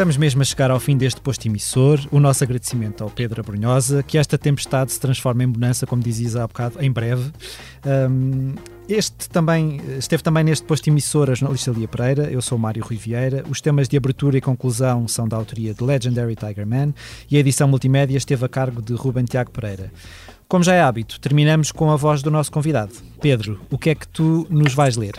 Estamos 0.04 0.18
mesmo 0.18 0.42
a 0.42 0.44
chegar 0.44 0.70
ao 0.70 0.82
fim 0.82 0.98
deste 0.98 1.22
posto 1.22 1.46
emissor. 1.46 1.98
O 2.12 2.20
nosso 2.20 2.44
agradecimento 2.44 3.06
ao 3.06 3.10
Pedro 3.10 3.40
Abrunhosa, 3.40 4.04
que 4.04 4.18
esta 4.18 4.38
tempestade 4.38 4.92
se 4.92 5.00
transforme 5.00 5.46
em 5.46 5.48
bonança, 5.48 5.88
como 5.88 6.04
dizias 6.04 6.36
há 6.36 6.46
bocado, 6.46 6.76
em 6.84 6.92
breve. 6.92 7.32
Um, 7.86 8.54
este 8.90 9.30
também, 9.30 9.80
esteve 9.98 10.22
também 10.22 10.44
neste 10.44 10.66
posto 10.66 10.90
emissor 10.90 11.30
a 11.30 11.36
jornalista 11.36 11.72
Lia 11.72 11.88
Pereira, 11.88 12.24
eu 12.30 12.42
sou 12.42 12.58
Mário 12.58 12.84
Vieira. 12.86 13.46
Os 13.50 13.62
temas 13.62 13.88
de 13.88 13.96
abertura 13.96 14.38
e 14.38 14.42
conclusão 14.42 15.08
são 15.08 15.26
da 15.26 15.38
autoria 15.38 15.74
de 15.74 15.82
Legendary 15.82 16.36
Tiger 16.36 16.68
Man 16.68 16.94
e 17.32 17.38
a 17.38 17.40
edição 17.40 17.66
multimédia 17.66 18.18
esteve 18.18 18.44
a 18.44 18.50
cargo 18.50 18.82
de 18.82 18.94
Ruben 18.96 19.24
Tiago 19.24 19.52
Pereira. 19.52 19.90
Como 20.50 20.66
já 20.66 20.74
é 20.74 20.82
hábito, 20.82 21.18
terminamos 21.18 21.72
com 21.72 21.90
a 21.90 21.96
voz 21.96 22.22
do 22.22 22.30
nosso 22.30 22.52
convidado. 22.52 22.92
Pedro, 23.22 23.62
o 23.72 23.78
que 23.78 23.92
é 23.92 23.96
que 23.96 24.10
tu 24.10 24.46
nos 24.50 24.74
vais 24.74 24.98
ler? 24.98 25.16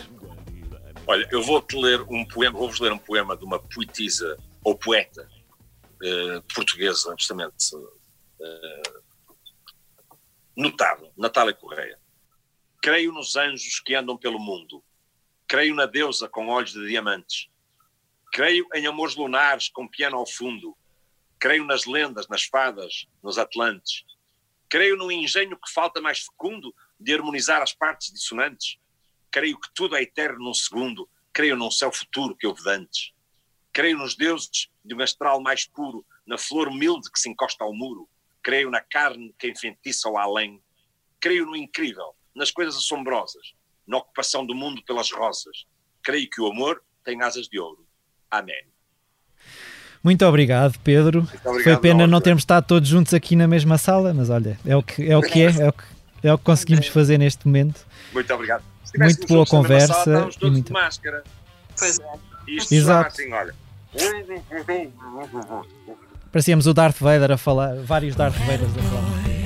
Olha, 1.07 1.27
eu 1.33 1.43
vou-te 1.43 1.75
ler 1.75 2.03
um 2.03 2.23
poema, 2.27 2.59
vou-vos 2.59 2.81
ler 2.81 2.93
um 2.93 2.99
poema 2.99 3.35
de 3.35 3.47
uma 3.47 3.59
poetisa 3.59 4.37
ou 4.65 4.77
poeta 4.77 5.29
uh, 6.03 6.43
portuguesa, 6.55 7.15
justamente 7.19 7.77
uh, 7.77 9.05
notável, 10.57 11.13
Natália 11.17 11.53
Correia. 11.53 11.99
Creio 12.83 13.13
nos 13.13 13.37
anjos 13.37 13.81
que 13.81 13.95
andam 13.95 14.17
pelo 14.17 14.39
mundo. 14.39 14.85
Creio 15.47 15.75
na 15.75 15.87
deusa 15.87 16.29
com 16.29 16.49
olhos 16.49 16.73
de 16.73 16.87
diamantes. 16.87 17.49
Creio 18.33 18.67
em 18.75 18.87
amores 18.87 19.15
lunares 19.15 19.69
com 19.69 19.89
piano 19.89 20.17
ao 20.17 20.27
fundo. 20.27 20.77
Creio 21.39 21.65
nas 21.65 21.87
lendas, 21.87 22.29
nas 22.29 22.45
fadas, 22.45 23.07
nos 23.23 23.39
atlantes. 23.39 24.05
Creio 24.69 24.97
no 24.97 25.11
engenho 25.11 25.57
que 25.57 25.73
falta 25.73 26.01
mais 26.01 26.21
fecundo 26.21 26.75
de 26.99 27.15
harmonizar 27.15 27.63
as 27.63 27.73
partes 27.73 28.13
dissonantes. 28.13 28.79
Creio 29.31 29.59
que 29.59 29.69
tudo 29.75 29.97
é 29.97 30.03
eterno 30.03 30.45
num 30.45 30.55
segundo. 30.55 31.09
Creio 31.33 31.57
num 31.57 31.71
céu 31.71 31.93
futuro 31.93 32.37
que 32.37 32.47
houve 32.47 32.63
dantes. 32.63 33.14
Creio 33.75 33.99
nos 33.99 34.17
deuses 34.17 34.69
de 34.85 34.95
um 34.95 35.03
astral 35.03 35.43
mais 35.43 35.67
puro, 35.67 36.07
na 36.25 36.39
flor 36.39 36.69
humilde 36.69 37.11
que 37.11 37.19
se 37.19 37.29
encosta 37.29 37.65
ao 37.65 37.75
muro. 37.75 38.09
Creio 38.41 38.71
na 38.71 38.81
carne 38.81 39.35
que 39.37 39.49
enfeitiça 39.49 40.09
o 40.09 40.17
além. 40.17 40.63
Creio 41.21 41.45
no 41.45 41.57
incrível, 41.57 42.15
nas 42.37 42.53
coisas 42.53 42.77
assombrosas, 42.77 43.53
na 43.85 43.97
ocupação 43.97 44.47
do 44.47 44.55
mundo 44.55 44.81
pelas 44.85 45.11
rosas. 45.11 45.67
Creio 46.05 46.31
que 46.31 46.41
o 46.41 46.47
amor 46.47 46.81
tem 47.05 47.21
asas 47.21 47.49
de 47.49 47.59
ouro. 47.59 47.85
Amém. 48.31 48.63
Muito 50.05 50.25
obrigado, 50.25 50.79
Pedro. 50.85 51.23
Muito 51.23 51.49
obrigado, 51.49 51.65
Foi 51.65 51.77
pena 51.77 52.07
não 52.07 52.21
termos 52.21 52.43
estado 52.43 52.67
todos 52.67 52.89
juntos 52.89 53.13
aqui 53.13 53.35
na 53.35 53.49
mesma 53.49 53.77
sala, 53.77 54.15
mas 54.15 54.31
olha, 54.31 54.57
é 54.65 54.77
o 54.77 54.85
que 54.85 55.11
é, 55.11 55.17
o 55.17 55.23
que 55.23 55.43
é, 55.43 55.47
é, 55.47 55.69
o 55.69 55.73
que, 55.73 55.85
é 56.23 56.33
o 56.33 56.39
que 56.39 56.45
conseguimos 56.45 56.87
fazer 56.87 57.19
neste 57.19 57.45
momento. 57.45 57.85
Muito 58.13 58.33
obrigado. 58.33 58.63
Muito 58.97 59.27
boa 59.27 59.45
conversa. 59.45 60.05
Sala, 60.05 60.31
e 60.41 60.51
muito... 60.51 60.67
de 60.67 60.73
máscara. 60.73 61.25
Pois 61.77 61.99
é. 61.99 62.35
Isto 62.47 62.73
Exato. 62.73 63.09
assim, 63.09 63.33
olha. 63.33 63.64
Parecíamos 66.33 66.67
o 66.67 66.75
Darth 66.75 66.99
Vader 66.99 67.33
a 67.33 67.39
falar, 67.39 67.77
vários 67.77 68.17
Darth 68.17 68.37
Vaders 68.39 68.77
a 68.77 68.83
falar. 68.83 69.44